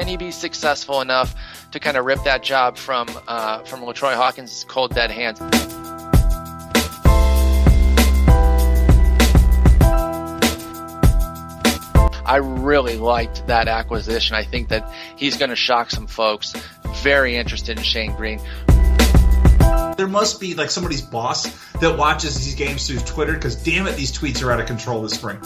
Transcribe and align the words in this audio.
Can 0.00 0.08
he 0.08 0.16
be 0.16 0.30
successful 0.30 1.02
enough 1.02 1.34
to 1.72 1.78
kind 1.78 1.98
of 1.98 2.06
rip 2.06 2.24
that 2.24 2.42
job 2.42 2.78
from 2.78 3.06
uh, 3.28 3.58
from 3.64 3.80
LaTroy 3.80 4.14
Hawkins' 4.14 4.64
cold 4.66 4.94
dead 4.94 5.10
hands? 5.10 5.38
I 12.24 12.36
really 12.36 12.96
liked 12.96 13.46
that 13.48 13.68
acquisition. 13.68 14.36
I 14.36 14.42
think 14.42 14.70
that 14.70 14.90
he's 15.16 15.36
going 15.36 15.50
to 15.50 15.56
shock 15.56 15.90
some 15.90 16.06
folks. 16.06 16.54
Very 17.02 17.36
interested 17.36 17.76
in 17.76 17.84
Shane 17.84 18.14
Greene. 18.14 18.40
There 19.98 20.08
must 20.08 20.40
be 20.40 20.54
like 20.54 20.70
somebody's 20.70 21.02
boss 21.02 21.42
that 21.74 21.98
watches 21.98 22.42
these 22.42 22.54
games 22.54 22.86
through 22.86 23.00
Twitter 23.00 23.34
because 23.34 23.54
damn 23.54 23.86
it, 23.86 23.96
these 23.96 24.18
tweets 24.18 24.42
are 24.42 24.50
out 24.50 24.60
of 24.60 24.66
control 24.66 25.02
this 25.02 25.12
spring. 25.12 25.38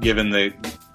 Given 0.00 0.30
the 0.30 0.54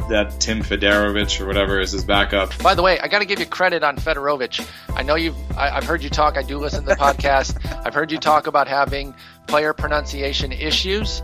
that 0.10 0.40
Tim 0.40 0.62
Federowicz 0.62 1.40
or 1.40 1.46
whatever 1.48 1.80
is 1.80 1.92
his 1.92 2.04
backup. 2.04 2.58
By 2.62 2.76
the 2.76 2.82
way, 2.82 3.00
I 3.00 3.08
got 3.08 3.20
to 3.20 3.26
give 3.26 3.40
you 3.40 3.46
credit 3.46 3.84
on 3.84 3.98
Federowicz. 3.98 4.68
I 4.96 5.04
know 5.04 5.16
you've, 5.16 5.36
I, 5.58 5.70
have 5.70 5.84
heard 5.84 6.04
you 6.04 6.10
talk. 6.10 6.38
I 6.38 6.44
do 6.44 6.58
listen 6.58 6.84
to 6.84 6.90
the 6.90 6.96
podcast. 6.96 7.58
I've 7.86 7.94
heard 7.94 8.12
you 8.12 8.18
talk 8.18 8.48
about 8.48 8.68
having 8.68 9.14
player 9.48 9.74
pronunciation 9.74 10.52
issues. 10.52 11.22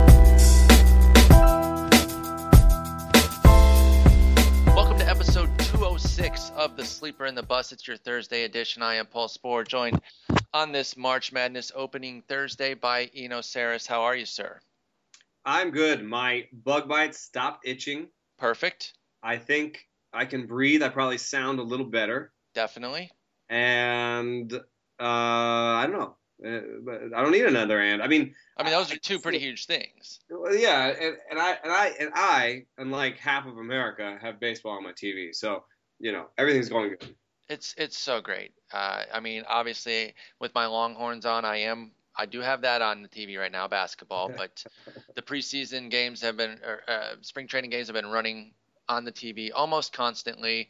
Welcome 4.67 4.97
to 4.99 5.07
episode 5.07 5.49
206 5.59 6.51
of 6.55 6.75
The 6.75 6.85
Sleeper 6.85 7.25
and 7.25 7.37
the 7.37 7.43
Bust. 7.43 7.71
It's 7.71 7.87
your 7.87 7.97
Thursday 7.97 8.43
edition. 8.43 8.81
I 8.81 8.95
am 8.95 9.05
Paul 9.05 9.27
Sporer, 9.27 9.67
joined 9.67 10.01
on 10.53 10.71
this 10.71 10.97
March 10.97 11.31
Madness 11.31 11.71
opening 11.75 12.23
Thursday 12.27 12.73
by 12.73 13.09
Eno 13.15 13.39
Sarris. 13.39 13.87
How 13.87 14.01
are 14.03 14.15
you, 14.15 14.25
sir? 14.25 14.59
I'm 15.45 15.71
good. 15.71 16.03
My 16.03 16.47
bug 16.51 16.87
bites 16.87 17.19
stopped 17.19 17.67
itching. 17.67 18.07
Perfect. 18.37 18.93
I 19.23 19.37
think 19.37 19.87
I 20.13 20.25
can 20.25 20.47
breathe. 20.47 20.83
I 20.83 20.89
probably 20.89 21.17
sound 21.17 21.59
a 21.59 21.63
little 21.63 21.85
better. 21.85 22.31
Definitely. 22.53 23.11
And 23.49 24.51
uh, 24.53 24.59
I 24.99 25.87
don't 25.87 25.99
know. 25.99 26.15
Uh, 26.43 26.61
but 26.83 27.01
I 27.15 27.21
don't 27.21 27.31
need 27.31 27.45
another 27.45 27.79
and. 27.79 28.01
I 28.01 28.07
mean, 28.07 28.33
I 28.57 28.63
mean, 28.63 28.71
those 28.71 28.91
are 28.91 28.97
two 28.97 29.19
pretty 29.19 29.37
huge 29.37 29.67
things. 29.67 30.21
Yeah, 30.29 30.87
and, 30.87 31.17
and 31.29 31.39
I 31.39 31.51
and 31.63 31.71
I 31.71 31.87
and 31.99 32.11
I, 32.15 32.65
unlike 32.79 33.17
half 33.17 33.45
of 33.45 33.57
America, 33.57 34.17
have 34.19 34.39
baseball 34.39 34.71
on 34.71 34.83
my 34.83 34.91
TV. 34.91 35.35
So 35.35 35.63
you 35.99 36.11
know, 36.11 36.27
everything's 36.39 36.69
going 36.69 36.89
good. 36.89 37.15
It's 37.47 37.75
it's 37.77 37.97
so 37.97 38.21
great. 38.21 38.53
Uh, 38.73 39.03
I 39.13 39.19
mean, 39.19 39.43
obviously, 39.47 40.15
with 40.39 40.55
my 40.55 40.65
Longhorns 40.65 41.27
on, 41.27 41.45
I 41.45 41.57
am 41.57 41.91
I 42.15 42.25
do 42.25 42.41
have 42.41 42.61
that 42.61 42.81
on 42.81 43.01
the 43.01 43.07
TV 43.07 43.37
right 43.39 43.51
now, 43.51 43.67
basketball. 43.67 44.29
But 44.35 44.63
the 45.15 45.21
preseason 45.21 45.89
games 45.89 46.21
have 46.21 46.37
been, 46.37 46.59
or, 46.65 46.81
uh, 46.87 47.15
spring 47.21 47.47
training 47.47 47.69
games 47.69 47.87
have 47.87 47.95
been 47.95 48.07
running 48.07 48.53
on 48.89 49.05
the 49.05 49.11
TV 49.11 49.51
almost 49.53 49.93
constantly. 49.93 50.69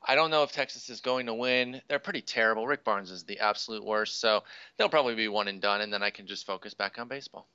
I 0.00 0.14
don't 0.14 0.30
know 0.30 0.44
if 0.44 0.52
Texas 0.52 0.88
is 0.90 1.00
going 1.00 1.26
to 1.26 1.34
win. 1.34 1.82
They're 1.88 1.98
pretty 1.98 2.22
terrible. 2.22 2.66
Rick 2.66 2.84
Barnes 2.84 3.10
is 3.10 3.24
the 3.24 3.40
absolute 3.40 3.84
worst, 3.84 4.20
so 4.20 4.44
they'll 4.76 4.88
probably 4.88 5.16
be 5.16 5.26
one 5.26 5.48
and 5.48 5.60
done, 5.60 5.80
and 5.80 5.92
then 5.92 6.04
I 6.04 6.10
can 6.10 6.26
just 6.26 6.46
focus 6.46 6.72
back 6.72 6.98
on 6.98 7.08
baseball. 7.08 7.48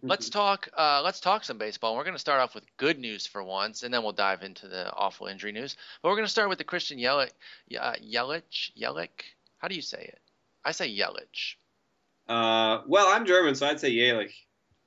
let's 0.00 0.30
talk. 0.30 0.68
Uh, 0.76 1.02
let's 1.04 1.20
talk 1.20 1.44
some 1.44 1.58
baseball. 1.58 1.94
We're 1.94 2.04
going 2.04 2.14
to 2.14 2.18
start 2.18 2.40
off 2.40 2.54
with 2.54 2.64
good 2.78 2.98
news 2.98 3.26
for 3.26 3.42
once, 3.44 3.82
and 3.82 3.92
then 3.92 4.02
we'll 4.02 4.12
dive 4.12 4.42
into 4.42 4.68
the 4.68 4.90
awful 4.94 5.26
injury 5.26 5.52
news. 5.52 5.76
But 6.00 6.08
we're 6.08 6.16
going 6.16 6.24
to 6.26 6.30
start 6.32 6.48
with 6.48 6.58
the 6.58 6.64
Christian 6.64 6.98
Yelich. 6.98 7.30
Uh, 7.78 7.94
Yelich. 8.02 8.70
Yelich. 8.74 9.22
How 9.58 9.68
do 9.68 9.74
you 9.74 9.82
say 9.82 10.02
it? 10.02 10.20
I 10.64 10.72
say 10.72 10.90
Yelich. 10.90 11.56
Uh, 12.28 12.82
well, 12.86 13.08
I'm 13.08 13.26
German, 13.26 13.54
so 13.54 13.66
I'd 13.66 13.80
say 13.80 13.92
Yelich. 13.92 14.32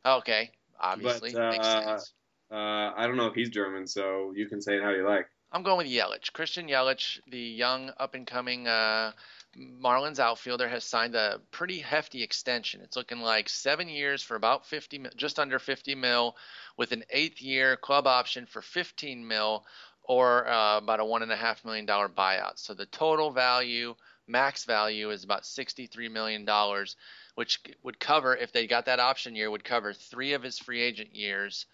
Okay, 0.05 0.51
obviously 0.79 1.33
but, 1.33 1.41
uh, 1.41 1.51
makes 1.51 1.67
sense. 1.67 2.13
Uh, 2.51 2.91
I 2.95 3.07
don't 3.07 3.17
know 3.17 3.27
if 3.27 3.33
he's 3.33 3.49
German, 3.49 3.87
so 3.87 4.33
you 4.35 4.47
can 4.47 4.61
say 4.61 4.77
it 4.77 4.83
how 4.83 4.91
you 4.91 5.07
like. 5.07 5.27
I'm 5.51 5.63
going 5.63 5.77
with 5.77 5.87
Yelich. 5.87 6.33
Christian 6.33 6.67
Yelich, 6.67 7.19
the 7.27 7.39
young 7.39 7.91
up 7.97 8.13
and 8.13 8.27
coming 8.27 8.67
uh, 8.67 9.13
Marlins 9.57 10.19
outfielder, 10.19 10.67
has 10.67 10.83
signed 10.83 11.15
a 11.15 11.39
pretty 11.51 11.79
hefty 11.79 12.23
extension. 12.23 12.81
It's 12.81 12.97
looking 12.97 13.21
like 13.21 13.49
seven 13.49 13.87
years 13.87 14.21
for 14.21 14.35
about 14.35 14.65
50, 14.65 15.05
just 15.15 15.39
under 15.39 15.57
50 15.57 15.95
mil, 15.95 16.35
with 16.77 16.91
an 16.91 17.03
eighth 17.09 17.41
year 17.41 17.77
club 17.77 18.05
option 18.05 18.45
for 18.45 18.61
15 18.61 19.27
mil, 19.27 19.65
or 20.03 20.47
uh, 20.47 20.77
about 20.77 20.99
a 20.99 21.05
one 21.05 21.23
and 21.23 21.31
a 21.31 21.37
half 21.37 21.63
million 21.65 21.85
dollar 21.85 22.09
buyout. 22.09 22.59
So 22.59 22.73
the 22.73 22.85
total 22.87 23.31
value, 23.31 23.95
max 24.27 24.65
value, 24.65 25.09
is 25.09 25.23
about 25.23 25.45
63 25.45 26.09
million 26.09 26.45
dollars 26.45 26.95
which 27.35 27.61
would 27.83 27.99
cover 27.99 28.35
if 28.35 28.51
they 28.51 28.65
got 28.65 28.85
that 28.85 28.99
option 28.99 29.35
year 29.35 29.51
would 29.51 29.63
cover 29.63 29.93
three 29.93 30.33
of 30.33 30.41
his 30.41 30.57
free 30.57 30.81
agent 30.81 31.15
years. 31.15 31.65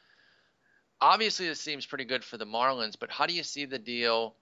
Obviously, 0.99 1.47
this 1.47 1.61
seems 1.61 1.85
pretty 1.85 2.05
good 2.05 2.23
for 2.23 2.37
the 2.37 2.45
Marlins, 2.45 2.95
but 2.99 3.09
how 3.09 3.25
do 3.25 3.33
you 3.33 3.43
see 3.43 3.65
the 3.65 3.79
deal 3.79 4.35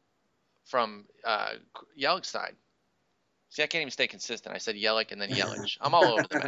from 0.66 1.06
uh, 1.26 1.54
Yelich's 1.98 2.30
side? 2.30 2.56
See, 3.52 3.64
I 3.64 3.68
can't 3.68 3.82
even 3.82 3.92
stay 3.92 4.08
consistent. 4.08 4.54
I 4.54 4.60
said 4.60 4.76
Yelich 4.76 5.12
and 5.12 5.20
then 5.20 5.30
Yelich. 5.30 5.78
I'm 5.82 5.96
all 5.96 6.04
over 6.04 6.26
the 6.30 6.40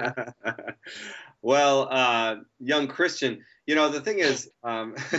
map. 0.46 0.78
well, 1.42 1.88
uh, 1.90 2.36
young 2.60 2.88
Christian, 2.88 3.44
you 3.66 3.74
know 3.74 3.90
the 3.90 4.02
thing 4.02 4.20
is, 4.20 4.52
um, 4.64 4.94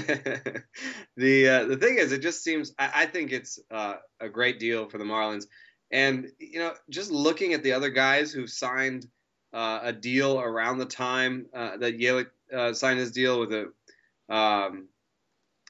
the 1.16 1.48
uh, 1.48 1.64
the 1.64 1.76
thing 1.80 1.96
is, 1.98 2.12
it 2.12 2.22
just 2.22 2.44
seems. 2.44 2.72
I, 2.78 2.90
I 2.94 3.06
think 3.06 3.32
it's 3.32 3.58
uh, 3.70 3.94
a 4.20 4.28
great 4.28 4.60
deal 4.60 4.88
for 4.88 4.98
the 4.98 5.04
Marlins, 5.04 5.46
and 5.90 6.28
you 6.38 6.60
know, 6.60 6.72
just 6.88 7.10
looking 7.10 7.52
at 7.52 7.64
the 7.64 7.72
other 7.72 7.90
guys 7.90 8.30
who've 8.30 8.50
signed 8.50 9.08
uh, 9.52 9.80
a 9.82 9.92
deal 9.92 10.40
around 10.40 10.78
the 10.78 10.86
time 10.86 11.46
uh, 11.54 11.76
that 11.76 11.98
Yelich 11.98 12.28
uh, 12.54 12.72
signed 12.72 12.98
his 12.98 13.12
deal 13.12 13.40
with 13.40 13.52
a, 13.52 14.34
um, 14.34 14.88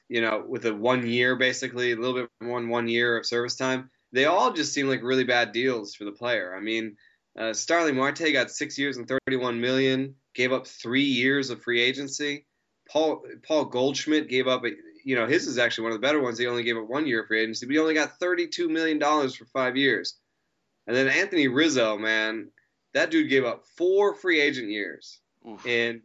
you 0.07 0.21
know, 0.21 0.43
with 0.47 0.65
a 0.65 0.73
one 0.73 1.05
year 1.07 1.35
basically, 1.35 1.91
a 1.91 1.95
little 1.95 2.13
bit 2.13 2.29
one 2.39 2.69
one 2.69 2.87
year 2.87 3.17
of 3.17 3.25
service 3.25 3.55
time. 3.55 3.89
They 4.11 4.25
all 4.25 4.53
just 4.53 4.73
seem 4.73 4.87
like 4.87 5.01
really 5.01 5.23
bad 5.23 5.51
deals 5.51 5.95
for 5.95 6.05
the 6.05 6.11
player. 6.11 6.55
I 6.55 6.61
mean, 6.61 6.97
uh, 7.37 7.53
Starling 7.53 7.95
Marte 7.95 8.31
got 8.31 8.51
six 8.51 8.77
years 8.77 8.97
and 8.97 9.07
31 9.07 9.59
million, 9.59 10.15
gave 10.35 10.53
up 10.53 10.67
three 10.67 11.03
years 11.03 11.49
of 11.49 11.63
free 11.63 11.81
agency. 11.81 12.45
Paul 12.89 13.23
Paul 13.47 13.65
Goldschmidt 13.65 14.29
gave 14.29 14.47
up, 14.47 14.63
a, 14.65 14.71
you 15.03 15.15
know, 15.15 15.25
his 15.25 15.47
is 15.47 15.57
actually 15.57 15.85
one 15.85 15.93
of 15.93 16.01
the 16.01 16.05
better 16.05 16.21
ones. 16.21 16.37
He 16.37 16.47
only 16.47 16.63
gave 16.63 16.77
up 16.77 16.87
one 16.87 17.07
year 17.07 17.21
of 17.21 17.27
free 17.27 17.41
agency, 17.41 17.65
but 17.65 17.73
he 17.73 17.79
only 17.79 17.93
got 17.93 18.19
32 18.19 18.69
million 18.69 18.99
dollars 18.99 19.35
for 19.35 19.45
five 19.45 19.75
years. 19.75 20.15
And 20.85 20.95
then 20.95 21.07
Anthony 21.07 21.47
Rizzo, 21.47 21.97
man, 21.97 22.49
that 22.93 23.11
dude 23.11 23.29
gave 23.29 23.45
up 23.45 23.65
four 23.75 24.15
free 24.15 24.39
agent 24.39 24.69
years, 24.69 25.19
Oof. 25.47 25.65
and 25.65 26.01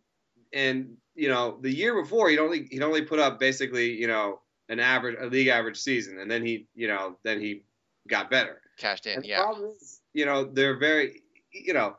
and 0.53 0.97
you 1.15 1.29
know 1.29 1.59
the 1.61 1.75
year 1.75 2.01
before 2.01 2.29
he'd 2.29 2.39
only 2.39 2.67
he'd 2.71 2.83
only 2.83 3.03
put 3.03 3.19
up 3.19 3.39
basically 3.39 3.93
you 3.93 4.07
know 4.07 4.41
an 4.69 4.81
average 4.81 5.17
a 5.21 5.27
league 5.27 5.49
average 5.49 5.79
season, 5.79 6.19
and 6.19 6.31
then 6.31 6.45
he 6.45 6.67
you 6.75 6.89
know 6.89 7.17
then 7.23 7.41
he 7.41 7.63
got 8.09 8.31
better. 8.31 8.61
Cashed 8.79 9.07
in, 9.07 9.23
yeah. 9.25 9.53
Is, 9.53 10.01
you 10.13 10.25
know 10.25 10.45
they're 10.45 10.79
very 10.79 11.23
you 11.53 11.75
know 11.75 11.97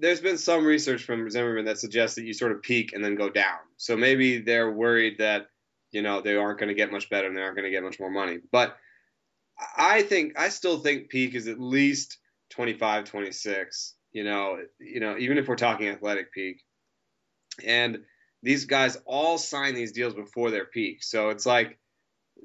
there's 0.00 0.20
been 0.20 0.38
some 0.38 0.64
research 0.64 1.04
from 1.04 1.28
Zimmerman 1.28 1.64
that 1.64 1.78
suggests 1.78 2.16
that 2.16 2.24
you 2.24 2.32
sort 2.32 2.52
of 2.52 2.62
peak 2.62 2.92
and 2.92 3.04
then 3.04 3.14
go 3.16 3.28
down. 3.28 3.58
So 3.76 3.96
maybe 3.96 4.38
they're 4.40 4.70
worried 4.70 5.18
that 5.18 5.48
you 5.90 6.02
know 6.02 6.20
they 6.20 6.36
aren't 6.36 6.58
going 6.58 6.68
to 6.68 6.74
get 6.74 6.92
much 6.92 7.08
better 7.10 7.28
and 7.28 7.36
they 7.36 7.42
aren't 7.42 7.56
going 7.56 7.64
to 7.64 7.70
get 7.70 7.82
much 7.82 8.00
more 8.00 8.10
money. 8.10 8.38
But 8.50 8.76
I 9.76 10.02
think 10.02 10.38
I 10.38 10.48
still 10.48 10.78
think 10.78 11.08
peak 11.08 11.34
is 11.34 11.48
at 11.48 11.60
least 11.60 12.18
25, 12.50 13.04
26. 13.04 13.94
You 14.12 14.24
know, 14.24 14.58
you 14.80 15.00
know, 15.00 15.16
even 15.18 15.38
if 15.38 15.48
we're 15.48 15.56
talking 15.56 15.88
athletic 15.88 16.32
peak, 16.32 16.62
and 17.64 18.00
these 18.42 18.64
guys 18.64 18.96
all 19.04 19.38
sign 19.38 19.74
these 19.74 19.92
deals 19.92 20.14
before 20.14 20.50
their 20.50 20.64
peak. 20.64 21.02
So 21.02 21.30
it's 21.30 21.44
like, 21.44 21.78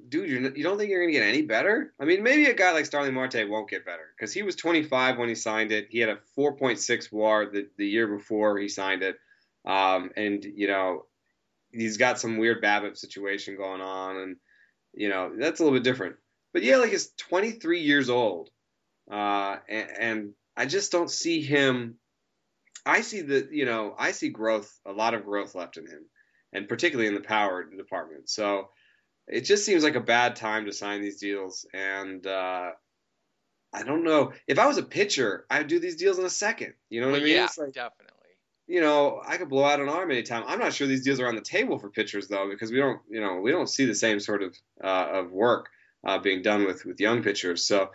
dude, 0.10 0.30
you're, 0.30 0.56
you 0.56 0.64
don't 0.64 0.78
think 0.78 0.90
you're 0.90 1.02
gonna 1.02 1.12
get 1.12 1.24
any 1.24 1.44
better? 1.44 1.94
I 2.00 2.06
mean, 2.06 2.24
maybe 2.24 2.46
a 2.46 2.54
guy 2.54 2.72
like 2.74 2.86
Starling 2.86 3.14
Marte 3.14 3.48
won't 3.48 3.70
get 3.70 3.86
better 3.86 4.14
because 4.16 4.34
he 4.34 4.42
was 4.42 4.56
25 4.56 5.18
when 5.18 5.30
he 5.30 5.36
signed 5.36 5.72
it. 5.72 5.88
He 5.90 6.00
had 6.00 6.10
a 6.10 6.20
4.6 6.38 7.12
WAR 7.12 7.46
the, 7.46 7.68
the 7.78 7.88
year 7.88 8.08
before 8.08 8.58
he 8.58 8.68
signed 8.68 9.04
it, 9.04 9.18
um, 9.66 10.12
and 10.18 10.44
you 10.44 10.68
know, 10.68 11.06
he's 11.72 11.98
got 11.98 12.20
some 12.20 12.38
weird 12.38 12.62
BABIP 12.64 12.98
situation 12.98 13.56
going 13.56 13.82
on, 13.82 14.18
and 14.18 14.36
you 14.94 15.10
know, 15.10 15.32
that's 15.38 15.60
a 15.60 15.64
little 15.64 15.78
bit 15.78 15.84
different. 15.84 16.16
But 16.54 16.64
yeah, 16.64 16.78
like 16.78 16.92
he's 16.92 17.12
23 17.18 17.82
years 17.82 18.10
old 18.10 18.50
uh, 19.14 19.58
and, 19.70 19.90
and 20.00 20.34
I 20.58 20.66
just 20.66 20.92
don't 20.92 21.10
see 21.10 21.42
him. 21.42 21.96
I 22.86 23.02
see 23.02 23.22
the 23.22 23.48
you 23.52 23.66
know 23.66 23.94
I 23.98 24.12
see 24.12 24.30
growth, 24.30 24.72
a 24.86 24.92
lot 24.92 25.14
of 25.14 25.24
growth 25.24 25.54
left 25.54 25.78
in 25.78 25.86
him, 25.86 26.06
and 26.52 26.68
particularly 26.68 27.08
in 27.08 27.14
the 27.14 27.22
power 27.22 27.64
department. 27.64 28.28
So 28.30 28.70
it 29.28 29.42
just 29.42 29.66
seems 29.66 29.84
like 29.84 29.96
a 29.96 30.02
bad 30.02 30.36
time 30.36 30.66
to 30.66 30.74
sign 30.74 31.02
these 31.02 31.20
deals. 31.20 31.66
And 31.74 32.26
uh, 32.26 32.72
I 33.72 33.84
don't 33.84 34.04
know 34.04 34.34
if 34.48 34.58
I 34.58 34.66
was 34.66 34.78
a 34.78 34.84
pitcher, 34.84 35.46
I'd 35.50 35.68
do 35.68 35.80
these 35.80 35.96
deals 35.96 36.18
in 36.18 36.26
a 36.26 36.30
second. 36.30 36.74
You 36.90 37.02
know 37.02 37.08
what 37.08 37.14
well, 37.14 37.22
I 37.22 37.26
mean? 37.26 37.36
Yeah, 37.36 37.48
like, 37.58 37.74
definitely. 37.74 38.10
You 38.66 38.82
know, 38.82 39.22
I 39.24 39.38
could 39.38 39.50
blow 39.50 39.66
out 39.66 39.80
an 39.80 39.90
arm 39.90 40.10
anytime. 40.10 40.44
I'm 40.48 40.60
not 40.60 40.74
sure 40.74 40.88
these 40.88 41.04
deals 41.04 41.20
are 41.20 41.28
on 41.28 41.36
the 41.36 41.42
table 41.42 41.78
for 41.78 41.90
pitchers 41.90 42.28
though, 42.28 42.50
because 42.50 42.72
we 42.72 42.78
don't, 42.78 43.00
you 43.10 43.22
know, 43.22 43.42
we 43.42 43.52
don't 43.52 43.70
see 43.70 43.86
the 43.86 43.94
same 43.94 44.20
sort 44.20 44.42
of 44.42 44.56
uh, 44.84 45.08
of 45.12 45.32
work 45.32 45.70
uh, 46.04 46.18
being 46.18 46.42
done 46.42 46.66
with 46.66 46.84
with 46.86 47.00
young 47.00 47.24
pitchers. 47.24 47.68
So 47.68 47.92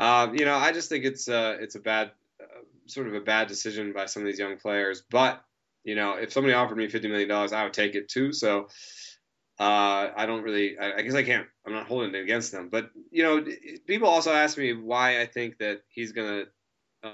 uh, 0.00 0.32
you 0.32 0.44
know, 0.44 0.56
I 0.56 0.72
just 0.72 0.88
think 0.88 1.04
it's 1.04 1.28
uh, 1.28 1.58
it's 1.60 1.76
a 1.76 1.80
bad, 1.80 2.10
uh, 2.42 2.62
sort 2.86 3.06
of 3.06 3.14
a 3.14 3.20
bad 3.20 3.46
decision 3.48 3.92
by 3.92 4.06
some 4.06 4.22
of 4.22 4.26
these 4.26 4.40
young 4.40 4.56
players. 4.56 5.02
But 5.10 5.44
you 5.84 5.94
know, 5.94 6.14
if 6.14 6.32
somebody 6.32 6.54
offered 6.54 6.78
me 6.78 6.88
fifty 6.88 7.08
million 7.08 7.28
dollars, 7.28 7.52
I 7.52 7.64
would 7.64 7.74
take 7.74 7.94
it 7.94 8.08
too. 8.08 8.32
So 8.32 8.68
Uh, 9.60 10.10
I 10.16 10.24
don't 10.24 10.42
really. 10.42 10.78
I, 10.78 10.94
I 10.98 11.02
guess 11.02 11.14
I 11.14 11.22
can't. 11.22 11.46
I'm 11.66 11.74
not 11.74 11.86
holding 11.86 12.14
it 12.14 12.22
against 12.22 12.50
them. 12.50 12.70
But 12.70 12.90
you 13.10 13.22
know, 13.22 13.44
people 13.86 14.08
also 14.08 14.32
ask 14.32 14.56
me 14.56 14.72
why 14.72 15.20
I 15.20 15.26
think 15.26 15.58
that 15.58 15.82
he's 15.88 16.12
gonna 16.12 16.44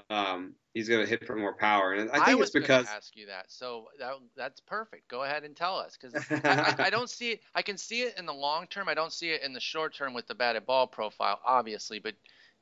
um, 0.09 0.55
he's 0.73 0.87
gonna 0.87 1.05
hit 1.05 1.25
for 1.25 1.35
more 1.35 1.55
power, 1.57 1.93
and 1.93 2.09
I 2.09 2.23
think 2.23 2.39
was 2.39 2.49
it's 2.49 2.53
because 2.53 2.85
gonna 2.85 2.95
ask 2.95 3.17
you 3.17 3.25
that. 3.25 3.51
So 3.51 3.87
that 3.99 4.13
that's 4.37 4.61
perfect. 4.61 5.09
Go 5.09 5.23
ahead 5.23 5.43
and 5.43 5.57
tell 5.57 5.77
us 5.77 5.97
because 5.99 6.15
I, 6.45 6.75
I, 6.79 6.85
I 6.85 6.89
don't 6.89 7.09
see 7.09 7.31
it. 7.31 7.41
I 7.53 7.63
can 7.63 7.77
see 7.77 8.03
it 8.03 8.17
in 8.17 8.25
the 8.25 8.33
long 8.33 8.67
term. 8.67 8.87
I 8.87 8.93
don't 8.93 9.11
see 9.11 9.31
it 9.31 9.43
in 9.43 9.51
the 9.51 9.59
short 9.59 9.93
term 9.93 10.13
with 10.13 10.27
the 10.27 10.35
batted 10.35 10.65
ball 10.65 10.87
profile, 10.87 11.41
obviously, 11.45 11.99
but 11.99 12.13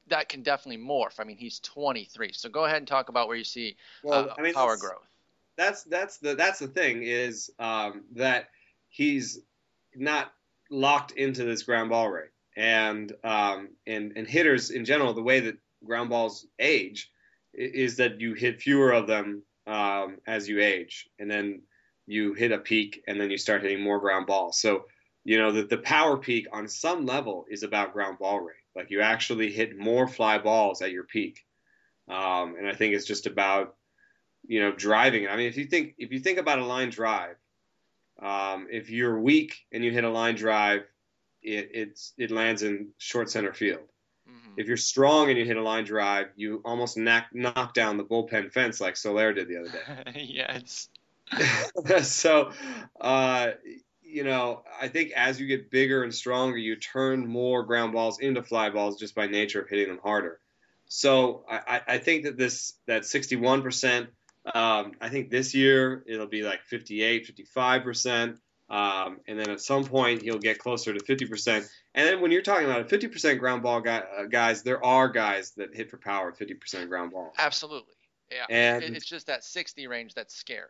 that 0.08 0.30
can 0.30 0.44
definitely 0.44 0.84
morph. 0.84 1.20
I 1.20 1.24
mean, 1.24 1.38
he's 1.38 1.60
23. 1.60 2.32
So 2.34 2.50
go 2.50 2.66
ahead 2.66 2.78
and 2.78 2.88
talk 2.88 3.10
about 3.10 3.28
where 3.28 3.38
you 3.38 3.44
see 3.44 3.76
well, 4.04 4.30
uh, 4.30 4.34
I 4.38 4.42
mean, 4.42 4.54
power 4.54 4.76
that's- 4.76 4.82
growth. 4.82 5.08
that's 5.58 5.84
that's 5.84 6.18
the 6.18 6.36
that's 6.36 6.60
the 6.60 6.68
thing 6.68 7.04
is 7.04 7.50
um, 7.60 8.04
that 8.16 8.50
he's 8.90 9.40
not 9.96 10.32
locked 10.70 11.12
into 11.12 11.44
this 11.44 11.64
ground 11.64 11.90
ball 11.90 12.10
rate, 12.10 12.30
and 12.56 13.12
um, 13.24 13.70
and 13.88 14.14
and 14.16 14.28
hitters 14.28 14.70
in 14.72 14.86
general, 14.86 15.14
the 15.14 15.24
way 15.24 15.40
that 15.42 15.58
ground 15.86 16.10
balls 16.10 16.46
age 16.60 17.12
is 17.54 17.98
that 17.98 18.20
you 18.20 18.34
hit 18.34 18.62
fewer 18.62 18.92
of 18.92 19.08
them 19.08 19.44
um, 19.68 20.18
as 20.28 20.48
you 20.48 20.62
age, 20.62 21.08
and 21.20 21.30
then 21.32 21.62
you 22.06 22.34
hit 22.34 22.52
a 22.52 22.58
peak, 22.58 23.04
and 23.08 23.20
then 23.20 23.32
you 23.32 23.38
start 23.38 23.62
hitting 23.64 23.82
more 23.82 24.00
ground 24.00 24.28
balls. 24.28 24.60
So 24.60 24.86
you 25.24 25.38
know 25.40 25.54
that 25.54 25.70
the 25.70 25.78
power 25.78 26.18
peak 26.18 26.48
on 26.52 26.68
some 26.68 27.06
level 27.06 27.46
is 27.50 27.64
about 27.64 27.94
ground 27.94 28.20
ball 28.20 28.40
rate. 28.42 28.58
Like 28.76 28.92
you 28.92 29.02
actually 29.02 29.52
hit 29.52 29.78
more 29.78 30.08
fly 30.08 30.38
balls 30.38 30.82
at 30.82 30.92
your 30.92 31.04
peak, 31.04 31.46
um, 32.08 32.56
and 32.58 32.68
I 32.68 32.74
think 32.74 32.94
it's 32.94 33.06
just 33.06 33.26
about 33.26 33.76
you 34.48 34.62
know 34.62 34.72
driving. 34.72 35.28
I 35.28 35.38
mean, 35.38 35.48
if 35.48 35.58
you 35.58 35.66
think 35.66 35.96
if 35.98 36.12
you 36.12 36.20
think 36.20 36.40
about 36.40 36.60
a 36.60 36.66
line 36.66 36.90
drive, 36.90 37.38
um, 38.22 38.68
if 38.70 38.90
you're 38.90 39.20
weak 39.20 39.66
and 39.72 39.84
you 39.84 39.92
hit 39.92 40.04
a 40.04 40.10
line 40.10 40.36
drive, 40.36 40.82
it 41.42 41.70
it's 41.74 42.14
it 42.18 42.32
lands 42.32 42.64
in 42.64 42.90
short 42.98 43.30
center 43.30 43.54
field. 43.54 43.88
Mhm. 44.30 44.54
If 44.58 44.68
you're 44.68 44.78
strong 44.78 45.30
and 45.30 45.38
you 45.38 45.46
hit 45.46 45.58
a 45.58 45.64
line 45.64 45.86
drive, 45.86 46.28
you 46.36 46.62
almost 46.66 46.98
knock 46.98 47.28
knock 47.34 47.74
down 47.74 47.98
the 47.98 48.04
bullpen 48.04 48.52
fence 48.52 48.82
like 48.82 48.98
Soler 48.98 49.34
did 49.34 49.48
the 49.48 49.58
other 49.58 49.70
day. 49.70 50.12
yes. 50.22 50.90
so, 52.04 52.52
uh, 53.00 53.52
you 54.16 54.24
know, 54.24 54.64
I 54.82 54.88
think 54.88 55.12
as 55.12 55.42
you 55.42 55.46
get 55.46 55.70
bigger 55.70 56.04
and 56.04 56.16
stronger, 56.16 56.56
you 56.56 56.78
turn 56.78 57.28
more 57.28 57.64
ground 57.64 57.92
balls 57.92 58.20
into 58.20 58.42
fly 58.42 58.70
balls 58.70 58.98
just 58.98 59.14
by 59.14 59.28
nature 59.28 59.60
of 59.62 59.68
hitting 59.68 59.90
them 59.90 60.00
harder. 60.02 60.40
So 60.88 61.44
I, 61.50 61.82
I- 61.86 61.98
think 61.98 62.24
that 62.24 62.38
this 62.38 62.74
that 62.88 63.02
61%. 63.02 64.08
Um, 64.54 64.94
I 65.02 65.10
think 65.10 65.32
this 65.32 65.54
year 65.54 66.04
it'll 66.08 66.28
be 66.28 66.44
like 66.44 66.62
58, 66.64 67.26
55 67.26 67.84
percent. 67.84 68.38
Um, 68.70 69.20
and 69.28 69.38
then 69.38 69.50
at 69.50 69.60
some 69.60 69.84
point 69.84 70.22
he'll 70.22 70.40
get 70.40 70.60
closer 70.60 70.94
to 70.94 71.04
50%. 71.04 71.68
And 71.94 72.08
then 72.08 72.22
when 72.22 72.32
you're 72.32 72.42
talking 72.42 72.66
about 72.66 72.82
a 72.82 72.98
50% 72.98 73.38
ground 73.38 73.64
ball 73.64 73.82
guy, 73.82 73.98
uh, 74.18 74.24
guys, 74.24 74.64
there 74.64 74.84
are 74.84 75.10
guys 75.10 75.52
that 75.58 75.76
hit 75.76 75.92
for 75.92 75.98
power 75.98 76.32
50% 76.32 76.88
ground 76.88 77.12
ball. 77.12 77.34
Absolutely. 77.38 77.94
Yeah. 78.32 78.46
And 78.50 78.84
it's 78.96 79.06
just 79.06 79.28
that 79.28 79.44
60 79.44 79.86
range 79.88 80.14
that's 80.16 80.36
scary. 80.36 80.70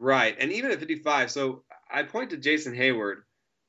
Right, 0.00 0.34
and 0.40 0.50
even 0.50 0.70
at 0.70 0.80
55, 0.80 1.30
so 1.30 1.62
I 1.92 2.02
point 2.04 2.30
to 2.30 2.36
Jason 2.36 2.74
Heyward 2.74 3.22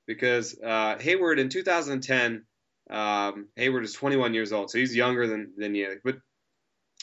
because 0.08 0.58
uh, 0.62 0.96
Heyward 0.98 1.40
in 1.40 1.50
2010, 1.50 2.44
um, 2.90 3.48
Heyward 3.58 3.84
is 3.84 3.94
21 3.94 4.34
years 4.34 4.52
old, 4.52 4.70
so 4.70 4.78
he's 4.78 4.96
younger 4.96 5.28
than 5.28 5.54
than 5.58 5.76
you, 5.76 6.00
but 6.04 6.18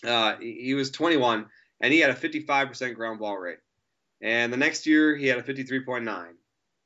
uh, 0.06 0.37
he 0.41 0.75
was 0.75 0.91
21 0.91 1.47
and 1.81 1.93
he 1.93 2.00
had 2.00 2.11
a 2.11 2.15
55% 2.15 2.94
ground 2.94 3.20
ball 3.20 3.37
rate, 3.37 3.59
and 4.20 4.53
the 4.53 4.56
next 4.56 4.87
year 4.87 5.17
he 5.17 5.26
had 5.26 5.38
a 5.38 5.43
53.9, 5.43 6.26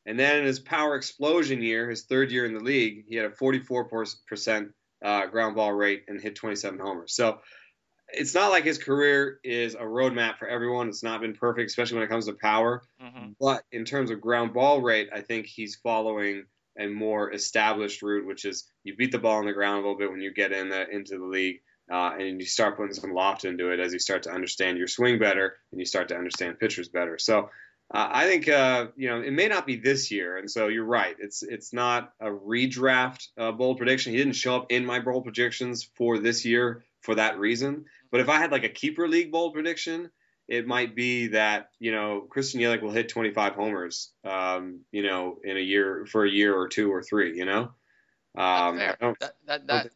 and 0.06 0.19
then 0.19 0.38
in 0.38 0.44
his 0.44 0.58
power 0.58 0.96
explosion 0.96 1.62
year, 1.62 1.88
his 1.88 2.05
third 2.05 2.31
year 2.31 2.44
in 2.44 2.55
the 2.55 2.61
league, 2.61 3.05
he 3.08 3.17
had 3.17 3.26
a 3.26 3.31
44% 3.31 4.70
uh, 5.05 5.26
ground 5.26 5.56
ball 5.56 5.73
rate 5.73 6.05
and 6.08 6.20
hit 6.20 6.37
27 6.37 6.78
homers. 6.78 7.14
So 7.14 7.40
it's 8.12 8.35
not 8.35 8.50
like 8.50 8.64
his 8.64 8.79
career 8.79 9.38
is 9.44 9.75
a 9.75 9.79
roadmap 9.79 10.38
for 10.38 10.49
everyone. 10.49 10.88
It's 10.88 11.03
not 11.03 11.20
been 11.20 11.35
perfect, 11.35 11.70
especially 11.70 11.97
when 11.97 12.05
it 12.05 12.11
comes 12.11 12.26
to 12.26 12.35
power. 12.35 12.82
hmm 13.00 13.31
But 13.41 13.64
in 13.73 13.85
terms 13.85 14.11
of 14.11 14.20
ground 14.20 14.53
ball 14.55 14.81
rate, 14.81 15.11
I 15.12 15.20
think 15.20 15.47
he's 15.47 15.76
following 15.76 16.44
a 16.79 16.87
more 16.87 17.32
established 17.32 18.03
route, 18.03 18.26
which 18.26 18.44
is 18.44 18.67
you 18.85 18.97
beat 18.97 19.12
the 19.12 19.19
ball 19.19 19.38
on 19.38 19.47
the 19.47 19.53
ground 19.53 19.79
a 19.79 19.81
little 19.81 19.99
bit 19.99 20.11
when 20.11 20.20
you 20.20 20.32
get 20.32 20.53
in 20.53 20.70
the, 20.70 20.88
into 20.88 21.19
the 21.19 21.25
league, 21.25 21.61
uh, 21.91 22.12
and 22.19 22.41
you 22.41 22.47
start 22.47 22.76
putting 22.76 22.94
some 22.94 23.12
loft 23.12 23.44
into 23.44 23.70
it 23.70 23.81
as 23.81 23.93
you 23.93 23.99
start 23.99 24.23
to 24.23 24.31
understand 24.31 24.79
your 24.79 24.88
swing 24.88 25.19
better 25.19 25.56
and 25.70 25.81
you 25.81 25.85
start 25.87 26.09
to 26.09 26.17
understand 26.17 26.59
pitchers 26.59 26.88
better. 26.88 27.19
So 27.19 27.50
uh, 27.93 28.09
I 28.11 28.26
think 28.26 28.49
uh, 28.49 28.87
you 28.97 29.11
know 29.11 29.20
it 29.20 29.32
may 29.32 29.49
not 29.49 29.67
be 29.67 29.76
this 29.76 30.11
year, 30.11 30.38
and 30.38 30.50
so 30.50 30.69
you're 30.69 30.85
right. 30.85 31.14
It's 31.19 31.43
it's 31.43 31.75
not 31.75 32.12
a 32.20 32.29
redraft 32.31 33.29
uh, 33.37 33.53
bold 33.53 33.76
prediction. 33.76 34.12
He 34.12 34.19
didn't 34.19 34.32
show 34.35 34.56
up 34.56 34.67
in 34.70 34.87
my 34.87 35.00
bold 35.00 35.25
predictions 35.25 35.91
for 35.97 36.19
this 36.19 36.44
year 36.44 36.85
for 37.03 37.17
that 37.17 37.38
reason. 37.38 37.85
But 38.12 38.20
if 38.20 38.29
I 38.29 38.38
had 38.38 38.53
like 38.53 38.64
a 38.64 38.69
keeper 38.69 39.09
league 39.09 39.32
bold 39.32 39.55
prediction, 39.55 40.11
it 40.47 40.67
might 40.67 40.94
be 40.94 41.29
that 41.29 41.70
you 41.81 41.91
know 41.91 42.26
Christian 42.31 42.61
Yelich 42.61 42.82
will 42.82 42.91
hit 42.91 43.09
25 43.09 43.55
homers, 43.55 44.12
um, 44.23 44.81
you 44.93 45.03
know, 45.03 45.38
in 45.43 45.56
a 45.56 45.61
year 45.61 46.06
for 46.06 46.25
a 46.25 46.31
year 46.31 46.55
or 46.55 46.69
two 46.69 46.93
or 46.93 47.03
three. 47.03 47.37
You 47.37 47.47
know, 47.47 47.73
um. 48.37 48.76
That, 48.79 49.35
that, 49.47 49.67
that, 49.67 49.91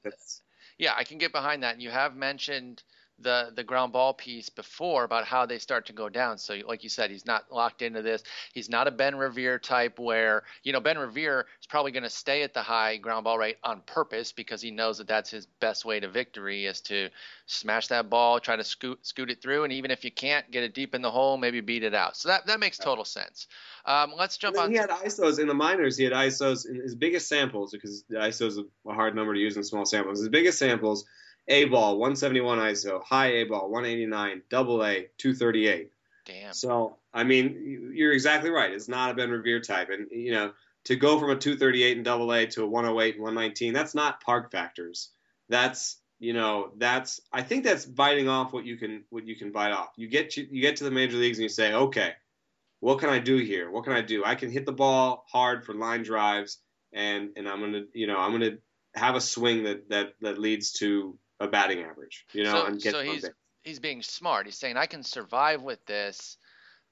yeah, 0.79 0.95
I 0.97 1.05
can 1.05 1.19
get 1.19 1.33
behind 1.33 1.63
that. 1.63 1.75
And 1.75 1.83
you 1.83 1.91
have 1.91 2.17
mentioned 2.17 2.83
the 3.19 3.53
the 3.55 3.65
ground 3.65 3.93
ball 3.93 4.13
piece 4.13 4.49
before 4.49 5.05
about 5.05 5.25
how 5.25 5.47
they 5.47 5.59
start 5.59 5.87
to 5.87 5.93
go 5.93 6.09
down. 6.09 6.39
So, 6.39 6.57
like 6.67 6.83
you 6.83 6.89
said, 6.89 7.11
he's 7.11 7.27
not 7.27 7.51
locked 7.51 7.83
into 7.83 8.03
this. 8.03 8.23
He's 8.53 8.69
not 8.69 8.87
a 8.87 8.91
Ben 8.91 9.17
Revere 9.17 9.59
type 9.59 9.99
where 9.99 10.43
you 10.63 10.73
know 10.73 10.81
Ben 10.81 10.99
Revere 10.99 11.47
is 11.61 11.67
probably 11.67 11.93
going 11.93 12.03
to 12.03 12.11
stay 12.11 12.43
at 12.43 12.53
the 12.55 12.63
high 12.63 12.97
ground 12.97 13.25
ball 13.25 13.39
rate 13.39 13.57
on 13.65 13.81
purpose 13.87 14.33
because 14.33 14.61
he 14.61 14.71
knows 14.71 14.99
that 14.99 15.09
that's 15.09 15.31
his 15.31 15.47
best 15.61 15.85
way 15.85 16.01
to 16.01 16.09
victory 16.09 16.67
is 16.67 16.81
to 16.83 17.09
smash 17.47 17.89
that 17.89 18.11
ball, 18.11 18.41
try 18.41 18.57
to 18.57 18.65
scoot 18.65 19.05
scoot 19.07 19.31
it 19.31 19.41
through, 19.41 19.65
and 19.65 19.73
even 19.73 19.91
if 19.91 20.05
you 20.05 20.11
can't 20.11 20.51
get 20.51 20.63
it 20.63 20.75
deep 20.75 20.95
in 20.95 21.03
the 21.03 21.11
hole, 21.11 21.37
maybe 21.37 21.61
beat 21.61 21.85
it 21.85 21.95
out. 21.95 22.17
So 22.17 22.29
that 22.29 22.47
that 22.47 22.61
makes 22.61 22.79
total 22.79 23.05
sense. 23.05 23.47
Um, 23.87 24.13
let's 24.17 24.37
jump 24.37 24.59
on. 24.59 24.71
he 24.71 24.77
had 24.77 24.91
ISOs 24.91 25.39
in 25.39 25.47
the 25.47 25.55
minors. 25.55 25.97
He 25.97 26.05
had 26.05 26.13
ISOs 26.13 26.69
in 26.69 26.75
his 26.77 26.95
biggest 26.95 27.29
samples 27.29 27.71
because 27.71 28.05
the 28.09 28.17
ISO 28.17 28.47
is 28.47 28.59
a 28.59 28.93
hard 28.93 29.15
number 29.15 29.33
to 29.33 29.41
use 29.41 29.57
in 29.57 29.65
small 29.65 29.87
samples. 29.87 30.19
His 30.19 30.29
biggest 30.29 30.59
samples: 30.59 31.05
A 31.49 31.65
ball 31.67 31.99
171 31.99 32.59
ISO, 32.59 33.03
high 33.05 33.29
A 33.29 33.45
ball 33.45 33.71
189, 33.71 34.43
double 34.49 34.85
A 34.85 35.09
238. 35.19 35.91
Damn. 36.25 36.53
So 36.53 36.97
I 37.15 37.25
mean, 37.25 37.55
you- 37.65 37.91
you're 37.95 38.13
exactly 38.13 38.51
right. 38.51 38.73
It's 38.73 38.89
not 38.89 39.11
a 39.11 39.15
Ben 39.15 39.31
Revere 39.31 39.61
type, 39.61 39.91
and 39.91 40.09
you 40.11 40.33
know, 40.33 40.53
to 40.85 40.97
go 40.97 41.19
from 41.19 41.31
a 41.31 41.37
238 41.37 41.97
in 41.97 42.03
double 42.03 42.33
A 42.33 42.47
to 42.47 42.63
a 42.63 42.67
108 42.67 43.15
and 43.15 43.23
119, 43.23 43.73
that's 43.73 43.95
not 43.95 44.21
park 44.21 44.51
factors. 44.51 45.11
That's 45.49 46.01
you 46.19 46.33
know, 46.33 46.73
that's 46.79 47.21
I 47.31 47.43
think 47.43 47.63
that's 47.63 47.85
biting 47.85 48.29
off 48.29 48.53
what 48.53 48.65
you 48.65 48.77
can 48.77 49.05
what 49.11 49.27
you 49.27 49.37
can 49.37 49.53
bite 49.53 49.73
off. 49.73 49.91
You 49.97 50.09
get 50.09 50.31
to, 50.31 50.43
you 50.55 50.63
get 50.63 50.77
to 50.77 50.85
the 50.85 50.91
major 50.91 51.17
leagues 51.19 51.39
and 51.39 51.43
you 51.43 51.49
say, 51.51 51.75
okay, 51.75 52.15
what 52.81 52.99
can 52.99 53.09
I 53.11 53.19
do 53.19 53.37
here? 53.37 53.71
What 53.71 53.85
can 53.85 53.93
I 53.93 54.01
do? 54.01 54.25
I 54.25 54.35
can 54.35 54.51
hit 54.51 54.65
the 54.67 54.73
ball 54.73 55.25
hard 55.31 55.65
for 55.65 55.75
line 55.75 56.03
drives, 56.03 56.59
and 56.93 57.31
and 57.37 57.49
I'm 57.49 57.61
gonna 57.61 57.85
you 57.93 58.07
know 58.07 58.19
I'm 58.19 58.33
gonna 58.33 58.59
have 58.95 59.15
a 59.15 59.21
swing 59.21 59.65
that 59.65 59.89
that 59.91 60.15
that 60.23 60.39
leads 60.39 60.73
to 60.81 61.19
a 61.41 61.49
batting 61.49 61.83
average. 61.83 62.25
You 62.33 62.45
know, 62.45 62.51
So- 62.53 62.67
and 62.67 62.81
get 62.81 62.93
so 62.93 63.01
he's- 63.03 63.23
base. 63.23 63.31
he's 63.65 63.79
being 63.81 64.03
smart. 64.03 64.47
He's 64.47 64.57
saying 64.59 64.77
I 64.77 64.87
can 64.87 65.03
survive 65.03 65.63
with 65.63 65.85
this. 65.87 66.39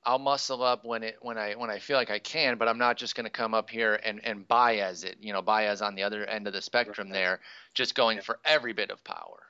I'll 0.07 0.19
muscle 0.19 0.63
up 0.63 0.85
when 0.85 1.03
it 1.03 1.17
when 1.23 1.39
I 1.39 1.55
when 1.55 1.71
I 1.71 1.79
feel 1.79 1.97
like 1.97 2.11
I 2.11 2.19
can, 2.19 2.59
but 2.59 2.69
I'm 2.69 2.77
not 2.77 2.99
just 2.99 3.15
going 3.15 3.25
to 3.25 3.31
come 3.31 3.55
up 3.55 3.71
here 3.71 3.95
and 4.05 4.23
and 4.25 4.47
Baez 4.47 5.03
it. 5.03 5.17
You 5.21 5.33
know, 5.33 5.41
Baez 5.41 5.81
on 5.81 5.95
the 5.95 6.03
other 6.03 6.27
end 6.27 6.47
of 6.47 6.53
the 6.53 6.61
spectrum 6.61 7.09
Right. 7.09 7.15
there, 7.15 7.41
just 7.73 7.95
going 7.95 8.19
Yeah. 8.19 8.23
for 8.25 8.39
every 8.45 8.75
bit 8.75 8.91
of 8.91 9.03
power. 9.03 9.47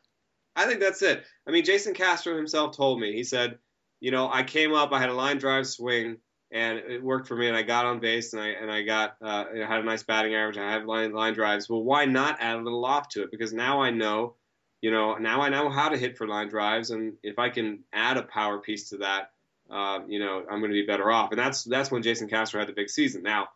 I 0.55 0.67
think 0.67 0.79
that's 0.79 1.03
it. 1.03 1.25
I 1.49 1.51
mean, 1.51 1.65
Jason 1.65 1.93
Castro 1.95 2.37
himself 2.37 2.77
told 2.77 3.01
me. 3.01 3.13
He 3.13 3.25
said, 3.25 3.59
you 3.99 4.13
know, 4.13 4.31
I 4.33 4.45
came 4.45 4.73
up, 4.73 4.93
I 4.93 5.01
had 5.01 5.09
a 5.09 5.13
line 5.15 5.39
drive 5.39 5.67
swing, 5.67 6.19
and 6.53 6.79
it 6.79 7.03
worked 7.03 7.27
for 7.27 7.35
me, 7.37 7.49
and 7.49 7.57
I 7.57 7.63
got 7.63 7.87
on 7.87 7.99
base, 7.99 8.33
and 8.33 8.41
I 8.41 8.49
and 8.51 8.71
I 8.71 8.83
got 8.83 9.17
uh, 9.21 9.47
I 9.53 9.59
had 9.67 9.81
a 9.81 9.83
nice 9.83 10.05
batting 10.05 10.37
average. 10.37 10.57
and 10.57 10.65
I 10.65 10.71
had 10.71 10.87
line 10.87 11.13
line 11.13 11.35
drives. 11.35 11.69
Well, 11.69 11.83
why 11.83 12.05
not 12.05 12.41
add 12.41 12.55
a 12.55 12.63
little 12.63 12.81
loft 12.81 13.11
to 13.13 13.25
it? 13.25 13.33
Because 13.33 13.53
now 13.53 13.83
I 13.83 13.91
know, 13.91 14.37
you 14.85 14.91
know, 14.91 15.15
now 15.15 15.41
I 15.41 15.49
know 15.49 15.71
how 15.71 15.89
to 15.89 15.97
hit 15.97 16.19
for 16.19 16.29
line 16.29 16.51
drives, 16.51 16.91
and 16.91 17.15
if 17.23 17.39
I 17.39 17.49
can 17.49 17.85
add 17.91 18.19
a 18.19 18.23
power 18.23 18.59
piece 18.59 18.91
to 18.91 18.99
that, 18.99 19.31
uh, 19.71 20.01
you 20.07 20.19
know, 20.19 20.41
I'm 20.41 20.61
going 20.61 20.73
to 20.73 20.79
be 20.79 20.85
better 20.85 21.11
off. 21.11 21.31
And 21.31 21.39
that's 21.39 21.65
that's 21.65 21.91
when 21.91 22.03
Jason 22.03 22.29
Castro 22.29 22.61
had 22.61 22.69
the 22.69 22.75
big 22.75 22.91
season. 22.91 23.23
Now, 23.23 23.49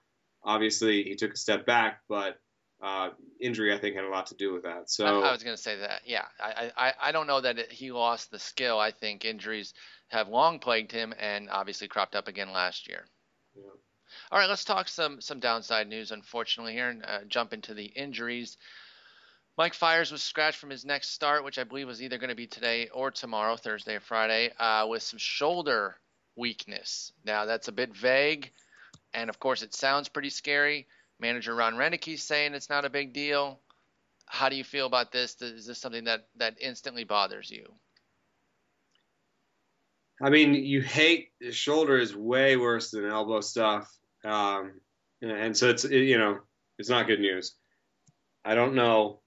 obviously, 0.43 1.03
he 1.03 1.17
took 1.17 1.35
a 1.35 1.37
step 1.37 1.67
back, 1.67 2.01
but 2.09 2.41
uh, 2.83 3.11
injury 3.39 3.75
I 3.75 3.79
think 3.79 3.95
had 3.95 4.07
a 4.07 4.09
lot 4.09 4.29
to 4.29 4.37
do 4.37 4.55
with 4.55 4.63
that. 4.63 4.89
So 4.89 5.05
I, 5.05 5.29
I 5.29 5.33
was 5.33 5.43
going 5.43 5.55
to 5.55 5.63
say 5.63 5.77
that. 5.77 6.01
Yeah, 6.07 6.25
I 6.41 6.73
I, 6.75 6.93
I 6.99 7.13
don't 7.13 7.27
know 7.27 7.43
that 7.43 7.59
it, 7.59 7.73
he 7.73 7.93
lost 7.93 8.31
the 8.31 8.39
skill. 8.39 8.79
I 8.79 8.91
think 8.91 9.27
injuries 9.27 9.75
have 10.09 10.31
long 10.31 10.61
plagued 10.61 10.93
him, 10.93 11.13
and 11.21 11.51
obviously 11.51 11.89
cropped 11.89 12.17
up 12.17 12.29
again 12.29 12.53
last 12.53 12.89
year. 12.89 13.05
Yeah. 13.55 13.65
All 14.33 14.39
right, 14.39 14.49
let's 14.49 14.65
talk 14.65 14.89
some 14.89 15.21
some 15.21 15.41
downside 15.41 15.89
news. 15.89 16.11
Unfortunately, 16.11 16.73
here 16.73 16.89
and 16.89 17.05
uh, 17.05 17.19
jump 17.29 17.53
into 17.53 17.75
the 17.75 17.85
injuries. 17.85 18.57
Mike 19.59 19.75
Fiers 19.75 20.13
was 20.13 20.23
scratched 20.23 20.59
from 20.59 20.71
his 20.71 20.85
next 20.85 21.09
start, 21.09 21.43
which 21.43 21.59
I 21.59 21.65
believe 21.65 21.89
was 21.89 22.01
either 22.01 22.17
going 22.17 22.31
to 22.31 22.37
be 22.37 22.47
today 22.47 22.89
or 22.95 23.11
tomorrow, 23.11 23.57
Thursday 23.57 23.97
or 23.97 24.01
Friday, 24.01 24.53
uh, 24.57 24.87
with 24.89 25.03
some 25.03 25.19
shoulder 25.19 25.97
weakness. 26.37 27.13
Now 27.25 27.45
that's 27.45 27.67
a 27.67 27.73
bit 27.73 27.93
vague, 27.93 28.53
and 29.13 29.29
of 29.29 29.41
course 29.41 29.63
it 29.63 29.75
sounds 29.75 30.09
pretty 30.09 30.31
scary. 30.31 30.87
Manager 31.19 31.57
Ron 31.57 31.75
Roenicke's 31.75 32.23
saying 32.23 32.55
it's 32.55 32.71
not 32.71 32.85
a 32.85 32.89
big 32.89 33.13
deal. 33.13 33.59
How 34.27 34.49
do 34.49 34.55
you 34.55 34.63
feel 34.63 34.87
about 34.87 35.11
this? 35.11 35.43
Is 35.43 35.67
this 35.67 35.81
something 35.81 36.05
that 36.05 36.29
that 36.37 36.55
instantly 36.61 37.03
bothers 37.03 37.51
you? 37.51 37.67
I 40.23 40.31
mean, 40.31 40.55
you 40.55 40.83
hate 40.83 41.31
the 41.41 41.51
shoulder 41.51 41.99
is 41.99 42.15
way 42.15 42.57
worse 42.57 42.93
than 42.93 43.07
elbow 43.07 43.41
stuff, 43.41 43.93
um, 44.25 44.75
and 45.21 45.57
so 45.57 45.69
it's 45.69 45.85
it, 45.85 46.03
you 46.03 46.17
know 46.17 46.39
it's 46.79 46.89
not 46.89 47.09
good 47.09 47.19
news. 47.19 47.57
I 48.45 48.55
don't 48.55 48.77
know. 48.77 49.19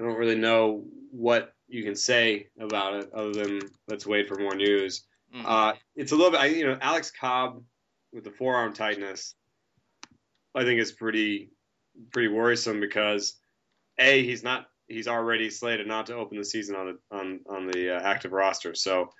I 0.00 0.04
don't 0.04 0.16
really 0.16 0.36
know 0.36 0.84
what 1.10 1.52
you 1.68 1.84
can 1.84 1.94
say 1.94 2.48
about 2.58 2.94
it 2.94 3.12
other 3.12 3.32
than 3.32 3.60
let's 3.86 4.06
wait 4.06 4.28
for 4.28 4.36
more 4.36 4.54
news. 4.54 5.04
Mhm. 5.34 5.44
Uh, 5.44 5.74
it's 5.94 6.12
a 6.12 6.16
little 6.16 6.30
bit, 6.30 6.40
I, 6.40 6.46
you 6.46 6.66
know, 6.66 6.78
Alex 6.80 7.10
Cobb 7.10 7.62
with 8.12 8.24
the 8.24 8.30
forearm 8.30 8.72
tightness. 8.72 9.34
I 10.54 10.64
think 10.64 10.80
is 10.80 10.90
pretty 10.90 11.50
pretty 12.12 12.28
worrisome 12.28 12.80
because 12.80 13.36
a 13.98 14.24
he's 14.24 14.42
not 14.42 14.68
he's 14.88 15.06
already 15.06 15.50
slated 15.50 15.86
not 15.86 16.06
to 16.06 16.16
open 16.16 16.38
the 16.38 16.44
season 16.44 16.74
on 16.74 16.86
the 16.86 17.16
on 17.16 17.40
on 17.46 17.66
the 17.66 17.96
uh, 17.96 18.00
active 18.00 18.32
roster, 18.32 18.74
so 18.74 19.12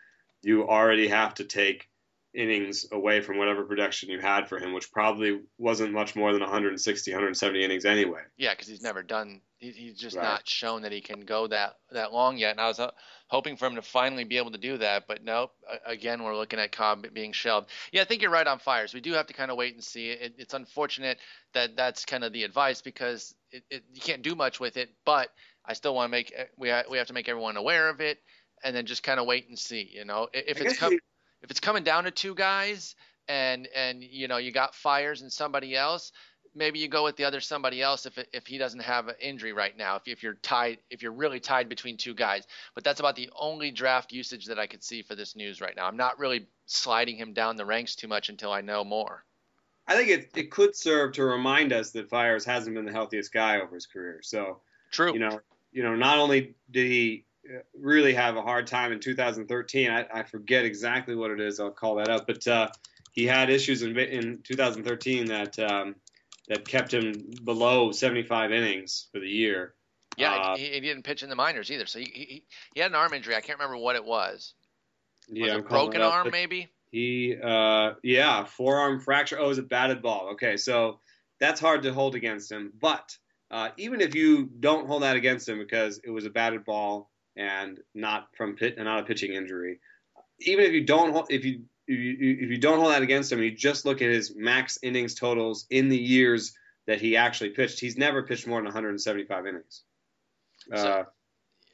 you 0.43 0.67
already 0.67 1.09
have 1.09 1.35
to 1.35 1.45
take 1.45 1.89
innings 2.35 2.87
away 2.93 3.21
from 3.21 3.39
whatever 3.39 3.65
production 3.65 4.09
you 4.09 4.21
had 4.21 4.49
for 4.49 4.59
him, 4.59 4.73
which 4.73 4.93
probably 4.93 5.41
wasn't 5.59 5.93
much 5.93 6.15
more 6.15 6.33
than 6.33 6.41
160, 6.41 7.11
170 7.11 7.65
innings 7.65 7.85
anyway. 7.85 8.21
Yeah, 8.37 8.53
because 8.53 8.69
he's 8.69 8.83
never 8.83 9.03
done. 9.03 9.41
He, 9.59 9.71
he's 9.73 9.99
just 9.99 10.17
Right. 10.17 10.23
not 10.23 10.49
shown 10.49 10.83
that 10.83 10.93
he 10.93 11.01
can 11.01 11.21
go 11.21 11.47
that 11.49 11.75
that 11.91 12.13
long 12.13 12.39
yet. 12.39 12.53
And 12.53 12.61
I 12.61 12.69
was 12.69 12.79
uh, 12.79 12.93
hoping 13.29 13.57
for 13.57 13.67
him 13.67 13.75
to 13.75 13.83
finally 13.83 14.25
be 14.25 14.37
able 14.37 14.53
to 14.53 14.59
do 14.59 14.79
that, 14.79 15.05
but 15.09 15.25
nope. 15.25 15.51
Again, 15.85 16.23
we're 16.23 16.37
looking 16.37 16.59
at 16.61 16.73
Cobb 16.73 17.07
being 17.13 17.33
shelved. 17.33 17.69
Yeah, 17.93 18.03
I 18.03 18.05
think 18.05 18.23
you're 18.23 18.31
right 18.31 18.47
on 18.47 18.59
Fiers. 18.61 18.95
We 18.95 19.01
do 19.01 19.13
have 19.15 19.27
to 19.27 19.35
kind 19.35 19.51
of 19.51 19.57
wait 19.57 19.75
and 19.75 19.83
see. 19.83 20.11
It, 20.11 20.35
it's 20.39 20.55
unfortunate 20.55 21.19
that 21.55 21.77
that's 21.77 22.05
kind 22.05 22.23
of 22.25 22.33
the 22.33 22.45
advice 22.45 22.81
because 22.81 23.35
it, 23.51 23.65
it, 23.71 23.83
you 23.93 24.01
can't 24.01 24.23
do 24.23 24.35
much 24.35 24.61
with 24.61 24.77
it. 24.77 24.91
But 25.05 25.29
I 25.67 25.73
still 25.75 25.95
want 25.95 26.07
to 26.07 26.11
make 26.13 26.33
we 26.57 26.71
ha- 26.71 26.85
we 26.89 26.99
have 26.99 27.09
to 27.09 27.13
make 27.13 27.29
everyone 27.29 27.57
aware 27.57 27.89
of 27.89 28.01
it, 28.01 28.19
and 28.63 28.75
then 28.75 28.87
just 28.87 29.03
kind 29.03 29.19
of 29.21 29.27
wait 29.27 29.49
and 29.49 29.59
see. 29.59 29.91
You 29.93 30.05
know, 30.05 30.29
if 30.33 30.57
I 30.59 30.61
it's 30.61 30.63
guess 30.63 30.79
com- 30.79 30.93
you- 30.93 31.01
if 31.43 31.51
it's 31.51 31.61
coming 31.61 31.85
down 31.85 32.05
to 32.05 32.11
two 32.11 32.35
guys 32.35 32.95
and 33.29 33.69
and 33.75 34.03
you 34.03 34.29
know 34.29 34.37
you 34.39 34.53
got 34.53 34.75
Fiers 34.75 35.23
and 35.23 35.33
somebody 35.33 35.77
else 35.77 36.13
maybe 36.55 36.79
you 36.79 36.89
go 36.89 37.05
with 37.05 37.17
the 37.17 37.25
other 37.25 37.41
somebody 37.41 37.81
else 37.83 38.07
if 38.07 38.19
if 38.33 38.47
he 38.47 38.59
doesn't 38.59 38.81
have 38.81 39.09
an 39.09 39.15
injury 39.21 39.53
right 39.53 39.77
now 39.77 39.97
if, 39.97 40.03
if 40.07 40.23
you're 40.23 40.35
tied 40.35 40.79
if 40.91 41.03
you're 41.03 41.13
really 41.13 41.41
tied 41.41 41.69
between 41.69 41.97
two 41.97 42.15
guys. 42.15 42.47
But 42.75 42.85
that's 42.85 43.01
about 43.01 43.17
the 43.17 43.31
only 43.39 43.71
draft 43.71 44.13
usage 44.13 44.47
that 44.47 44.59
i 44.59 44.67
could 44.67 44.83
see 44.83 45.03
for 45.03 45.15
this 45.15 45.37
news 45.37 45.61
right 45.61 45.75
now. 45.77 45.87
I'm 45.87 45.97
not 45.97 46.19
really 46.19 46.47
sliding 46.67 47.17
him 47.17 47.33
down 47.33 47.57
the 47.57 47.65
ranks 47.65 47.95
too 47.95 48.09
much 48.09 48.29
until 48.29 48.53
i 48.53 48.61
know 48.61 48.85
more. 48.85 49.25
I 49.87 49.97
think 49.97 50.09
it, 50.09 50.31
it 50.37 50.51
could 50.51 50.77
serve 50.77 51.13
to 51.15 51.25
remind 51.25 51.73
us 51.73 51.91
that 51.93 52.09
Fiers 52.09 52.45
hasn't 52.45 52.77
been 52.77 52.85
the 52.85 52.93
healthiest 52.93 53.33
guy 53.33 53.61
over 53.61 53.75
his 53.75 53.87
career. 53.87 54.21
So 54.23 54.61
true. 54.93 55.13
you 55.13 55.19
know, 55.19 55.41
you 55.73 55.83
know, 55.83 55.97
not 55.97 56.19
only 56.19 56.55
did 56.71 56.87
he 56.87 57.25
really 57.75 58.15
have 58.15 58.37
a 58.37 58.43
hard 58.43 58.67
time 58.67 58.93
in 58.93 59.01
2013, 59.01 59.91
I, 59.91 60.07
I 60.13 60.23
forget 60.23 60.65
exactly 60.65 61.15
what 61.15 61.31
it 61.31 61.41
is. 61.41 61.61
I'll 61.61 61.71
call 61.71 61.97
that 61.97 62.09
up, 62.09 62.27
but 62.27 62.47
uh, 62.47 62.69
he 63.13 63.27
had 63.27 63.51
issues 63.51 63.83
in 63.83 63.99
in 63.99 64.41
2013 64.43 65.27
that 65.27 65.59
um, 65.59 65.97
that 66.49 66.67
kept 66.67 66.93
him 66.93 67.13
below 67.45 67.93
75 67.93 68.53
innings 68.53 69.09
for 69.13 69.21
the 69.21 69.29
year. 69.29 69.75
yeah 70.17 70.35
uh, 70.35 70.57
he, 70.57 70.65
he 70.71 70.81
didn't 70.81 71.05
pitch 71.05 71.23
in 71.23 71.31
the 71.31 71.37
minors 71.37 71.71
either 71.71 71.87
so 71.87 71.99
he, 71.99 72.05
he, 72.07 72.45
he 72.75 72.81
had 72.81 72.91
an 72.91 72.97
arm 72.97 73.13
injury 73.15 73.37
i 73.37 73.41
can't 73.41 73.59
remember 73.59 73.77
what 73.77 73.97
it 73.97 74.05
was 74.05 74.55
was 75.29 75.49
Yeah, 75.49 75.57
it 75.59 75.69
broken 75.69 76.01
up, 76.01 76.13
arm 76.13 76.29
maybe 76.33 76.69
He, 76.91 77.37
uh, 77.41 77.93
yeah, 78.03 78.45
forearm 78.45 79.01
fracture. 79.01 79.39
Oh, 79.39 79.45
it 79.45 79.49
was 79.49 79.59
a 79.59 79.63
batted 79.63 80.03
ball. 80.03 80.31
Okay, 80.33 80.57
so 80.57 80.99
that's 81.39 81.61
hard 81.61 81.83
to 81.85 81.93
hold 81.93 82.17
against 82.17 82.51
him. 82.51 82.73
But 82.81 83.17
uh, 83.51 83.69
even 83.77 84.01
if 84.01 84.15
you 84.15 84.47
don't 84.47 84.89
hold 84.89 85.03
that 85.03 85.17
against 85.17 85.49
him 85.49 85.59
because 85.59 86.01
it 86.03 86.11
was 86.11 86.27
a 86.27 86.31
batted 86.31 86.65
ball 86.65 87.11
and 87.37 87.79
not 87.95 88.29
from 88.37 88.57
pit 88.57 88.75
and 88.77 88.87
not 88.87 89.01
a 89.01 89.05
pitching 89.05 89.33
injury, 89.33 89.81
even 90.41 90.65
if 90.65 90.73
you 90.73 90.85
don't 90.85 91.13
hold, 91.13 91.27
if 91.31 91.45
you 91.45 91.63
if 91.87 91.99
you, 91.99 92.39
if 92.41 92.51
you 92.51 92.59
don't 92.59 92.79
hold 92.79 92.93
that 92.93 93.03
against 93.03 93.33
him, 93.33 93.43
you 93.43 93.51
just 93.51 93.85
look 93.85 94.01
at 94.01 94.11
his 94.11 94.35
max 94.37 94.79
innings 94.83 95.15
totals 95.15 95.67
in 95.71 95.89
the 95.89 95.99
years 95.99 96.55
that 96.87 97.01
he 97.01 97.17
actually 97.17 97.51
pitched. 97.51 97.81
He's 97.81 97.97
never 97.97 98.23
pitched 98.23 98.47
more 98.47 98.59
than 98.59 98.67
175 98.67 99.47
innings. 99.47 99.83
Uh, 100.73 101.05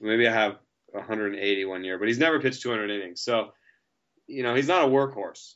maybe 0.01 0.27
I 0.27 0.33
have 0.33 0.57
180 0.93 1.65
one 1.67 1.85
year, 1.85 1.99
but 1.99 2.09
he's 2.09 2.19
never 2.19 2.41
pitched 2.41 2.63
200 2.63 2.91
innings. 2.91 3.21
So, 3.21 3.53
you 4.27 4.43
know, 4.43 4.55
he's 4.55 4.69
not 4.69 4.85
a 4.85 4.89
workhorse. 4.91 5.55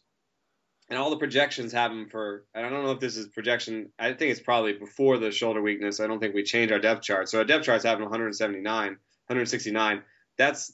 And 0.89 0.99
all 0.99 1.11
the 1.11 1.19
projections 1.19 1.73
have 1.73 1.93
him 1.93 2.09
for, 2.11 2.45
and 2.53 2.67
I 2.67 2.69
don't 2.69 2.85
know 2.85 2.91
if 2.91 3.01
this 3.01 3.17
is 3.17 3.29
projection, 3.29 3.93
I 3.99 4.13
think 4.13 4.33
it's 4.33 4.41
probably 4.41 4.73
before 4.73 5.19
the 5.19 5.31
shoulder 5.31 5.63
weakness. 5.63 6.01
I 6.01 6.09
don't 6.09 6.19
think 6.19 6.35
we 6.35 6.43
change 6.43 6.73
our 6.73 6.81
depth 6.81 7.03
chart. 7.03 7.29
So 7.29 7.39
our 7.39 7.45
depth 7.45 7.65
charts 7.65 7.85
have 7.85 7.99
him 7.99 8.05
179, 8.05 8.97
169. 9.31 10.03
That's, 10.37 10.73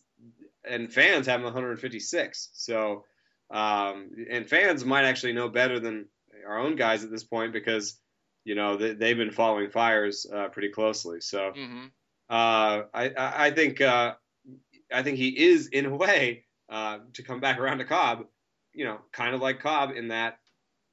and 0.69 0.93
fans 0.93 1.27
have 1.27 1.41
him 1.41 1.45
156. 1.45 2.51
So, 2.55 3.05
um, 3.51 4.11
and 4.31 4.49
fans 4.49 4.85
might 4.85 5.05
actually 5.05 5.35
know 5.35 5.49
better 5.49 5.79
than 5.79 6.07
our 6.47 6.59
own 6.59 6.77
guys 6.77 7.05
at 7.05 7.11
this 7.11 7.25
point 7.25 7.53
because, 7.53 8.01
you 8.45 8.55
know, 8.55 8.77
they, 8.77 8.95
they've 8.95 9.17
been 9.17 9.31
following 9.31 9.71
Fiers 9.71 10.27
uh, 10.33 10.49
pretty 10.49 10.71
closely. 10.71 11.21
So, 11.21 11.53
hmm 11.55 11.87
uh, 12.29 12.83
I, 12.93 13.11
I 13.17 13.47
I 13.47 13.51
think 13.53 13.81
uh, 13.81 14.15
I 14.93 15.03
think 15.05 15.17
he 15.17 15.29
is 15.47 15.69
in 15.69 15.87
a 15.87 15.95
way 15.95 16.45
uh, 16.69 16.99
to 17.15 17.23
come 17.23 17.39
back 17.39 17.59
around 17.61 17.79
to 17.79 17.85
Cobb, 17.85 18.25
you 18.75 18.85
know, 18.85 18.99
kind 19.13 19.35
of 19.35 19.41
like 19.41 19.61
Cobb 19.61 19.93
in 19.93 20.09
that 20.09 20.39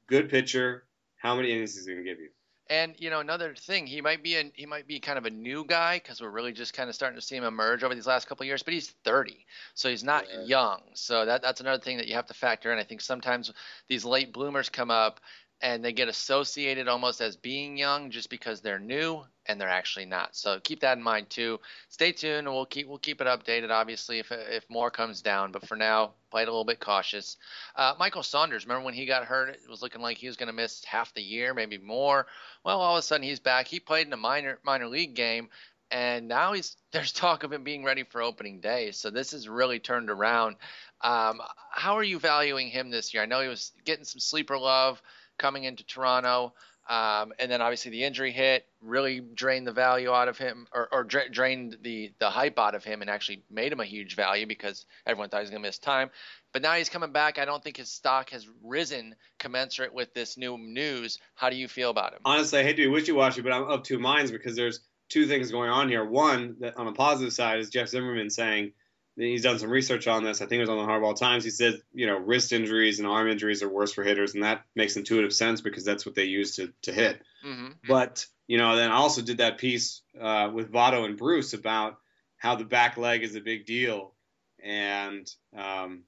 good 0.07 0.29
pitcher. 0.29 0.85
How 1.15 1.35
many 1.35 1.51
innings 1.51 1.75
is 1.75 1.87
he 1.87 1.93
going 1.93 2.05
to 2.05 2.09
give 2.11 2.19
you? 2.19 2.29
And 2.73 2.95
you 2.97 3.11
know 3.11 3.19
another 3.19 3.53
thing, 3.53 3.85
he 3.85 4.01
might 4.01 4.23
be 4.23 4.35
a 4.35 4.51
he 4.55 4.65
might 4.65 4.87
be 4.87 4.99
kind 4.99 5.19
of 5.19 5.25
a 5.27 5.29
new 5.29 5.63
guy 5.63 5.97
because 5.97 6.19
we're 6.19 6.31
really 6.31 6.53
just 6.53 6.73
kind 6.73 6.89
of 6.89 6.95
starting 6.95 7.19
to 7.19 7.23
see 7.23 7.35
him 7.35 7.43
emerge 7.43 7.83
over 7.83 7.93
these 7.93 8.07
last 8.07 8.27
couple 8.27 8.45
of 8.45 8.47
years. 8.47 8.63
But 8.63 8.73
he's 8.73 8.89
30, 9.03 9.45
so 9.75 9.89
he's 9.89 10.03
not 10.03 10.25
Yeah. 10.27 10.41
young. 10.41 10.81
So 10.95 11.23
that 11.23 11.43
that's 11.43 11.61
another 11.61 11.83
thing 11.83 11.97
that 11.97 12.07
you 12.07 12.15
have 12.15 12.25
to 12.25 12.33
factor 12.33 12.73
in. 12.73 12.79
I 12.79 12.83
think 12.83 13.01
sometimes 13.01 13.53
these 13.87 14.05
late 14.05 14.33
bloomers 14.33 14.69
come 14.69 14.89
up 14.89 15.19
and 15.63 15.83
they 15.83 15.93
get 15.93 16.09
associated 16.09 16.89
almost 16.89 17.21
as 17.21 17.37
being 17.37 17.77
young 17.77 18.11
just 18.11 18.29
because 18.29 18.59
they're 18.59 18.79
new 18.79 19.23
and 19.45 19.59
they're 19.59 19.69
actually 19.69 20.05
not. 20.05 20.35
So 20.35 20.59
keep 20.59 20.81
that 20.81 20.97
in 20.97 21.03
mind 21.03 21.29
too. 21.29 21.57
Stay 21.87 22.11
tuned. 22.11 22.47
and 22.47 22.53
We'll 22.53 22.65
keep 22.65 22.85
we'll 22.87 22.97
keep 22.97 23.21
it 23.21 23.27
updated 23.27 23.71
obviously 23.71 24.19
if 24.19 24.29
if 24.29 24.69
more 24.69 24.91
comes 24.91 25.21
down. 25.21 25.53
But 25.53 25.65
for 25.65 25.77
now, 25.77 26.11
play 26.31 26.41
it 26.41 26.49
a 26.49 26.51
little 26.51 26.65
bit 26.65 26.81
cautious. 26.81 27.37
Uh, 27.77 27.93
Michael 27.97 28.23
Saunders, 28.23 28.65
remember 28.65 28.83
when 28.83 28.93
he 28.93 29.05
got 29.05 29.23
hurt? 29.23 29.49
It 29.51 29.69
was 29.69 29.81
looking 29.81 30.01
like 30.01 30.17
he 30.17 30.27
was 30.27 30.35
going 30.35 30.47
to 30.47 30.53
miss 30.53 30.83
half 30.83 31.13
the 31.13 31.23
year, 31.23 31.53
maybe 31.53 31.77
more. 31.77 32.27
Well, 32.65 32.81
all 32.81 32.97
of 32.97 32.99
a 32.99 33.01
sudden 33.01 33.25
he's 33.25 33.39
back. 33.39 33.67
He 33.67 33.79
played 33.79 34.05
in 34.05 34.13
a 34.13 34.17
minor 34.17 34.59
minor 34.65 34.87
league 34.87 35.15
game, 35.15 35.47
and 35.91 36.27
now 36.27 36.51
he's 36.51 36.75
there's 36.91 37.13
talk 37.13 37.43
of 37.43 37.53
him 37.53 37.63
being 37.63 37.85
ready 37.85 38.03
for 38.03 38.21
opening 38.21 38.59
day. 38.59 38.91
So 38.91 39.09
this 39.09 39.31
has 39.31 39.47
really 39.47 39.79
turned 39.79 40.09
around. 40.09 40.57
Um, 40.99 41.41
how 41.71 41.97
are 41.97 42.03
you 42.03 42.19
valuing 42.19 42.67
him 42.67 42.89
this 42.89 43.13
year? 43.13 43.23
I 43.23 43.27
know 43.27 43.41
he 43.41 43.47
was 43.47 43.71
getting 43.85 44.05
some 44.05 44.19
sleeper 44.19 44.57
love 44.57 45.01
coming 45.37 45.63
into 45.63 45.83
Toronto. 45.85 46.53
Um, 46.89 47.31
and 47.39 47.49
then 47.49 47.61
obviously 47.61 47.91
the 47.91 48.03
injury 48.03 48.33
hit 48.33 48.65
really 48.81 49.21
drained 49.21 49.65
the 49.65 49.71
value 49.71 50.11
out 50.11 50.27
of 50.27 50.37
him, 50.37 50.67
or, 50.73 50.89
or 50.91 51.05
dra- 51.05 51.29
drained 51.29 51.77
the 51.81 52.11
the 52.19 52.29
hype 52.29 52.59
out 52.59 52.75
of 52.75 52.83
him, 52.83 52.99
and 52.99 53.09
actually 53.09 53.41
made 53.49 53.71
him 53.71 53.79
a 53.79 53.85
huge 53.85 54.17
value 54.17 54.45
because 54.45 54.85
everyone 55.07 55.29
thought 55.29 55.37
he 55.37 55.43
was 55.43 55.49
going 55.49 55.63
to 55.63 55.67
miss 55.67 55.77
time. 55.77 56.09
But 56.51 56.61
now 56.61 56.73
he's 56.73 56.89
coming 56.89 57.13
back. 57.13 57.39
I 57.39 57.45
don't 57.45 57.63
think 57.63 57.77
his 57.77 57.89
stock 57.89 58.31
has 58.31 58.45
risen 58.61 59.15
commensurate 59.39 59.93
with 59.93 60.13
this 60.13 60.37
new 60.37 60.57
news. 60.57 61.19
How 61.35 61.49
do 61.49 61.55
you 61.55 61.69
feel 61.69 61.89
about 61.89 62.11
him? 62.13 62.19
Honestly, 62.25 62.59
I 62.59 62.63
hate 62.63 62.75
to 62.75 62.83
be 62.83 62.87
wishy-washy, 62.87 63.41
but 63.41 63.53
I'm 63.53 63.63
of 63.63 63.83
two 63.83 63.97
minds 63.97 64.29
because 64.29 64.57
there's 64.57 64.81
two 65.07 65.25
things 65.25 65.51
going 65.51 65.69
on 65.69 65.87
here. 65.87 66.03
One, 66.03 66.57
that 66.59 66.75
on 66.77 66.85
the 66.85 66.91
positive 66.91 67.31
side, 67.31 67.59
is 67.59 67.69
Jeff 67.69 67.87
Zimmerman 67.87 68.29
saying 68.29 68.73
he's 69.15 69.43
done 69.43 69.59
some 69.59 69.69
research 69.69 70.07
on 70.07 70.23
this. 70.23 70.41
I 70.41 70.45
think 70.45 70.57
it 70.57 70.61
was 70.61 70.69
on 70.69 70.77
the 70.77 70.91
Hardball 70.91 71.17
Times. 71.17 71.43
He 71.43 71.49
said, 71.49 71.81
you 71.93 72.07
know, 72.07 72.17
wrist 72.17 72.51
injuries 72.51 72.99
and 72.99 73.07
arm 73.07 73.29
injuries 73.29 73.63
are 73.63 73.69
worse 73.69 73.93
for 73.93 74.03
hitters, 74.03 74.33
and 74.33 74.43
that 74.43 74.63
makes 74.75 74.97
intuitive 74.97 75.33
sense 75.33 75.61
because 75.61 75.85
that's 75.85 76.05
what 76.05 76.15
they 76.15 76.25
use 76.25 76.55
to 76.57 76.73
to 76.83 76.91
hit. 76.91 77.21
hmm 77.43 77.69
But 77.87 78.25
you 78.47 78.57
know, 78.57 78.75
then 78.75 78.91
I 78.91 78.95
also 78.95 79.21
did 79.21 79.37
that 79.37 79.57
piece 79.57 80.01
uh, 80.19 80.49
with 80.53 80.71
Votto 80.71 81.05
and 81.05 81.17
Bruce 81.17 81.53
about 81.53 81.97
how 82.37 82.55
the 82.55 82.65
back 82.65 82.97
leg 82.97 83.23
is 83.23 83.35
a 83.35 83.41
big 83.41 83.65
deal, 83.65 84.13
and 84.61 85.29
um, 85.55 86.03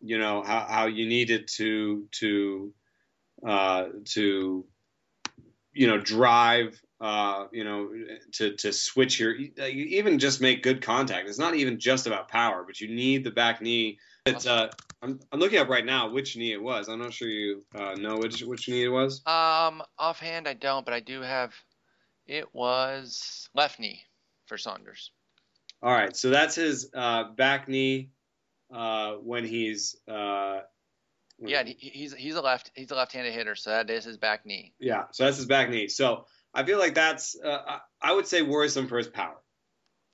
you 0.00 0.18
know 0.18 0.42
how, 0.42 0.66
how 0.68 0.86
you 0.86 1.06
needed 1.06 1.48
to 1.56 2.08
to 2.12 2.74
uh, 3.46 3.86
to 4.06 4.64
you 5.72 5.86
know 5.86 5.98
drive 5.98 6.80
uh, 7.00 7.46
you 7.52 7.64
know 7.64 7.90
to 8.32 8.54
to 8.56 8.72
switch 8.72 9.18
your 9.18 9.34
even 9.34 10.18
just 10.18 10.40
make 10.40 10.62
good 10.62 10.82
contact. 10.82 11.28
It's 11.28 11.38
not 11.38 11.54
even 11.54 11.78
just 11.78 12.06
about 12.06 12.28
power, 12.28 12.64
but 12.64 12.80
you 12.80 12.94
need 12.94 13.24
the 13.24 13.30
back 13.30 13.60
knee. 13.60 13.98
It's 14.24 14.46
uh, 14.46 14.70
I'm, 15.02 15.18
I'm 15.32 15.40
looking 15.40 15.58
up 15.58 15.68
right 15.68 15.84
now 15.84 16.10
which 16.10 16.36
knee 16.36 16.52
it 16.52 16.62
was. 16.62 16.88
I'm 16.88 17.00
not 17.00 17.12
sure 17.12 17.28
you 17.28 17.64
uh, 17.74 17.94
know 17.94 18.18
which 18.18 18.42
which 18.42 18.68
knee 18.68 18.84
it 18.84 18.88
was. 18.88 19.20
Um, 19.26 19.82
offhand, 19.98 20.46
I 20.46 20.54
don't, 20.54 20.84
but 20.84 20.94
I 20.94 21.00
do 21.00 21.22
have. 21.22 21.54
It 22.26 22.54
was 22.54 23.48
left 23.52 23.80
knee 23.80 24.00
for 24.46 24.56
Saunders. 24.56 25.10
All 25.82 25.92
right, 25.92 26.16
so 26.16 26.30
that's 26.30 26.54
his 26.54 26.88
uh, 26.94 27.32
back 27.32 27.66
knee 27.66 28.10
uh, 28.72 29.14
when 29.14 29.44
he's 29.44 29.96
uh, 30.06 30.60
Yeah, 31.48 31.64
he, 31.64 31.74
he's 31.78 32.14
he's 32.14 32.34
a 32.34 32.40
left 32.40 32.70
he's 32.74 32.90
a 32.90 32.94
left-handed 32.94 33.32
hitter, 33.32 33.54
so 33.54 33.70
that 33.70 33.90
is 33.90 34.04
his 34.04 34.16
back 34.16 34.46
knee. 34.46 34.74
Yeah, 34.78 35.04
so 35.12 35.24
that's 35.24 35.36
his 35.36 35.46
back 35.46 35.70
knee. 35.70 35.88
So 35.88 36.26
I 36.54 36.64
feel 36.64 36.78
like 36.78 36.94
that's 36.94 37.36
uh, 37.42 37.78
I 38.00 38.12
would 38.12 38.26
say 38.26 38.42
worrisome 38.42 38.88
for 38.88 38.98
his 38.98 39.08
power. 39.08 39.36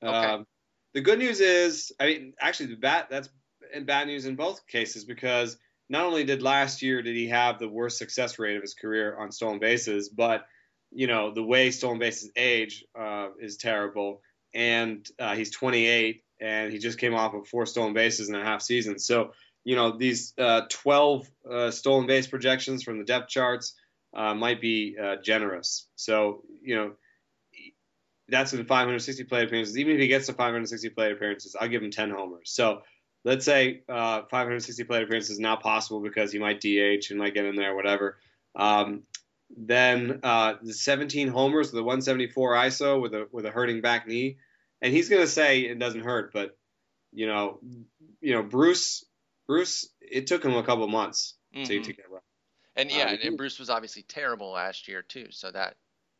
Okay. 0.02 0.16
Um, 0.16 0.47
the 0.94 1.00
good 1.00 1.18
news 1.18 1.40
is, 1.40 1.92
I 2.00 2.06
mean, 2.06 2.32
actually, 2.40 2.66
the 2.66 2.76
bad 2.76 3.06
that's 3.11 3.28
and 3.75 3.87
bad 3.87 4.06
news 4.06 4.26
in 4.26 4.37
both 4.37 4.66
cases 4.66 5.04
because 5.04 5.58
not 5.90 6.04
only 6.04 6.25
did 6.25 6.42
last 6.42 6.82
year 6.82 7.02
did 7.02 7.16
he 7.16 7.28
have 7.28 7.58
the 7.58 7.68
worst 7.68 7.99
success 7.99 8.38
rate 8.38 8.56
of 8.56 8.62
his 8.62 8.75
career 8.75 9.16
on 9.18 9.32
stolen 9.32 9.58
bases, 9.58 10.08
but 10.08 10.47
you 10.90 11.06
know 11.06 11.32
the 11.32 11.42
way 11.42 11.70
stolen 11.70 11.99
bases 11.99 12.30
age 12.37 12.85
uh, 12.99 13.28
is 13.40 13.56
terrible, 13.56 14.23
and 14.54 15.06
uh, 15.18 15.35
he's 15.35 15.50
28 15.50 16.23
and 16.40 16.73
he 16.73 16.78
just 16.78 16.99
came 16.99 17.14
off 17.14 17.35
of 17.35 17.49
four 17.49 17.66
stolen 17.66 17.94
bases 17.94 18.28
in 18.28 18.35
a 18.35 18.44
half 18.44 18.62
season. 18.62 18.99
So 18.99 19.32
you 19.68 19.76
know 19.76 19.98
these 19.98 20.32
uh, 20.38 20.62
12 20.70 21.30
uh, 21.50 21.70
stolen 21.70 22.06
base 22.06 22.26
projections 22.26 22.82
from 22.82 22.96
the 22.98 23.04
depth 23.04 23.28
charts 23.28 23.75
uh, 24.14 24.32
might 24.32 24.62
be 24.62 24.96
uh, 24.98 25.16
generous. 25.22 25.87
So 25.94 26.42
you 26.62 26.75
know 26.75 26.92
that's 28.28 28.54
in 28.54 28.64
560 28.64 29.25
plate 29.25 29.44
appearances. 29.44 29.76
Even 29.76 29.96
if 29.96 30.00
he 30.00 30.08
gets 30.08 30.25
to 30.26 30.32
560 30.32 30.88
plate 30.88 31.12
appearances, 31.12 31.54
I'll 31.54 31.68
give 31.68 31.82
him 31.82 31.90
10 31.90 32.08
homers. 32.08 32.50
So 32.50 32.80
let's 33.26 33.44
say 33.44 33.82
uh, 33.90 34.22
560 34.30 34.84
plate 34.84 35.02
appearances 35.02 35.32
is 35.32 35.38
not 35.38 35.62
possible 35.62 36.00
because 36.00 36.32
he 36.32 36.38
might 36.38 36.62
DH 36.62 37.10
and 37.10 37.18
might 37.18 37.34
get 37.34 37.44
in 37.44 37.54
there, 37.54 37.76
whatever. 37.76 38.16
Um, 38.56 39.02
then 39.54 40.20
uh, 40.22 40.54
the 40.62 40.72
17 40.72 41.28
homers, 41.28 41.66
with 41.66 41.75
the 41.75 41.84
174 41.84 42.54
ISO 42.54 43.02
with 43.02 43.12
a 43.12 43.28
with 43.30 43.44
a 43.44 43.50
hurting 43.50 43.82
back 43.82 44.06
knee, 44.06 44.38
and 44.80 44.94
he's 44.94 45.10
gonna 45.10 45.26
say 45.26 45.60
it 45.60 45.78
doesn't 45.78 46.04
hurt, 46.04 46.32
but 46.32 46.56
you 47.12 47.26
know, 47.26 47.58
you 48.22 48.32
know, 48.32 48.42
Bruce, 48.42 49.04
Bruce, 49.49 49.88
it 50.00 50.26
took 50.26 50.45
him 50.45 50.55
a 50.55 50.62
couple 50.62 50.87
months 50.87 51.35
to, 51.55 51.59
Mhm. 51.61 51.85
to 51.85 51.93
get 51.93 52.11
right. 52.11 52.23
And 52.76 52.90
yeah, 52.90 53.07
Um, 53.07 53.14
and, 53.14 53.23
and 53.23 53.37
Bruce 53.37 53.59
was 53.59 53.71
obviously 53.71 54.02
terrible 54.05 54.50
last 54.50 54.87
year 54.87 55.02
too, 55.02 55.33
so 55.33 55.50
that 55.50 55.76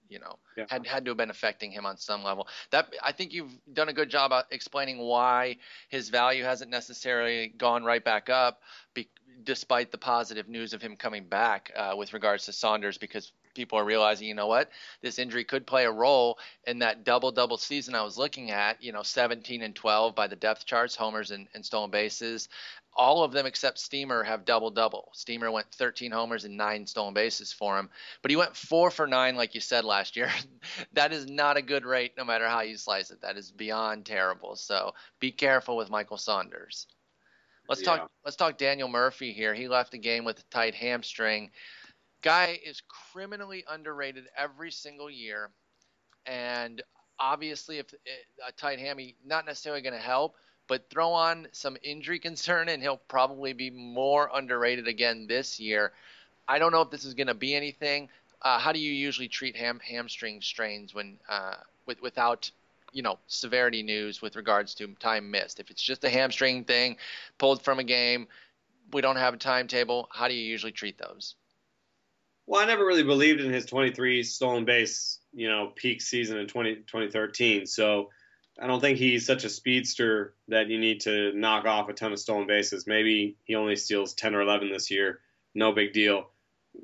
you 0.09 0.19
know 0.19 0.39
Yeah. 0.57 0.65
had 0.71 0.87
had 0.87 1.05
to 1.05 1.11
have 1.11 1.19
been 1.19 1.31
affecting 1.31 1.71
him 1.71 1.87
on 1.87 1.99
some 1.99 2.25
level. 2.25 2.49
That 2.71 2.93
I 3.03 3.13
think 3.13 3.33
you've 3.33 3.53
done 3.73 3.91
a 3.91 3.93
good 3.93 4.09
job 4.09 4.33
explaining 4.51 4.99
why 4.99 5.59
his 5.89 6.09
value 6.09 6.43
hasn't 6.43 6.71
necessarily 6.71 7.49
gone 7.49 7.85
right 7.85 8.03
back 8.03 8.31
up, 8.31 8.63
be, 8.95 9.11
despite 9.45 9.93
the 9.93 9.99
positive 9.99 10.49
news 10.49 10.73
of 10.73 10.83
him 10.83 10.97
coming 10.97 11.29
back 11.29 11.71
uh, 11.77 11.95
with 11.97 12.13
regards 12.13 12.47
to 12.47 12.53
Saunders, 12.53 12.99
because 12.99 13.31
people 13.59 13.79
are 13.79 13.85
realizing, 13.85 14.29
you 14.29 14.35
know 14.35 14.47
what, 14.47 14.71
this 15.03 15.19
injury 15.19 15.45
could 15.45 15.67
play 15.67 15.85
a 15.85 15.91
role 15.91 16.39
in 16.67 16.79
that 16.79 17.05
double 17.05 17.33
double 17.33 17.59
season 17.59 17.95
I 17.95 18.03
was 18.03 18.17
looking 18.17 18.51
at. 18.51 18.83
You 18.83 18.93
know, 18.93 19.03
17 19.03 19.63
and 19.63 19.75
12 19.75 20.15
by 20.15 20.29
the 20.29 20.37
depth 20.37 20.65
charts, 20.65 20.95
homers 20.95 21.31
and, 21.31 21.49
and 21.55 21.65
stolen 21.65 21.91
bases 21.91 22.49
all 22.99 23.23
of 23.23 23.31
them 23.31 23.47
except 23.47 23.79
Steamer 23.79 24.25
have 24.25 24.45
double 24.45 24.71
double. 24.71 25.11
Steamer 25.15 25.51
went 25.53 25.71
13 25.71 26.11
homers 26.11 26.45
and 26.45 26.57
nine 26.57 26.85
stolen 26.85 27.15
bases 27.15 27.53
for 27.53 27.79
him, 27.79 27.89
but 28.23 28.31
he 28.31 28.37
went 28.37 28.57
four 28.57 28.91
for 28.91 29.07
nine, 29.07 29.37
like 29.37 29.55
you 29.55 29.61
said 29.61 29.85
last 29.85 30.17
year. 30.17 30.31
that 30.93 31.13
is 31.13 31.31
not 31.31 31.57
a 31.57 31.63
good 31.63 31.87
rate, 31.87 32.13
no 32.19 32.25
matter 32.25 32.49
how 32.49 32.63
you 32.63 32.77
slice 32.77 33.13
it. 33.13 33.21
That 33.21 33.37
is 33.37 33.53
beyond 33.53 34.05
terrible. 34.05 34.57
So 34.57 34.95
be 35.21 35.31
careful 35.31 35.77
with 35.77 35.91
Michael 35.91 36.17
Saunders. 36.17 36.89
Let's 37.69 37.83
Yeah. 37.83 37.99
talk. 37.99 38.11
Let's 38.25 38.37
talk 38.37 38.59
Daniel 38.59 38.89
Murphy 38.89 39.33
here. 39.33 39.55
He 39.55 39.69
left 39.69 39.93
the 39.93 39.99
game 39.99 40.25
with 40.25 40.41
a 40.41 40.45
tight 40.51 40.75
hamstring. 40.75 41.53
Guy 42.23 42.59
is 42.65 42.83
criminally 43.13 43.65
underrated 43.69 44.25
every 44.37 44.71
single 44.71 45.11
year, 45.11 45.51
and 46.27 46.83
obviously, 47.19 47.79
if 47.79 47.93
a 48.47 48.53
tight 48.53 48.79
hammy 48.79 49.15
not 49.25 49.47
necessarily 49.47 49.83
going 49.83 49.95
to 49.95 50.01
help, 50.01 50.35
but 50.67 50.89
throw 50.91 51.11
on 51.13 51.49
some 51.53 51.77
injury 51.83 52.19
concern, 52.29 52.69
and 52.69 52.83
he'll 52.83 53.01
probably 53.09 53.53
be 53.53 53.71
more 53.71 54.31
underrated 54.33 54.89
again 54.89 55.27
this 55.29 55.61
year. 55.61 55.93
I 56.49 56.59
don't 56.59 56.73
know 56.73 56.83
if 56.83 56.91
this 56.91 57.05
is 57.05 57.15
going 57.15 57.27
to 57.29 57.35
be 57.35 57.55
anything. 57.55 58.09
Uh, 58.43 58.59
how 58.59 58.73
do 58.73 58.79
you 58.79 58.93
usually 58.93 59.29
treat 59.29 59.57
ham, 59.57 59.81
hamstring 59.85 60.41
strains 60.41 60.95
when 60.95 61.19
uh, 61.29 61.55
with, 61.87 62.01
without 62.01 62.51
you 62.93 63.03
know 63.03 63.19
severity 63.27 63.83
news 63.83 64.23
with 64.23 64.37
regards 64.37 64.75
to 64.77 64.89
time 65.01 65.31
missed? 65.31 65.61
If 65.61 65.71
it's 65.71 65.83
just 65.83 66.05
a 66.05 66.09
hamstring 66.09 66.65
thing, 66.65 66.97
pulled 67.39 67.63
from 67.63 67.79
a 67.79 67.85
game, 67.85 68.29
we 68.93 69.03
don't 69.03 69.17
have 69.17 69.35
a 69.35 69.39
timetable. 69.39 70.09
How 70.13 70.29
do 70.29 70.35
you 70.35 70.45
usually 70.45 70.73
treat 70.73 70.99
those? 70.99 71.35
Well, 72.49 72.63
I 72.63 72.65
never 72.65 72.87
really 72.87 73.03
believed 73.03 73.43
in 73.43 73.53
his 73.53 73.67
23 73.67 74.23
stolen 74.23 74.65
base, 74.65 75.19
you 75.35 75.51
know, 75.51 75.71
peak 75.77 76.01
season 76.01 76.39
in 76.39 76.47
20, 76.47 76.77
2013. 76.77 77.67
So 77.67 78.09
I 78.59 78.67
don't 78.67 78.81
think 78.81 78.97
he's 78.97 79.27
such 79.27 79.45
a 79.45 79.51
speedster 79.51 80.33
that 80.49 80.69
you 80.69 80.81
need 80.81 81.03
to 81.03 81.35
knock 81.35 81.67
off 81.67 81.91
a 81.91 81.93
ton 81.93 82.15
of 82.15 82.19
stolen 82.19 82.47
bases. 82.47 82.87
Maybe 82.87 83.37
he 83.45 83.55
only 83.55 83.77
steals 83.77 84.15
10 84.15 84.35
or 84.35 84.41
11 84.41 84.73
this 84.73 84.91
year. 84.91 85.21
No 85.55 85.73
big 85.73 85.93
deal. 85.93 86.31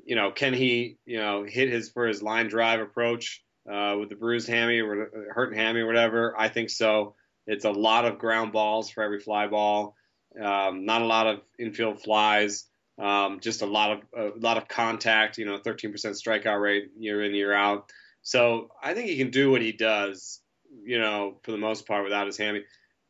You 0.05 0.15
know, 0.15 0.29
can 0.29 0.53
he, 0.53 0.99
you 1.03 1.17
know, 1.17 1.43
hit 1.43 1.69
his 1.69 1.89
for 1.89 2.05
his 2.05 2.21
line 2.21 2.47
drive 2.47 2.79
approach 2.79 3.43
uh, 3.67 3.95
with 3.99 4.09
the 4.09 4.15
bruised 4.15 4.47
hammy 4.47 4.81
or 4.81 5.09
hurt 5.33 5.55
hammy 5.55 5.79
or 5.79 5.87
whatever? 5.87 6.39
I 6.39 6.47
think 6.47 6.69
so. 6.69 7.15
It's 7.47 7.65
a 7.65 7.71
lot 7.71 8.05
of 8.05 8.19
ground 8.19 8.51
balls 8.51 8.91
for 8.91 9.01
every 9.01 9.19
fly 9.19 9.47
ball. 9.47 9.95
Um, 10.39 10.85
not 10.85 11.01
a 11.01 11.05
lot 11.05 11.25
of 11.25 11.41
infield 11.57 12.03
flies. 12.03 12.65
Um, 12.97 13.39
just 13.41 13.61
a 13.61 13.65
lot 13.65 13.91
of 13.91 14.35
a 14.35 14.39
lot 14.39 14.57
of 14.57 14.67
contact. 14.67 15.37
You 15.37 15.45
know, 15.45 15.57
13% 15.59 15.91
strikeout 15.93 16.61
rate 16.61 16.91
year 16.97 17.23
in 17.23 17.33
year 17.33 17.53
out. 17.53 17.91
So 18.21 18.69
I 18.81 18.93
think 18.93 19.09
he 19.09 19.17
can 19.17 19.31
do 19.31 19.51
what 19.51 19.61
he 19.61 19.71
does. 19.71 20.41
You 20.83 20.99
know, 20.99 21.37
for 21.43 21.51
the 21.51 21.57
most 21.57 21.87
part 21.87 22.03
without 22.03 22.27
his 22.27 22.37
hammy. 22.37 22.63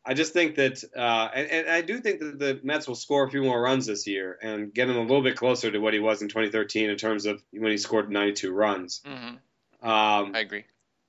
I 0.08 0.14
just 0.14 0.34
think 0.34 0.56
that, 0.58 0.84
uh, 0.96 1.30
and, 1.34 1.50
and 1.50 1.68
I 1.68 1.82
do 1.82 2.00
think 2.00 2.20
that 2.20 2.38
the 2.38 2.60
Mets 2.64 2.88
will 2.88 2.94
score 2.94 3.26
a 3.26 3.30
few 3.32 3.42
more 3.42 3.60
runs 3.60 3.88
this 3.88 4.06
year 4.06 4.38
and 4.40 4.72
get 4.72 4.88
him 4.88 4.98
a 4.98 5.02
little 5.02 5.24
bit 5.24 5.36
closer 5.36 5.72
to 5.72 5.80
what 5.80 5.96
he 5.96 6.00
was 6.00 6.22
in 6.22 6.28
2013 6.28 6.92
in 6.92 6.96
terms 6.96 7.26
of 7.26 7.42
when 7.52 7.72
he 7.72 7.78
scored 7.78 8.12
92 8.12 8.54
runs. 8.54 9.02
Mm-hmm. 9.04 9.90
Um, 9.90 10.36
I 10.36 10.40
agree. 10.42 10.66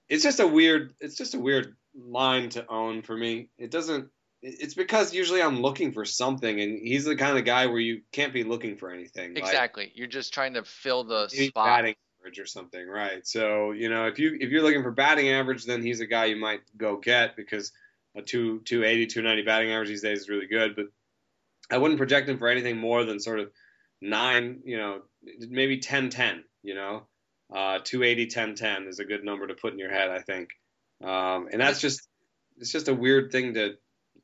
it's 0.08 0.22
just 0.22 0.40
a 0.40 0.46
weird 0.46 0.94
it's 1.00 1.16
just 1.16 1.34
a 1.34 1.38
weird 1.38 1.76
line 1.94 2.48
to 2.50 2.66
own 2.70 3.02
for 3.02 3.16
me 3.16 3.48
it 3.58 3.70
doesn't 3.70 4.08
it's 4.42 4.74
because 4.74 5.14
usually 5.14 5.42
i'm 5.42 5.60
looking 5.60 5.92
for 5.92 6.04
something 6.04 6.60
and 6.60 6.78
he's 6.86 7.04
the 7.04 7.16
kind 7.16 7.38
of 7.38 7.44
guy 7.44 7.66
where 7.66 7.80
you 7.80 8.02
can't 8.12 8.32
be 8.32 8.44
looking 8.44 8.76
for 8.76 8.90
anything 8.90 9.34
like 9.34 9.42
Exactly. 9.42 9.92
You're 9.94 10.06
just 10.06 10.32
trying 10.34 10.54
to 10.54 10.64
fill 10.64 11.04
the 11.04 11.28
spot. 11.28 11.66
batting 11.66 11.94
average 12.20 12.38
or 12.38 12.46
something 12.46 12.86
right 12.86 13.26
so 13.26 13.72
you 13.72 13.88
know 13.88 14.06
if 14.06 14.18
you 14.18 14.36
if 14.40 14.50
you're 14.50 14.62
looking 14.62 14.82
for 14.82 14.90
batting 14.92 15.28
average 15.30 15.64
then 15.64 15.82
he's 15.82 16.00
a 16.00 16.06
guy 16.06 16.26
you 16.26 16.36
might 16.36 16.60
go 16.76 16.96
get 16.96 17.36
because 17.36 17.72
a 18.16 18.22
2 18.22 18.60
280 18.64 19.06
290 19.06 19.46
batting 19.46 19.72
average 19.72 19.88
these 19.88 20.02
days 20.02 20.20
is 20.20 20.28
really 20.28 20.46
good 20.46 20.76
but 20.76 20.86
i 21.70 21.78
wouldn't 21.78 21.98
project 21.98 22.28
him 22.28 22.38
for 22.38 22.48
anything 22.48 22.76
more 22.76 23.04
than 23.04 23.20
sort 23.20 23.40
of 23.40 23.50
9 24.02 24.60
you 24.64 24.76
know 24.76 25.02
maybe 25.48 25.78
10 25.78 26.10
10 26.10 26.44
you 26.62 26.74
know 26.74 27.02
uh, 27.54 27.78
280 27.84 28.26
10 28.26 28.54
10 28.56 28.86
is 28.88 28.98
a 28.98 29.04
good 29.04 29.22
number 29.22 29.46
to 29.46 29.54
put 29.54 29.72
in 29.72 29.78
your 29.78 29.90
head 29.90 30.10
i 30.10 30.18
think 30.18 30.50
um, 31.04 31.48
and 31.52 31.60
that's 31.60 31.80
just 31.80 32.08
it's 32.58 32.72
just 32.72 32.88
a 32.88 32.94
weird 32.94 33.30
thing 33.30 33.54
to 33.54 33.76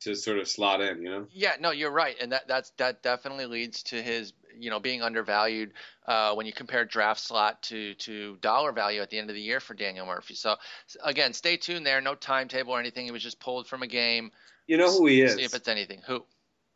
to 0.04 0.14
sort 0.14 0.38
of 0.38 0.48
slot 0.48 0.80
in, 0.80 1.02
you 1.02 1.10
know. 1.10 1.26
Yeah, 1.32 1.52
no, 1.60 1.70
you're 1.70 1.90
right, 1.90 2.16
and 2.20 2.32
that 2.32 2.48
that's 2.48 2.70
that 2.78 3.02
definitely 3.02 3.46
leads 3.46 3.82
to 3.84 4.02
his 4.02 4.32
you 4.58 4.70
know 4.70 4.80
being 4.80 5.02
undervalued 5.02 5.72
uh, 6.06 6.34
when 6.34 6.46
you 6.46 6.52
compare 6.52 6.84
draft 6.84 7.20
slot 7.20 7.62
to 7.64 7.94
to 7.94 8.36
dollar 8.40 8.72
value 8.72 9.00
at 9.00 9.10
the 9.10 9.18
end 9.18 9.30
of 9.30 9.34
the 9.34 9.42
year 9.42 9.60
for 9.60 9.74
Daniel 9.74 10.06
Murphy. 10.06 10.34
So 10.34 10.56
again, 11.04 11.32
stay 11.32 11.56
tuned 11.56 11.86
there. 11.86 12.00
No 12.00 12.14
timetable 12.14 12.72
or 12.72 12.80
anything. 12.80 13.04
He 13.04 13.12
was 13.12 13.22
just 13.22 13.40
pulled 13.40 13.66
from 13.66 13.82
a 13.82 13.86
game. 13.86 14.30
You 14.66 14.76
know 14.76 14.90
who 14.90 15.06
he 15.06 15.22
is? 15.22 15.34
See 15.34 15.42
if 15.42 15.54
it's 15.54 15.68
anything. 15.68 16.00
Who? 16.06 16.24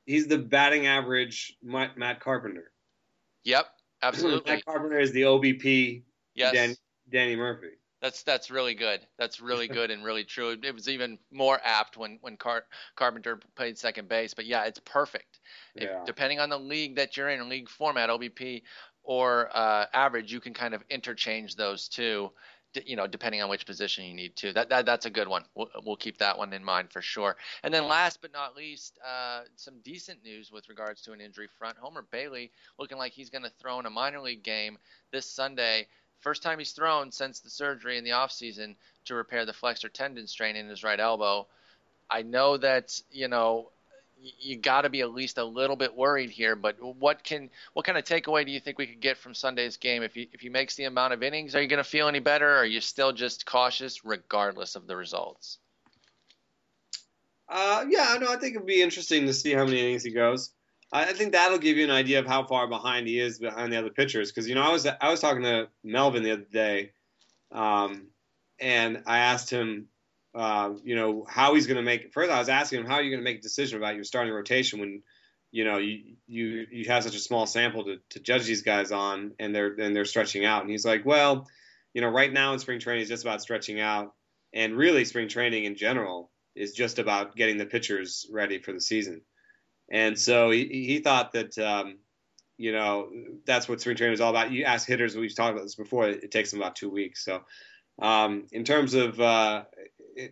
He's 0.05 0.29
the 0.29 0.39
batting 0.39 0.87
average 0.87 1.57
Matt, 1.63 1.99
Matt 1.99 2.21
Carpenter. 2.21 2.71
Yep, 3.45 3.67
absolutely. 4.03 4.53
Matt 4.53 4.65
Carpenter 4.65 4.99
is 4.99 5.13
the 5.13 5.23
OBP. 5.23 6.03
Yes. 6.35 6.53
Dan, 6.53 6.77
Danny 7.11 7.37
Murphy. 7.37 7.69
That's 8.03 8.23
that's 8.23 8.51
really 8.51 8.75
good. 8.75 9.01
That's 9.19 9.41
really 9.41 9.69
good 9.79 9.91
and 9.91 10.05
really 10.05 10.25
true. 10.25 10.57
It 10.63 10.75
was 10.75 10.89
even 10.89 11.19
more 11.31 11.61
apt 11.65 11.97
when 11.97 12.19
when 12.21 12.37
Car- 12.37 12.67
Carpenter 12.95 13.41
played 13.55 13.79
second 13.79 14.09
base. 14.09 14.35
But 14.35 14.47
yeah, 14.47 14.65
it's 14.65 14.81
perfect. 14.81 15.41
If, 15.75 15.85
Yeah. 15.85 16.03
Depending 16.05 16.41
on 16.41 16.49
the 16.49 16.59
league 16.59 16.97
that 16.97 17.17
you're 17.17 17.29
in, 17.31 17.49
league 17.49 17.69
format, 17.69 18.11
OBP 18.11 18.63
or 19.03 19.49
uh, 19.55 19.87
average, 19.93 20.33
you 20.33 20.41
can 20.41 20.53
kind 20.53 20.75
of 20.75 20.83
interchange 20.91 21.55
those 21.57 21.89
two. 21.89 22.31
d- 22.75 22.83
You 22.85 22.97
know, 22.97 23.07
depending 23.07 23.41
on 23.41 23.49
which 23.49 23.65
position 23.65 24.05
you 24.05 24.15
need 24.15 24.37
to. 24.37 24.53
That, 24.53 24.69
that 24.69 24.85
that's 24.85 25.07
a 25.07 25.11
good 25.11 25.29
one. 25.29 25.45
We'll, 25.55 25.71
we'll 25.85 25.97
keep 25.97 26.19
that 26.19 26.37
one 26.37 26.53
in 26.53 26.65
mind 26.65 26.91
for 26.93 27.01
sure. 27.01 27.37
And 27.63 27.73
then 27.73 27.87
last 27.87 28.21
but 28.21 28.33
not 28.33 28.57
least, 28.57 28.99
uh, 29.07 29.43
some 29.55 29.81
decent 29.85 30.23
news 30.25 30.51
with 30.53 30.69
regards 30.69 31.03
to 31.03 31.13
an 31.13 31.21
injury 31.21 31.49
front. 31.59 31.79
Homer 31.79 32.05
Bailey 32.11 32.51
looking 32.79 32.99
like 32.99 33.13
he's 33.13 33.31
going 33.31 33.45
to 33.45 33.51
throw 33.61 33.79
in 33.79 33.87
a 33.87 33.91
minor 33.91 34.21
league 34.21 34.43
game 34.43 34.77
this 35.13 35.31
Sunday. 35.31 35.87
First 36.21 36.43
time 36.43 36.59
he's 36.59 36.73
thrown 36.73 37.13
since 37.13 37.41
the 37.41 37.51
surgery 37.51 37.99
in 37.99 38.05
the 38.05 38.11
offseason 38.11 38.77
to 39.05 39.15
repair 39.15 39.45
the 39.45 39.53
flexor 39.53 39.89
tendon 39.89 40.27
strain 40.27 40.57
in 40.57 40.69
his 40.69 40.83
right 40.83 40.99
elbow. 40.99 41.47
I 42.11 42.23
know 42.23 42.57
that, 42.57 43.01
you 43.11 43.29
know, 43.29 43.71
you 44.41 44.57
got 44.57 44.83
to 44.83 44.89
be 44.89 45.03
at 45.03 45.13
least 45.13 45.39
a 45.39 45.45
little 45.45 45.77
bit 45.77 45.95
worried 45.95 46.31
here, 46.31 46.57
but 46.57 46.77
what 46.81 47.23
can 47.23 47.51
what 47.75 47.85
kind 47.85 47.99
of 47.99 48.05
takeaway 48.05 48.45
do 48.47 48.51
you 48.51 48.61
think 48.61 48.79
we 48.79 48.87
could 48.87 49.01
get 49.01 49.19
from 49.19 49.35
Sunday's 49.35 49.77
game 49.77 50.03
if 50.03 50.15
he 50.15 50.29
if 50.33 50.41
he 50.41 50.49
makes 50.49 50.75
the 50.75 50.85
amount 50.85 51.13
of 51.13 51.23
innings, 51.23 51.55
are 51.55 51.63
you 51.63 51.69
going 51.69 51.83
to 51.83 51.89
feel 51.89 52.09
any 52.09 52.21
better 52.21 52.49
or 52.49 52.57
are 52.59 52.67
you 52.67 52.81
still 52.81 53.13
just 53.13 53.47
cautious 53.47 54.05
regardless 54.05 54.75
of 54.75 54.87
the 54.87 54.97
results? 54.97 55.59
Uh, 57.49 57.85
yeah, 57.89 58.17
no, 58.21 58.33
I 58.33 58.37
think 58.37 58.57
it'd 58.57 58.67
be 58.67 58.83
interesting 58.83 59.27
to 59.27 59.35
see 59.35 59.53
how 59.53 59.65
many 59.65 59.81
innings 59.81 60.03
he 60.03 60.11
goes. 60.11 60.51
I 60.93 61.13
think 61.13 61.33
that'll 61.33 61.59
give 61.59 61.77
you 61.77 61.85
an 61.85 61.91
idea 61.91 62.21
of 62.21 62.27
how 62.27 62.47
far 62.47 62.69
behind 62.69 63.09
he 63.09 63.19
is 63.19 63.39
behind 63.39 63.73
the 63.73 63.79
other 63.79 63.91
pitchers. 63.91 64.31
Because 64.31 64.49
you 64.49 64.55
know, 64.55 64.63
I 64.63 64.71
was 64.71 64.87
I 64.87 65.11
was 65.11 65.21
talking 65.21 65.43
to 65.43 65.69
Melvin 65.83 66.23
the 66.23 66.33
other 66.33 66.47
day, 66.51 66.93
um, 67.53 68.09
and 68.61 69.03
I 69.07 69.19
asked 69.19 69.51
him, 69.51 69.89
uh, 70.35 70.75
you 70.85 70.95
know, 70.95 71.27
how 71.29 71.55
he's 71.55 71.67
going 71.67 71.79
to 71.79 71.83
make. 71.83 72.13
First, 72.13 72.31
I 72.31 72.39
was 72.39 72.49
asking 72.49 72.81
him 72.81 72.87
how 72.87 72.95
are 72.95 73.03
you 73.03 73.11
going 73.11 73.21
to 73.21 73.25
make 73.25 73.39
a 73.39 73.43
decision 73.43 73.79
about 73.79 73.97
your 73.97 74.05
starting 74.05 74.33
rotation 74.33 74.79
when, 74.79 75.03
you 75.51 75.65
know, 75.65 75.79
you 75.79 76.17
you 76.27 76.67
you 76.71 76.85
have 76.87 77.03
such 77.03 77.17
a 77.17 77.21
small 77.21 77.47
sample 77.47 77.85
to, 77.85 77.97
to 78.11 78.21
judge 78.21 78.45
these 78.45 78.63
guys 78.63 78.93
on, 78.93 79.33
and 79.41 79.55
they're 79.55 79.75
and 79.75 79.95
they're 79.95 80.05
stretching 80.05 80.45
out. 80.45 80.63
And 80.63 80.71
he's 80.71 80.85
like, 80.85 81.05
well, 81.05 81.49
you 81.95 82.01
know, 82.01 82.09
right 82.09 82.33
now 82.33 82.53
in 82.53 82.59
spring 82.59 82.79
training 82.79 83.03
is 83.03 83.09
just 83.09 83.25
about 83.25 83.43
stretching 83.43 83.81
out, 83.81 84.15
and 84.53 84.77
really 84.77 85.05
spring 85.05 85.29
training 85.29 85.65
in 85.65 85.75
general 85.75 86.31
is 86.55 86.73
just 86.73 86.99
about 86.99 87.35
getting 87.35 87.59
the 87.59 87.67
pitchers 87.67 88.27
ready 88.31 88.61
for 88.61 88.73
the 88.73 88.81
season. 88.81 89.23
And 89.91 90.19
so 90.19 90.51
he, 90.51 90.67
he 90.67 90.99
thought 90.99 91.33
that, 91.33 91.57
um, 91.59 91.99
you 92.57 92.73
know, 92.73 93.09
that's 93.45 93.69
what 93.69 93.81
spring 93.81 93.97
training 93.97 94.15
is 94.15 94.21
all 94.21 94.31
about. 94.31 94.51
You 94.51 94.65
ask 94.65 94.87
hitters, 94.87 95.17
we've 95.17 95.35
talked 95.35 95.53
about 95.53 95.63
this 95.63 95.75
before, 95.75 96.09
it, 96.09 96.25
it 96.25 96.31
takes 96.31 96.51
them 96.51 96.61
about 96.61 96.77
two 96.77 96.91
weeks. 96.91 97.25
So 97.25 97.43
um, 98.01 98.47
in 98.53 98.65
terms 98.65 98.95
of, 98.95 99.21
uh, 99.21 99.65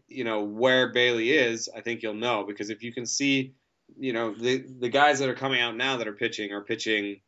you 0.08 0.24
know, 0.24 0.42
where 0.42 0.92
Bailey 0.92 1.30
is, 1.32 1.68
I 1.74 1.80
think 1.80 2.02
you'll 2.02 2.14
know 2.14 2.44
because 2.44 2.70
if 2.70 2.82
you 2.82 2.92
can 2.92 3.06
see, 3.06 3.54
you 3.98 4.12
know, 4.12 4.34
the, 4.34 4.64
the 4.80 4.88
guys 4.88 5.18
that 5.18 5.28
are 5.28 5.34
coming 5.34 5.60
out 5.60 5.76
now 5.76 5.98
that 5.98 6.08
are 6.08 6.14
pitching 6.14 6.52
are 6.52 6.62
pitching, 6.62 7.20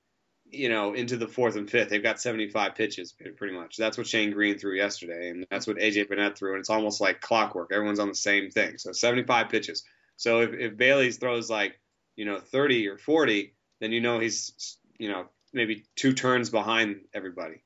you 0.51 0.69
know, 0.69 0.95
into 0.95 1.17
the 1.17 1.29
fourth 1.29 1.57
and 1.57 1.71
fifth. 1.71 1.91
They've 1.91 2.03
got 2.03 2.21
75 2.21 2.75
pitches 2.75 3.15
pretty 3.37 3.55
much. 3.55 3.77
That's 3.77 3.99
what 3.99 4.07
Shane 4.07 4.33
Greene 4.33 4.59
threw 4.59 4.77
yesterday, 4.77 5.31
and 5.31 5.47
that's 5.51 5.67
what 5.67 5.77
AJ 5.77 6.09
Burnett 6.09 6.39
threw, 6.39 6.53
and 6.53 6.61
it's 6.61 6.71
almost 6.71 7.01
like 7.01 7.21
clockwork. 7.21 7.73
Everyone's 7.73 7.99
on 7.99 8.09
the 8.09 8.15
same 8.15 8.51
thing. 8.51 8.79
So 8.79 8.93
75 8.93 9.49
pitches. 9.49 9.85
So 10.17 10.41
if, 10.43 10.55
if 10.55 10.77
Bailey 10.77 11.11
throws 11.11 11.51
like 11.51 11.79
you 12.17 12.25
know 12.25 12.39
30 12.41 12.89
or 12.89 12.99
40, 12.99 13.55
then 13.81 13.93
you 13.93 14.01
know 14.01 14.19
he's 14.19 14.79
you 14.99 15.11
know 15.11 15.27
maybe 15.53 15.85
two 15.95 16.13
turns 16.13 16.51
behind 16.51 17.01
everybody. 17.15 17.63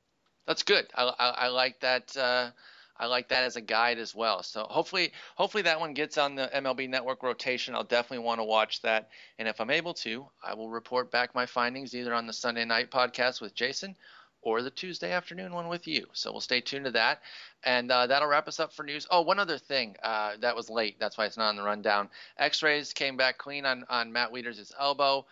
That's 0.46 0.62
good. 0.62 0.86
I, 0.94 1.04
I, 1.18 1.28
I 1.28 1.48
like 1.48 1.80
that. 1.80 2.16
Uh, 2.16 2.50
I 2.98 3.06
like 3.06 3.28
that 3.28 3.44
as 3.44 3.56
a 3.56 3.62
guide 3.62 3.98
as 3.98 4.14
well. 4.14 4.42
So 4.42 4.66
hopefully, 4.68 5.12
hopefully 5.34 5.62
that 5.62 5.80
one 5.80 5.94
gets 5.94 6.18
on 6.18 6.34
the 6.34 6.50
MLB 6.54 6.88
Network 6.90 7.22
rotation. 7.22 7.74
I'll 7.74 7.82
definitely 7.82 8.24
want 8.26 8.40
to 8.40 8.44
watch 8.44 8.82
that, 8.82 9.08
and 9.38 9.48
if 9.48 9.60
I'm 9.60 9.70
able 9.70 9.94
to, 9.94 10.26
I 10.44 10.54
will 10.54 10.68
report 10.68 11.10
back 11.10 11.34
my 11.34 11.46
findings 11.46 11.94
either 11.94 12.12
on 12.12 12.26
the 12.26 12.32
Sunday 12.32 12.66
night 12.66 12.90
podcast 12.90 13.40
with 13.40 13.54
Jason 13.54 13.96
or 14.42 14.62
the 14.62 14.70
Tuesday 14.70 15.12
afternoon 15.12 15.52
one 15.52 15.68
with 15.68 15.86
you. 15.86 16.06
So 16.12 16.32
we'll 16.32 16.40
stay 16.40 16.60
tuned 16.60 16.86
to 16.86 16.90
that. 16.92 17.20
And 17.62 17.90
uh, 17.90 18.06
that'll 18.06 18.28
wrap 18.28 18.48
us 18.48 18.60
up 18.60 18.72
for 18.72 18.84
news. 18.84 19.06
Oh, 19.10 19.22
one 19.22 19.38
other 19.38 19.58
thing 19.58 19.96
uh, 20.02 20.32
that 20.40 20.56
was 20.56 20.70
late. 20.70 20.98
That's 20.98 21.18
why 21.18 21.26
it's 21.26 21.36
not 21.36 21.50
on 21.50 21.56
the 21.56 21.62
rundown. 21.62 22.08
X 22.38 22.62
rays 22.62 22.92
came 22.92 23.16
back 23.16 23.38
clean 23.38 23.66
on, 23.66 23.84
on 23.88 24.12
Matt 24.12 24.32
Wieters' 24.32 24.72
elbow. 24.78 25.26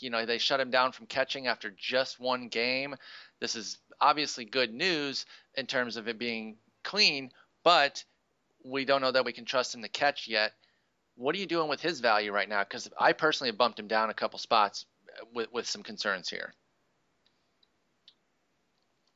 You 0.00 0.10
know, 0.10 0.26
they 0.26 0.38
shut 0.38 0.60
him 0.60 0.70
down 0.70 0.92
from 0.92 1.06
catching 1.06 1.46
after 1.46 1.72
just 1.76 2.20
one 2.20 2.48
game. 2.48 2.96
This 3.40 3.54
is 3.54 3.78
obviously 4.00 4.44
good 4.44 4.72
news 4.72 5.24
in 5.56 5.66
terms 5.66 5.96
of 5.96 6.08
it 6.08 6.18
being 6.18 6.56
clean, 6.84 7.30
but 7.64 8.04
we 8.64 8.84
don't 8.84 9.00
know 9.00 9.12
that 9.12 9.24
we 9.24 9.32
can 9.32 9.44
trust 9.44 9.74
him 9.74 9.82
to 9.82 9.88
catch 9.88 10.28
yet. 10.28 10.52
What 11.16 11.34
are 11.34 11.38
you 11.38 11.46
doing 11.46 11.68
with 11.68 11.80
his 11.80 12.00
value 12.00 12.32
right 12.32 12.48
now? 12.48 12.62
Because 12.62 12.88
I 12.98 13.12
personally 13.12 13.50
have 13.50 13.58
bumped 13.58 13.78
him 13.78 13.88
down 13.88 14.10
a 14.10 14.14
couple 14.14 14.38
spots 14.38 14.84
with, 15.34 15.52
with 15.52 15.66
some 15.66 15.82
concerns 15.82 16.28
here. 16.28 16.52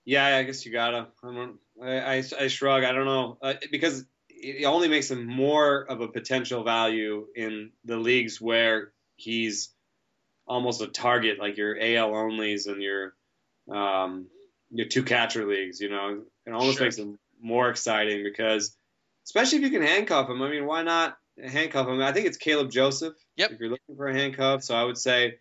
Yeah, 0.05 0.25
I 0.37 0.43
guess 0.43 0.65
you 0.67 0.73
gotta. 0.73 1.09
I 1.23 1.35
don't. 1.35 1.59
I, 1.83 2.17
I, 2.17 2.25
I 2.41 2.49
shrug. 2.49 2.85
I 2.85 2.93
don't 2.93 3.05
know 3.05 3.38
uh, 3.41 3.55
because 3.71 4.05
it 4.29 4.65
only 4.65 4.88
makes 4.88 5.11
him 5.11 5.27
more 5.27 5.83
of 5.83 6.01
a 6.01 6.09
potential 6.09 6.65
value 6.65 7.27
in 7.37 7.71
the 7.85 7.97
leagues 7.97 8.41
where 8.41 8.93
he's 9.17 9.71
almost 10.47 10.83
a 10.83 10.88
target, 10.88 11.38
like 11.38 11.57
your 11.57 11.77
AL 11.79 12.11
onlys 12.11 12.67
and 12.67 12.83
your 12.83 13.15
um, 13.71 14.27
your 14.71 14.88
two 14.88 15.05
catcher 15.05 15.47
leagues. 15.47 15.81
You 15.81 15.91
know, 15.91 16.23
it 16.45 16.53
almost 16.53 16.79
sure. 16.79 16.87
makes 16.87 16.99
him 16.99 17.19
more 17.41 17.71
exciting 17.71 18.25
because, 18.25 18.77
especially 19.25 19.59
if 19.59 19.65
you 19.65 19.71
can 19.71 19.87
handcuff 19.87 20.29
him. 20.29 20.43
I 20.43 20.51
mean, 20.51 20.67
why 20.67 20.83
not 20.83 21.17
handcuff 21.43 21.87
him? 21.87 22.03
I 22.03 22.12
think 22.12 22.27
it's 22.27 22.37
Caleb 22.37 22.71
Joseph. 22.71 23.15
Yep. 23.37 23.53
If 23.53 23.61
you're 23.61 23.71
looking 23.71 23.97
for 23.97 24.09
a 24.09 24.15
handcuff, 24.15 24.65
so 24.65 24.75
I 24.75 24.83
would 24.83 24.99
say, 24.99 25.38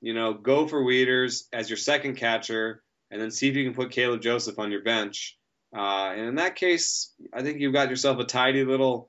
you 0.00 0.14
know, 0.14 0.34
go 0.34 0.68
for 0.68 0.82
Wieters 0.82 1.44
as 1.52 1.68
your 1.68 1.76
second 1.76 2.14
catcher 2.14 2.82
and 3.10 3.20
then 3.20 3.30
see 3.30 3.48
if 3.48 3.56
you 3.56 3.64
can 3.64 3.74
put 3.74 3.90
Caleb 3.90 4.22
Joseph 4.22 4.58
on 4.58 4.70
your 4.70 4.82
bench. 4.82 5.38
Uh, 5.76 6.12
and 6.12 6.28
in 6.28 6.34
that 6.36 6.56
case, 6.56 7.12
I 7.32 7.42
think 7.42 7.60
you've 7.60 7.72
got 7.72 7.90
yourself 7.90 8.18
a 8.18 8.24
tidy 8.24 8.64
little, 8.64 9.08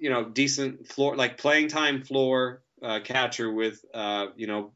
you 0.00 0.10
know, 0.10 0.24
decent 0.24 0.88
floor, 0.88 1.16
like 1.16 1.38
playing 1.38 1.68
time 1.68 2.02
floor 2.02 2.62
uh, 2.82 3.00
catcher 3.02 3.52
with, 3.52 3.84
uh, 3.94 4.26
you 4.36 4.46
know, 4.46 4.72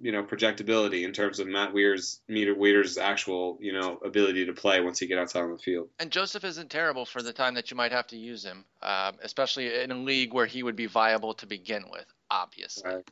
you 0.00 0.12
know, 0.12 0.24
projectability 0.24 1.04
in 1.04 1.12
terms 1.12 1.38
of 1.38 1.46
Matt 1.46 1.72
Weir's 1.72 2.20
Meter 2.28 2.54
Weir's 2.54 2.98
actual, 2.98 3.56
you 3.60 3.72
know, 3.72 3.98
ability 4.04 4.46
to 4.46 4.52
play 4.52 4.80
once 4.80 4.98
he 4.98 5.06
get 5.06 5.18
outside 5.18 5.42
on 5.42 5.52
the 5.52 5.58
field. 5.58 5.88
And 5.98 6.10
Joseph 6.10 6.44
isn't 6.44 6.70
terrible 6.70 7.06
for 7.06 7.22
the 7.22 7.32
time 7.32 7.54
that 7.54 7.70
you 7.70 7.76
might 7.76 7.92
have 7.92 8.08
to 8.08 8.16
use 8.16 8.44
him, 8.44 8.64
um, 8.82 9.14
especially 9.22 9.72
in 9.82 9.90
a 9.90 9.96
league 9.96 10.34
where 10.34 10.46
he 10.46 10.62
would 10.62 10.76
be 10.76 10.86
viable 10.86 11.34
to 11.34 11.46
begin 11.46 11.84
with, 11.90 12.06
obviously. 12.30 12.90
Right. 12.90 13.10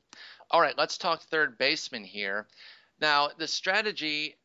All 0.51 0.61
right, 0.61 0.77
let's 0.77 0.99
talk 0.99 1.23
third 1.23 1.57
baseman 1.57 2.05
here. 2.05 2.47
Now, 3.03 3.31
the 3.37 3.49
strategy, 3.49 4.37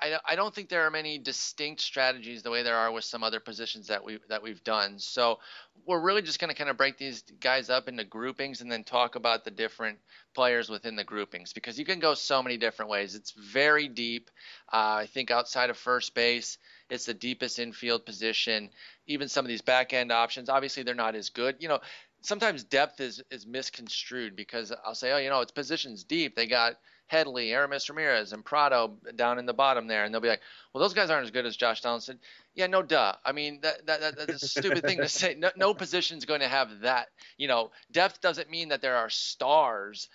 I, 0.00 0.18
I 0.26 0.36
don't 0.36 0.54
think 0.54 0.70
there 0.70 0.86
are 0.86 0.90
many 0.90 1.18
distinct 1.18 1.82
strategies 1.82 2.42
the 2.42 2.50
way 2.50 2.62
there 2.62 2.74
are 2.74 2.90
with 2.90 3.04
some 3.04 3.22
other 3.22 3.40
positions 3.40 3.88
that 3.88 4.02
we 4.02 4.20
that 4.30 4.42
we've 4.42 4.64
done. 4.64 4.98
So 4.98 5.38
we're 5.84 6.00
really 6.00 6.22
just 6.22 6.40
going 6.40 6.48
to 6.48 6.56
kind 6.56 6.70
of 6.70 6.78
break 6.78 6.96
these 6.96 7.22
guys 7.40 7.68
up 7.68 7.88
into 7.88 8.04
groupings 8.04 8.62
and 8.62 8.72
then 8.72 8.84
talk 8.84 9.16
about 9.16 9.44
the 9.44 9.50
different 9.50 9.98
players 10.34 10.70
within 10.70 10.96
the 10.96 11.04
groupings 11.04 11.52
because 11.52 11.78
you 11.78 11.84
can 11.84 11.98
go 11.98 12.14
so 12.14 12.42
many 12.42 12.56
different 12.56 12.90
ways. 12.90 13.14
It's 13.14 13.32
very 13.32 13.86
deep. 13.86 14.30
Uh, 14.72 15.04
I 15.04 15.08
think 15.12 15.30
outside 15.30 15.68
of 15.68 15.76
first 15.76 16.14
base, 16.14 16.56
it's 16.88 17.04
the 17.04 17.12
deepest 17.12 17.58
infield 17.58 18.06
position. 18.06 18.70
Even 19.06 19.28
some 19.28 19.44
of 19.44 19.50
these 19.50 19.60
back 19.60 19.92
end 19.92 20.10
options, 20.10 20.48
obviously 20.48 20.84
they're 20.84 20.94
not 20.94 21.16
as 21.16 21.28
good. 21.28 21.56
You 21.60 21.68
know, 21.68 21.80
sometimes 22.22 22.64
depth 22.64 22.98
is 22.98 23.22
is 23.30 23.46
misconstrued 23.46 24.36
because 24.36 24.72
I'll 24.86 24.94
say, 24.94 25.12
oh, 25.12 25.18
you 25.18 25.28
know, 25.28 25.42
it's 25.42 25.52
positions 25.52 26.02
deep. 26.02 26.34
They 26.34 26.46
got 26.46 26.76
Headley, 27.06 27.52
Aramis 27.52 27.88
Ramirez, 27.88 28.32
and 28.32 28.44
Prado 28.44 28.96
down 29.14 29.38
in 29.38 29.46
the 29.46 29.54
bottom 29.54 29.86
there, 29.86 30.04
and 30.04 30.12
they'll 30.12 30.20
be 30.20 30.28
like, 30.28 30.42
"Well, 30.72 30.82
those 30.82 30.94
guys 30.94 31.10
aren't 31.10 31.24
as 31.24 31.30
good 31.30 31.46
as 31.46 31.56
Josh 31.56 31.80
Donaldson." 31.80 32.18
Yeah, 32.54 32.66
no, 32.66 32.82
duh. 32.82 33.14
I 33.24 33.32
mean, 33.32 33.60
that, 33.62 33.86
that, 33.86 34.00
that 34.00 34.26
that's 34.26 34.42
a 34.42 34.48
stupid 34.48 34.82
thing 34.82 34.98
to 34.98 35.08
say. 35.08 35.34
No, 35.34 35.50
no 35.56 35.74
position's 35.74 36.24
going 36.24 36.40
to 36.40 36.48
have 36.48 36.80
that. 36.80 37.08
You 37.36 37.48
know, 37.48 37.70
depth 37.92 38.20
doesn't 38.20 38.50
mean 38.50 38.70
that 38.70 38.82
there 38.82 38.96
are 38.96 39.10
stars 39.10 40.08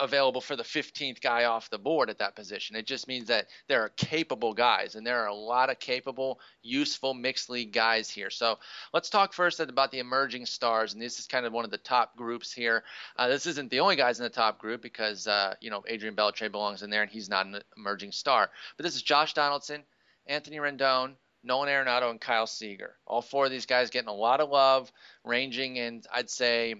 available 0.00 0.40
for 0.40 0.56
the 0.56 0.62
15th 0.62 1.20
guy 1.20 1.44
off 1.44 1.70
the 1.70 1.78
board 1.78 2.10
at 2.10 2.18
that 2.18 2.34
position. 2.34 2.76
It 2.76 2.86
just 2.86 3.08
means 3.08 3.28
that 3.28 3.46
there 3.68 3.82
are 3.82 3.90
capable 3.90 4.52
guys, 4.52 4.94
and 4.94 5.06
there 5.06 5.22
are 5.22 5.28
a 5.28 5.34
lot 5.34 5.70
of 5.70 5.78
capable, 5.78 6.40
useful 6.62 7.14
mixed 7.14 7.48
league 7.50 7.72
guys 7.72 8.10
here. 8.10 8.30
So 8.30 8.58
let's 8.92 9.10
talk 9.10 9.32
first 9.32 9.60
about 9.60 9.90
the 9.90 9.98
emerging 9.98 10.46
stars, 10.46 10.92
and 10.92 11.02
this 11.02 11.18
is 11.18 11.26
kind 11.26 11.46
of 11.46 11.52
one 11.52 11.64
of 11.64 11.70
the 11.70 11.78
top 11.78 12.16
groups 12.16 12.52
here. 12.52 12.84
Uh, 13.16 13.28
this 13.28 13.46
isn't 13.46 13.70
the 13.70 13.80
only 13.80 13.96
guys 13.96 14.18
in 14.18 14.24
the 14.24 14.30
top 14.30 14.58
group 14.58 14.82
because 14.82 15.26
uh, 15.26 15.54
you 15.60 15.70
know 15.70 15.82
Adrian 15.86 16.16
Beltre 16.16 16.50
belongs 16.50 16.82
in 16.82 16.90
there, 16.90 17.02
and 17.02 17.10
he's 17.10 17.28
not 17.28 17.46
an 17.46 17.60
emerging 17.76 18.12
star. 18.12 18.50
But 18.76 18.84
this 18.84 18.96
is 18.96 19.02
Josh 19.02 19.34
Donaldson, 19.34 19.82
Anthony 20.26 20.58
Rendon. 20.58 21.14
Nolan 21.44 21.68
Arenado 21.68 22.10
and 22.10 22.20
Kyle 22.20 22.48
Seager. 22.48 22.96
All 23.06 23.22
four 23.22 23.44
of 23.44 23.52
these 23.52 23.66
guys 23.66 23.90
getting 23.90 24.08
a 24.08 24.12
lot 24.12 24.40
of 24.40 24.50
love, 24.50 24.90
ranging 25.22 25.76
in, 25.76 26.02
I'd 26.12 26.28
say, 26.28 26.74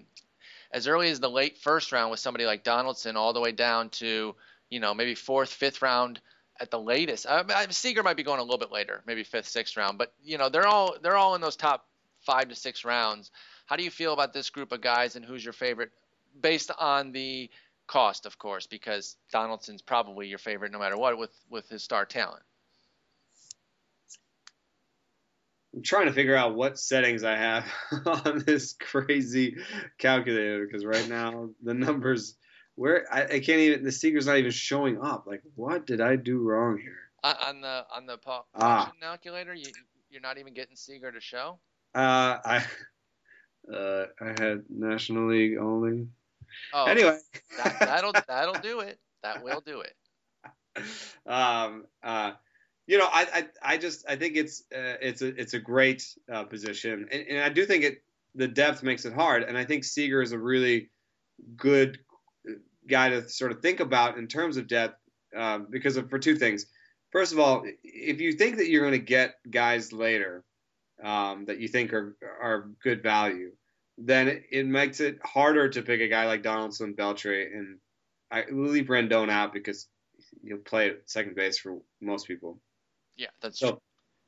as 0.71 0.87
early 0.87 1.09
as 1.09 1.19
the 1.19 1.29
late 1.29 1.57
first 1.57 1.91
round 1.91 2.11
with 2.11 2.19
somebody 2.19 2.45
like 2.45 2.63
Donaldson, 2.63 3.17
all 3.17 3.33
the 3.33 3.41
way 3.41 3.51
down 3.51 3.89
to 3.89 4.35
you 4.69 4.79
know 4.79 4.93
maybe 4.93 5.15
fourth, 5.15 5.49
fifth 5.49 5.81
round 5.81 6.19
at 6.59 6.71
the 6.71 6.79
latest. 6.79 7.25
Uh, 7.25 7.43
Seager 7.69 8.03
might 8.03 8.17
be 8.17 8.23
going 8.23 8.39
a 8.39 8.43
little 8.43 8.57
bit 8.57 8.71
later, 8.71 9.03
maybe 9.05 9.23
fifth, 9.23 9.47
sixth 9.47 9.77
round, 9.77 9.97
but 9.97 10.13
you 10.23 10.37
know 10.37 10.49
they're 10.49 10.67
all 10.67 10.95
they're 11.01 11.17
all 11.17 11.35
in 11.35 11.41
those 11.41 11.55
top 11.55 11.85
five 12.21 12.49
to 12.49 12.55
six 12.55 12.83
rounds. 12.83 13.31
How 13.65 13.75
do 13.75 13.83
you 13.83 13.91
feel 13.91 14.13
about 14.13 14.33
this 14.33 14.49
group 14.49 14.71
of 14.71 14.81
guys, 14.81 15.15
and 15.15 15.25
who's 15.25 15.43
your 15.43 15.53
favorite, 15.53 15.91
based 16.39 16.71
on 16.77 17.11
the 17.11 17.49
cost, 17.87 18.25
of 18.25 18.37
course, 18.37 18.67
because 18.67 19.15
Donaldson's 19.31 19.81
probably 19.81 20.27
your 20.27 20.37
favorite 20.37 20.71
no 20.71 20.79
matter 20.79 20.97
what 20.97 21.17
with 21.17 21.31
with 21.49 21.67
his 21.69 21.83
star 21.83 22.05
talent. 22.05 22.43
I'm 25.77 25.83
trying 25.83 26.07
to 26.07 26.11
figure 26.11 26.35
out 26.35 26.55
what 26.55 26.79
settings 26.79 27.23
I 27.23 27.35
have 27.35 27.65
on 28.07 28.43
this 28.47 28.73
crazy 28.73 29.57
calculator 29.99 30.65
because 30.65 30.83
right 30.83 31.07
now 31.07 31.49
the 31.61 31.75
numbers 31.75 32.35
where 32.73 33.05
I, 33.13 33.25
I, 33.25 33.39
can't 33.41 33.59
even 33.59 33.83
the 33.83 33.91
Seager's 33.91 34.25
not 34.25 34.37
even 34.37 34.49
showing 34.49 34.99
up. 34.99 35.27
Like, 35.27 35.43
what 35.53 35.85
did 35.85 36.01
I 36.01 36.15
do 36.15 36.39
wrong 36.39 36.79
here? 36.79 36.97
Uh, 37.23 37.35
on 37.45 37.61
the 37.61 37.85
on 37.95 38.07
the 38.07 38.17
ah. 38.55 38.91
calculator, 38.99 39.53
you 39.53 39.67
you're 40.09 40.21
not 40.21 40.39
even 40.39 40.55
getting 40.55 40.75
Seager 40.75 41.11
to 41.11 41.21
show. 41.21 41.59
Uh, 41.93 42.39
I 42.43 42.65
uh, 43.71 44.05
I 44.19 44.29
had 44.29 44.63
National 44.67 45.29
League 45.29 45.59
only. 45.59 46.07
Oh, 46.73 46.85
anyway, 46.85 47.19
that, 47.63 47.79
that'll 47.79 48.13
that'll 48.27 48.61
do 48.61 48.79
it. 48.79 48.99
That 49.21 49.43
will 49.43 49.61
do 49.61 49.81
it. 49.81 49.93
Um. 51.27 51.85
Uh 52.03 52.33
you 52.87 52.97
know, 52.97 53.07
I, 53.11 53.27
I, 53.33 53.73
I 53.73 53.77
just 53.77 54.05
I 54.07 54.15
think 54.15 54.37
it's 54.37 54.61
uh, 54.73 54.95
it's 55.01 55.21
a 55.21 55.27
it's 55.27 55.53
a 55.53 55.59
great 55.59 56.03
uh, 56.31 56.45
position, 56.45 57.07
and, 57.11 57.25
and, 57.29 57.39
I 57.39 57.49
do 57.49 57.65
think 57.65 57.83
it 57.83 58.01
the 58.33 58.47
depth 58.47 58.81
makes 58.81 59.03
it 59.03 59.13
hard, 59.13 59.43
and 59.43 59.57
I 59.57 59.65
think 59.65 59.83
Seager 59.83 60.21
is 60.21 60.31
a 60.31 60.39
really 60.39 60.89
good 61.57 61.99
guy 62.87 63.09
to 63.09 63.27
sort 63.27 63.51
of 63.51 63.61
think 63.61 63.81
about 63.81 64.17
in 64.17 64.27
terms 64.27 64.55
of 64.55 64.67
depth 64.67 64.97
uh, 65.37 65.59
because 65.69 65.97
of 65.97 66.09
for 66.09 66.17
two 66.17 66.37
things. 66.37 66.65
First 67.11 67.33
of 67.33 67.39
all, 67.39 67.65
if 67.83 68.21
you 68.21 68.33
think 68.33 68.57
that 68.57 68.69
you're 68.69 68.81
going 68.81 68.99
to 68.99 69.05
get 69.05 69.35
guys 69.49 69.91
later 69.91 70.45
um, 71.03 71.45
that 71.45 71.59
you 71.59 71.67
think 71.67 71.91
are 71.91 72.15
are 72.41 72.69
good 72.81 73.03
value, 73.03 73.51
then 73.97 74.29
it, 74.29 74.43
it 74.49 74.65
makes 74.65 75.01
it 75.01 75.19
harder 75.25 75.67
to 75.67 75.81
pick 75.81 75.99
a 75.99 76.07
guy 76.07 76.25
like 76.25 76.41
Donaldson, 76.41 76.93
Beltre, 76.93 77.53
and 77.53 77.79
I 78.31 78.45
leave 78.49 78.85
Rendon 78.85 79.29
out 79.29 79.53
because 79.53 79.87
he'll 80.41 80.57
play 80.57 80.89
at 80.89 81.09
second 81.09 81.35
base 81.35 81.57
for 81.57 81.79
most 81.99 82.27
people. 82.27 82.61
Yeah, 83.17 83.27
that's 83.41 83.59
so. 83.59 83.81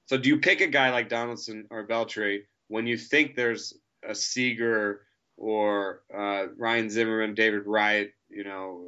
So 0.08 0.18
do 0.18 0.28
you 0.28 0.40
pick 0.40 0.62
a 0.62 0.68
guy 0.68 0.90
like 0.90 1.08
Donaldson 1.08 1.68
or 1.70 1.86
Beltre 1.86 2.42
when 2.68 2.88
you 2.88 2.98
think 2.98 3.36
there's 3.36 3.76
a 4.04 4.16
Seager 4.16 5.02
or 5.38 6.02
uh, 6.12 6.48
Ryan 6.58 6.90
Zimmerman, 6.90 7.36
David 7.36 7.68
Wright, 7.68 8.12
you 8.30 8.44
know, 8.44 8.86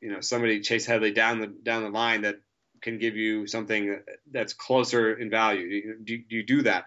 you 0.00 0.12
know 0.12 0.20
somebody 0.20 0.60
Chase 0.60 0.86
Headley 0.86 1.12
down 1.12 1.40
the 1.40 1.46
down 1.46 1.82
the 1.82 1.90
line 1.90 2.22
that 2.22 2.40
can 2.80 2.98
give 2.98 3.16
you 3.16 3.46
something 3.46 4.00
that's 4.30 4.52
closer 4.52 5.14
in 5.14 5.30
value? 5.30 5.96
Do, 6.04 6.18
do 6.18 6.36
you 6.36 6.42
do 6.42 6.62
that? 6.62 6.86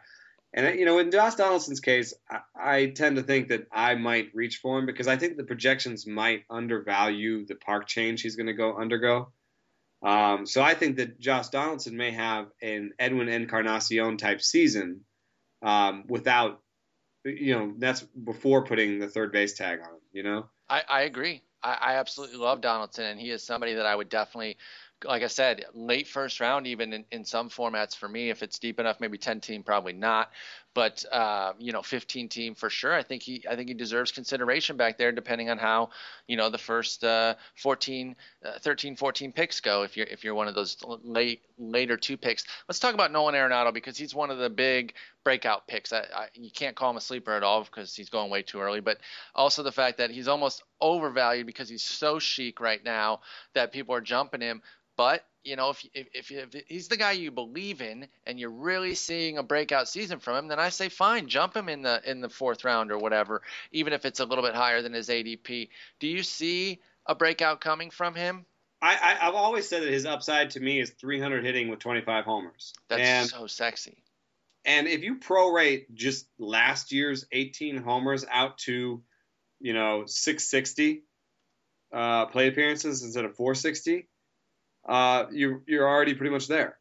And 0.54 0.78
you 0.80 0.86
know, 0.86 1.00
in 1.00 1.12
Josh 1.12 1.36
Donaldson's 1.36 1.80
case, 1.80 2.13
I, 2.30 2.39
I, 2.56 2.86
tend 2.88 3.15
to 3.15 3.24
think 3.24 3.50
that 3.50 3.67
I 3.71 3.95
might 3.95 4.36
reach 4.36 4.58
for 4.58 4.78
him 4.78 4.86
because 4.86 5.08
I 5.08 5.15
think 5.15 5.38
the 5.38 5.43
projections 5.43 6.06
might 6.06 6.43
undervalue 6.50 7.45
the 7.45 7.56
park 7.56 7.88
change 7.88 8.21
he's 8.21 8.36
going 8.36 8.47
to 8.47 8.54
go 8.54 8.76
undergo. 8.76 9.32
Um, 10.04 10.46
so 10.46 10.62
I 10.62 10.74
think 10.74 10.98
that 10.98 11.20
Josh 11.20 11.50
Donaldson 11.50 11.96
may 11.96 12.12
have 12.12 12.48
an 12.62 12.92
Edwin 12.98 13.30
Encarnacion 13.30 14.18
type 14.18 14.42
season 14.42 15.02
um, 15.62 16.06
without, 16.08 16.62
you 17.24 17.54
know, 17.54 17.74
that's 17.78 18.02
before 18.02 18.66
putting 18.66 19.00
the 19.00 19.08
third 19.08 19.32
base 19.32 19.54
tag 19.54 19.80
on 19.80 19.86
him. 19.86 20.02
You 20.12 20.24
know, 20.24 20.46
I, 20.68 20.82
I 20.90 21.02
agree. 21.02 21.44
I, 21.64 21.78
I 21.80 21.96
absolutely 21.96 22.38
love 22.38 22.62
Donaldson, 22.62 23.06
and 23.06 23.20
he 23.20 23.30
is 23.30 23.44
somebody 23.44 23.76
that 23.76 23.86
I 23.86 23.96
would 23.96 24.10
definitely 24.10 24.58
like 25.06 25.24
I 25.24 25.28
said, 25.28 25.66
late 25.74 26.08
first 26.08 26.40
round, 26.40 26.68
even 26.68 26.94
in, 26.94 27.06
in 27.12 27.26
some 27.26 27.50
formats 27.50 27.96
for 27.96 28.08
me, 28.08 28.30
if 28.30 28.44
it's 28.44 28.60
deep 28.60 28.80
enough, 28.80 29.00
maybe 29.00 29.18
10 29.18 29.42
team, 29.42 29.64
probably 29.64 29.94
not. 29.94 30.32
But 30.74 31.04
uh, 31.12 31.54
you 31.60 31.74
know, 31.74 31.82
15 31.82 32.30
team 32.30 32.56
for 32.56 32.70
sure. 32.70 32.94
I 32.94 33.04
think 33.04 33.24
he, 33.24 33.44
I 33.50 33.56
think 33.56 33.68
he 33.68 33.74
deserves 33.74 34.12
consideration 34.12 34.78
back 34.78 34.98
there, 34.98 35.12
depending 35.12 35.50
on 35.50 35.58
how 35.58 35.90
you 36.28 36.38
know 36.38 36.50
the 36.50 36.58
first 36.58 37.04
uh, 37.04 37.36
14, 37.58 38.16
uh, 38.46 38.60
13, 38.60 38.96
14 38.96 39.32
picks 39.34 39.60
go. 39.60 39.84
If 39.84 39.98
you're 39.98 40.08
if 40.08 40.24
you're 40.24 40.36
one 40.36 40.48
of 40.48 40.56
those 40.56 40.78
late 41.04 41.42
later 41.58 41.98
two 41.98 42.16
picks, 42.18 42.46
let's 42.70 42.80
talk 42.80 42.94
about 42.94 43.12
Nolan 43.12 43.36
Arenado 43.36 43.74
because 43.74 43.98
he's 43.98 44.16
one 44.16 44.32
of 44.32 44.38
the 44.38 44.50
big 44.50 44.94
breakout 45.24 45.68
picks. 45.68 45.94
I, 45.94 46.00
I, 46.16 46.28
you 46.34 46.50
can't 46.52 46.76
call 46.76 46.90
him 46.90 46.98
a 46.98 47.02
sleeper 47.02 47.34
at 47.34 47.44
all 47.44 47.64
because 47.64 47.96
he's 47.96 48.10
going 48.10 48.32
way 48.32 48.42
too 48.42 48.60
early. 48.60 48.80
But 48.80 48.98
also 49.36 49.64
the 49.64 49.72
fact 49.72 49.98
that 49.98 50.10
he's 50.10 50.28
almost 50.28 50.64
overvalued 50.80 51.46
because 51.46 51.70
he's 51.70 51.84
so 51.84 52.18
chic 52.18 52.60
right 52.60 52.84
now 52.84 53.22
that 53.54 53.72
people 53.72 53.94
are 53.94 54.02
jumping 54.02 54.42
him 54.42 54.62
but 55.02 55.26
you 55.44 55.56
know, 55.56 55.72
if, 55.72 55.84
if, 55.96 56.32
if, 56.32 56.54
if 56.56 56.64
he's 56.68 56.88
the 56.88 56.96
guy 56.96 57.14
you 57.14 57.32
believe 57.32 57.82
in 57.82 58.08
and 58.28 58.40
you're 58.40 58.52
really 58.52 58.94
seeing 58.94 59.40
a 59.40 59.44
breakout 59.44 59.88
season 59.88 60.20
from 60.20 60.38
him, 60.38 60.48
then 60.48 60.60
I 60.60 60.70
say 60.70 60.90
fine, 60.90 61.28
jump 61.28 61.58
him 61.58 61.70
in 61.70 61.82
the 61.82 62.00
in 62.06 62.22
the 62.22 62.30
fourth 62.30 62.64
round 62.64 62.92
or 62.92 63.00
whatever, 63.00 63.42
even 63.72 63.94
if 63.94 64.06
it's 64.06 64.20
a 64.20 64.26
little 64.26 64.44
bit 64.44 64.54
higher 64.54 64.84
than 64.84 64.94
his 64.94 65.10
ADP. 65.10 65.70
Do 66.00 66.08
you 66.08 66.22
see 66.22 66.82
a 67.08 67.16
breakout 67.16 67.62
coming 67.62 67.90
from 67.90 68.14
him? 68.14 68.46
I, 68.80 68.92
I 68.92 69.26
have 69.26 69.34
always 69.34 69.68
said 69.68 69.82
that 69.82 69.92
his 69.92 70.06
upside 70.06 70.52
to 70.52 70.60
me 70.60 70.80
is 70.80 70.92
300 70.92 71.44
hitting 71.44 71.70
with 71.70 71.80
25 71.80 72.24
homers. 72.24 72.72
That's 72.88 73.02
and, 73.02 73.28
so 73.28 73.48
sexy. 73.48 74.04
And 74.66 74.88
if 74.88 75.02
you 75.02 75.18
prorate 75.18 75.86
just 75.96 76.28
last 76.38 76.92
year's 76.92 77.26
18 77.32 77.78
homers 77.78 78.24
out 78.32 78.60
to, 78.60 79.02
you 79.60 79.74
know, 79.74 80.04
660 80.06 81.02
uh, 81.92 82.28
plate 82.28 82.50
appearances 82.50 83.02
instead 83.02 83.26
of 83.26 83.36
460 83.36 84.08
uh, 84.88 85.26
you 85.32 85.62
you're 85.67 85.88
already 85.88 86.13
pretty 86.13 86.32
much 86.32 86.48
there. 86.48 86.78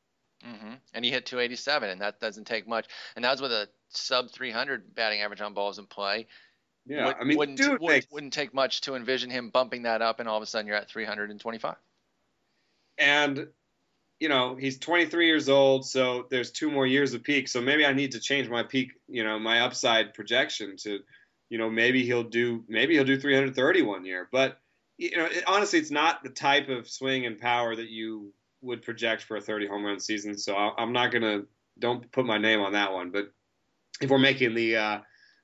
Mm-hmm. 0.47 0.75
And 0.95 1.05
he 1.05 1.11
hit 1.11 1.27
287, 1.27 1.91
and 1.91 2.01
that 2.01 2.19
doesn't 2.21 2.47
take 2.47 2.67
much. 2.67 2.87
And 3.15 3.25
that 3.25 3.33
was 3.33 3.43
with 3.43 3.53
a 3.53 3.69
sub 3.91 4.31
300 4.31 4.95
batting 4.95 5.21
average 5.21 5.41
on 5.41 5.53
balls 5.53 5.79
in 5.79 5.87
play. 5.87 6.27
Yeah, 6.87 7.07
Would, 7.07 7.17
I 7.21 7.25
mean, 7.25 7.39
wouldn't, 7.39 7.59
dude 7.59 7.81
would, 7.81 7.93
makes... 7.93 8.07
wouldn't 8.11 8.33
take 8.33 8.55
much 8.55 8.81
to 8.83 8.95
envision 8.95 9.29
him 9.31 9.51
bumping 9.51 9.83
that 9.83 10.01
up, 10.01 10.19
and 10.19 10.29
all 10.29 10.37
of 10.37 10.43
a 10.43 10.47
sudden 10.47 10.67
you're 10.67 10.77
at 10.77 10.89
325. 10.89 11.77
And 12.99 13.49
you 14.19 14.29
know 14.29 14.57
he's 14.57 14.79
23 14.79 15.27
years 15.27 15.49
old, 15.49 15.87
so 15.87 16.27
there's 16.31 16.51
two 16.51 16.71
more 16.71 16.87
years 16.87 17.15
of 17.15 17.23
peak. 17.23 17.49
So 17.49 17.61
maybe 17.61 17.85
I 17.85 17.93
need 17.93 18.13
to 18.13 18.21
change 18.21 18.49
my 18.49 18.63
peak, 18.63 18.93
you 19.09 19.25
know, 19.25 19.39
my 19.39 19.61
upside 19.61 20.15
projection 20.15 20.77
to, 20.79 21.01
you 21.49 21.59
know, 21.59 21.71
maybe 21.71 22.05
he'll 22.05 22.25
do 22.25 22.65
maybe 22.69 22.95
he'll 22.95 23.05
do 23.05 23.19
330 23.19 23.83
one 23.83 24.05
year, 24.05 24.29
but 24.31 24.59
you 25.01 25.17
know, 25.17 25.25
it, 25.25 25.45
honestly, 25.47 25.79
it's 25.79 25.91
not 25.91 26.23
the 26.23 26.29
type 26.29 26.69
of 26.69 26.87
swing 26.87 27.25
and 27.25 27.39
power 27.39 27.75
that 27.75 27.89
you 27.89 28.35
would 28.61 28.83
project 28.83 29.23
for 29.23 29.39
a 29.39 29.41
30 29.41 29.67
home 29.67 29.85
run 29.85 29.99
season. 29.99 30.37
So 30.37 30.55
I, 30.55 30.83
am 30.83 30.93
not 30.93 31.11
gonna 31.11 31.43
don't 31.79 32.13
put 32.13 32.27
my 32.27 32.37
name 32.37 32.61
on 32.61 32.73
that 32.75 32.93
one. 32.93 33.11
But 33.11 33.33
if 34.03 34.11
we're 34.11 34.19
making 34.19 34.55
the, 34.55 34.77
uh, 34.77 34.99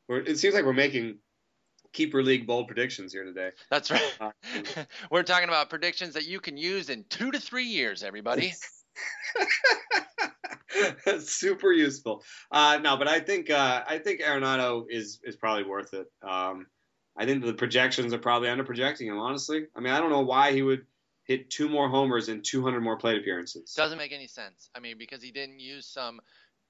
we're, 0.09 0.21
it 0.21 0.39
seems 0.39 0.55
like 0.55 0.67
we're 0.67 0.75
making 0.75 1.19
keeper 1.95 2.23
league 2.23 2.47
bold 2.47 2.67
predictions 2.67 3.15
here 3.15 3.25
today. 3.25 3.53
That's 3.71 3.91
right. 3.91 4.17
Uh, 4.21 4.31
we're 5.11 5.23
talking 5.23 5.49
about 5.49 5.71
predictions 5.71 6.13
that 6.15 6.27
you 6.27 6.39
can 6.39 6.59
use 6.59 6.91
in 6.91 7.07
two 7.09 7.31
to 7.31 7.41
three 7.41 7.65
years, 7.65 8.03
everybody. 8.03 8.53
That's 11.07 11.31
Super 11.33 11.73
useful. 11.73 12.23
Uh, 12.51 12.79
no, 12.83 12.99
but 12.99 13.09
I 13.09 13.21
think 13.21 13.49
uh, 13.49 13.85
I 13.89 13.97
think 13.99 14.21
Arenado 14.21 14.85
is 14.91 15.19
is 15.25 15.37
probably 15.37 15.65
worth 15.65 15.95
it. 15.95 16.07
Um, 16.23 16.67
I 17.17 17.25
think 17.25 17.45
the 17.45 17.55
projections 17.55 18.13
are 18.13 18.19
probably 18.19 18.49
under 18.49 18.65
projecting 18.65 19.09
him. 19.09 19.19
Honestly, 19.19 19.67
I 19.75 19.81
mean, 19.81 19.93
I 19.93 20.01
don't 20.01 20.11
know 20.11 20.21
why 20.21 20.53
he 20.53 20.63
would 20.63 20.87
hit 21.25 21.51
two 21.51 21.69
more 21.69 21.89
homers 21.89 22.29
and 22.29 22.45
200 22.45 22.81
more 22.81 22.97
plate 22.97 23.19
appearances. 23.19 23.75
Doesn't 23.75 23.99
make 23.99 24.13
any 24.13 24.27
sense. 24.27 24.71
I 24.75 24.81
mean, 24.81 24.97
because 24.99 25.23
he 25.23 25.33
didn't 25.33 25.61
use 25.61 25.87
some 25.87 26.21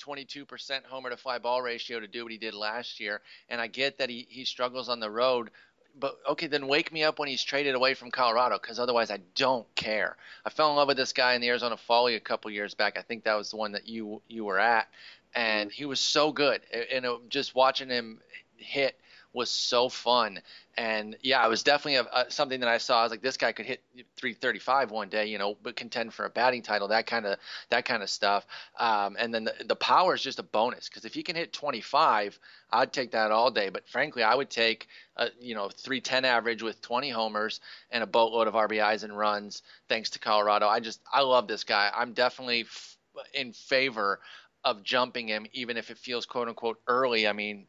22% 0.00 0.84
homer 0.84 1.10
to 1.10 1.16
fly 1.16 1.38
ball 1.38 1.62
ratio 1.62 2.00
to 2.00 2.06
do 2.06 2.22
what 2.22 2.32
he 2.32 2.38
did 2.38 2.54
last 2.54 3.00
year, 3.00 3.20
and 3.48 3.60
I 3.60 3.66
get 3.66 3.98
that 3.98 4.10
he 4.10 4.26
he 4.28 4.44
struggles 4.44 4.88
on 4.88 5.00
the 5.00 5.10
road. 5.10 5.50
But 5.98 6.18
okay, 6.28 6.46
then 6.46 6.66
wake 6.68 6.92
me 6.92 7.04
up 7.04 7.18
when 7.18 7.28
he's 7.28 7.42
traded 7.42 7.74
away 7.74 7.94
from 7.94 8.10
Colorado, 8.10 8.58
because 8.60 8.78
otherwise 8.78 9.10
I 9.10 9.20
don't 9.34 9.66
care. 9.74 10.16
I 10.44 10.50
fell 10.50 10.70
in 10.70 10.76
love 10.76 10.88
with 10.88 10.98
this 10.98 11.14
guy 11.14 11.34
in 11.34 11.40
the 11.40 11.48
Arizona 11.48 11.78
League 11.88 12.16
a 12.16 12.20
couple 12.20 12.50
years 12.50 12.74
back. 12.74 12.98
I 12.98 13.02
think 13.02 13.24
that 13.24 13.34
was 13.34 13.50
the 13.50 13.56
one 13.56 13.72
that 13.72 13.88
you 13.88 14.20
you 14.28 14.44
were 14.44 14.58
at, 14.58 14.88
and 15.34 15.72
he 15.72 15.86
was 15.86 16.00
so 16.00 16.32
good. 16.32 16.60
And 16.92 17.04
it, 17.06 17.30
just 17.30 17.54
watching 17.54 17.88
him 17.88 18.20
hit 18.56 19.00
was 19.36 19.50
so 19.50 19.88
fun. 19.88 20.40
And 20.78 21.16
yeah, 21.22 21.44
it 21.44 21.48
was 21.48 21.62
definitely 21.62 21.96
a, 21.96 22.20
a, 22.20 22.30
something 22.30 22.60
that 22.60 22.68
I 22.68 22.78
saw. 22.78 23.00
I 23.00 23.02
was 23.02 23.10
like, 23.10 23.22
this 23.22 23.36
guy 23.36 23.52
could 23.52 23.66
hit 23.66 23.82
335 24.16 24.90
one 24.90 25.08
day, 25.08 25.26
you 25.26 25.38
know, 25.38 25.56
but 25.62 25.76
contend 25.76 26.12
for 26.14 26.24
a 26.24 26.30
batting 26.30 26.62
title, 26.62 26.88
that 26.88 27.06
kind 27.06 27.26
of 27.26 27.38
that 27.70 27.84
kind 27.84 28.02
of 28.02 28.10
stuff. 28.10 28.46
Um, 28.78 29.16
and 29.18 29.32
then 29.32 29.44
the, 29.44 29.54
the 29.66 29.76
power 29.76 30.14
is 30.14 30.22
just 30.22 30.38
a 30.38 30.42
bonus 30.42 30.88
because 30.88 31.04
if 31.04 31.14
he 31.14 31.22
can 31.22 31.36
hit 31.36 31.52
25, 31.52 32.38
I'd 32.70 32.92
take 32.92 33.12
that 33.12 33.30
all 33.30 33.50
day. 33.50 33.68
But 33.68 33.88
frankly, 33.88 34.22
I 34.22 34.34
would 34.34 34.50
take 34.50 34.88
a 35.16 35.28
you 35.38 35.54
know 35.54 35.68
310 35.68 36.24
average 36.24 36.62
with 36.62 36.80
20 36.80 37.10
homers 37.10 37.60
and 37.90 38.02
a 38.02 38.06
boatload 38.06 38.48
of 38.48 38.54
RBIs 38.54 39.04
and 39.04 39.16
runs 39.16 39.62
thanks 39.88 40.10
to 40.10 40.18
Colorado. 40.18 40.66
I 40.66 40.80
just 40.80 41.00
I 41.12 41.20
love 41.20 41.46
this 41.46 41.64
guy. 41.64 41.90
I'm 41.94 42.14
definitely 42.14 42.62
f- 42.62 42.96
in 43.34 43.52
favor 43.52 44.20
of 44.64 44.82
jumping 44.82 45.28
him, 45.28 45.46
even 45.52 45.76
if 45.76 45.90
it 45.90 45.98
feels 45.98 46.26
quote 46.26 46.48
unquote 46.48 46.80
early. 46.88 47.28
I 47.28 47.32
mean, 47.32 47.66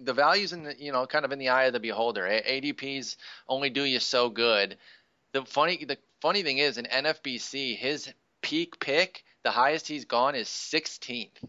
the 0.00 0.12
values 0.12 0.52
in 0.52 0.64
the 0.64 0.74
you 0.78 0.92
know 0.92 1.06
kind 1.06 1.24
of 1.24 1.32
in 1.32 1.38
the 1.38 1.48
eye 1.48 1.64
of 1.64 1.72
the 1.72 1.80
beholder. 1.80 2.22
ADPs 2.22 3.16
only 3.48 3.70
do 3.70 3.84
you 3.84 4.00
so 4.00 4.28
good. 4.28 4.76
The 5.32 5.44
funny 5.44 5.84
the 5.84 5.98
funny 6.20 6.42
thing 6.42 6.58
is 6.58 6.78
in 6.78 6.84
NFBC 6.86 7.76
his 7.76 8.12
peak 8.42 8.78
pick 8.78 9.24
the 9.44 9.50
highest 9.50 9.86
he's 9.86 10.06
gone 10.06 10.34
is 10.34 10.48
16th. 10.48 11.44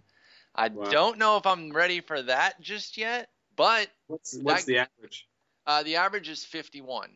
I 0.53 0.67
wow. 0.67 0.85
don't 0.89 1.17
know 1.17 1.37
if 1.37 1.45
I'm 1.45 1.71
ready 1.71 2.01
for 2.01 2.21
that 2.21 2.61
just 2.61 2.97
yet, 2.97 3.29
but 3.55 3.87
what's, 4.07 4.37
what's 4.37 4.65
that, 4.65 4.71
the 4.71 4.77
average? 4.79 5.27
Uh, 5.65 5.83
the 5.83 5.95
average 5.95 6.29
is 6.29 6.45
51. 6.45 7.09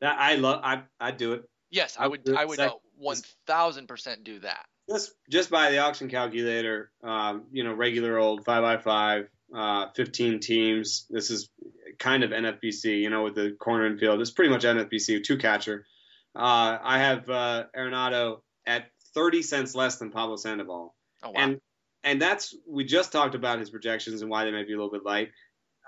That 0.00 0.16
I 0.18 0.34
love. 0.34 0.60
I 0.64 0.82
I 1.00 1.12
do 1.12 1.32
it. 1.34 1.48
Yes, 1.70 1.96
I, 1.98 2.04
I 2.04 2.06
would. 2.08 2.28
I 2.36 2.44
would 2.44 2.60
one 2.96 3.16
thousand 3.46 3.86
percent 3.86 4.24
do 4.24 4.40
that. 4.40 4.66
Just 4.90 5.12
just 5.30 5.48
by 5.48 5.70
the 5.70 5.78
auction 5.78 6.08
calculator, 6.08 6.90
um, 7.04 7.44
you 7.52 7.62
know, 7.62 7.72
regular 7.72 8.18
old 8.18 8.44
five 8.44 8.62
by 8.62 8.78
five 8.78 9.28
uh, 9.54 9.86
15 9.94 10.40
teams. 10.40 11.06
This 11.10 11.30
is 11.30 11.50
kind 11.98 12.24
of 12.24 12.30
NFBC, 12.30 13.00
you 13.00 13.10
know, 13.10 13.24
with 13.24 13.34
the 13.34 13.56
corner 13.58 13.86
infield. 13.86 14.20
It's 14.20 14.30
pretty 14.30 14.50
much 14.50 14.64
NFBC, 14.64 15.24
two 15.24 15.38
catcher. 15.38 15.86
Uh, 16.34 16.78
I 16.82 16.98
have 16.98 17.28
uh, 17.28 17.64
Arenado 17.76 18.40
at 18.66 18.86
30 19.14 19.42
cents 19.42 19.74
less 19.74 19.96
than 19.96 20.10
Pablo 20.10 20.36
Sandoval. 20.36 20.94
Oh, 21.22 21.30
wow. 21.30 21.34
And 21.36 21.60
and 22.04 22.20
that's 22.20 22.54
we 22.68 22.84
just 22.84 23.12
talked 23.12 23.34
about 23.34 23.60
his 23.60 23.70
projections 23.70 24.22
and 24.22 24.30
why 24.30 24.44
they 24.44 24.50
might 24.50 24.66
be 24.66 24.72
a 24.72 24.76
little 24.76 24.90
bit 24.90 25.04
light. 25.04 25.30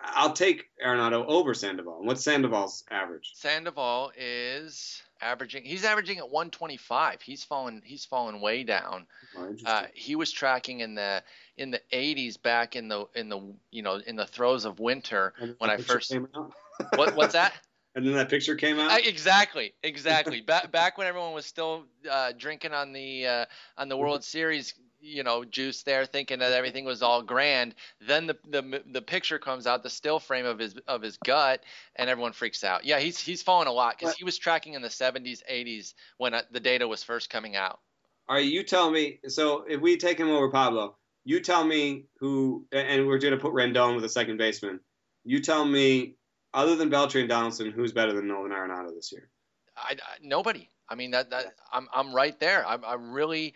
I'll 0.07 0.33
take 0.33 0.67
Arenado 0.85 1.25
over 1.27 1.55
Sandoval. 1.55 2.03
What's 2.03 2.23
Sandoval's 2.23 2.85
average? 2.91 3.33
Sandoval 3.35 4.13
is 4.17 5.03
averaging. 5.21 5.65
He's 5.65 5.85
averaging 5.85 6.19
at 6.19 6.31
125. 6.31 7.23
He's 7.23 7.45
fallen. 7.45 7.83
He's 7.85 8.05
fallen 8.05 8.41
way 8.41 8.65
down. 8.65 9.07
Oh, 9.37 9.55
uh, 9.65 9.87
he 9.95 10.17
was 10.17 10.31
tracking 10.31 10.81
in 10.81 10.95
the 10.95 11.23
in 11.57 11.71
the 11.71 11.81
80s 11.93 12.41
back 12.41 12.77
in 12.77 12.89
the 12.89 13.07
in 13.15 13.29
the 13.29 13.41
you 13.71 13.83
know 13.83 14.01
in 14.07 14.17
the 14.17 14.27
throes 14.27 14.65
of 14.65 14.79
winter 14.79 15.33
when 15.59 15.71
I 15.71 15.77
first. 15.77 16.11
came 16.11 16.29
what, 16.97 17.15
what's 17.15 17.33
that? 17.33 17.55
and 17.95 18.07
then 18.07 18.15
that 18.15 18.29
picture 18.29 18.57
came 18.57 18.79
out. 18.79 19.07
Exactly, 19.07 19.75
exactly. 19.83 20.41
back 20.41 20.71
back 20.71 20.99
when 20.99 21.07
everyone 21.07 21.33
was 21.33 21.47
still 21.47 21.85
uh, 22.11 22.33
drinking 22.37 22.73
on 22.73 22.93
the 22.93 23.27
uh, 23.27 23.45
on 23.79 23.89
the 23.89 23.97
World 23.97 24.25
Series, 24.25 24.75
you 25.05 25.23
know, 25.23 25.45
juice 25.45 25.83
there, 25.83 26.07
thinking 26.07 26.39
that 26.39 26.53
everything 26.53 26.85
was 26.85 27.03
all 27.03 27.23
grand. 27.23 27.75
Then 28.01 28.27
the 28.27 28.37
the 28.49 28.83
the 28.91 29.03
picture 29.03 29.39
comes 29.39 29.67
out, 29.67 29.83
the 29.83 29.91
still 29.91 30.19
frame 30.19 30.47
of 30.47 30.59
his 30.59 30.75
of 30.89 31.03
his 31.03 31.19
gut, 31.19 31.63
and 31.97 32.09
everyone 32.09 32.33
freaks 32.33 32.65
out. 32.65 32.85
Yeah, 32.85 32.99
he's 32.99 33.19
he's 33.19 33.43
fallen 33.43 33.69
a 33.69 33.73
lot 33.73 33.99
because 33.99 34.15
he 34.15 34.25
was 34.25 34.39
tracking 34.39 34.75
in 34.75 34.83
the 34.83 34.89
70s, 34.89 35.43
80s 35.51 35.95
when 36.17 36.35
uh, 36.35 36.43
the 36.51 36.61
data 36.61 36.89
was 36.89 37.03
first 37.03 37.31
coming 37.31 37.55
out. 37.55 37.81
All 38.29 38.37
right, 38.37 38.45
you 38.45 38.63
tell 38.63 38.91
me. 38.91 39.21
So 39.29 39.65
if 39.69 39.81
we 39.81 39.97
take 39.97 40.19
him 40.19 40.31
over 40.31 40.51
Pablo, 40.51 40.97
you 41.25 41.41
tell 41.41 41.65
me 41.65 42.07
who, 42.19 42.67
and 42.73 43.07
we're 43.07 43.19
going 43.19 43.35
to 43.35 43.41
put 43.41 43.53
Rendon 43.53 43.95
with 43.95 44.05
a 44.05 44.09
second 44.09 44.39
baseman. 44.39 44.81
You 45.25 45.41
tell 45.41 45.65
me, 45.65 46.17
other 46.53 46.77
than 46.77 46.91
Beltre 46.91 47.21
and 47.21 47.29
Donaldson, 47.29 47.71
who's 47.71 47.93
better 47.93 48.13
than 48.13 48.29
Nolan 48.29 48.51
Arenado 48.51 48.95
this 48.95 49.13
year? 49.13 49.29
I, 49.77 49.93
I, 49.93 50.19
nobody. 50.23 50.69
I 50.89 50.95
mean 50.97 51.13
that, 51.13 51.31
that 51.31 51.55
I'm 51.73 51.89
I'm 51.95 52.15
right 52.15 52.39
there. 52.41 52.67
I'm, 52.67 52.85
I'm 52.85 53.13
really 53.13 53.55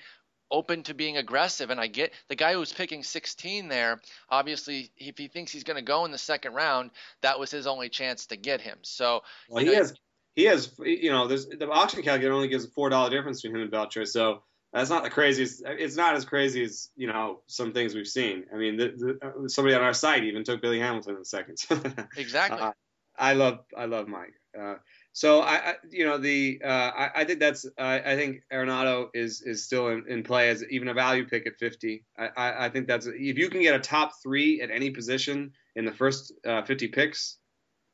open 0.50 0.82
to 0.84 0.94
being 0.94 1.16
aggressive, 1.16 1.70
and 1.70 1.80
I 1.80 1.87
get 1.87 2.12
the 2.28 2.34
guy 2.34 2.54
who's 2.54 2.72
picking 2.72 3.02
16 3.02 3.68
there. 3.68 4.00
Obviously, 4.30 4.90
if 4.96 5.18
he 5.18 5.28
thinks 5.28 5.52
he's 5.52 5.64
going 5.64 5.76
to 5.76 5.82
go 5.82 6.04
in 6.04 6.11
the 6.11 6.18
second 6.18 6.54
round, 6.54 6.90
that 7.22 7.38
was 7.38 7.50
his 7.50 7.66
only 7.66 7.88
chance 7.88 8.26
to 8.26 8.37
get 8.37 8.61
him. 8.61 8.78
So 8.82 9.22
well, 9.48 9.64
he 9.64 9.70
know, 9.70 9.76
has 9.76 9.94
he 10.34 10.44
has 10.44 10.72
you 10.78 11.11
know 11.11 11.26
there's 11.26 11.46
the 11.46 11.68
auction 11.68 12.02
calculator 12.02 12.32
only 12.32 12.48
gives 12.48 12.64
a 12.64 12.70
four 12.70 12.88
dollar 12.90 13.11
difference 13.11 13.42
between 13.42 13.56
him 13.56 13.62
and 13.62 13.72
Beltre. 13.72 14.06
So 14.06 14.42
that's 14.72 14.90
not 14.90 15.02
the 15.02 15.11
craziest. 15.11 15.62
It's 15.66 15.96
not 15.96 16.14
as 16.14 16.24
crazy 16.24 16.62
as 16.62 16.90
you 16.96 17.06
know 17.06 17.40
some 17.46 17.72
things 17.72 17.94
we've 17.94 18.06
seen. 18.06 18.44
I 18.52 18.56
mean, 18.56 18.76
the, 18.76 18.88
the, 19.20 19.26
uh, 19.26 19.48
somebody 19.48 19.74
on 19.74 19.82
our 19.82 19.94
site 19.94 20.24
even 20.24 20.44
took 20.44 20.61
Billy 20.61 20.78
Hamilton 20.78 21.14
in 21.14 21.18
the 21.20 21.24
seconds. 21.24 21.66
exactly. 22.16 22.61
Uh, 22.61 22.72
I 23.18 23.32
love 23.32 23.61
I 23.76 23.87
love 23.87 24.08
Mike. 24.08 24.34
Uh, 24.58 24.74
so 25.12 25.40
I, 25.40 25.54
I, 25.54 25.74
you 25.90 26.04
know 26.04 26.18
the 26.18 26.60
uh, 26.64 26.68
I, 26.68 27.10
I, 27.16 27.24
think 27.24 27.40
that's 27.40 27.66
I, 27.78 28.00
I 28.00 28.16
think 28.16 28.42
Arenado 28.52 29.08
is 29.14 29.42
is 29.42 29.64
still 29.64 29.88
in, 29.88 30.04
in, 30.08 30.22
play 30.22 30.48
as 30.48 30.64
even 30.70 30.88
a 30.88 30.94
value 30.94 31.26
pick 31.26 31.46
at 31.46 31.56
50. 31.58 32.04
I, 32.18 32.66
I, 32.66 32.68
think 32.68 32.86
that's 32.86 33.06
if 33.06 33.38
you 33.38 33.50
can 33.50 33.62
get 33.62 33.74
a 33.74 33.80
top 33.80 34.12
three 34.22 34.60
at 34.60 34.70
any 34.70 34.90
position 34.90 35.52
in 35.74 35.84
the 35.84 35.92
first 35.92 36.32
uh, 36.46 36.62
50 36.62 36.88
picks, 36.88 37.38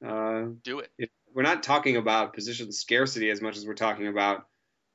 uh, 0.07 0.45
do 0.63 0.81
it. 0.81 1.11
We're 1.33 1.43
not 1.43 1.63
talking 1.63 1.97
about 1.97 2.35
position 2.35 2.71
scarcity 2.73 3.31
as 3.31 3.41
much 3.41 3.57
as 3.57 3.67
we're 3.67 3.75
talking 3.75 4.07
about 4.07 4.45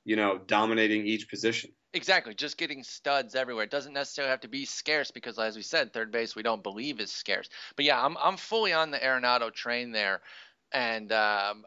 you 0.09 0.15
know, 0.15 0.39
dominating 0.47 1.05
each 1.05 1.29
position. 1.29 1.71
Exactly, 1.93 2.33
just 2.33 2.57
getting 2.57 2.83
studs 2.83 3.35
everywhere. 3.35 3.65
It 3.65 3.69
doesn't 3.69 3.93
necessarily 3.93 4.31
have 4.31 4.41
to 4.41 4.47
be 4.47 4.65
scarce 4.65 5.11
because, 5.11 5.37
as 5.37 5.55
we 5.55 5.61
said, 5.61 5.93
third 5.93 6.11
base 6.11 6.35
we 6.35 6.41
don't 6.41 6.63
believe 6.63 6.99
is 6.99 7.11
scarce. 7.11 7.47
But 7.75 7.85
yeah, 7.85 8.03
I'm 8.03 8.15
I'm 8.17 8.37
fully 8.37 8.73
on 8.73 8.91
the 8.91 8.97
Arenado 8.97 9.53
train 9.53 9.91
there, 9.91 10.21
and 10.71 11.11
um, 11.11 11.65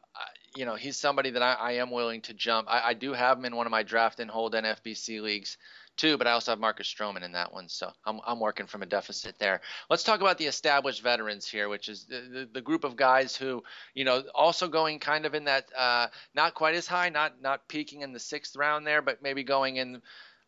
you 0.56 0.64
know 0.64 0.74
he's 0.74 0.96
somebody 0.96 1.30
that 1.30 1.42
I, 1.42 1.54
I 1.54 1.72
am 1.72 1.90
willing 1.90 2.20
to 2.22 2.34
jump. 2.34 2.68
I, 2.70 2.88
I 2.88 2.94
do 2.94 3.12
have 3.12 3.38
him 3.38 3.44
in 3.44 3.56
one 3.56 3.66
of 3.66 3.70
my 3.70 3.82
draft 3.82 4.20
and 4.20 4.30
hold 4.30 4.54
NFBC 4.54 5.20
leagues 5.20 5.56
too, 5.96 6.16
but 6.16 6.26
I 6.26 6.32
also 6.32 6.52
have 6.52 6.58
Marcus 6.58 6.92
Stroman 6.92 7.22
in 7.22 7.32
that 7.32 7.52
one, 7.52 7.68
so 7.68 7.90
I'm, 8.06 8.20
I'm 8.26 8.40
working 8.40 8.66
from 8.66 8.82
a 8.82 8.86
deficit 8.86 9.38
there. 9.38 9.60
Let's 9.90 10.04
talk 10.04 10.20
about 10.20 10.38
the 10.38 10.46
established 10.46 11.02
veterans 11.02 11.46
here, 11.46 11.68
which 11.68 11.88
is 11.88 12.06
the, 12.06 12.20
the, 12.20 12.48
the 12.54 12.60
group 12.62 12.84
of 12.84 12.96
guys 12.96 13.36
who, 13.36 13.62
you 13.94 14.04
know, 14.04 14.22
also 14.34 14.68
going 14.68 14.98
kind 15.00 15.26
of 15.26 15.34
in 15.34 15.44
that 15.44 15.66
uh, 15.76 16.06
not 16.34 16.54
quite 16.54 16.74
as 16.74 16.86
high, 16.86 17.10
not 17.10 17.40
not 17.42 17.68
peaking 17.68 18.00
in 18.00 18.12
the 18.12 18.18
sixth 18.18 18.56
round 18.56 18.86
there, 18.86 19.02
but 19.02 19.22
maybe 19.22 19.44
going 19.44 19.76
in 19.76 20.00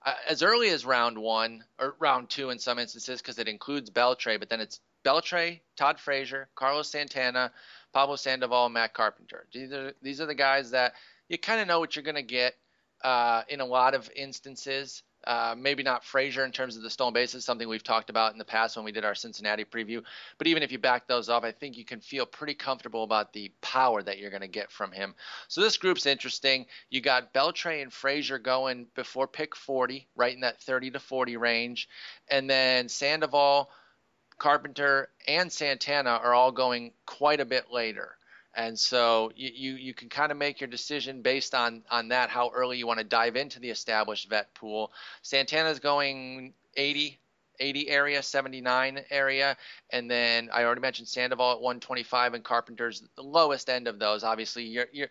uh, 0.05 0.15
as 0.29 0.43
early 0.43 0.71
as 0.71 0.85
round 0.85 1.19
one 1.19 1.65
or 1.79 1.95
round 1.99 2.31
two 2.31 2.51
in 2.51 2.59
some 2.59 2.79
instances 2.79 3.21
because 3.21 3.39
it 3.39 3.49
includes 3.49 3.91
Beltre, 3.91 4.39
but 4.39 4.49
then 4.49 4.61
it's 4.61 4.81
Beltre, 5.05 5.61
Todd 5.77 6.01
Frazier, 6.01 6.49
Carlos 6.55 6.89
Santana, 6.91 7.53
Pablo 7.95 8.17
Sandoval, 8.17 8.69
Matt 8.69 8.93
Carpenter. 8.93 9.47
These 9.53 9.73
are 9.73 9.93
these 10.03 10.21
are 10.21 10.27
the 10.27 10.35
guys 10.35 10.73
that 10.73 10.95
you 11.29 11.39
kind 11.39 11.61
of 11.61 11.69
know 11.69 11.79
what 11.79 11.95
you're 11.95 12.03
going 12.03 12.17
to 12.17 12.23
get 12.23 12.55
uh, 13.03 13.43
in 13.49 13.61
a 13.61 13.65
lot 13.65 13.95
of 13.95 14.11
instances. 14.15 15.03
Uh, 15.27 15.55
maybe 15.57 15.83
not 15.83 16.05
Frazier 16.05 16.45
in 16.45 16.53
terms 16.53 16.77
of 16.77 16.83
the 16.83 16.91
stolen 16.91 17.15
bases, 17.15 17.47
something 17.47 17.67
we've 17.67 17.83
talked 17.83 18.11
about 18.11 18.33
in 18.33 18.39
the 18.39 18.45
past 18.45 18.77
when 18.77 18.85
we 18.85 18.93
did 18.93 19.07
our 19.07 19.15
Cincinnati 19.15 19.65
preview. 19.65 20.03
But 20.37 20.49
even 20.49 20.63
if 20.63 20.71
you 20.71 20.79
back 20.79 21.07
those 21.07 21.31
off, 21.31 21.45
I 21.45 21.53
think 21.53 21.79
you 21.79 21.85
can 21.87 22.01
feel 22.01 22.27
pretty 22.27 22.53
comfortable 22.53 23.05
about 23.05 23.33
the 23.33 23.51
power 23.63 24.03
that 24.03 24.19
you're 24.19 24.29
going 24.29 24.43
to 24.43 24.49
get 24.49 24.71
from 24.71 24.93
him. 24.93 25.15
So 25.49 25.63
this 25.63 25.79
group's 25.79 26.05
interesting. 26.05 26.67
You 26.91 27.01
got 27.01 27.33
Beltre 27.33 27.81
and 27.81 27.91
Frazier 27.91 28.39
going 28.39 28.87
before 28.95 29.27
pick 29.27 29.57
40, 29.57 30.07
right 30.15 30.35
in 30.35 30.41
that 30.41 30.61
30 30.61 30.91
to 30.91 31.01
40 31.01 31.39
range, 31.39 31.89
and 32.29 32.51
then 32.51 32.91
Sandoval, 32.91 33.71
Carpenter, 34.39 35.09
and 35.27 35.51
Santana 35.51 36.11
are 36.11 36.35
all 36.35 36.53
going 36.53 36.93
quite 37.07 37.41
a 37.41 37.45
bit 37.45 37.71
later. 37.71 38.17
And 38.57 38.79
so 38.79 39.33
you, 39.35 39.51
you, 39.53 39.75
you 39.75 39.95
can 39.95 40.09
kind 40.09 40.31
of 40.31 40.39
make 40.39 40.61
your 40.61 40.69
decision 40.69 41.23
based 41.23 41.55
on, 41.55 41.83
on 41.91 42.09
that, 42.09 42.31
how 42.31 42.51
early 42.55 42.79
you 42.79 42.87
want 42.87 42.99
to 42.99 43.05
dive 43.05 43.37
into 43.37 43.59
the 43.59 43.71
established 43.71 44.29
vet 44.29 44.55
pool. 44.55 44.93
Santana's 45.23 45.81
going 45.81 46.55
80, 46.77 47.19
80 47.59 47.89
area, 47.89 48.23
79 48.23 49.01
area, 49.11 49.57
and 49.91 50.09
then 50.09 50.51
I 50.53 50.65
already 50.65 50.81
mentioned 50.81 51.09
Sandoval 51.09 51.53
at 51.53 51.61
125 51.61 52.35
and 52.35 52.45
Carpenter's 52.45 53.03
the 53.17 53.23
lowest 53.23 53.69
end 53.69 53.89
of 53.89 53.99
those. 53.99 54.23
Obviously, 54.23 54.65
you're, 54.65 54.87
you're 54.93 55.11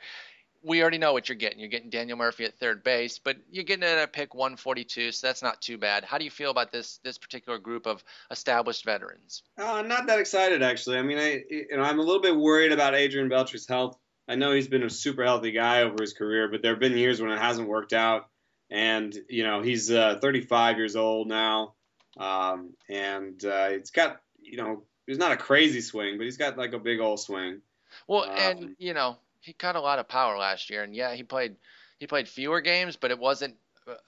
we 0.63 0.81
already 0.81 0.97
know 0.97 1.11
what 1.11 1.27
you're 1.27 1.35
getting. 1.35 1.59
You're 1.59 1.69
getting 1.69 1.89
Daniel 1.89 2.17
Murphy 2.17 2.45
at 2.45 2.57
third 2.57 2.83
base, 2.83 3.19
but 3.19 3.37
you're 3.51 3.65
getting 3.65 3.83
it 3.83 3.97
at 3.97 4.13
pick 4.13 4.33
142, 4.33 5.11
so 5.11 5.27
that's 5.27 5.43
not 5.43 5.61
too 5.61 5.77
bad. 5.77 6.05
How 6.05 6.17
do 6.17 6.23
you 6.23 6.31
feel 6.31 6.51
about 6.51 6.71
this 6.71 6.99
this 7.03 7.17
particular 7.17 7.59
group 7.59 7.85
of 7.85 8.03
established 8.31 8.85
veterans? 8.85 9.43
Uh, 9.57 9.81
not 9.81 10.07
that 10.07 10.19
excited 10.19 10.63
actually. 10.63 10.97
I 10.97 11.01
mean, 11.03 11.17
I 11.17 11.43
you 11.49 11.67
know 11.77 11.83
I'm 11.83 11.99
a 11.99 12.03
little 12.03 12.21
bit 12.21 12.35
worried 12.35 12.71
about 12.71 12.95
Adrian 12.95 13.29
Beltre's 13.29 13.67
health. 13.67 13.97
I 14.27 14.35
know 14.35 14.53
he's 14.53 14.69
been 14.69 14.83
a 14.83 14.89
super 14.89 15.23
healthy 15.23 15.51
guy 15.51 15.81
over 15.81 15.97
his 15.99 16.13
career, 16.13 16.47
but 16.47 16.61
there 16.61 16.71
have 16.71 16.79
been 16.79 16.97
years 16.97 17.21
when 17.21 17.31
it 17.31 17.39
hasn't 17.39 17.67
worked 17.67 17.93
out. 17.93 18.29
And 18.69 19.15
you 19.29 19.43
know 19.43 19.61
he's 19.61 19.91
uh, 19.91 20.17
35 20.21 20.77
years 20.77 20.95
old 20.95 21.27
now, 21.27 21.73
um, 22.17 22.71
and 22.89 23.43
uh, 23.43 23.67
it's 23.69 23.91
got 23.91 24.21
you 24.41 24.57
know 24.57 24.83
he's 25.05 25.17
not 25.17 25.33
a 25.33 25.37
crazy 25.37 25.81
swing, 25.81 26.17
but 26.17 26.23
he's 26.23 26.37
got 26.37 26.57
like 26.57 26.73
a 26.73 26.79
big 26.79 26.99
old 26.99 27.19
swing. 27.19 27.61
Well, 28.07 28.23
um, 28.23 28.37
and 28.37 28.75
you 28.79 28.93
know 28.93 29.17
he 29.43 29.53
got 29.53 29.75
a 29.75 29.81
lot 29.81 29.99
of 29.99 30.07
power 30.07 30.37
last 30.37 30.69
year, 30.69 30.83
and 30.83 30.95
yeah, 30.95 31.13
he 31.13 31.23
played 31.23 31.55
he 31.99 32.07
played 32.07 32.27
fewer 32.27 32.61
games, 32.61 32.95
but 32.95 33.11
it 33.11 33.19
wasn't 33.19 33.55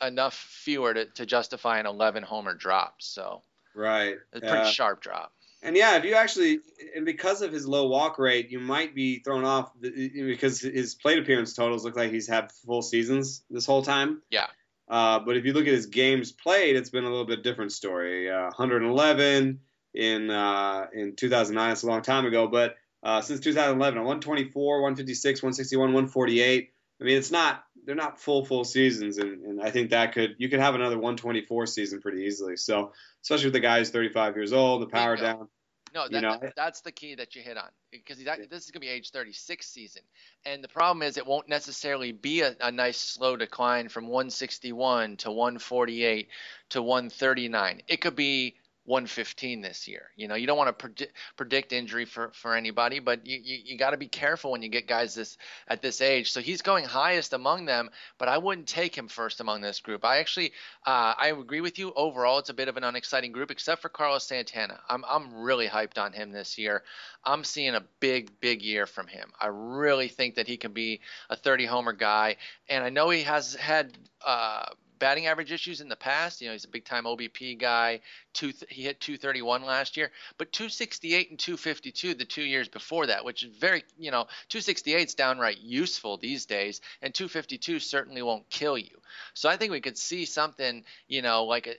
enough 0.02 0.34
fewer 0.34 0.94
to, 0.94 1.06
to 1.06 1.26
justify 1.26 1.80
an 1.80 1.86
11 1.86 2.24
homer 2.24 2.54
drop. 2.54 2.96
So 3.00 3.42
right, 3.76 4.16
a 4.34 4.40
pretty 4.40 4.56
uh, 4.56 4.70
sharp 4.70 5.02
drop. 5.02 5.34
And 5.62 5.76
yeah, 5.76 5.98
if 5.98 6.06
you 6.06 6.14
actually, 6.16 6.60
and 6.96 7.06
because 7.06 7.42
of 7.42 7.52
his 7.52 7.68
low 7.68 7.88
walk 7.88 8.20
rate, 8.20 8.50
you 8.50 8.60
might 8.60 8.96
be 8.96 9.20
thrown 9.20 9.44
off 9.44 9.72
because 9.82 10.62
his 10.62 10.96
plate 10.96 11.20
appearance 11.20 11.54
totals 11.54 11.84
look 11.84 11.96
like 11.96 12.12
he's 12.12 12.28
had 12.28 12.52
full 12.52 12.82
seasons 12.82 13.44
this 13.50 13.66
whole 13.66 13.82
time. 13.82 14.22
Yeah. 14.30 14.48
Uh, 14.88 15.20
but 15.20 15.36
if 15.36 15.46
you 15.46 15.54
look 15.54 15.66
at 15.66 15.74
his 15.74 15.88
games 15.88 16.32
played, 16.32 16.76
it's 16.76 16.92
been 16.92 17.04
a 17.04 17.10
little 17.10 17.26
bit 17.26 17.44
different 17.44 17.72
story. 17.72 18.30
Uh, 18.30 18.44
111 18.44 19.60
in 19.96 20.30
uh, 20.30 20.88
in 20.94 21.16
2009, 21.16 21.72
it's 21.72 21.84
a 21.84 21.88
long 21.88 22.04
time 22.04 22.26
ago, 22.26 22.48
but 22.48 22.76
uh, 23.06 23.22
since 23.22 23.40
2011 23.40 24.00
124, 24.00 24.82
156, 24.82 25.44
161, 25.44 25.94
148. 25.94 26.72
I 27.00 27.04
mean, 27.04 27.18
it's 27.18 27.32
not 27.32 27.64
they're 27.86 27.96
not 27.96 28.20
full 28.20 28.44
full 28.44 28.64
seasons, 28.64 29.20
and, 29.20 29.44
and 29.44 29.62
I 29.62 29.70
think 29.70 29.92
that 29.92 30.14
could 30.14 30.36
you 30.40 30.50
could 30.50 30.60
have 30.60 30.74
another 30.74 30.96
124 30.96 31.68
season 31.68 32.02
pretty 32.02 32.24
easily. 32.24 32.58
So 32.58 32.94
especially 33.22 33.48
with 33.48 33.54
the 33.54 33.60
guy 33.60 33.78
who's 33.78 33.92
35 33.92 34.36
years 34.36 34.54
old, 34.54 34.82
the 34.82 34.88
power 34.88 35.16
down. 35.16 35.48
No, 35.94 36.10
that, 36.10 36.14
you 36.14 36.22
know? 36.22 36.40
that's 36.58 36.82
the 36.82 36.92
key 36.92 37.16
that 37.16 37.36
you 37.36 37.42
hit 37.42 37.58
on 37.58 37.70
because 37.90 38.18
this 38.18 38.66
is 38.66 38.72
going 38.72 38.82
to 38.82 38.88
be 38.88 38.90
age 38.90 39.12
36 39.12 39.66
season, 39.66 40.02
and 40.46 40.62
the 40.64 40.68
problem 40.68 41.04
is 41.04 41.16
it 41.16 41.26
won't 41.26 41.48
necessarily 41.48 42.12
be 42.12 42.42
a, 42.42 42.56
a 42.60 42.72
nice 42.72 42.98
slow 42.98 43.38
decline 43.38 43.88
from 43.88 44.08
161 44.08 45.18
to 45.18 45.32
148 45.32 46.28
to 46.70 46.82
139. 46.82 47.82
It 47.88 48.02
could 48.02 48.16
be 48.16 48.56
115 48.86 49.62
this 49.62 49.88
year. 49.88 50.12
You 50.16 50.28
know, 50.28 50.36
you 50.36 50.46
don't 50.46 50.58
want 50.58 50.68
to 50.68 50.74
predict, 50.74 51.14
predict 51.38 51.74
injury 51.74 52.06
for, 52.06 52.32
for 52.34 52.56
anybody, 52.56 53.00
but 53.00 53.26
you, 53.26 53.40
you, 53.44 53.58
you 53.66 53.78
got 53.78 53.92
to 53.92 53.98
be 53.98 54.08
careful 54.08 54.52
when 54.52 54.62
you 54.62 54.70
get 54.70 54.88
guys 54.88 55.16
this 55.16 55.38
at 55.68 55.82
this 55.82 56.02
age. 56.02 56.32
So 56.32 56.40
he's 56.40 56.62
going 56.62 56.86
highest 56.86 57.34
among 57.34 57.66
them, 57.66 57.90
but 58.20 58.28
I 58.28 58.38
wouldn't 58.38 58.68
take 58.68 58.96
him 58.96 59.08
first 59.08 59.40
among 59.40 59.62
this 59.62 59.80
group. 59.80 60.06
I 60.06 60.20
actually, 60.20 60.52
uh, 60.86 61.16
I 61.18 61.34
agree 61.38 61.62
with 61.62 61.80
you. 61.80 61.94
Overall, 61.96 62.38
it's 62.40 62.50
a 62.50 62.54
bit 62.54 62.68
of 62.68 62.78
an 62.78 62.84
unexciting 62.84 63.32
group, 63.32 63.50
except 63.50 63.82
for 63.82 63.90
Carlos 63.90 64.24
Santana. 64.24 64.80
I'm, 64.88 65.04
I'm 65.08 65.34
really 65.34 65.68
hyped 65.68 65.98
on 65.98 66.14
him 66.14 66.32
this 66.32 66.58
year. 66.58 66.84
I'm 67.24 67.44
seeing 67.44 67.74
a 67.74 67.84
big, 68.00 68.40
big 68.40 68.62
year 68.62 68.86
from 68.86 69.08
him. 69.08 69.32
I 69.40 69.48
really 69.48 70.10
think 70.10 70.36
that 70.36 70.48
he 70.48 70.58
can 70.58 70.74
be 70.74 71.02
a 71.30 71.36
30 71.36 71.66
homer 71.66 71.94
guy, 71.94 72.38
and 72.70 72.84
I 72.84 72.90
know 72.90 73.10
he 73.10 73.24
has 73.24 73.56
had. 73.56 73.98
Uh, 74.24 74.66
batting 75.06 75.28
average 75.28 75.52
issues 75.52 75.82
in 75.82 75.88
the 75.88 75.96
past. 75.96 76.42
You 76.42 76.48
know, 76.48 76.54
he's 76.54 76.66
a 76.66 76.68
big 76.68 76.84
time 76.84 77.04
OBP 77.04 77.60
guy. 77.60 78.02
Two, 78.34 78.52
he 78.70 78.82
hit 78.82 79.00
231 79.00 79.64
last 79.64 79.98
year, 79.98 80.10
but 80.40 80.52
268 80.52 81.30
and 81.30 81.38
252 81.38 82.16
the 82.16 82.26
two 82.26 82.42
years 82.42 82.68
before 82.68 83.06
that, 83.06 83.24
which 83.24 83.44
is 83.44 83.56
very, 83.56 83.84
you 84.00 84.10
know, 84.10 84.24
268 84.50 85.08
is 85.10 85.14
downright 85.14 85.60
useful 85.60 86.18
these 86.18 86.48
days, 86.48 86.82
and 87.04 87.14
252 87.14 87.78
certainly 87.78 88.24
won't 88.24 88.50
kill 88.50 88.80
you. 88.80 88.98
So 89.36 89.48
I 89.48 89.58
think 89.58 89.72
we 89.72 89.80
could 89.80 89.96
see 89.96 90.26
something, 90.26 90.84
you 91.08 91.22
know, 91.22 91.44
like 91.44 91.68
a, 91.68 91.76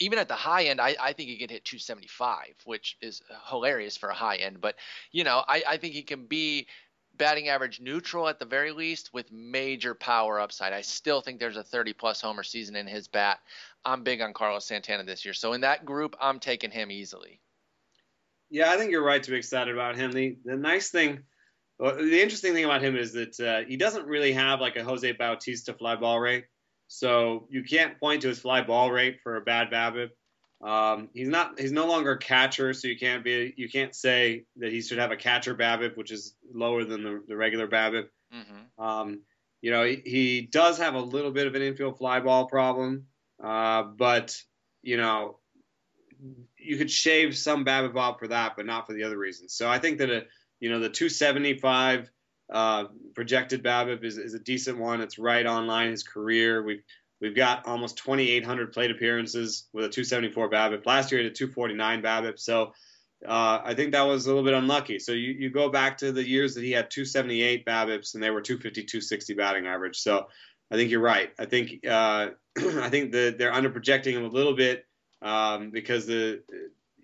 even 0.00 0.18
at 0.18 0.26
the 0.26 0.34
high 0.34 0.64
end, 0.64 0.80
I, 0.80 0.96
I 1.00 1.12
think 1.12 1.28
he 1.28 1.38
could 1.38 1.52
hit 1.52 1.64
275, 1.64 2.54
which 2.64 2.96
is 3.00 3.22
hilarious 3.48 3.96
for 3.96 4.08
a 4.08 4.14
high 4.14 4.36
end. 4.36 4.60
But 4.60 4.74
you 5.12 5.22
know, 5.22 5.44
I, 5.46 5.62
I 5.64 5.76
think 5.76 5.94
he 5.94 6.02
can 6.02 6.26
be 6.26 6.66
batting 7.18 7.48
average 7.48 7.80
neutral 7.80 8.28
at 8.28 8.38
the 8.38 8.44
very 8.44 8.72
least 8.72 9.12
with 9.12 9.30
major 9.30 9.94
power 9.94 10.40
upside. 10.40 10.72
I 10.72 10.80
still 10.80 11.20
think 11.20 11.40
there's 11.40 11.56
a 11.56 11.62
30 11.62 11.92
plus 11.92 12.20
homer 12.20 12.42
season 12.42 12.76
in 12.76 12.86
his 12.86 13.08
bat. 13.08 13.40
I'm 13.84 14.04
big 14.04 14.20
on 14.20 14.32
Carlos 14.32 14.64
Santana 14.64 15.04
this 15.04 15.24
year. 15.24 15.34
So 15.34 15.52
in 15.52 15.62
that 15.62 15.84
group, 15.84 16.16
I'm 16.20 16.38
taking 16.38 16.70
him 16.70 16.90
easily. 16.90 17.40
Yeah, 18.50 18.70
I 18.70 18.76
think 18.76 18.90
you're 18.90 19.04
right 19.04 19.22
to 19.22 19.30
be 19.30 19.36
excited 19.36 19.74
about 19.74 19.96
him. 19.96 20.12
The 20.12 20.38
the 20.44 20.56
nice 20.56 20.90
thing, 20.90 21.24
well, 21.78 21.96
the 21.96 22.22
interesting 22.22 22.54
thing 22.54 22.64
about 22.64 22.82
him 22.82 22.96
is 22.96 23.12
that 23.12 23.40
uh, 23.40 23.68
he 23.68 23.76
doesn't 23.76 24.06
really 24.06 24.32
have 24.32 24.60
like 24.60 24.76
a 24.76 24.84
Jose 24.84 25.12
Bautista 25.12 25.74
fly 25.74 25.96
ball 25.96 26.18
rate. 26.18 26.46
So 26.86 27.46
you 27.50 27.62
can't 27.62 28.00
point 28.00 28.22
to 28.22 28.28
his 28.28 28.38
fly 28.38 28.62
ball 28.62 28.90
rate 28.90 29.18
for 29.22 29.36
a 29.36 29.42
bad 29.42 29.70
BABIP. 29.70 30.10
Um, 30.60 31.08
he's 31.14 31.28
not. 31.28 31.58
He's 31.58 31.72
no 31.72 31.86
longer 31.86 32.12
a 32.12 32.18
catcher, 32.18 32.72
so 32.72 32.88
you 32.88 32.98
can't 32.98 33.22
be. 33.22 33.54
You 33.56 33.68
can't 33.68 33.94
say 33.94 34.44
that 34.56 34.72
he 34.72 34.82
should 34.82 34.98
have 34.98 35.12
a 35.12 35.16
catcher 35.16 35.54
BABIP, 35.54 35.96
which 35.96 36.10
is 36.10 36.34
lower 36.52 36.84
than 36.84 37.04
the, 37.04 37.22
the 37.28 37.36
regular 37.36 37.68
BABIP. 37.68 38.08
Mm-hmm. 38.34 38.84
Um, 38.84 39.20
you 39.60 39.70
know, 39.70 39.84
he, 39.84 40.02
he, 40.04 40.40
does 40.42 40.78
have 40.78 40.94
a 40.94 41.00
little 41.00 41.30
bit 41.30 41.46
of 41.46 41.54
an 41.54 41.62
infield 41.62 41.98
fly 41.98 42.20
ball 42.20 42.46
problem, 42.46 43.06
uh, 43.42 43.82
but 43.82 44.36
you 44.82 44.96
know, 44.96 45.38
you 46.56 46.76
could 46.76 46.90
shave 46.90 47.36
some 47.36 47.64
BABIP 47.64 47.96
off 47.96 48.18
for 48.18 48.28
that, 48.28 48.54
but 48.56 48.66
not 48.66 48.86
for 48.86 48.94
the 48.94 49.04
other 49.04 49.18
reasons. 49.18 49.54
So 49.54 49.68
I 49.68 49.78
think 49.78 49.98
that 49.98 50.10
a 50.10 50.24
you 50.58 50.70
know 50.70 50.80
the 50.80 50.90
275 50.90 52.10
uh, 52.52 52.84
projected 53.14 53.62
BABIP 53.62 54.04
is, 54.04 54.18
is 54.18 54.34
a 54.34 54.40
decent 54.40 54.78
one. 54.78 55.00
It's 55.00 55.18
right 55.18 55.46
on 55.46 55.68
line 55.68 55.90
his 55.90 56.02
career. 56.02 56.62
We've 56.62 56.82
We've 57.20 57.34
got 57.34 57.66
almost 57.66 57.98
2,800 57.98 58.72
plate 58.72 58.90
appearances 58.90 59.68
with 59.72 59.84
a 59.84 59.88
274 59.88 60.50
BABIP. 60.50 60.86
Last 60.86 61.10
year, 61.10 61.20
he 61.20 61.24
had 61.24 61.32
a 61.32 61.34
249 61.34 62.02
BABIP. 62.02 62.38
So 62.38 62.72
uh, 63.26 63.60
I 63.64 63.74
think 63.74 63.92
that 63.92 64.02
was 64.02 64.26
a 64.26 64.28
little 64.28 64.44
bit 64.44 64.54
unlucky. 64.54 64.98
So 64.98 65.12
you, 65.12 65.32
you 65.32 65.50
go 65.50 65.68
back 65.68 65.98
to 65.98 66.12
the 66.12 66.26
years 66.26 66.54
that 66.54 66.62
he 66.62 66.70
had 66.70 66.90
278 66.90 67.66
BABIPs 67.66 68.14
and 68.14 68.22
they 68.22 68.30
were 68.30 68.40
250, 68.40 68.82
260 68.84 69.34
batting 69.34 69.66
average. 69.66 69.98
So 69.98 70.28
I 70.70 70.76
think 70.76 70.90
you're 70.90 71.00
right. 71.00 71.32
I 71.38 71.46
think 71.46 71.84
uh, 71.86 72.28
I 72.58 72.88
think 72.88 73.12
the, 73.12 73.34
they're 73.36 73.52
underprojecting 73.52 74.12
him 74.12 74.24
a 74.24 74.28
little 74.28 74.54
bit 74.54 74.84
um, 75.22 75.70
because 75.70 76.06
the 76.06 76.42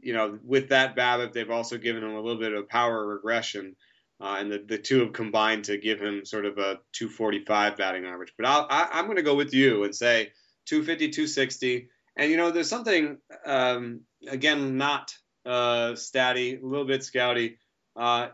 you 0.00 0.12
know 0.12 0.38
with 0.44 0.68
that 0.68 0.96
BABIP 0.96 1.32
they've 1.32 1.50
also 1.50 1.78
given 1.78 2.04
him 2.04 2.14
a 2.14 2.20
little 2.20 2.40
bit 2.40 2.52
of 2.52 2.68
power 2.68 3.06
regression. 3.06 3.74
Uh, 4.20 4.36
and 4.38 4.50
the, 4.50 4.64
the 4.66 4.78
two 4.78 5.00
have 5.00 5.12
combined 5.12 5.64
to 5.64 5.76
give 5.76 6.00
him 6.00 6.24
sort 6.24 6.46
of 6.46 6.58
a 6.58 6.78
245 6.92 7.76
batting 7.76 8.06
average. 8.06 8.32
But 8.38 8.46
I'll, 8.46 8.66
I, 8.70 9.00
am 9.00 9.06
going 9.06 9.16
to 9.16 9.22
go 9.22 9.34
with 9.34 9.52
you 9.52 9.84
and 9.84 9.94
say 9.94 10.32
250, 10.66 11.10
260. 11.10 11.88
And, 12.16 12.30
you 12.30 12.36
know, 12.36 12.50
there's 12.50 12.68
something, 12.68 13.18
um, 13.44 14.02
again, 14.28 14.76
not 14.76 15.14
uh, 15.44 15.92
statty, 15.92 16.62
a 16.62 16.64
little 16.64 16.86
bit 16.86 17.00
scouty. 17.00 17.56
Uh, 17.96 18.28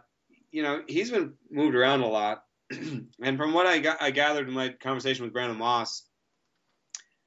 you 0.50 0.62
know, 0.62 0.82
he's 0.86 1.10
been 1.10 1.34
moved 1.50 1.74
around 1.74 2.02
a 2.02 2.08
lot. 2.08 2.44
and 2.70 3.36
from 3.36 3.52
what 3.54 3.66
I, 3.66 3.78
got, 3.78 4.02
I 4.02 4.10
gathered 4.10 4.48
in 4.48 4.54
my 4.54 4.68
conversation 4.68 5.24
with 5.24 5.32
Brandon 5.32 5.58
Moss, 5.58 6.04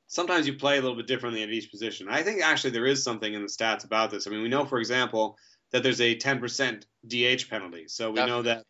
sometimes 0.08 0.46
you 0.46 0.54
play 0.54 0.78
a 0.78 0.82
little 0.82 0.96
bit 0.96 1.08
differently 1.08 1.42
at 1.42 1.50
each 1.50 1.72
position. 1.72 2.08
I 2.10 2.22
think 2.22 2.42
actually 2.42 2.70
there 2.70 2.86
is 2.86 3.04
something 3.04 3.34
in 3.34 3.42
the 3.42 3.48
stats 3.48 3.84
about 3.84 4.12
this. 4.12 4.28
I 4.28 4.30
mean, 4.30 4.44
we 4.44 4.48
know, 4.48 4.64
for 4.64 4.78
example, 4.78 5.38
that 5.74 5.84
there's 5.84 6.00
a 6.00 6.16
10% 6.16 6.86
DH 7.06 7.50
penalty. 7.50 7.88
So 7.88 8.12
we 8.12 8.26
know 8.26 8.44
that 8.44 8.64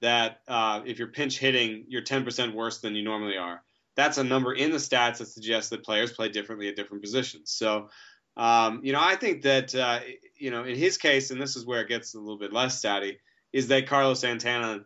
that 0.00 0.40
uh, 0.48 0.82
if 0.86 0.98
you're 0.98 1.08
pinch 1.08 1.38
hitting, 1.38 1.84
you're 1.88 2.02
10% 2.02 2.54
worse 2.54 2.78
than 2.78 2.94
you 2.94 3.02
normally 3.02 3.36
are. 3.36 3.62
That's 3.96 4.18
a 4.18 4.24
number 4.24 4.52
in 4.52 4.70
the 4.70 4.78
stats 4.78 5.18
that 5.18 5.28
suggests 5.28 5.70
that 5.70 5.84
players 5.84 6.12
play 6.12 6.28
differently 6.28 6.68
at 6.68 6.76
different 6.76 7.02
positions. 7.02 7.52
So, 7.52 7.88
um, 8.36 8.80
you 8.82 8.92
know, 8.92 9.00
I 9.00 9.16
think 9.16 9.42
that 9.42 9.74
uh, 9.74 10.00
you 10.36 10.50
know 10.50 10.64
in 10.64 10.76
his 10.76 10.96
case, 10.96 11.30
and 11.30 11.40
this 11.40 11.56
is 11.56 11.66
where 11.66 11.80
it 11.80 11.88
gets 11.88 12.14
a 12.14 12.18
little 12.18 12.38
bit 12.38 12.52
less 12.52 12.80
statty, 12.80 13.16
is 13.52 13.68
that 13.68 13.86
Carlos 13.86 14.20
Santana 14.20 14.80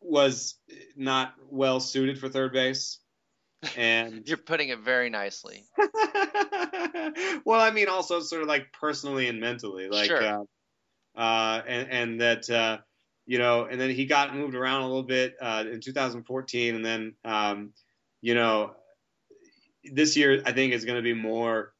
was 0.00 0.54
not 0.96 1.34
well 1.50 1.80
suited 1.80 2.18
for 2.18 2.28
third 2.28 2.52
base. 2.52 2.98
And 3.76 4.22
you're 4.26 4.36
putting 4.36 4.68
it 4.68 4.80
very 4.80 5.08
nicely. 5.08 5.64
well, 7.44 7.60
I 7.60 7.70
mean, 7.72 7.88
also 7.88 8.20
sort 8.20 8.42
of 8.42 8.48
like 8.48 8.72
personally 8.72 9.28
and 9.28 9.40
mentally, 9.40 9.88
like. 9.88 10.06
Sure. 10.06 10.22
Uh, 10.22 10.42
uh, 11.16 11.62
and, 11.66 11.90
and 11.90 12.20
that 12.20 12.50
uh, 12.50 12.78
you 13.26 13.38
know, 13.38 13.64
and 13.64 13.80
then 13.80 13.90
he 13.90 14.06
got 14.06 14.34
moved 14.34 14.54
around 14.54 14.82
a 14.82 14.86
little 14.86 15.02
bit 15.02 15.36
uh, 15.40 15.64
in 15.70 15.80
2014, 15.80 16.74
and 16.74 16.84
then 16.84 17.14
um, 17.24 17.72
you 18.20 18.34
know, 18.34 18.72
this 19.84 20.16
year 20.16 20.42
I 20.44 20.52
think 20.52 20.72
is 20.72 20.84
going 20.84 20.96
to 20.96 21.02
be 21.02 21.14
more 21.14 21.72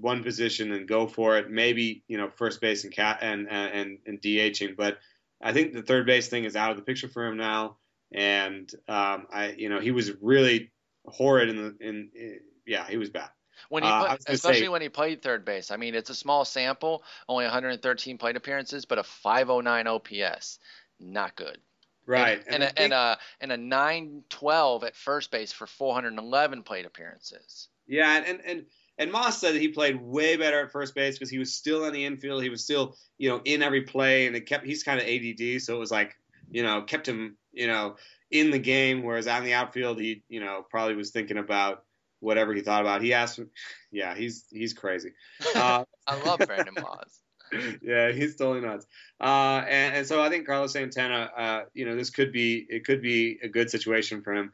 one 0.00 0.22
position 0.22 0.72
and 0.72 0.88
go 0.88 1.06
for 1.06 1.38
it. 1.38 1.50
Maybe 1.50 2.02
you 2.08 2.18
know 2.18 2.28
first 2.28 2.60
base 2.60 2.84
and 2.84 2.92
cat 2.92 3.18
and 3.22 3.48
and 3.50 3.98
and 4.06 4.20
DHing, 4.20 4.76
but 4.76 4.98
I 5.40 5.52
think 5.52 5.72
the 5.72 5.82
third 5.82 6.06
base 6.06 6.28
thing 6.28 6.44
is 6.44 6.56
out 6.56 6.70
of 6.70 6.76
the 6.76 6.82
picture 6.82 7.08
for 7.08 7.26
him 7.26 7.36
now. 7.36 7.76
And 8.12 8.70
um, 8.88 9.26
I, 9.32 9.54
you 9.58 9.68
know, 9.68 9.80
he 9.80 9.90
was 9.90 10.12
really 10.20 10.70
horrid 11.06 11.48
in 11.48 11.56
the 11.56 11.76
in, 11.80 12.10
in 12.14 12.40
yeah, 12.66 12.86
he 12.88 12.96
was 12.96 13.10
bad. 13.10 13.28
When 13.68 13.82
he 13.82 13.88
uh, 13.88 14.16
especially 14.26 14.62
say, 14.62 14.68
when 14.68 14.82
he 14.82 14.88
played 14.88 15.22
third 15.22 15.44
base. 15.44 15.70
I 15.70 15.76
mean, 15.76 15.94
it's 15.94 16.10
a 16.10 16.14
small 16.14 16.44
sample, 16.44 17.02
only 17.28 17.44
113 17.44 18.18
plate 18.18 18.36
appearances, 18.36 18.84
but 18.84 18.98
a 18.98 19.02
509 19.02 19.86
OPS, 19.86 20.58
not 21.00 21.36
good. 21.36 21.58
Right. 22.06 22.42
And, 22.46 22.62
and, 22.62 22.72
and, 22.76 22.78
a, 22.78 22.80
and 22.82 22.92
a 22.92 23.18
and 23.40 23.52
a 23.52 23.56
912 23.56 24.84
at 24.84 24.96
first 24.96 25.30
base 25.30 25.52
for 25.52 25.66
411 25.66 26.62
plate 26.62 26.86
appearances. 26.86 27.68
Yeah, 27.86 28.22
and 28.26 28.40
and 28.46 28.64
and 28.98 29.10
Moss 29.10 29.40
said 29.40 29.54
that 29.54 29.60
he 29.60 29.68
played 29.68 30.00
way 30.00 30.36
better 30.36 30.60
at 30.60 30.72
first 30.72 30.94
base 30.94 31.18
because 31.18 31.30
he 31.30 31.38
was 31.38 31.52
still 31.52 31.84
in 31.84 31.92
the 31.92 32.04
infield. 32.04 32.42
He 32.42 32.48
was 32.48 32.62
still, 32.62 32.96
you 33.18 33.28
know, 33.28 33.40
in 33.44 33.62
every 33.62 33.82
play, 33.82 34.26
and 34.26 34.36
it 34.36 34.46
kept. 34.46 34.64
He's 34.64 34.82
kind 34.82 35.00
of 35.00 35.06
ADD, 35.06 35.62
so 35.62 35.74
it 35.74 35.78
was 35.78 35.90
like, 35.90 36.14
you 36.50 36.62
know, 36.62 36.82
kept 36.82 37.08
him, 37.08 37.36
you 37.52 37.66
know, 37.66 37.96
in 38.30 38.50
the 38.50 38.58
game. 38.58 39.02
Whereas 39.02 39.26
on 39.26 39.44
the 39.44 39.54
outfield, 39.54 40.00
he, 40.00 40.22
you 40.28 40.40
know, 40.40 40.64
probably 40.70 40.94
was 40.94 41.10
thinking 41.10 41.38
about 41.38 41.84
whatever 42.24 42.54
he 42.54 42.62
thought 42.62 42.80
about. 42.80 43.02
He 43.02 43.12
asked, 43.12 43.38
yeah, 43.92 44.14
he's 44.14 44.44
he's 44.50 44.72
crazy. 44.72 45.12
Uh, 45.54 45.84
I 46.06 46.22
love 46.24 46.40
Brandon 46.40 46.74
Moss. 46.80 47.20
yeah, 47.82 48.10
he's 48.10 48.36
totally 48.36 48.66
nuts. 48.66 48.86
Uh, 49.20 49.62
and, 49.68 49.96
and, 49.96 50.06
so 50.06 50.22
I 50.22 50.30
think 50.30 50.46
Carlos 50.46 50.72
Santana, 50.72 51.30
uh, 51.36 51.62
you 51.74 51.84
know, 51.84 51.94
this 51.94 52.10
could 52.10 52.32
be 52.32 52.66
it 52.68 52.84
could 52.84 53.02
be 53.02 53.38
a 53.42 53.48
good 53.48 53.70
situation 53.70 54.22
for 54.22 54.34
him. 54.34 54.52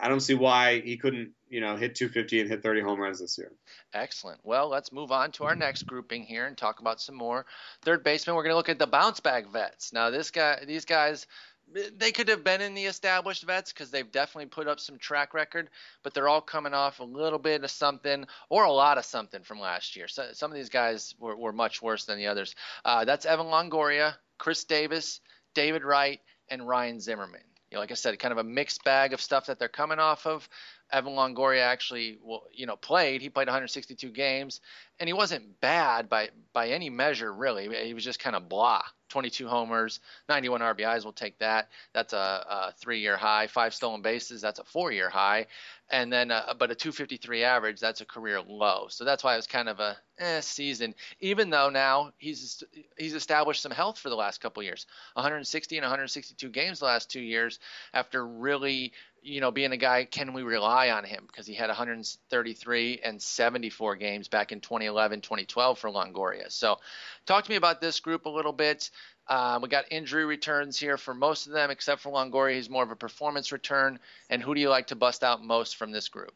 I 0.00 0.08
don't 0.08 0.20
see 0.20 0.34
why 0.34 0.80
he 0.80 0.96
couldn't, 0.96 1.32
you 1.48 1.60
know, 1.60 1.76
hit 1.76 1.94
250 1.94 2.40
and 2.40 2.48
hit 2.50 2.62
30 2.62 2.80
home 2.80 2.98
runs 2.98 3.20
this 3.20 3.38
year. 3.38 3.52
Excellent. 3.92 4.40
Well, 4.42 4.68
let's 4.68 4.92
move 4.92 5.12
on 5.12 5.30
to 5.32 5.44
our 5.44 5.54
next 5.54 5.86
grouping 5.86 6.24
here 6.24 6.46
and 6.46 6.56
talk 6.56 6.80
about 6.80 7.00
some 7.00 7.14
more 7.14 7.46
third 7.82 8.02
baseman. 8.02 8.34
We're 8.34 8.42
going 8.42 8.52
to 8.52 8.56
look 8.56 8.70
at 8.70 8.78
the 8.78 8.86
bounce 8.86 9.20
back 9.20 9.46
vets. 9.52 9.92
Now, 9.92 10.10
this 10.10 10.30
guy, 10.30 10.64
these 10.66 10.84
guys 10.84 11.26
they 11.72 12.12
could 12.12 12.28
have 12.28 12.44
been 12.44 12.60
in 12.60 12.74
the 12.74 12.84
established 12.84 13.42
vets 13.42 13.72
because 13.72 13.90
they've 13.90 14.10
definitely 14.10 14.46
put 14.46 14.68
up 14.68 14.80
some 14.80 14.98
track 14.98 15.34
record, 15.34 15.68
but 16.02 16.14
they're 16.14 16.28
all 16.28 16.40
coming 16.40 16.74
off 16.74 17.00
a 17.00 17.04
little 17.04 17.38
bit 17.38 17.64
of 17.64 17.70
something 17.70 18.26
or 18.48 18.64
a 18.64 18.72
lot 18.72 18.98
of 18.98 19.04
something 19.04 19.42
from 19.42 19.60
last 19.60 19.96
year. 19.96 20.06
So 20.08 20.28
some 20.32 20.50
of 20.50 20.56
these 20.56 20.68
guys 20.68 21.14
were, 21.18 21.36
were 21.36 21.52
much 21.52 21.82
worse 21.82 22.04
than 22.04 22.18
the 22.18 22.28
others. 22.28 22.54
Uh, 22.84 23.04
that's 23.04 23.26
Evan 23.26 23.46
Longoria, 23.46 24.14
Chris 24.38 24.64
Davis, 24.64 25.20
David 25.54 25.84
Wright, 25.84 26.20
and 26.48 26.66
Ryan 26.66 27.00
Zimmerman. 27.00 27.40
You 27.70 27.76
know, 27.76 27.80
like 27.80 27.90
I 27.90 27.94
said, 27.94 28.18
kind 28.18 28.32
of 28.32 28.38
a 28.38 28.44
mixed 28.44 28.84
bag 28.84 29.12
of 29.12 29.20
stuff 29.20 29.46
that 29.46 29.58
they're 29.58 29.68
coming 29.68 29.98
off 29.98 30.26
of. 30.26 30.48
Evan 30.92 31.14
Longoria 31.14 31.62
actually, 31.62 32.18
you 32.52 32.66
know, 32.66 32.76
played. 32.76 33.20
He 33.20 33.30
played 33.30 33.48
162 33.48 34.10
games, 34.10 34.60
and 35.00 35.08
he 35.08 35.12
wasn't 35.12 35.60
bad 35.60 36.08
by 36.08 36.28
by 36.52 36.68
any 36.68 36.88
measure, 36.88 37.32
really. 37.32 37.74
He 37.84 37.94
was 37.94 38.04
just 38.04 38.20
kind 38.20 38.36
of 38.36 38.48
blah. 38.48 38.82
22 39.14 39.46
homers, 39.46 40.00
91 40.28 40.60
RBIs. 40.60 41.04
We'll 41.04 41.12
take 41.12 41.38
that. 41.38 41.68
That's 41.92 42.12
a, 42.12 42.16
a 42.16 42.74
three-year 42.80 43.16
high. 43.16 43.46
Five 43.46 43.72
stolen 43.72 44.02
bases. 44.02 44.40
That's 44.40 44.58
a 44.58 44.64
four-year 44.64 45.08
high. 45.08 45.46
And 45.88 46.12
then, 46.12 46.32
uh, 46.32 46.54
but 46.58 46.72
a 46.72 46.74
253 46.74 47.44
average. 47.44 47.78
That's 47.78 48.00
a 48.00 48.04
career 48.04 48.40
low. 48.40 48.88
So 48.88 49.04
that's 49.04 49.22
why 49.22 49.34
it 49.34 49.36
was 49.36 49.46
kind 49.46 49.68
of 49.68 49.78
a 49.78 49.96
eh, 50.18 50.40
season. 50.40 50.96
Even 51.20 51.48
though 51.48 51.70
now 51.70 52.10
he's 52.18 52.64
he's 52.96 53.14
established 53.14 53.62
some 53.62 53.70
health 53.70 54.00
for 54.00 54.08
the 54.08 54.16
last 54.16 54.40
couple 54.40 54.64
years. 54.64 54.84
160 55.12 55.76
and 55.76 55.84
162 55.84 56.48
games 56.48 56.80
the 56.80 56.86
last 56.86 57.08
two 57.08 57.22
years 57.22 57.60
after 57.92 58.26
really 58.26 58.94
you 59.24 59.40
know, 59.40 59.50
being 59.50 59.72
a 59.72 59.76
guy, 59.76 60.04
can 60.04 60.34
we 60.34 60.42
rely 60.42 60.90
on 60.90 61.02
him? 61.02 61.24
Because 61.26 61.46
he 61.46 61.54
had 61.54 61.68
133 61.68 63.00
and 63.02 63.20
74 63.20 63.96
games 63.96 64.28
back 64.28 64.52
in 64.52 64.60
2011, 64.60 65.22
2012 65.22 65.78
for 65.78 65.90
Longoria. 65.90 66.52
So, 66.52 66.76
talk 67.24 67.44
to 67.44 67.50
me 67.50 67.56
about 67.56 67.80
this 67.80 68.00
group 68.00 68.26
a 68.26 68.28
little 68.28 68.52
bit. 68.52 68.90
Um, 69.26 69.62
we 69.62 69.68
got 69.70 69.86
injury 69.90 70.26
returns 70.26 70.78
here 70.78 70.98
for 70.98 71.14
most 71.14 71.46
of 71.46 71.54
them, 71.54 71.70
except 71.70 72.02
for 72.02 72.12
Longoria. 72.12 72.56
He's 72.56 72.68
more 72.68 72.82
of 72.82 72.90
a 72.90 72.96
performance 72.96 73.50
return. 73.50 73.98
And 74.28 74.42
who 74.42 74.54
do 74.54 74.60
you 74.60 74.68
like 74.68 74.88
to 74.88 74.96
bust 74.96 75.24
out 75.24 75.42
most 75.42 75.76
from 75.76 75.90
this 75.90 76.08
group, 76.08 76.34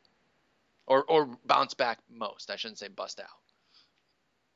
or 0.86 1.04
or 1.04 1.36
bounce 1.44 1.74
back 1.74 1.98
most? 2.10 2.50
I 2.50 2.56
shouldn't 2.56 2.78
say 2.78 2.88
bust 2.88 3.20
out. 3.20 3.26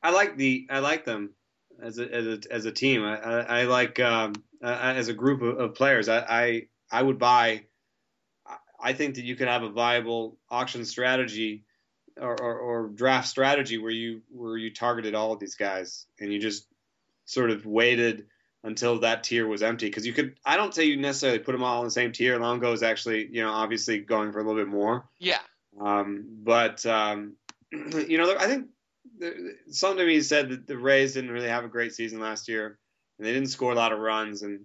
I 0.03 0.11
like 0.11 0.39
the 0.39 0.67
I 0.71 0.79
like 0.79 1.05
them 1.05 1.35
as 1.83 1.99
a 1.99 2.11
as 2.11 2.27
a, 2.27 2.41
as 2.51 2.65
a 2.65 2.73
team. 2.73 3.05
I, 3.05 3.19
I, 3.19 3.61
I 3.61 3.63
like 3.65 4.01
um, 4.01 4.33
as 4.63 5.09
a 5.09 5.15
group 5.15 5.43
of, 5.43 5.59
of 5.59 5.75
players. 5.75 6.09
I, 6.09 6.21
I 6.21 6.63
I 6.91 7.03
would 7.03 7.19
buy 7.19 7.65
I 8.83 8.93
think 8.93 9.15
that 9.15 9.25
you 9.25 9.37
could 9.37 9.49
have 9.49 9.63
a 9.63 9.71
viable 9.71 10.39
auction 10.51 10.85
strategy 10.85 11.65
or, 12.21 12.41
or, 12.41 12.59
or, 12.59 12.89
draft 12.89 13.29
strategy 13.29 13.79
where 13.79 13.93
you 13.93 14.21
where 14.29 14.59
you 14.59 14.71
targeted 14.71 15.15
all 15.15 15.33
of 15.33 15.41
these 15.41 15.55
guys 15.55 16.07
and 16.21 16.31
you 16.31 16.39
just 16.39 16.67
sort 17.25 17.51
of 17.51 17.65
waited 17.65 18.27
until 18.65 19.01
that 19.01 19.25
tier 19.25 19.47
was 19.47 19.63
empty. 19.63 19.87
Because 19.87 20.07
you 20.07 20.13
could, 20.13 20.37
I 20.45 20.57
don't 20.57 20.75
say 20.75 20.85
you 20.85 20.97
necessarily 20.97 21.39
put 21.39 21.53
them 21.53 21.63
all 21.63 21.81
in 21.81 21.87
the 21.87 21.91
same 21.91 22.13
tier. 22.13 22.39
Longo 22.39 22.73
is 22.73 22.83
actually, 22.83 23.29
you 23.31 23.43
know, 23.43 23.51
obviously 23.51 23.99
going 23.99 24.33
for 24.33 24.41
a 24.41 24.45
little 24.45 24.61
bit 24.61 24.69
more. 24.69 25.09
Yeah. 25.19 25.41
Um, 25.81 26.27
but 26.43 26.85
um, 26.87 27.35
you 27.73 28.19
know, 28.19 28.37
I 28.39 28.47
think 28.47 28.67
something 29.71 29.99
to 29.99 30.07
me 30.07 30.21
said 30.21 30.51
that 30.51 30.67
the 30.67 30.79
Rays 30.79 31.15
didn't 31.15 31.31
really 31.31 31.49
have 31.49 31.65
a 31.65 31.69
great 31.69 31.95
season 31.95 32.21
last 32.21 32.49
year, 32.49 32.79
and 33.19 33.27
they 33.27 33.33
didn't 33.33 33.51
score 33.51 33.73
a 33.73 33.77
lot 33.77 33.93
of 33.93 33.99
runs. 33.99 34.43
And 34.43 34.61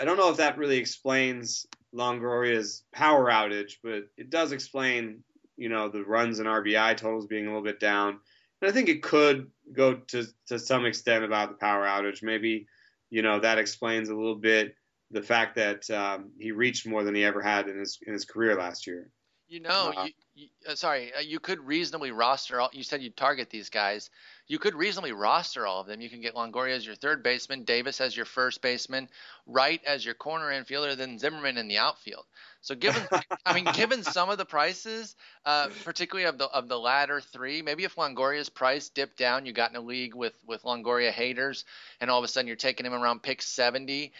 I 0.00 0.04
don't 0.04 0.16
know 0.16 0.30
if 0.30 0.36
that 0.38 0.58
really 0.58 0.78
explains 0.78 1.66
Longoria's 1.94 2.84
power 2.92 3.30
outage, 3.30 3.76
but 3.82 4.08
it 4.16 4.30
does 4.30 4.52
explain, 4.52 5.22
you 5.56 5.68
know, 5.68 5.88
the 5.88 6.04
runs 6.04 6.38
and 6.38 6.48
RBI 6.48 6.96
totals 6.96 7.26
being 7.26 7.44
a 7.44 7.48
little 7.48 7.62
bit 7.62 7.80
down. 7.80 8.18
And 8.60 8.70
I 8.70 8.72
think 8.72 8.88
it 8.88 9.02
could 9.02 9.50
go 9.72 9.94
to 9.94 10.26
to 10.48 10.58
some 10.58 10.86
extent 10.86 11.24
about 11.24 11.50
the 11.50 11.56
power 11.56 11.84
outage. 11.84 12.22
Maybe, 12.22 12.66
you 13.10 13.22
know, 13.22 13.40
that 13.40 13.58
explains 13.58 14.08
a 14.08 14.14
little 14.14 14.36
bit 14.36 14.74
the 15.10 15.22
fact 15.22 15.56
that 15.56 15.88
um, 15.90 16.30
he 16.38 16.52
reached 16.52 16.86
more 16.86 17.04
than 17.04 17.14
he 17.14 17.24
ever 17.24 17.42
had 17.42 17.68
in 17.68 17.78
his 17.78 17.98
in 18.06 18.12
his 18.12 18.24
career 18.24 18.56
last 18.56 18.86
year. 18.86 19.10
You 19.48 19.60
know, 19.60 19.92
uh, 19.94 20.04
you, 20.04 20.12
you, 20.34 20.48
uh, 20.66 20.74
sorry, 20.74 21.12
uh, 21.14 21.20
you 21.20 21.38
could 21.38 21.60
reasonably 21.60 22.10
roster 22.10 22.58
all. 22.58 22.70
You 22.72 22.82
said 22.82 23.02
you'd 23.02 23.18
target 23.18 23.50
these 23.50 23.68
guys. 23.68 24.08
You 24.48 24.58
could 24.58 24.74
reasonably 24.74 25.12
roster 25.12 25.66
all 25.66 25.80
of 25.80 25.86
them. 25.86 26.00
You 26.00 26.10
can 26.10 26.20
get 26.20 26.34
Longoria 26.34 26.76
as 26.76 26.84
your 26.84 26.96
third 26.96 27.22
baseman, 27.22 27.64
Davis 27.64 28.00
as 28.00 28.16
your 28.16 28.26
first 28.26 28.60
baseman, 28.60 29.08
Wright 29.46 29.80
as 29.86 30.04
your 30.04 30.14
corner 30.14 30.50
infielder, 30.50 30.96
then 30.96 31.18
Zimmerman 31.18 31.58
in 31.58 31.68
the 31.68 31.78
outfield. 31.78 32.26
So 32.60 32.74
given, 32.74 33.02
I 33.46 33.54
mean, 33.54 33.72
given 33.72 34.02
some 34.02 34.30
of 34.30 34.38
the 34.38 34.44
prices, 34.44 35.16
uh, 35.46 35.68
particularly 35.84 36.28
of 36.28 36.38
the 36.38 36.46
of 36.46 36.68
the 36.68 36.78
latter 36.78 37.20
three, 37.20 37.62
maybe 37.62 37.84
if 37.84 37.96
Longoria's 37.96 38.48
price 38.48 38.88
dipped 38.88 39.16
down, 39.16 39.46
you 39.46 39.52
got 39.52 39.70
in 39.70 39.76
a 39.76 39.80
league 39.80 40.14
with 40.14 40.34
with 40.46 40.62
Longoria 40.62 41.10
haters, 41.10 41.64
and 42.00 42.10
all 42.10 42.18
of 42.18 42.24
a 42.24 42.28
sudden 42.28 42.46
you're 42.46 42.56
taking 42.56 42.84
him 42.84 42.94
around 42.94 43.22
pick 43.22 43.42
70, 43.42 44.12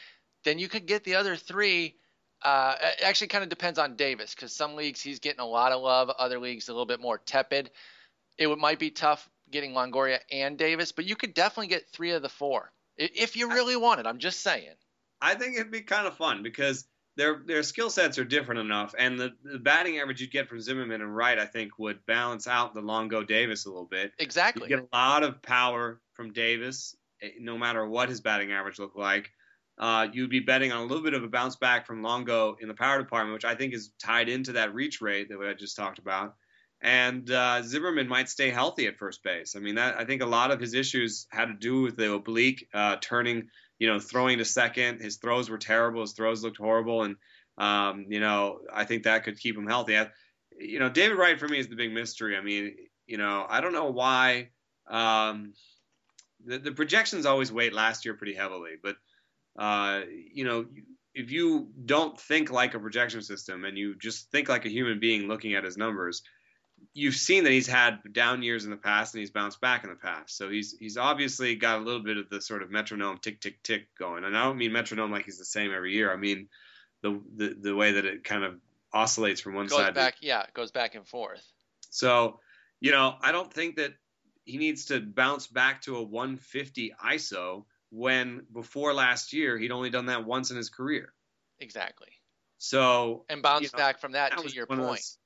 then 0.45 0.59
you 0.59 0.69
could 0.69 0.87
get 0.87 1.05
the 1.05 1.17
other 1.17 1.37
three 1.37 1.97
uh, 2.45 2.75
it 2.81 3.03
actually 3.05 3.29
kind 3.29 3.45
of 3.45 3.51
depends 3.51 3.79
on 3.79 3.95
Davis 3.95 4.35
because 4.35 4.53
some 4.53 4.75
leagues 4.75 5.01
he's 5.01 5.21
getting 5.21 5.41
a 5.41 5.47
lot 5.47 5.73
of 5.73 5.81
love, 5.81 6.11
other 6.11 6.39
leagues 6.39 6.69
a 6.69 6.73
little 6.73 6.87
bit 6.87 7.01
more 7.01 7.19
tepid. 7.19 7.71
It 8.37 8.47
would, 8.47 8.59
might 8.59 8.79
be 8.79 8.91
tough 8.91 9.29
getting 9.53 9.73
Longoria 9.73 10.19
and 10.31 10.59
Davis, 10.59 10.93
but 10.93 11.05
you 11.05 11.17
could 11.17 11.35
definitely 11.35 11.69
get 11.69 11.89
three 11.89 12.11
of 12.11 12.23
the 12.23 12.29
four 12.29 12.73
if 12.97 13.37
you 13.37 13.49
really 13.49 13.77
want 13.77 14.01
it. 14.01 14.07
I'm 14.07 14.19
just 14.19 14.41
saying. 14.41 14.75
I 15.21 15.35
think 15.35 15.55
it'd 15.57 15.71
be 15.71 15.83
kind 15.83 16.07
of 16.07 16.17
fun 16.17 16.43
because 16.43 16.85
their 17.17 17.43
their 17.47 17.63
skill 17.63 17.91
sets 17.91 18.19
are 18.19 18.25
different 18.25 18.61
enough, 18.61 18.95
and 18.99 19.19
the, 19.19 19.33
the 19.45 19.59
batting 19.59 19.99
average 19.99 20.21
you'd 20.21 20.33
get 20.33 20.49
from 20.49 20.61
Zimmerman 20.61 21.03
and 21.03 21.15
Wright, 21.15 21.39
I 21.39 21.47
think, 21.47 21.79
would 21.79 22.05
balance 22.07 22.49
out 22.49 22.75
the 22.75 22.81
Longo 22.81 23.23
Davis 23.23 23.67
a 23.67 23.69
little 23.69 23.85
bit. 23.85 24.13
Exactly. 24.19 24.65
You 24.65 24.77
get 24.77 24.89
a 24.91 24.97
lot 24.97 25.23
of 25.23 25.41
power 25.43 26.01
from 26.15 26.33
Davis, 26.33 26.97
eh, 27.23 27.31
no 27.39 27.59
matter 27.59 27.87
what 27.87 28.09
his 28.09 28.21
batting 28.21 28.53
average 28.53 28.79
looked 28.79 28.97
like 28.97 29.31
uh, 29.79 30.07
you'd 30.13 30.31
be 30.31 30.41
betting 30.41 30.73
on 30.73 30.83
a 30.83 30.85
little 30.85 31.03
bit 31.03 31.15
of 31.15 31.23
a 31.23 31.29
bounce 31.29 31.57
back 31.57 31.87
from 31.87 32.03
Longo 32.03 32.57
in 32.61 32.69
the 32.69 32.75
power 32.75 32.99
department, 32.99 33.35
which 33.35 33.45
I 33.45 33.55
think 33.55 33.75
is 33.75 33.93
tied 34.01 34.29
into 34.29 34.53
that 34.53 34.75
reach 34.75 35.01
rate 35.01 35.29
that 35.29 35.39
I 35.39 35.55
just 35.55 35.77
talked 35.77 35.99
about. 35.99 36.35
And 36.83 37.31
uh, 37.31 37.63
Zimmerman 37.63 38.09
might 38.09 38.29
stay 38.29 38.51
healthy 38.51 38.89
at 38.89 38.99
first 38.99 39.23
base. 39.23 39.55
I 39.57 39.61
mean, 39.61 39.77
that 39.77 39.99
I 39.99 40.05
think 40.05 40.21
a 40.21 40.27
lot 40.27 40.51
of 40.51 40.59
his 40.59 40.75
issues 40.75 41.29
had 41.31 41.47
to 41.47 41.55
do 41.55 41.83
with 41.83 41.97
the 41.97 42.13
oblique 42.13 42.69
uh, 42.75 42.97
turning, 43.01 43.49
you 43.79 43.87
know, 43.87 44.01
throwing 44.01 44.39
to 44.39 44.45
second. 44.45 45.01
His 45.01 45.19
throws 45.19 45.49
were 45.49 45.59
terrible. 45.59 46.01
His 46.01 46.13
throws 46.13 46.43
looked 46.43 46.59
horrible, 46.59 47.05
and 47.05 47.17
um, 47.57 48.07
you 48.09 48.19
know, 48.19 48.59
I 48.73 48.85
think 48.85 49.05
that 49.05 49.23
could 49.23 49.39
keep 49.39 49.57
him 49.57 49.69
healthy. 49.69 49.97
I, 49.97 50.09
you 50.59 50.81
know, 50.81 50.89
David 50.89 51.19
Wright 51.19 51.39
for 51.39 51.47
me 51.47 51.61
is 51.61 51.69
the 51.69 51.77
big 51.77 51.93
mystery. 51.93 52.37
I 52.37 52.41
mean, 52.41 52.75
you 53.07 53.17
know, 53.17 53.47
I 53.49 53.61
don't 53.61 53.73
know 53.73 53.91
why. 53.91 54.49
Um, 54.91 55.53
the, 56.45 56.59
the 56.59 56.73
projections 56.73 57.27
always 57.27 57.53
weight 57.53 57.73
last 57.73 58.05
year 58.05 58.15
pretty 58.15 58.35
heavily, 58.35 58.73
but 58.83 58.97
uh, 59.57 60.01
you 60.35 60.45
know, 60.45 60.67
if 61.15 61.31
you 61.31 61.69
don't 61.85 62.19
think 62.19 62.51
like 62.51 62.75
a 62.75 62.81
projection 62.81 63.23
system 63.23 63.65
and 63.65 63.79
you 63.79 63.95
just 64.01 64.31
think 64.33 64.49
like 64.49 64.65
a 64.65 64.71
human 64.71 64.99
being 64.99 65.29
looking 65.29 65.55
at 65.55 65.63
his 65.63 65.77
numbers, 65.77 66.23
you've 66.95 67.15
seen 67.15 67.45
that 67.45 67.53
he's 67.53 67.67
had 67.67 68.01
down 68.13 68.43
years 68.43 68.65
in 68.65 68.71
the 68.71 68.77
past 68.77 69.15
and 69.15 69.21
he's 69.21 69.31
bounced 69.31 69.61
back 69.61 69.85
in 69.85 69.91
the 69.91 69.97
past. 69.97 70.37
So 70.37 70.51
he's 70.51 70.77
he's 70.79 70.97
obviously 70.97 71.55
got 71.57 71.81
a 71.81 71.85
little 71.85 72.03
bit 72.03 72.19
of 72.19 72.29
the 72.29 72.41
sort 72.41 72.63
of 72.63 72.71
metronome 72.71 73.19
tick 73.19 73.41
tick 73.41 73.63
tick 73.63 73.87
going. 73.99 74.25
And 74.25 74.37
I 74.37 74.45
don't 74.45 74.59
mean 74.59 74.73
metronome 74.73 75.11
like 75.11 75.25
he's 75.25 75.39
the 75.39 75.45
same 75.45 75.73
every 75.75 75.95
year. 75.95 76.13
I 76.13 76.17
mean 76.17 76.49
the 77.03 77.21
the, 77.37 77.57
the 77.61 77.75
way 77.75 77.93
that 77.93 78.05
it 78.05 78.25
kind 78.25 78.45
of 78.45 78.55
oscillates 78.93 79.41
from 79.41 79.55
one 79.55 79.67
goes 79.67 79.79
side 79.79 79.95
back 79.95 80.21
to, 80.21 80.27
yeah, 80.27 80.43
it 80.43 80.55
goes 80.55 80.71
back 80.71 80.95
and 80.95 81.07
forth. 81.07 81.45
So, 81.91 82.41
you 82.81 82.91
know, 82.91 83.15
I 83.23 83.33
don't 83.33 83.53
think 83.53 83.77
that 83.77 83.93
he 84.45 84.59
needs 84.59 84.87
to 84.87 85.01
bounce 85.01 85.47
back 85.47 85.83
to 85.83 85.97
a 85.97 86.03
150 86.03 86.95
ISO 87.05 87.65
when 87.91 88.43
before 88.53 88.93
last 88.93 89.33
year 89.33 89.57
he'd 89.59 89.71
only 89.71 89.91
done 89.91 90.07
that 90.07 90.25
once 90.25 90.51
in 90.51 90.57
his 90.57 90.69
career. 90.69 91.13
Exactly. 91.61 92.09
So 92.59 93.25
and 93.29 93.43
bounce 93.43 93.65
you 93.65 93.71
know, 93.73 93.79
back 93.79 93.99
from 93.99 94.13
that, 94.13 94.33
that 94.33 94.47
to 94.47 94.55
your 94.55 94.67
point. 94.67 94.81
Those, 94.81 95.19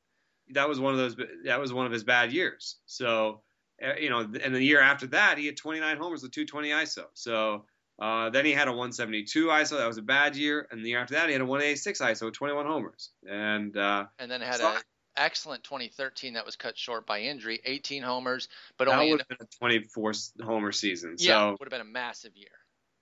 that 0.50 0.68
was 0.68 0.80
one 0.80 0.92
of 0.92 0.98
those. 0.98 1.16
That 1.44 1.60
was 1.60 1.72
one 1.72 1.86
of 1.86 1.92
his 1.92 2.04
bad 2.04 2.32
years. 2.32 2.76
So 2.86 3.42
eh, 3.80 3.96
you 4.00 4.10
know, 4.10 4.20
and 4.20 4.54
the 4.54 4.62
year 4.62 4.80
after 4.80 5.06
that, 5.08 5.38
he 5.38 5.46
had 5.46 5.56
29 5.56 5.96
homers 5.96 6.22
with 6.22 6.32
220 6.32 6.70
ISO. 6.70 7.04
So 7.14 7.64
uh, 8.00 8.30
then 8.30 8.44
he 8.44 8.52
had 8.52 8.68
a 8.68 8.72
172 8.72 9.46
ISO. 9.46 9.78
That 9.78 9.86
was 9.86 9.98
a 9.98 10.02
bad 10.02 10.36
year. 10.36 10.66
And 10.70 10.84
the 10.84 10.90
year 10.90 11.00
after 11.00 11.14
that, 11.14 11.26
he 11.26 11.32
had 11.32 11.40
a 11.40 11.46
186 11.46 12.00
ISO 12.00 12.26
with 12.26 12.34
21 12.34 12.66
homers. 12.66 13.10
And 13.28 13.76
uh, 13.76 14.06
and 14.18 14.30
then 14.30 14.40
had 14.40 14.56
so 14.56 14.68
a 14.68 14.80
excellent 15.16 15.64
2013 15.64 16.34
that 16.34 16.44
was 16.44 16.56
cut 16.56 16.76
short 16.78 17.06
by 17.06 17.20
injury, 17.20 17.60
18 17.64 18.02
homers, 18.02 18.48
but 18.78 18.86
that 18.86 18.94
only 18.94 19.12
would 19.12 19.20
have 19.20 19.28
been 19.28 19.38
a 19.40 19.58
24 19.58 20.12
homer 20.42 20.72
season. 20.72 21.16
Yeah, 21.18 21.38
so, 21.38 21.50
would 21.58 21.66
have 21.66 21.70
been 21.70 21.80
a 21.80 21.90
massive 21.90 22.36
year. 22.36 22.48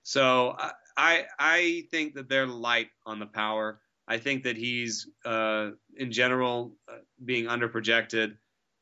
So 0.03 0.55
I 0.97 1.25
I 1.39 1.83
think 1.91 2.15
that 2.15 2.29
they're 2.29 2.47
light 2.47 2.89
on 3.05 3.19
the 3.19 3.25
power. 3.25 3.81
I 4.07 4.17
think 4.17 4.43
that 4.43 4.55
he's 4.57 5.07
uh, 5.25 5.71
in 5.95 6.11
general 6.11 6.75
uh, 6.87 6.97
being 7.23 7.45
underprojected, 7.45 8.37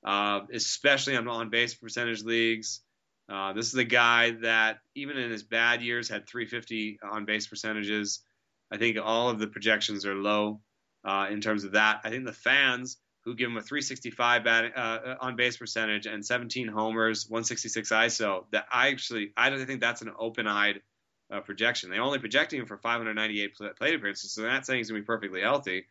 uh, 0.06 0.42
especially 0.52 1.16
on 1.16 1.28
on 1.28 1.50
base 1.50 1.74
percentage 1.74 2.24
leagues. 2.24 2.82
Uh, 3.30 3.54
this 3.54 3.68
is 3.68 3.76
a 3.76 3.86
guy 3.86 4.32
that 4.42 4.80
even 4.96 5.18
in 5.18 5.32
his 5.32 5.44
bad 5.44 5.82
years 5.82 6.10
had 6.10 6.28
350 6.28 7.00
on 7.04 7.26
base 7.26 7.48
percentages. 7.48 8.22
I 8.72 8.78
think 8.78 8.98
all 9.02 9.30
of 9.30 9.40
the 9.40 9.48
projections 9.48 10.06
are 10.06 10.16
low 10.16 10.60
uh, 11.06 11.28
in 11.30 11.40
terms 11.42 11.64
of 11.64 11.74
that. 11.74 12.02
I 12.04 12.10
think 12.10 12.26
the 12.26 12.34
fans 12.34 12.98
who 13.24 13.36
give 13.36 13.50
him 13.50 13.58
a 13.58 13.62
365 13.62 14.44
bat, 14.44 14.74
uh, 14.76 15.16
on 15.22 15.36
base 15.38 15.56
percentage 15.56 16.06
and 16.06 16.26
17 16.26 16.68
homers, 16.68 17.26
166 17.30 17.90
ISO. 17.90 18.46
That 18.52 18.66
I 18.72 18.90
actually 18.90 19.32
I 19.38 19.50
don't 19.50 19.66
think 19.66 19.80
that's 19.80 20.02
an 20.02 20.12
open 20.18 20.48
eyed 20.48 20.82
uh, 21.34 21.42
projection. 21.42 21.90
They 21.90 21.98
only 21.98 22.20
projecting 22.20 22.60
him 22.60 22.66
for 22.66 22.78
598 22.78 23.56
plate 23.56 23.96
appearances, 23.96 24.32
so 24.32 24.42
they're 24.42 24.52
not 24.52 24.66
saying 24.66 24.80
he's 24.80 24.90
going 24.90 25.00
to 25.00 25.04
be 25.04 25.06
perfectly 25.06 25.42
healthy. 25.42 25.86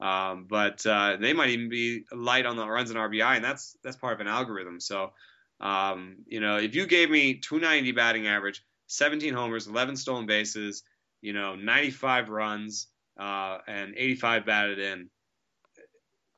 Um, 0.00 0.46
but 0.48 0.84
uh, 0.86 1.16
they 1.20 1.32
might 1.32 1.50
even 1.50 1.68
be 1.68 2.04
light 2.12 2.46
on 2.46 2.56
the 2.56 2.66
runs 2.66 2.90
and 2.90 2.98
RBI, 2.98 3.36
and 3.36 3.44
that's 3.44 3.76
that's 3.82 3.96
part 3.96 4.14
of 4.14 4.20
an 4.20 4.28
algorithm. 4.28 4.80
So, 4.80 5.12
um, 5.60 6.16
you 6.26 6.40
know, 6.40 6.58
if 6.58 6.74
you 6.74 6.86
gave 6.86 7.10
me 7.10 7.34
290 7.34 7.92
batting 7.92 8.26
average, 8.26 8.62
17 8.88 9.34
homers, 9.34 9.66
11 9.66 9.96
stolen 9.96 10.26
bases, 10.26 10.82
you 11.20 11.32
know, 11.32 11.54
95 11.54 12.28
runs, 12.28 12.88
uh, 13.18 13.58
and 13.66 13.94
85 13.96 14.46
batted 14.46 14.78
in, 14.78 15.10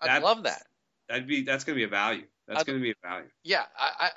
I'd 0.00 0.22
love 0.22 0.44
that. 0.44 0.62
That'd 1.08 1.26
be 1.26 1.42
that's 1.42 1.64
going 1.64 1.76
to 1.76 1.80
be 1.80 1.84
a 1.84 1.88
value. 1.88 2.24
That's 2.46 2.62
going 2.62 2.78
to 2.78 2.82
be 2.82 2.92
a 2.92 2.94
value. 3.02 3.26
Yeah, 3.42 3.64
I, 3.78 3.90
I 3.98 4.10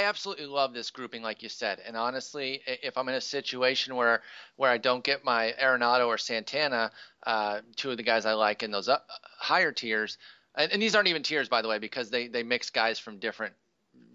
I 0.00 0.04
absolutely 0.04 0.46
love 0.46 0.74
this 0.74 0.90
grouping, 0.90 1.22
like 1.22 1.42
you 1.42 1.48
said. 1.48 1.80
And 1.86 1.96
honestly, 1.96 2.60
if 2.66 2.98
I'm 2.98 3.08
in 3.08 3.14
a 3.14 3.20
situation 3.20 3.94
where 3.94 4.22
where 4.56 4.70
I 4.70 4.78
don't 4.78 5.04
get 5.04 5.24
my 5.24 5.54
Arenado 5.60 6.08
or 6.08 6.18
Santana, 6.18 6.90
uh, 7.24 7.60
two 7.76 7.92
of 7.92 7.96
the 7.96 8.02
guys 8.02 8.26
I 8.26 8.32
like 8.32 8.62
in 8.64 8.72
those 8.72 8.88
up, 8.88 9.06
higher 9.38 9.70
tiers, 9.70 10.18
and, 10.56 10.72
and 10.72 10.82
these 10.82 10.96
aren't 10.96 11.08
even 11.08 11.22
tiers, 11.22 11.48
by 11.48 11.62
the 11.62 11.68
way, 11.68 11.78
because 11.78 12.10
they 12.10 12.26
they 12.26 12.42
mix 12.42 12.70
guys 12.70 12.98
from 12.98 13.18
different 13.18 13.54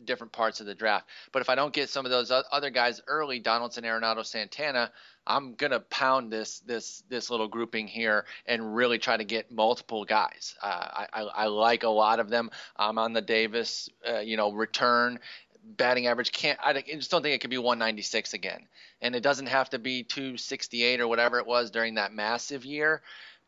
different 0.03 0.33
parts 0.33 0.59
of 0.59 0.65
the 0.65 0.75
draft. 0.75 1.07
But 1.31 1.41
if 1.41 1.49
I 1.49 1.55
don't 1.55 1.73
get 1.73 1.89
some 1.89 2.05
of 2.05 2.11
those 2.11 2.31
other 2.31 2.69
guys 2.69 3.01
early, 3.07 3.39
Donaldson, 3.39 3.83
Arenado, 3.83 4.25
Santana, 4.25 4.91
I'm 5.25 5.55
gonna 5.55 5.79
pound 5.79 6.31
this 6.31 6.59
this 6.61 7.03
this 7.09 7.29
little 7.29 7.47
grouping 7.47 7.87
here 7.87 8.25
and 8.45 8.75
really 8.75 8.97
try 8.97 9.17
to 9.17 9.23
get 9.23 9.51
multiple 9.51 10.05
guys. 10.05 10.55
Uh, 10.61 10.65
I, 10.67 11.07
I, 11.13 11.21
I 11.21 11.45
like 11.45 11.83
a 11.83 11.89
lot 11.89 12.19
of 12.19 12.29
them. 12.29 12.51
I'm 12.75 12.97
on 12.97 13.13
the 13.13 13.21
Davis, 13.21 13.89
uh, 14.07 14.19
you 14.19 14.37
know, 14.37 14.51
return 14.51 15.19
batting 15.63 16.07
average 16.07 16.31
can't 16.31 16.57
I 16.63 16.81
just 16.81 17.11
don't 17.11 17.21
think 17.21 17.35
it 17.35 17.41
could 17.41 17.51
be 17.51 17.57
196 17.57 18.33
again. 18.33 18.67
And 19.01 19.15
it 19.15 19.21
doesn't 19.21 19.45
have 19.45 19.69
to 19.71 19.79
be 19.79 20.03
268 20.03 20.99
or 20.99 21.07
whatever 21.07 21.37
it 21.37 21.45
was 21.45 21.69
during 21.69 21.95
that 21.95 22.13
massive 22.13 22.65
year, 22.65 23.01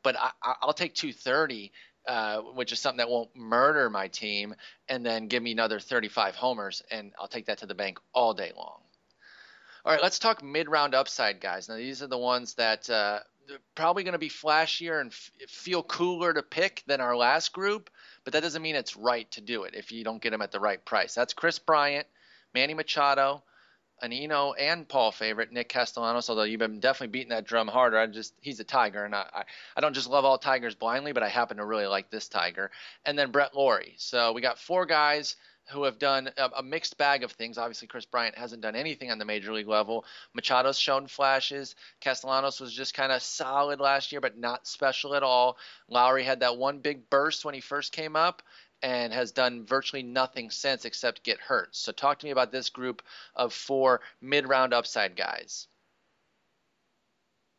but 0.03 0.15
I, 0.17 0.32
I'll 0.61 0.74
take 0.74 0.93
230 0.93 1.71
uh, 2.05 2.39
which 2.39 2.74
is 2.74 2.80
something 2.80 2.97
that 2.97 3.09
won't 3.09 3.34
murder 3.34 3.89
my 3.89 4.09
team, 4.09 4.53
and 4.89 5.05
then 5.05 5.28
give 5.30 5.41
me 5.41 5.53
another 5.53 5.80
35 5.80 6.36
homers, 6.36 6.84
and 6.91 7.13
I'll 7.17 7.30
take 7.30 7.45
that 7.45 7.59
to 7.59 7.65
the 7.65 7.76
bank 7.76 7.97
all 8.13 8.34
day 8.34 8.51
long. 8.57 8.82
All 9.86 9.91
right, 9.91 10.01
let's 10.01 10.19
talk 10.19 10.41
mid-round 10.41 10.95
upside, 10.95 11.41
guys. 11.41 11.67
Now 11.67 11.75
these 11.75 12.01
are 12.01 12.07
the 12.07 12.17
ones 12.17 12.53
that 12.53 12.89
uh, 12.89 13.19
probably 13.75 14.03
going 14.03 14.13
to 14.13 14.19
be 14.19 14.29
flashier 14.29 15.01
and 15.01 15.11
f- 15.11 15.31
feel 15.49 15.84
cooler 15.84 16.34
to 16.34 16.41
pick 16.41 16.84
than 16.88 17.01
our 17.01 17.17
last 17.17 17.51
group, 17.51 17.89
but 18.23 18.31
that 18.31 18.43
doesn't 18.43 18.61
mean 18.61 18.75
it's 18.75 18.95
right 18.95 19.29
to 19.31 19.41
do 19.41 19.63
it 19.63 19.75
if 19.75 19.91
you 19.91 20.05
don't 20.05 20.21
get 20.21 20.29
them 20.29 20.41
at 20.41 20.53
the 20.53 20.59
right 20.61 20.84
price. 20.86 21.13
That's 21.13 21.34
Kris 21.34 21.59
Bryant, 21.59 22.07
Manny 22.53 22.73
Machado, 22.73 23.43
Anino, 24.01 24.53
and 24.57 24.88
Paul 24.88 25.11
favorite, 25.11 25.51
Nick 25.51 25.67
Castellanos. 25.67 26.29
Although 26.29 26.43
you've 26.43 26.59
been 26.59 26.79
definitely 26.79 27.11
beating 27.11 27.29
that 27.29 27.45
drum 27.45 27.67
harder. 27.67 27.99
I 27.99 28.07
just 28.07 28.34
he's 28.39 28.61
a 28.61 28.65
Tiger, 28.65 29.03
and 29.03 29.13
I, 29.13 29.25
I 29.34 29.43
I 29.75 29.81
don't 29.81 29.93
just 29.93 30.09
love 30.09 30.23
all 30.23 30.38
Tigers 30.38 30.75
blindly, 30.75 31.11
but 31.11 31.23
I 31.23 31.29
happen 31.29 31.57
to 31.57 31.65
really 31.65 31.88
like 31.88 32.09
this 32.09 32.29
Tiger. 32.29 32.71
And 33.05 33.19
then 33.19 33.31
Brett 33.31 33.53
Lawrie. 33.53 33.95
So 33.97 34.31
we 34.31 34.39
got 34.39 34.59
four 34.59 34.86
guys 34.86 35.36
who 35.70 35.84
have 35.84 35.97
done 35.97 36.30
a, 36.38 36.49
a, 36.57 36.64
mixed 36.64 36.97
bag 36.97 37.24
of 37.24 37.32
things. 37.32 37.57
Obviously, 37.57 37.88
Kris 37.88 38.05
Bryant 38.05 38.38
hasn't 38.38 38.61
done 38.61 38.76
anything 38.76 39.11
on 39.11 39.18
the 39.18 39.26
major 39.26 39.53
league 39.53 39.68
level. 39.68 40.05
Machado's 40.34 40.78
shown 40.78 41.07
flashes. 41.07 41.76
Castellanos 42.01 42.59
was 42.59 42.74
just 42.74 42.93
kind 42.93 43.11
of 43.11 43.22
solid 43.22 43.80
last 43.80 44.11
year, 44.11 44.22
but 44.22 44.38
not 44.38 44.68
special 44.68 45.16
at 45.16 45.24
all. 45.24 45.57
Lawrie 45.88 46.24
had 46.24 46.41
that 46.41 46.57
one 46.57 46.80
big 46.80 47.09
burst 47.09 47.45
when 47.45 47.53
he 47.53 47.61
first 47.61 47.91
came 47.91 48.16
up 48.16 48.41
and 48.82 49.14
has 49.14 49.32
done 49.32 49.66
virtually 49.66 50.03
nothing 50.03 50.49
since 50.49 50.84
except 50.84 51.24
get 51.24 51.39
hurt. 51.39 51.76
So, 51.76 51.91
talk 51.91 52.20
to 52.20 52.26
me 52.26 52.32
about 52.32 52.51
this 52.51 52.70
group 52.70 53.01
of 53.36 53.53
four 53.53 54.01
mid 54.22 54.47
round 54.47 54.74
upside 54.74 55.16
guys. 55.16 55.68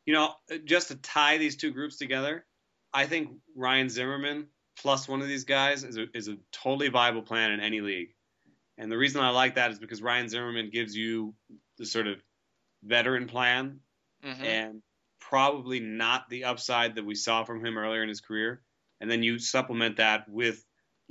You 0.05 0.13
know, 0.13 0.35
just 0.67 0.89
to 0.89 0.97
tie 0.97 1.39
these 1.39 1.57
two 1.57 1.71
groups 1.71 1.97
together, 1.97 2.45
I 2.93 3.07
think 3.07 3.31
Ryan 3.57 3.89
Zimmerman 3.89 4.49
plus 4.81 5.09
one 5.09 5.21
of 5.21 5.29
these 5.29 5.45
guys 5.45 5.85
is 5.85 5.97
a, 5.97 6.07
is 6.15 6.29
a 6.29 6.37
totally 6.53 6.89
viable 6.89 7.23
plan 7.23 7.53
in 7.53 7.61
any 7.61 7.81
league. 7.81 8.15
And 8.77 8.91
the 8.91 8.99
reason 8.99 9.21
I 9.21 9.31
like 9.31 9.55
that 9.55 9.71
is 9.71 9.79
because 9.79 10.03
Ryan 10.03 10.29
Zimmerman 10.29 10.71
gives 10.71 10.97
you 10.97 11.35
the 11.79 11.87
sort 11.87 12.07
of 12.07 12.19
veteran 12.83 13.27
plan 13.27 13.81
mm-hmm. 14.25 14.45
and 14.45 14.83
probably 15.21 15.81
not 15.81 16.29
the 16.29 16.45
upside 16.45 16.97
that 16.97 17.05
we 17.05 17.15
saw 17.15 17.45
from 17.45 17.65
him 17.65 17.79
earlier 17.79 18.03
in 18.03 18.09
his 18.09 18.21
career. 18.21 18.63
And 19.01 19.11
then 19.11 19.23
you 19.23 19.39
supplement 19.39 19.97
that 19.97 20.29
with 20.29 20.65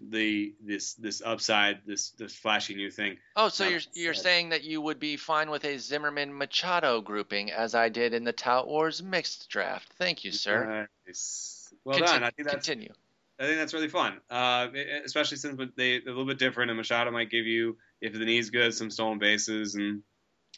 the 0.10 0.56
this 0.64 0.96
this 0.96 1.22
upside, 1.24 1.82
this 1.86 2.12
this 2.12 2.36
flashy 2.36 2.76
new 2.76 2.90
thing. 2.90 3.18
Oh, 3.36 3.50
so 3.50 3.68
you're 3.68 3.82
you're 3.94 4.14
saying 4.14 4.50
that 4.50 4.64
you 4.64 4.82
would 4.82 5.00
be 5.00 5.18
fine 5.18 5.50
with 5.50 5.66
a 5.66 5.78
Zimmerman 5.78 6.36
Machado 6.36 7.02
grouping 7.02 7.52
as 7.52 7.76
I 7.76 7.90
did 7.90 8.14
in 8.14 8.24
the 8.24 8.34
Tout 8.34 8.68
Wars 8.68 9.04
mixed 9.04 9.50
draft. 9.50 9.94
Thank 10.00 10.24
you, 10.24 10.32
sir. 10.32 10.88
Nice. 11.06 11.72
Well 11.86 12.00
Contin- 12.00 12.06
done. 12.06 12.24
I 12.24 12.30
think 12.32 12.48
that's 12.48 12.66
continue. 12.66 12.94
I 13.40 13.46
think 13.46 13.58
that's 13.58 13.74
really 13.74 13.90
fun, 13.90 14.20
uh, 14.30 14.68
especially 15.04 15.38
since 15.38 15.58
they, 15.76 16.00
they're 16.00 16.14
a 16.14 16.16
little 16.16 16.26
bit 16.26 16.38
different. 16.38 16.70
And 16.70 16.78
Machado 16.78 17.12
might 17.12 17.32
give 17.32 17.48
you, 17.48 17.78
if 18.00 18.14
the 18.14 18.20
knee's 18.20 18.52
good, 18.52 18.74
some 18.74 18.92
stolen 18.92 19.18
bases, 19.18 19.76
and 19.76 20.04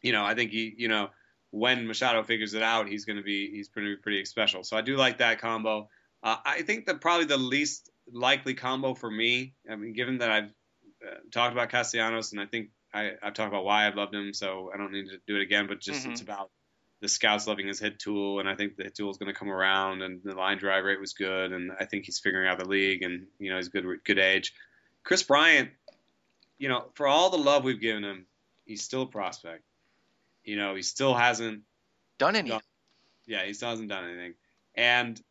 you 0.01 0.11
know, 0.11 0.25
I 0.25 0.35
think 0.35 0.51
he, 0.51 0.73
you 0.77 0.87
know, 0.87 1.09
when 1.51 1.87
Machado 1.87 2.21
figures 2.23 2.53
it 2.53 2.61
out, 2.61 2.89
he's 2.89 3.05
going 3.05 3.17
to 3.17 3.23
be 3.23 3.49
he's 3.49 3.69
pretty 3.69 3.95
pretty 3.95 4.25
special. 4.25 4.63
So 4.63 4.75
I 4.75 4.81
do 4.81 4.97
like 4.97 5.19
that 5.19 5.39
combo. 5.39 5.89
Uh, 6.21 6.35
I 6.45 6.63
think 6.63 6.85
that 6.87 7.01
probably 7.01 7.25
the 7.25 7.37
least 7.37 7.91
likely 8.11 8.53
combo 8.53 8.93
for 8.93 9.09
me. 9.09 9.53
I 9.69 9.75
mean, 9.75 9.93
given 9.93 10.17
that 10.17 10.29
I've 10.29 10.53
uh, 11.05 11.15
talked 11.31 11.53
about 11.53 11.69
Castellanos, 11.69 12.33
and 12.33 12.41
I 12.41 12.45
think 12.45 12.69
I, 12.93 13.11
have 13.21 13.33
talked 13.33 13.49
about 13.49 13.63
why 13.63 13.87
I've 13.87 13.95
loved 13.95 14.13
him, 14.13 14.33
so 14.33 14.69
I 14.73 14.77
don't 14.77 14.91
need 14.91 15.07
to 15.09 15.17
do 15.27 15.37
it 15.37 15.41
again. 15.41 15.67
But 15.67 15.79
just 15.79 16.01
mm-hmm. 16.01 16.11
it's 16.11 16.21
about 16.21 16.51
the 17.01 17.07
scouts 17.07 17.47
loving 17.47 17.67
his 17.67 17.79
hit 17.79 17.99
tool, 17.99 18.39
and 18.39 18.47
I 18.47 18.55
think 18.55 18.77
the 18.77 18.83
hit 18.83 18.95
tool 18.95 19.11
is 19.11 19.17
going 19.17 19.31
to 19.31 19.37
come 19.37 19.49
around, 19.49 20.01
and 20.01 20.21
the 20.23 20.35
line 20.35 20.57
drive 20.57 20.83
rate 20.83 20.99
was 20.99 21.13
good, 21.13 21.51
and 21.51 21.71
I 21.79 21.85
think 21.85 22.05
he's 22.05 22.19
figuring 22.19 22.47
out 22.47 22.57
the 22.57 22.67
league, 22.67 23.03
and 23.03 23.27
you 23.39 23.49
know 23.49 23.57
he's 23.57 23.69
good 23.69 23.85
good 24.03 24.19
age. 24.19 24.53
Kris 25.03 25.23
Bryant, 25.23 25.69
you 26.57 26.69
know, 26.69 26.85
for 26.93 27.07
all 27.07 27.29
the 27.29 27.37
love 27.37 27.63
we've 27.63 27.79
given 27.79 28.03
him, 28.03 28.25
he's 28.65 28.83
still 28.83 29.03
a 29.03 29.07
prospect. 29.07 29.63
You 30.43 30.55
know, 30.55 30.75
he 30.75 30.81
still 30.81 31.13
hasn't 31.13 31.61
done 32.17 32.35
anything. 32.35 32.59
Done, 32.59 32.61
yeah, 33.27 33.45
he 33.45 33.53
still 33.53 33.69
hasn't 33.69 33.89
done 33.89 34.05
anything, 34.05 34.33
and 34.73 35.21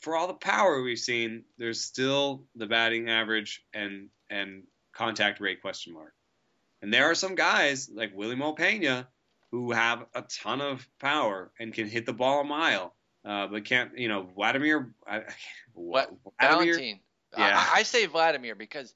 for 0.00 0.16
all 0.16 0.28
the 0.28 0.34
power 0.34 0.80
we've 0.82 0.98
seen, 0.98 1.44
there's 1.56 1.80
still 1.80 2.44
the 2.54 2.66
batting 2.66 3.08
average 3.08 3.64
and 3.74 4.08
and 4.30 4.64
contact 4.92 5.40
rate 5.40 5.62
question 5.62 5.94
mark. 5.94 6.14
And 6.80 6.92
there 6.92 7.10
are 7.10 7.14
some 7.14 7.34
guys 7.34 7.90
like 7.92 8.16
Wily 8.16 8.36
Mo 8.36 8.52
Pena 8.52 9.08
who 9.50 9.72
have 9.72 10.06
a 10.14 10.22
ton 10.22 10.60
of 10.60 10.86
power 10.98 11.50
and 11.58 11.72
can 11.72 11.88
hit 11.88 12.06
the 12.06 12.12
ball 12.12 12.40
a 12.40 12.44
mile, 12.44 12.94
uh, 13.24 13.46
but 13.46 13.64
can't. 13.64 13.96
You 13.96 14.08
know, 14.08 14.28
Vladimir. 14.34 14.92
I, 15.06 15.22
what 15.72 16.10
Vladimir, 16.38 16.74
Valentine? 16.74 17.00
Yeah, 17.36 17.56
I, 17.56 17.80
I 17.80 17.82
say 17.82 18.06
Vladimir 18.06 18.54
because 18.54 18.94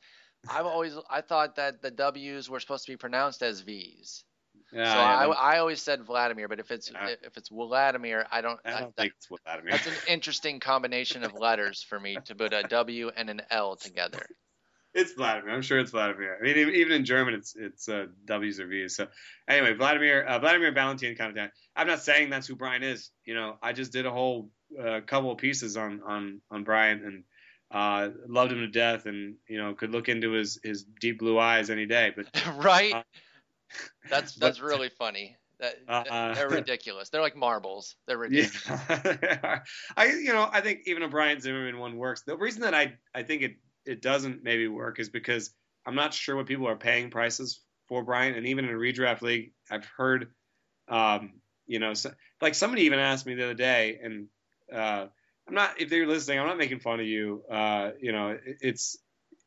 I've 0.49 0.67
always 0.67 0.97
I 1.11 1.21
thought 1.21 1.57
that 1.57 1.83
the 1.83 1.91
W's 1.91 2.51
were 2.51 2.61
supposed 2.61 2.87
to 2.87 2.93
be 2.93 2.97
pronounced 2.97 3.43
as 3.43 3.61
V's. 3.61 4.25
Yeah, 4.73 4.85
so 4.85 4.99
yeah, 4.99 5.35
I, 5.35 5.55
I 5.55 5.59
always 5.59 5.83
said 5.83 6.03
Vladimir, 6.03 6.49
but 6.49 6.59
if 6.59 6.71
it's 6.71 6.91
yeah. 6.91 7.15
if 7.23 7.37
it's 7.37 7.51
Vladimir, 7.51 8.27
I 8.31 8.41
don't. 8.41 8.59
I 8.65 8.81
don't 8.81 8.95
I, 8.97 9.03
think 9.03 9.15
it's 9.17 9.27
Vladimir. 9.27 9.73
That's 9.73 9.87
an 9.87 9.95
interesting 10.09 10.61
combination 10.61 11.25
of 11.25 11.35
letters 11.35 11.83
for 11.83 12.01
me 12.01 12.17
to 12.25 12.35
put 12.35 12.55
a 12.55 12.63
W 12.63 13.11
and 13.15 13.29
an 13.29 13.43
L 13.51 13.77
together. 13.77 14.23
It's 14.95 15.13
Vladimir. 15.13 15.55
I'm 15.55 15.63
sure 15.63 15.79
it's 15.79 15.91
Vladimir. 15.91 16.37
I 16.39 16.43
mean, 16.43 16.57
even 16.75 16.93
in 16.93 17.05
German, 17.05 17.35
it's 17.35 17.57
it's 17.57 17.89
uh, 17.89 18.07
W's 18.27 18.61
or 18.61 18.67
V's. 18.67 18.95
So 18.95 19.07
anyway, 19.49 19.73
Vladimir 19.73 20.23
uh, 20.23 20.39
Vladimir 20.39 20.73
Balentien 20.73 21.17
kind 21.17 21.31
of 21.31 21.37
thing. 21.37 21.49
I'm 21.75 21.87
not 21.87 22.03
saying 22.03 22.29
that's 22.29 22.47
who 22.47 22.57
Bryant 22.57 22.85
is. 22.85 23.11
You 23.25 23.35
know, 23.35 23.57
I 23.63 23.73
just 23.73 23.93
did 23.93 24.05
a 24.05 24.11
whole 24.11 24.51
uh, 24.79 25.01
couple 25.07 25.31
of 25.31 25.39
pieces 25.39 25.77
on 25.77 26.03
on 26.07 26.41
on 26.51 26.65
Bryant 26.65 27.03
and 27.05 27.25
uh, 27.71 28.11
loved 28.29 28.53
him 28.53 28.59
to 28.59 28.67
death, 28.67 29.07
and 29.07 29.37
you 29.49 29.59
know 29.59 29.75
could 29.75 29.93
look 29.93 30.09
into 30.09 30.33
his 30.33 30.59
his 30.63 30.85
deep 31.01 31.19
blue 31.19 31.39
eyes 31.39 31.71
any 31.71 31.87
day. 31.87 32.13
But 32.15 32.27
right, 32.57 32.95
uh, 32.95 33.03
that's 34.11 34.35
that's 34.37 34.59
but, 34.59 34.67
really 34.67 34.91
funny. 34.91 35.37
That, 35.59 35.77
uh, 35.89 36.35
they're 36.35 36.49
ridiculous. 36.51 37.09
They're 37.09 37.23
like 37.23 37.37
marbles. 37.37 37.97
They're 38.07 38.19
ridiculous. 38.19 38.63
Yeah. 38.89 39.61
I 39.97 40.07
you 40.07 40.33
know 40.33 40.51
I 40.53 40.61
think 40.61 40.81
even 40.87 41.03
a 41.03 41.09
Bryant 41.09 41.43
Zimmerman 41.43 41.79
one 41.79 41.97
works. 41.97 42.23
The 42.23 42.37
reason 42.37 42.63
that 42.63 42.75
I 42.75 42.95
I 43.15 43.23
think 43.23 43.43
it 43.43 43.53
it 43.85 44.03
doesn't 44.03 44.43
maybe 44.43 44.69
work 44.69 44.99
is 44.99 45.09
because 45.09 45.51
I'm 45.87 45.95
not 45.95 46.15
sure 46.15 46.37
what 46.37 46.47
people 46.47 46.69
are 46.69 46.77
paying 46.77 47.11
prices 47.11 47.61
for 47.89 48.03
Bryant, 48.05 48.37
and 48.37 48.47
even 48.47 48.65
in 48.65 48.71
a 48.75 48.79
redraft 48.79 49.23
league, 49.23 49.53
I've 49.71 49.85
heard, 49.85 50.29
um, 50.89 51.35
you 51.67 51.79
know, 51.79 51.95
so, 51.95 52.13
like 52.41 52.55
somebody 52.55 52.83
even 52.83 52.99
asked 52.99 53.27
me 53.27 53.35
the 53.35 53.45
other 53.45 53.55
day, 53.55 53.99
and 54.03 54.29
uh, 54.73 55.07
I'm 55.49 55.55
not 55.55 55.81
if 55.81 55.91
they're 55.91 56.07
listening, 56.07 56.39
I'm 56.39 56.47
not 56.47 56.59
making 56.59 56.81
fun 56.81 57.01
of 57.01 57.07
you. 57.07 57.43
Uh, 57.51 57.91
you 58.01 58.13
know, 58.13 58.31
it, 58.31 58.59
it's 58.61 58.97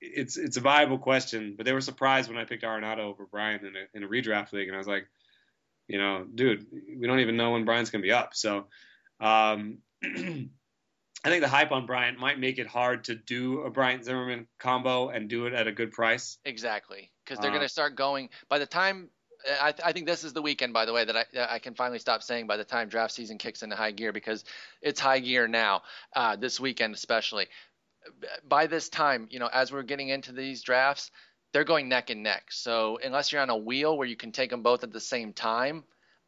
it's 0.02 0.38
it's 0.38 0.58
a 0.58 0.62
viable 0.62 1.00
question, 1.00 1.56
but 1.58 1.66
they 1.66 1.74
were 1.74 1.82
surprised 1.82 2.30
when 2.30 2.38
I 2.38 2.46
picked 2.46 2.64
Arenado 2.64 3.00
over 3.00 3.26
Bryant 3.26 3.64
in 3.64 3.74
a, 3.76 3.98
in 3.98 4.04
a 4.04 4.08
redraft 4.08 4.52
league, 4.54 4.68
and 4.68 4.76
I 4.76 4.80
was 4.80 4.88
like, 4.88 5.08
you 5.88 5.98
know, 5.98 6.26
dude, 6.36 6.66
we 7.00 7.08
don't 7.08 7.20
even 7.20 7.38
know 7.38 7.52
when 7.52 7.66
Bryant's 7.66 7.90
gonna 7.90 8.02
be 8.02 8.12
up, 8.12 8.36
so. 8.36 8.68
Um, 9.20 9.80
I 11.26 11.30
think 11.30 11.42
the 11.42 11.50
hype 11.50 11.72
on 11.72 11.88
Bryant 11.88 12.20
might 12.20 12.40
make 12.40 12.60
it 12.60 12.68
hard 12.68 13.06
to 13.06 13.16
do 13.16 13.62
a 13.62 13.72
Bryant 13.72 14.06
Zimmerman 14.06 14.46
combo 14.60 15.10
and 15.10 15.28
do 15.28 15.48
it 15.48 15.54
at 15.54 15.66
a 15.66 15.72
good 15.72 15.92
price. 15.92 16.38
Exactly, 16.46 17.12
because 17.24 17.40
they're 17.40 17.50
uh, 17.50 17.54
going 17.54 17.66
to 17.66 17.70
start 17.70 17.96
going 17.96 18.30
by 18.48 18.60
the 18.60 18.68
time. 18.68 19.10
I, 19.60 19.74
I, 19.84 19.92
think 19.92 20.06
this 20.06 20.24
is 20.24 20.34
the 20.34 20.42
weekend, 20.42 20.74
by 20.74 20.86
the 20.86 20.94
way, 20.94 21.04
that 21.04 21.16
I, 21.16 21.26
I 21.56 21.60
can 21.60 21.74
finally 21.74 22.00
stop 22.00 22.22
saying 22.22 22.46
by 22.46 22.58
the 22.58 22.64
time 22.64 22.90
draft 22.90 23.14
season 23.14 23.40
kicks 23.40 23.64
into 23.64 23.76
high 23.76 23.92
gear 23.92 24.12
because 24.12 24.44
it's 24.82 25.00
high 25.00 25.20
gear 25.20 25.48
now, 25.48 25.82
uh, 26.16 26.36
this 26.36 26.60
weekend 26.60 26.94
especially. 26.94 27.48
By 28.48 28.68
this 28.68 28.90
time, 28.90 29.28
you 29.32 29.40
know, 29.40 29.50
as 29.52 29.72
we're 29.72 29.84
getting 29.84 30.10
into 30.10 30.32
these 30.32 30.62
drafts, 30.62 31.10
they're 31.54 31.64
going 31.64 31.90
neck 31.90 32.12
and 32.12 32.22
neck. 32.22 32.46
So 32.52 33.00
unless 33.04 33.32
you're 33.32 33.42
on 33.42 33.50
a 33.50 33.58
wheel 33.58 33.98
where 33.98 34.08
you 34.08 34.16
can 34.16 34.32
take 34.32 34.52
them 34.52 34.62
both 34.62 34.84
at 34.84 34.92
the 34.92 35.00
same 35.00 35.34
time, 35.34 35.86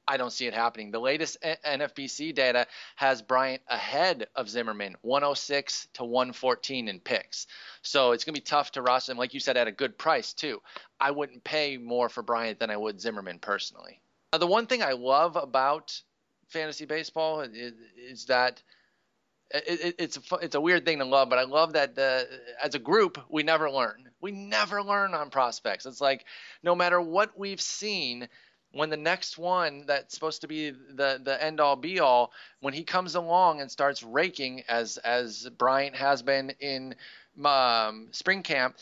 I 0.08 0.18
don't 0.18 0.32
see 0.32 0.47
it 0.47 0.53
happening. 0.53 0.91
The 0.91 0.99
latest 0.99 1.38
NFBC 1.41 2.34
data 2.34 2.68
has 2.95 3.22
Bryant 3.22 3.62
ahead 3.68 4.28
of 4.36 4.49
Zimmerman, 4.49 4.95
106 5.01 5.88
to 5.93 6.05
114 6.05 6.88
in 6.88 6.99
picks. 6.99 7.47
So 7.82 8.12
it's 8.12 8.24
going 8.24 8.34
to 8.34 8.41
be 8.41 8.45
tough 8.45 8.72
to 8.74 8.82
roster 8.82 9.12
him, 9.12 9.18
like 9.18 9.34
you 9.34 9.39
said, 9.39 9.58
at 9.58 9.68
a 9.68 9.72
good 9.72 9.97
price, 9.97 10.34
too. 10.34 10.62
I 10.99 11.12
wouldn't 11.12 11.43
pay 11.43 11.78
more 11.78 12.08
for 12.08 12.24
Bryant 12.24 12.60
than 12.60 12.70
I 12.70 12.78
would 12.78 13.01
Zimmerman 13.01 13.39
personally. 13.39 14.01
Now, 14.32 14.39
the 14.39 14.47
one 14.47 14.68
thing 14.68 14.82
I 14.82 14.93
love 14.93 15.36
about 15.36 16.01
fantasy 16.47 16.86
baseball 16.86 17.41
is, 17.41 17.74
is 17.97 18.26
that 18.26 18.62
it, 19.51 19.80
it, 19.82 19.95
it's 19.99 20.18
a, 20.18 20.36
it's 20.38 20.55
a 20.55 20.62
weird 20.62 20.86
thing 20.86 20.99
to 20.99 21.05
love, 21.05 21.30
but 21.30 21.39
I 21.39 21.43
love 21.43 21.74
that 21.74 21.95
the, 21.95 22.28
as 22.62 22.76
a 22.76 22.80
group 22.80 23.20
we 23.30 23.43
never 23.43 23.70
learn. 23.70 24.10
We 24.20 24.32
never 24.32 24.84
learn 24.84 25.14
on 25.14 25.30
prospects. 25.30 25.86
It's 25.86 26.01
like 26.01 26.26
no 26.64 26.76
matter 26.76 26.99
what 26.99 27.38
we've 27.38 27.62
seen, 27.62 28.28
when 28.72 28.89
the 28.89 28.97
next 28.97 29.38
one 29.38 29.86
that's 29.88 30.13
supposed 30.13 30.41
to 30.41 30.47
be 30.47 30.72
the 30.72 31.20
the 31.24 31.43
end 31.43 31.59
all 31.59 31.76
be 31.76 31.99
all 31.99 32.32
when 32.59 32.74
he 32.74 32.84
comes 32.84 33.15
along 33.15 33.61
and 33.61 33.72
starts 33.72 34.03
raking 34.03 34.63
as 34.68 34.97
as 34.97 35.49
Bryant 35.57 35.95
has 35.95 36.22
been 36.22 36.51
in 36.59 36.95
um, 37.43 38.07
spring 38.11 38.43
camp 38.43 38.76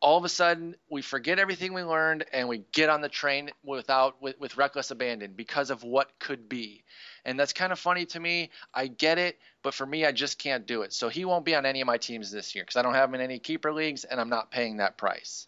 all 0.00 0.18
of 0.18 0.24
a 0.24 0.28
sudden 0.28 0.74
we 0.90 1.00
forget 1.00 1.38
everything 1.38 1.72
we 1.72 1.82
learned 1.82 2.24
and 2.32 2.48
we 2.48 2.64
get 2.72 2.90
on 2.90 3.00
the 3.00 3.08
train 3.08 3.50
without 3.64 4.20
with, 4.20 4.38
with 4.40 4.56
reckless 4.56 4.90
abandon 4.90 5.32
because 5.36 5.70
of 5.70 5.84
what 5.84 6.10
could 6.18 6.48
be. 6.48 6.82
And 7.24 7.38
that's 7.38 7.52
kind 7.52 7.72
of 7.72 7.78
funny 7.78 8.04
to 8.06 8.18
me. 8.18 8.50
I 8.74 8.88
get 8.88 9.18
it 9.18 9.38
but 9.62 9.74
for 9.74 9.86
me 9.86 10.04
i 10.04 10.12
just 10.12 10.38
can't 10.38 10.66
do 10.66 10.82
it. 10.82 10.92
So 10.92 11.08
he 11.08 11.24
won't 11.24 11.44
be 11.44 11.54
on 11.54 11.66
any 11.66 11.80
of 11.80 11.86
my 11.86 11.98
teams 11.98 12.30
this 12.30 12.54
year 12.54 12.64
because 12.64 12.76
i 12.76 12.82
don't 12.82 12.94
have 12.94 13.08
him 13.08 13.14
in 13.14 13.20
any 13.20 13.38
keeper 13.38 13.72
leagues 13.72 14.04
and 14.04 14.20
i'm 14.20 14.28
not 14.28 14.50
paying 14.50 14.78
that 14.78 14.98
price 14.98 15.46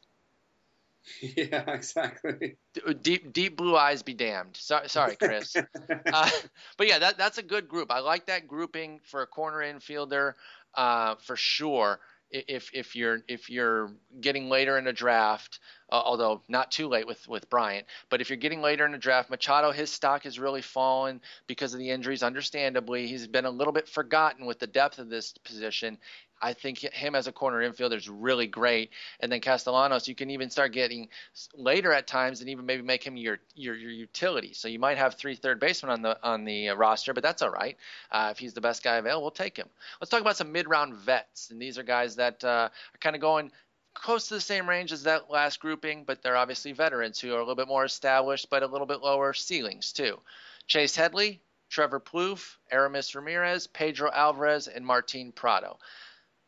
Yeah, 1.36 1.70
exactly. 1.70 2.56
Deep, 3.02 3.32
deep 3.32 3.56
blue 3.56 3.76
eyes 3.76 4.02
be 4.02 4.14
damned. 4.14 4.56
So, 4.56 4.80
sorry, 4.86 5.16
Kris. 5.16 5.54
uh, 6.12 6.30
but 6.76 6.86
yeah, 6.88 6.98
that 7.00 7.18
that's 7.18 7.38
a 7.38 7.42
good 7.42 7.68
group. 7.68 7.90
I 7.90 8.00
like 8.00 8.26
that 8.26 8.48
grouping 8.48 9.00
for 9.04 9.22
a 9.22 9.26
corner 9.26 9.58
infielder 9.58 10.34
uh, 10.74 11.16
for 11.16 11.36
sure. 11.36 12.00
if 12.30 12.70
if 12.74 12.96
you're 12.96 13.20
if 13.28 13.48
you're 13.50 13.92
getting 14.20 14.48
later 14.48 14.76
in 14.78 14.86
a 14.86 14.92
draft, 14.92 15.60
uh, 15.90 16.02
although 16.04 16.42
not 16.48 16.70
too 16.72 16.88
late 16.88 17.06
with 17.06 17.26
with 17.28 17.48
Bryant, 17.48 17.86
but 18.10 18.20
if 18.20 18.28
you're 18.28 18.36
getting 18.36 18.60
later 18.60 18.84
in 18.84 18.92
the 18.92 18.98
draft, 18.98 19.30
Machado 19.30 19.70
his 19.72 19.90
stock 19.90 20.24
has 20.24 20.38
really 20.38 20.62
fallen 20.62 21.20
because 21.46 21.74
of 21.74 21.78
the 21.78 21.90
injuries. 21.90 22.22
Understandably, 22.22 23.06
he's 23.06 23.26
been 23.28 23.44
a 23.44 23.50
little 23.50 23.72
bit 23.72 23.88
forgotten 23.88 24.46
with 24.46 24.58
the 24.58 24.66
depth 24.66 24.98
of 24.98 25.08
this 25.08 25.32
position. 25.44 25.98
I 26.44 26.52
think 26.52 26.80
him 26.80 27.14
as 27.14 27.26
a 27.26 27.32
corner 27.32 27.58
infielder 27.66 27.96
is 27.96 28.06
really 28.06 28.46
great. 28.46 28.90
And 29.20 29.32
then 29.32 29.40
Castellanos, 29.40 30.06
you 30.06 30.14
can 30.14 30.28
even 30.28 30.50
start 30.50 30.72
getting 30.72 31.08
later 31.54 31.90
at 31.90 32.06
times, 32.06 32.42
and 32.42 32.50
even 32.50 32.66
maybe 32.66 32.82
make 32.82 33.02
him 33.02 33.16
your 33.16 33.38
your, 33.54 33.74
your 33.74 33.90
utility. 33.90 34.52
So 34.52 34.68
you 34.68 34.78
might 34.78 34.98
have 34.98 35.14
three 35.14 35.36
third 35.36 35.58
basemen 35.58 35.92
on 35.92 36.02
the 36.02 36.22
on 36.22 36.44
the 36.44 36.68
uh, 36.68 36.74
roster, 36.74 37.14
but 37.14 37.22
that's 37.22 37.40
all 37.40 37.50
right. 37.50 37.78
Uh, 38.12 38.28
if 38.30 38.38
he's 38.38 38.52
the 38.52 38.60
best 38.60 38.82
guy 38.82 38.96
available, 38.96 39.22
we'll 39.22 39.30
take 39.30 39.56
him. 39.56 39.68
Let's 40.00 40.10
talk 40.10 40.20
about 40.20 40.36
some 40.36 40.52
mid 40.52 40.68
round 40.68 40.94
vets, 40.94 41.50
and 41.50 41.60
these 41.60 41.78
are 41.78 41.82
guys 41.82 42.16
that 42.16 42.44
uh, 42.44 42.68
are 42.68 42.98
kind 43.00 43.16
of 43.16 43.22
going 43.22 43.50
close 43.94 44.28
to 44.28 44.34
the 44.34 44.40
same 44.40 44.68
range 44.68 44.92
as 44.92 45.04
that 45.04 45.30
last 45.30 45.60
grouping, 45.60 46.04
but 46.04 46.22
they're 46.22 46.36
obviously 46.36 46.72
veterans 46.72 47.18
who 47.18 47.32
are 47.32 47.36
a 47.36 47.38
little 47.38 47.54
bit 47.54 47.68
more 47.68 47.84
established, 47.84 48.50
but 48.50 48.62
a 48.62 48.66
little 48.66 48.86
bit 48.86 49.00
lower 49.00 49.32
ceilings 49.32 49.92
too. 49.92 50.20
Chase 50.66 50.94
Headley, 50.94 51.40
Trevor 51.70 52.00
Plouffe, 52.00 52.56
Aramis 52.70 53.14
Ramirez, 53.14 53.66
Pedro 53.66 54.10
Alvarez, 54.12 54.68
and 54.68 54.84
Martin 54.84 55.32
Prado. 55.32 55.78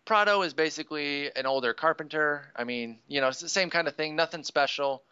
Prado 0.06 0.42
is 0.42 0.54
basically 0.54 1.30
an 1.36 1.46
older 1.46 1.74
carpenter. 1.74 2.52
I 2.56 2.64
mean, 2.64 3.00
you 3.08 3.20
know, 3.20 3.28
it's 3.28 3.40
the 3.40 3.48
same 3.48 3.70
kind 3.70 3.88
of 3.88 3.96
thing, 3.96 4.16
nothing 4.16 4.44
special. 4.44 5.02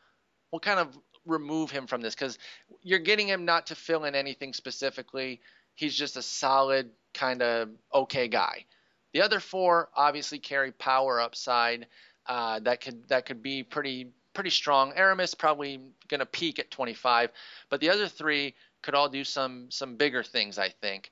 We'll 0.50 0.60
kind 0.60 0.78
of 0.78 0.96
remove 1.26 1.70
him 1.70 1.86
from 1.86 2.00
this 2.00 2.14
because 2.14 2.38
you're 2.82 3.00
getting 3.00 3.26
him 3.28 3.44
not 3.44 3.66
to 3.66 3.74
fill 3.74 4.04
in 4.04 4.14
anything 4.14 4.54
specifically. 4.54 5.40
He's 5.74 5.96
just 5.96 6.16
a 6.16 6.22
solid 6.22 6.90
kind 7.12 7.42
of 7.42 7.70
okay 7.92 8.28
guy. 8.28 8.64
The 9.12 9.22
other 9.22 9.40
four 9.40 9.88
obviously 9.94 10.38
carry 10.38 10.70
power 10.70 11.20
upside 11.20 11.86
uh, 12.26 12.60
that 12.60 12.80
could 12.80 13.08
that 13.08 13.26
could 13.26 13.42
be 13.42 13.62
pretty 13.62 14.08
pretty 14.32 14.50
strong. 14.50 14.92
Aramis 14.94 15.34
probably 15.34 15.80
going 16.08 16.20
to 16.20 16.26
peak 16.26 16.58
at 16.58 16.70
25, 16.70 17.30
but 17.68 17.80
the 17.80 17.90
other 17.90 18.08
three 18.08 18.54
could 18.82 18.94
all 18.94 19.08
do 19.08 19.24
some 19.24 19.70
some 19.70 19.96
bigger 19.96 20.22
things. 20.22 20.58
I 20.58 20.68
think 20.68 21.10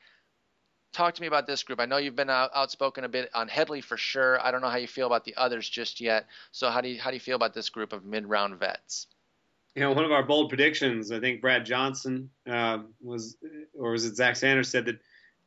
talk 0.93 1.15
to 1.15 1.21
me 1.21 1.27
about 1.27 1.47
this 1.47 1.63
group. 1.63 1.81
I 1.81 1.87
know 1.87 1.97
you've 1.97 2.17
been 2.17 2.31
out, 2.31 2.51
outspoken 2.55 3.05
a 3.05 3.09
bit 3.09 3.31
on 3.35 3.49
Headley 3.49 3.81
for 3.81 3.97
sure. 3.97 4.41
I 4.45 4.51
don't 4.51 4.61
know 4.61 4.69
how 4.69 4.77
you 4.77 4.87
feel 4.87 5.07
about 5.07 5.25
the 5.25 5.35
others 5.37 5.69
just 5.69 6.01
yet. 6.01 6.27
So 6.53 6.71
how 6.71 6.81
do 6.81 6.89
you 6.89 7.01
how 7.01 7.11
do 7.11 7.17
you 7.17 7.21
feel 7.21 7.37
about 7.37 7.55
this 7.55 7.69
group 7.69 7.93
of 7.93 8.05
mid 8.05 8.27
round 8.27 8.59
vets? 8.59 9.07
You 9.75 9.83
know, 9.83 9.93
one 9.93 10.05
of 10.05 10.13
our 10.13 10.23
bold 10.23 10.51
predictions. 10.51 11.11
I 11.11 11.21
think 11.21 11.41
Brad 11.41 11.65
Johnson 11.65 12.31
uh, 12.47 12.81
was, 13.01 13.37
or 13.79 13.93
was 13.93 14.05
it 14.05 14.17
Zach 14.17 14.37
Sanders 14.37 14.69
said 14.69 14.85
that 14.85 15.01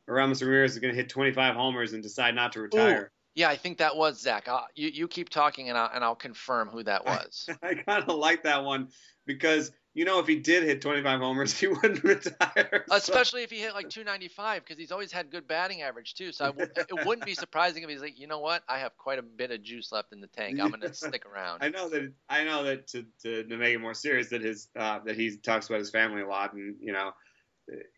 Aramis 0.08 0.42
Ramirez 0.42 0.72
is 0.72 0.78
going 0.78 0.92
to 0.92 0.96
hit 0.96 1.08
25 1.08 1.54
homers 1.54 1.92
and 1.92 2.02
decide 2.02 2.34
not 2.34 2.52
to 2.52 2.60
retire. 2.60 3.02
Ooh, 3.02 3.16
yeah, 3.34 3.48
I 3.48 3.56
think 3.56 3.78
that 3.78 3.96
was 3.96 4.20
Zach. 4.20 4.48
I'll, 4.48 4.66
you 4.74 4.88
you 4.88 5.08
keep 5.08 5.28
talking 5.28 5.68
and 5.68 5.76
I'll 5.76 5.90
and 5.92 6.02
I'll 6.02 6.16
confirm 6.16 6.68
who 6.68 6.82
that 6.84 7.04
was. 7.04 7.48
I, 7.62 7.68
I 7.68 7.74
kind 7.74 8.04
of 8.08 8.16
like 8.16 8.44
that 8.44 8.64
one 8.64 8.88
because 9.26 9.72
you 9.96 10.04
know, 10.04 10.18
if 10.18 10.26
he 10.26 10.36
did 10.36 10.62
hit 10.62 10.82
25 10.82 11.20
homers, 11.20 11.52
he 11.58 11.68
wouldn't 11.68 12.04
retire. 12.04 12.84
So. 12.86 12.94
Especially 12.94 13.42
if 13.44 13.50
he 13.50 13.58
hit 13.58 13.72
like 13.72 13.88
295, 13.88 14.62
because 14.62 14.78
he's 14.78 14.92
always 14.92 15.10
had 15.10 15.30
good 15.30 15.48
batting 15.48 15.80
average 15.80 16.14
too. 16.14 16.32
So 16.32 16.54
it 16.58 17.06
wouldn't 17.06 17.26
be 17.26 17.34
surprising 17.34 17.82
if 17.82 17.88
he's 17.88 18.02
like, 18.02 18.18
you 18.20 18.26
know 18.26 18.40
what, 18.40 18.62
I 18.68 18.80
have 18.80 18.94
quite 18.98 19.18
a 19.18 19.22
bit 19.22 19.50
of 19.50 19.62
juice 19.62 19.90
left 19.92 20.12
in 20.12 20.20
the 20.20 20.26
tank. 20.26 20.60
I'm 20.60 20.68
going 20.68 20.82
to 20.82 20.92
stick 20.92 21.24
around. 21.34 21.62
I 21.62 21.70
know 21.70 21.88
that. 21.88 22.12
I 22.28 22.44
know 22.44 22.64
that 22.64 22.88
to, 22.88 23.06
to, 23.22 23.44
to 23.44 23.56
make 23.56 23.74
it 23.74 23.78
more 23.78 23.94
serious, 23.94 24.28
that 24.28 24.42
his 24.42 24.68
uh, 24.78 24.98
that 25.06 25.16
he 25.16 25.34
talks 25.38 25.66
about 25.66 25.78
his 25.78 25.90
family 25.90 26.20
a 26.20 26.28
lot, 26.28 26.52
and 26.52 26.76
you 26.80 26.92
know, 26.92 27.12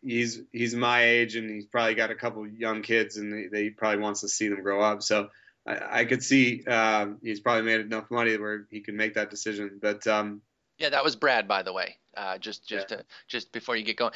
he's 0.01 0.39
he's 0.53 0.73
my 0.73 1.03
age, 1.03 1.35
and 1.35 1.49
he's 1.49 1.65
probably 1.65 1.95
got 1.95 2.11
a 2.11 2.15
couple 2.15 2.47
young 2.47 2.81
kids, 2.81 3.17
and 3.17 3.53
he 3.53 3.71
probably 3.71 4.01
wants 4.01 4.21
to 4.21 4.29
see 4.29 4.47
them 4.47 4.63
grow 4.63 4.81
up. 4.81 5.03
So. 5.03 5.29
I, 5.67 5.99
I 5.99 6.05
could 6.05 6.23
see 6.23 6.63
uh, 6.65 7.07
he's 7.21 7.41
probably 7.41 7.63
made 7.63 7.81
enough 7.81 8.09
money 8.09 8.37
where 8.37 8.65
he 8.71 8.79
can 8.79 8.95
make 8.95 9.15
that 9.15 9.29
decision, 9.29 9.77
but 9.81 10.07
um, 10.07 10.41
yeah, 10.79 10.89
that 10.89 11.03
was 11.03 11.15
Brad, 11.15 11.47
by 11.47 11.63
the 11.63 11.73
way. 11.73 11.97
Uh, 12.15 12.37
just 12.37 12.67
just 12.67 12.91
yeah. 12.91 12.97
to, 12.97 13.05
just 13.27 13.51
before 13.51 13.75
you 13.75 13.83
get 13.83 13.97
going, 13.97 14.13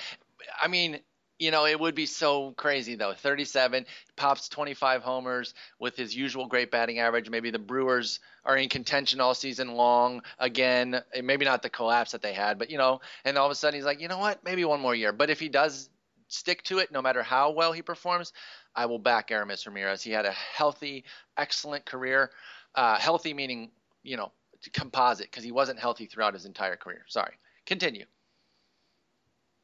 I 0.62 0.68
mean, 0.68 1.00
you 1.40 1.52
know, 1.52 1.66
it 1.66 1.80
would 1.80 1.96
be 1.96 2.06
so 2.06 2.52
crazy 2.52 2.96
though. 2.96 3.14
37 3.14 3.86
pops 4.16 4.48
25 4.50 5.02
homers 5.02 5.54
with 5.80 5.96
his 5.96 6.16
usual 6.16 6.48
great 6.48 6.72
batting 6.72 7.00
average. 7.00 7.30
Maybe 7.30 7.52
the 7.52 7.60
Brewers 7.60 8.20
are 8.46 8.56
in 8.56 8.70
contention 8.70 9.20
all 9.20 9.34
season 9.34 9.74
long 9.74 10.22
again. 10.40 11.02
Maybe 11.22 11.46
not 11.46 11.62
the 11.62 11.70
collapse 11.70 12.12
that 12.12 12.22
they 12.22 12.34
had, 12.34 12.58
but 12.58 12.70
you 12.70 12.78
know, 12.78 13.02
and 13.26 13.38
all 13.38 13.46
of 13.46 13.52
a 13.52 13.56
sudden 13.56 13.78
he's 13.78 13.86
like, 13.86 14.00
you 14.00 14.08
know 14.08 14.20
what? 14.20 14.44
Maybe 14.44 14.64
one 14.64 14.80
more 14.80 14.96
year. 14.96 15.12
But 15.12 15.30
if 15.30 15.40
he 15.40 15.50
does 15.50 15.90
stick 16.28 16.64
to 16.64 16.80
it, 16.80 16.92
no 16.92 17.02
matter 17.02 17.24
how 17.24 17.52
well 17.52 17.74
he 17.74 17.82
performs, 17.82 18.34
I 18.76 18.86
will 18.86 19.00
back 19.00 19.32
Aramis 19.32 19.66
Ramirez. 19.66 20.02
He 20.02 20.12
had 20.12 20.26
a 20.26 20.32
healthy, 20.32 21.04
excellent 21.38 21.86
career. 21.86 22.32
Uh, 22.76 22.98
healthy 22.98 23.34
meaning, 23.34 23.70
you 24.02 24.18
know, 24.18 24.32
composite 24.72 25.30
because 25.30 25.44
he 25.44 25.52
wasn't 25.52 25.80
healthy 25.80 26.06
throughout 26.06 26.34
his 26.34 26.46
entire 26.46 26.76
career. 26.76 27.04
Sorry. 27.08 27.34
Continue. 27.66 28.06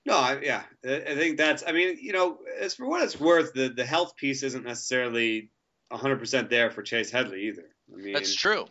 No, 0.05 0.17
I, 0.17 0.39
yeah, 0.41 0.63
I 0.83 1.15
think 1.15 1.37
that's. 1.37 1.63
I 1.67 1.71
mean, 1.71 1.97
you 2.01 2.13
know, 2.13 2.39
as 2.59 2.73
for 2.73 2.87
what 2.87 3.03
it's 3.03 3.19
worth, 3.19 3.53
the 3.53 3.69
the 3.69 3.85
health 3.85 4.15
piece 4.15 4.43
isn't 4.43 4.65
necessarily 4.65 5.51
100% 5.91 6.49
there 6.49 6.71
for 6.71 6.81
Chase 6.81 7.11
Headley 7.11 7.47
either. 7.47 7.69
I 7.93 7.97
mean, 7.97 8.13
that's 8.13 8.33
true. 8.33 8.65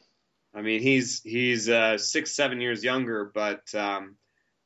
I 0.55 0.63
mean, 0.63 0.81
he's 0.81 1.21
he's 1.23 1.69
uh, 1.69 1.99
six 1.99 2.35
seven 2.35 2.61
years 2.61 2.83
younger, 2.83 3.31
but 3.33 3.73
um, 3.75 4.17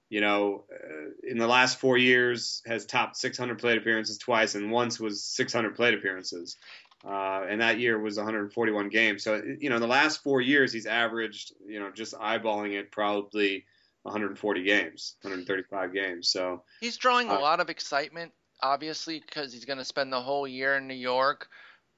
you 0.09 0.21
know, 0.21 0.65
uh, 0.73 1.11
in 1.29 1.39
the 1.39 1.47
last 1.47 1.81
four 1.81 1.99
years 1.99 2.63
has 2.67 2.87
topped 2.87 3.17
600 3.17 3.59
plate 3.59 3.79
appearances 3.79 4.19
twice, 4.19 4.55
and 4.55 4.71
once 4.71 5.01
was 5.01 5.25
600 5.25 5.75
plate 5.75 5.95
appearances. 5.95 6.57
Uh, 7.05 7.45
and 7.49 7.61
that 7.61 7.81
year 7.81 7.99
was 7.99 8.17
141 8.17 8.89
games. 8.89 9.25
So, 9.25 9.43
you 9.59 9.69
know, 9.69 9.77
in 9.77 9.83
the 9.83 9.89
last 9.89 10.23
four 10.23 10.41
years, 10.41 10.73
he's 10.73 10.87
averaged, 10.87 11.53
you 11.67 11.81
know, 11.81 11.91
just 11.91 12.15
eyeballing 12.15 12.79
it, 12.79 12.93
probably 12.93 13.65
140 14.03 14.63
games, 14.63 15.17
135 15.23 15.93
games. 15.93 16.29
So 16.29 16.63
he's 16.81 16.97
drawing 16.97 17.29
uh, 17.29 17.39
a 17.39 17.41
lot 17.41 17.61
of 17.61 17.71
excitement, 17.71 18.33
obviously, 18.63 19.21
because 19.21 19.53
he's 19.53 19.65
going 19.65 19.79
to 19.79 19.85
spend 19.85 20.13
the 20.13 20.21
whole 20.21 20.47
year 20.47 20.77
in 20.77 20.87
New 20.87 20.95
York. 20.95 21.49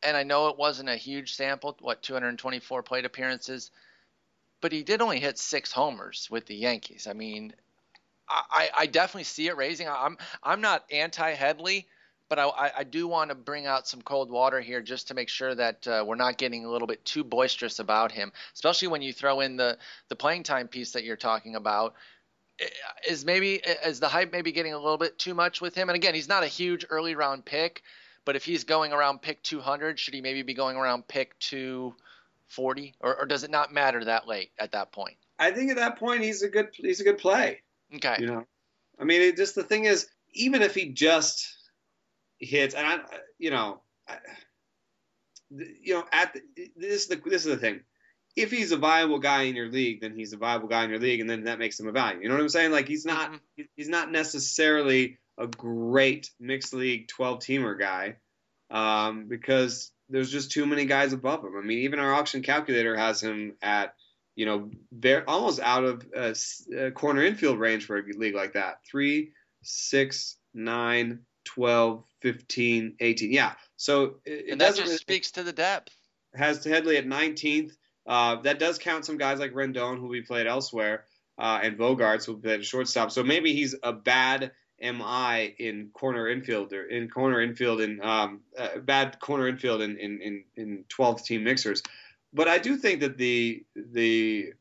And 0.03 0.17
I 0.17 0.23
know 0.23 0.49
it 0.49 0.59
wasn't 0.59 0.89
a 0.89 0.97
huge 0.97 1.35
sample, 1.35 1.77
what 1.81 2.03
224 2.03 2.83
plate 2.83 3.05
appearances, 3.05 3.71
but 4.61 4.73
he 4.73 4.83
did 4.83 5.03
only 5.03 5.21
hit 5.21 5.39
six 5.39 5.71
homers 5.71 6.29
with 6.31 6.47
the 6.47 6.55
Yankees. 6.55 7.07
I 7.09 7.13
mean, 7.13 7.55
I, 8.29 8.71
I 8.75 8.87
definitely 8.87 9.25
see 9.25 9.49
it 9.49 9.57
raising. 9.57 9.89
I'm 9.89 10.17
I'm 10.43 10.63
not 10.63 10.85
anti 10.91 11.33
Headley 11.35 11.87
but 12.35 12.55
I, 12.57 12.73
I 12.79 12.85
do 12.85 13.07
want 13.07 13.31
to 13.31 13.37
bring 13.37 13.67
out 13.67 13.87
some 13.87 14.03
cold 14.03 14.29
water 14.29 14.61
here 14.61 14.83
just 14.83 15.09
to 15.09 15.15
make 15.15 15.29
sure 15.29 15.55
that 15.55 15.87
uh, 15.87 16.05
we're 16.05 16.17
not 16.17 16.37
getting 16.37 16.65
a 16.65 16.71
little 16.71 16.89
bit 16.89 17.05
too 17.05 17.23
boisterous 17.23 17.79
about 17.79 18.11
him, 18.11 18.33
especially 18.55 18.89
when 18.89 19.03
you 19.03 19.13
throw 19.13 19.41
in 19.41 19.57
the 19.57 19.79
the 20.09 20.17
playing 20.17 20.43
time 20.43 20.67
piece 20.67 20.93
that 20.93 21.05
you're 21.05 21.17
talking 21.17 21.55
about. 21.55 21.95
Is 23.09 23.25
maybe 23.25 23.55
is 23.55 24.01
the 24.01 24.09
hype 24.09 24.33
maybe 24.33 24.51
getting 24.51 24.73
a 24.73 24.79
little 24.79 24.99
bit 24.99 25.17
too 25.17 25.35
much 25.35 25.61
with 25.61 25.77
him? 25.77 25.89
And 25.89 25.95
again, 25.95 26.15
he's 26.15 26.29
not 26.29 26.43
a 26.43 26.49
huge 26.49 26.85
early 26.91 27.15
round 27.15 27.45
pick, 27.45 27.83
but 28.25 28.35
if 28.35 28.45
he's 28.45 28.65
going 28.65 28.93
around 28.93 29.23
pick 29.23 29.41
200, 29.43 29.99
should 29.99 30.15
he 30.15 30.21
maybe 30.21 30.43
be 30.43 30.55
going 30.55 30.77
around 30.77 31.07
pick 31.07 31.39
240, 31.39 32.95
or, 33.01 33.17
or 33.17 33.27
does 33.27 33.45
it 33.45 33.51
not 33.51 33.73
matter 33.73 34.05
that 34.05 34.27
late 34.27 34.51
at 34.59 34.73
that 34.73 34.91
point? 34.91 35.17
I 35.39 35.53
think 35.53 35.71
at 35.71 35.77
that 35.77 35.99
point 35.99 36.23
he's 36.23 36.43
a 36.43 36.49
good 36.49 36.71
he's 36.73 37.01
a 37.01 37.05
good 37.05 37.19
play. 37.19 37.61
Okay. 37.95 38.17
You 38.19 38.27
know, 38.27 38.47
I 38.99 39.05
mean, 39.05 39.23
it 39.23 39.37
just 39.37 39.55
the 39.55 39.63
thing 39.63 39.85
is, 39.85 40.09
even 40.33 40.63
if 40.63 40.75
he 40.75 40.89
just 40.89 41.64
hits, 42.39 42.75
and 42.75 42.87
I, 42.87 42.99
you 43.39 43.51
know, 43.51 43.81
I, 44.09 44.17
you 45.51 45.95
know, 45.95 46.05
at 46.13 46.35
the, 46.35 46.41
this 46.77 47.03
is 47.03 47.07
the 47.09 47.17
this 47.17 47.47
is 47.47 47.53
the 47.53 47.57
thing. 47.57 47.81
If 48.37 48.51
he's 48.51 48.73
a 48.73 48.77
viable 48.77 49.21
guy 49.21 49.43
in 49.43 49.55
your 49.55 49.71
league, 49.71 50.01
then 50.01 50.17
he's 50.17 50.33
a 50.33 50.37
viable 50.37 50.69
guy 50.69 50.85
in 50.85 50.91
your 50.91 50.99
league, 50.99 51.21
and 51.21 51.31
then 51.31 51.45
that 51.45 51.59
makes 51.59 51.79
him 51.79 51.87
a 51.87 51.93
value. 51.93 52.21
You 52.21 52.29
know 52.29 52.35
what 52.35 52.41
I'm 52.41 52.49
saying? 52.49 52.73
Like 52.73 52.89
he's 52.89 53.05
not 53.05 53.31
mm-hmm. 53.31 53.63
he's 53.77 53.89
not 53.89 54.11
necessarily 54.11 55.19
a 55.39 55.47
great 55.47 56.31
mixed 56.41 56.75
league 56.75 57.09
12 57.09 57.41
teamer 57.41 57.79
guy 57.79 58.17
um, 58.71 59.27
because 59.29 59.91
there's 60.09 60.31
just 60.31 60.53
too 60.53 60.67
many 60.67 60.85
guys 60.85 61.13
above 61.13 61.45
him. 61.45 61.57
I 61.57 61.65
mean, 61.65 61.81
even 61.81 61.99
our 61.99 62.13
auction 62.13 62.43
calculator 62.43 62.97
has 62.97 63.23
him 63.23 63.55
at 63.63 63.95
you 64.37 64.47
know 64.47 64.71
very 64.93 65.25
almost 65.27 65.61
out 65.61 65.85
of 65.85 66.05
a 66.15 66.91
corner 66.91 67.23
infield 67.23 67.59
range 67.59 67.87
for 67.87 67.99
a 67.99 68.03
league 68.03 68.35
like 68.35 68.55
that. 68.55 68.79
Three, 68.91 69.31
six, 69.63 70.37
nine, 70.53 71.21
12, 71.45 72.05
15, 72.21 72.97
18. 73.01 73.33
Yeah. 73.33 73.53
So 73.77 74.17
it, 74.25 74.51
and 74.51 74.61
that 74.61 74.75
just 74.75 74.83
really, 74.83 74.97
speaks 74.97 75.33
to 75.33 75.43
the 75.43 75.53
depth. 75.53 75.95
Has 76.35 76.65
Headley 76.65 76.97
at 76.97 77.07
19th. 77.07 77.73
Uh, 78.07 78.37
that 78.43 78.59
does 78.59 78.79
count 78.79 79.05
some 79.05 79.17
guys 79.17 79.39
like 79.39 79.53
Rendon 79.53 79.99
who 79.99 80.09
we 80.09 80.21
played 80.21 80.47
elsewhere 80.47 81.05
uh, 81.39 81.61
and 81.63 81.79
Bogaerts 81.79 82.27
who 82.27 82.37
played 82.37 82.61
at 82.61 82.67
shortstop. 82.67 83.11
So 83.11 83.23
maybe 83.23 83.55
he's 83.55 83.75
a 83.83 83.93
bad 83.93 84.53
MI 84.81 85.55
in 85.59 85.91
corner 85.95 86.29
infield 86.29 86.73
or 86.73 86.85
in 86.85 87.09
corner 87.09 87.41
infield 87.41 87.81
in 87.81 88.03
um, 88.03 88.41
uh, 88.59 88.79
bad 88.79 89.21
corner 89.21 89.49
infield 89.49 89.81
in, 89.81 89.97
in, 89.97 90.21
in, 90.21 90.45
in 90.57 90.85
12 90.89 91.25
team 91.25 91.45
mixers. 91.45 91.83
But 92.33 92.49
I 92.49 92.59
do 92.59 92.77
think 92.77 93.01
that 93.01 93.17
the 93.17 93.65
the 93.75 94.53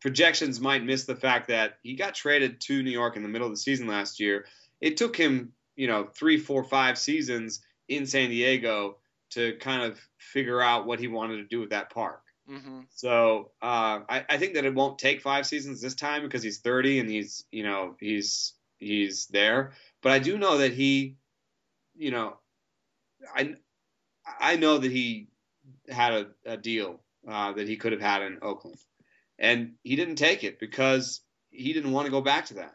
projections 0.00 0.60
might 0.60 0.84
miss 0.84 1.04
the 1.04 1.16
fact 1.16 1.48
that 1.48 1.78
he 1.82 1.94
got 1.94 2.14
traded 2.14 2.60
to 2.60 2.82
New 2.82 2.90
York 2.90 3.16
in 3.16 3.22
the 3.22 3.28
middle 3.28 3.46
of 3.46 3.52
the 3.52 3.58
season 3.58 3.86
last 3.86 4.20
year. 4.20 4.44
It 4.80 4.98
took 4.98 5.16
him 5.16 5.52
you 5.76 5.86
know 5.86 6.08
three, 6.14 6.38
four, 6.38 6.64
five 6.64 6.98
seasons 6.98 7.62
in 7.88 8.06
San 8.06 8.30
Diego 8.30 8.98
to 9.30 9.56
kind 9.58 9.82
of 9.82 10.00
figure 10.18 10.60
out 10.60 10.86
what 10.86 10.98
he 11.00 11.08
wanted 11.08 11.36
to 11.38 11.44
do 11.44 11.60
with 11.60 11.70
that 11.70 11.90
park. 11.90 12.22
hmm 12.48 12.82
So 12.94 13.50
uh, 13.62 14.00
I, 14.08 14.24
I 14.28 14.38
think 14.38 14.54
that 14.54 14.64
it 14.64 14.74
won't 14.74 14.98
take 14.98 15.20
five 15.20 15.46
seasons 15.46 15.80
this 15.80 15.94
time 15.94 16.22
because 16.22 16.42
he's 16.42 16.60
30 16.60 17.00
and 17.00 17.10
he's 17.10 17.44
you 17.50 17.62
know 17.62 17.96
he's 18.00 18.54
he's 18.78 19.26
there. 19.28 19.72
But 20.02 20.12
I 20.12 20.18
do 20.18 20.38
know 20.38 20.58
that 20.58 20.72
he, 20.72 21.16
you 21.96 22.10
know, 22.10 22.38
I 23.34 23.56
I 24.40 24.56
know 24.56 24.78
that 24.78 24.90
he 24.90 25.28
had 25.88 26.12
a, 26.12 26.26
a 26.44 26.56
deal 26.56 27.00
uh, 27.28 27.52
that 27.52 27.68
he 27.68 27.76
could 27.76 27.92
have 27.92 28.00
had 28.00 28.22
in 28.22 28.38
Oakland, 28.42 28.78
and 29.38 29.74
he 29.82 29.96
didn't 29.96 30.16
take 30.16 30.44
it 30.44 30.58
because 30.58 31.22
he 31.50 31.72
didn't 31.72 31.92
want 31.92 32.06
to 32.06 32.10
go 32.10 32.20
back 32.20 32.46
to 32.46 32.54
that. 32.54 32.74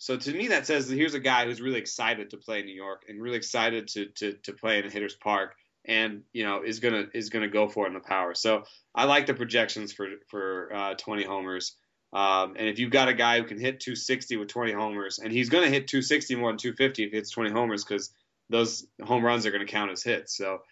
So 0.00 0.16
to 0.16 0.32
me, 0.32 0.48
that 0.48 0.66
says 0.66 0.88
that 0.88 0.96
here's 0.96 1.12
a 1.12 1.20
guy 1.20 1.44
who's 1.44 1.60
really 1.60 1.78
excited 1.78 2.30
to 2.30 2.38
play 2.38 2.60
in 2.60 2.64
New 2.64 2.74
York 2.74 3.04
and 3.06 3.20
really 3.20 3.36
excited 3.36 3.86
to 3.88 4.06
to, 4.06 4.32
to 4.44 4.54
play 4.54 4.78
in 4.78 4.90
hitter's 4.90 5.14
park, 5.14 5.54
and 5.84 6.22
you 6.32 6.42
know 6.42 6.62
is 6.62 6.80
gonna 6.80 7.04
is 7.12 7.28
gonna 7.28 7.48
go 7.48 7.68
for 7.68 7.84
it 7.84 7.88
in 7.88 7.94
the 7.94 8.00
power. 8.00 8.34
So 8.34 8.64
I 8.94 9.04
like 9.04 9.26
the 9.26 9.34
projections 9.34 9.92
for 9.92 10.08
for 10.28 10.74
uh, 10.74 10.94
20 10.94 11.24
homers. 11.24 11.76
Um, 12.14 12.54
and 12.56 12.66
if 12.66 12.78
you've 12.78 12.90
got 12.90 13.08
a 13.08 13.14
guy 13.14 13.38
who 13.38 13.46
can 13.46 13.60
hit 13.60 13.80
260 13.80 14.38
with 14.38 14.48
20 14.48 14.72
homers, 14.72 15.18
and 15.18 15.30
he's 15.30 15.50
going 15.50 15.64
to 15.64 15.70
hit 15.70 15.86
260 15.86 16.34
more 16.34 16.50
than 16.50 16.56
250 16.56 17.04
if 17.04 17.10
he 17.10 17.16
hits 17.16 17.30
20 17.30 17.50
homers 17.50 17.84
because 17.84 18.10
those 18.48 18.86
home 19.04 19.22
runs 19.22 19.44
are 19.44 19.50
going 19.50 19.64
to 19.64 19.70
count 19.70 19.92
as 19.92 20.02
hits. 20.02 20.34
So, 20.34 20.62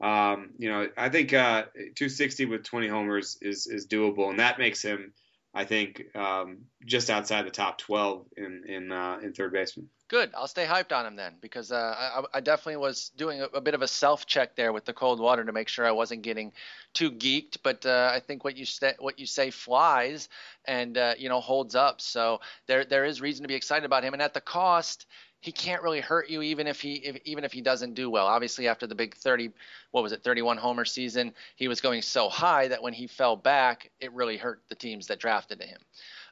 um, 0.00 0.52
you 0.58 0.70
know, 0.70 0.88
I 0.96 1.08
think 1.08 1.34
uh, 1.34 1.64
260 1.74 2.46
with 2.46 2.62
20 2.62 2.86
homers 2.86 3.36
is 3.42 3.66
is 3.66 3.88
doable, 3.88 4.30
and 4.30 4.38
that 4.38 4.60
makes 4.60 4.80
him, 4.80 5.12
I 5.56 5.64
think, 5.64 6.14
um, 6.14 6.58
just 6.84 7.08
outside 7.08 7.46
the 7.46 7.50
top 7.50 7.78
12 7.78 8.26
in 8.36 8.64
in 8.68 8.92
uh, 8.92 9.18
in 9.22 9.32
third 9.32 9.54
baseman. 9.54 9.88
Good. 10.08 10.30
I'll 10.36 10.46
stay 10.46 10.66
hyped 10.66 10.92
on 10.92 11.06
him 11.06 11.16
then 11.16 11.32
because 11.40 11.72
uh, 11.72 11.94
I, 11.98 12.38
I 12.38 12.40
definitely 12.40 12.76
was 12.76 13.10
doing 13.16 13.40
a, 13.40 13.46
a 13.46 13.60
bit 13.62 13.74
of 13.74 13.80
a 13.80 13.88
self 13.88 14.26
check 14.26 14.54
there 14.54 14.72
with 14.72 14.84
the 14.84 14.92
cold 14.92 15.18
water 15.18 15.42
to 15.44 15.52
make 15.52 15.68
sure 15.68 15.86
I 15.86 15.92
wasn't 15.92 16.22
getting 16.22 16.52
too 16.92 17.10
geeked. 17.10 17.56
But 17.62 17.86
uh, 17.86 18.12
I 18.14 18.20
think 18.20 18.44
what 18.44 18.58
you 18.58 18.66
say 18.66 18.94
what 18.98 19.18
you 19.18 19.24
say 19.24 19.50
flies 19.50 20.28
and 20.66 20.98
uh, 20.98 21.14
you 21.18 21.30
know 21.30 21.40
holds 21.40 21.74
up. 21.74 22.02
So 22.02 22.42
there 22.66 22.84
there 22.84 23.06
is 23.06 23.22
reason 23.22 23.42
to 23.44 23.48
be 23.48 23.54
excited 23.54 23.86
about 23.86 24.04
him. 24.04 24.12
And 24.12 24.22
at 24.22 24.34
the 24.34 24.42
cost, 24.42 25.06
he 25.40 25.52
can't 25.52 25.82
really 25.82 26.00
hurt 26.00 26.28
you 26.28 26.42
even 26.42 26.66
if 26.66 26.80
he 26.80 26.94
if, 26.94 27.16
even 27.24 27.44
if 27.44 27.52
he 27.52 27.60
doesn't 27.60 27.94
do 27.94 28.10
well. 28.10 28.26
Obviously, 28.26 28.68
after 28.68 28.86
the 28.86 28.94
big 28.94 29.14
30, 29.14 29.50
what 29.90 30.02
was 30.02 30.12
it, 30.12 30.22
31 30.22 30.56
homer 30.56 30.84
season, 30.84 31.34
he 31.54 31.68
was 31.68 31.80
going 31.80 32.02
so 32.02 32.28
high 32.28 32.68
that 32.68 32.82
when 32.82 32.92
he 32.92 33.06
fell 33.06 33.36
back, 33.36 33.90
it 34.00 34.12
really 34.12 34.36
hurt 34.36 34.62
the 34.68 34.74
teams 34.74 35.06
that 35.08 35.20
drafted 35.20 35.62
him. 35.62 35.78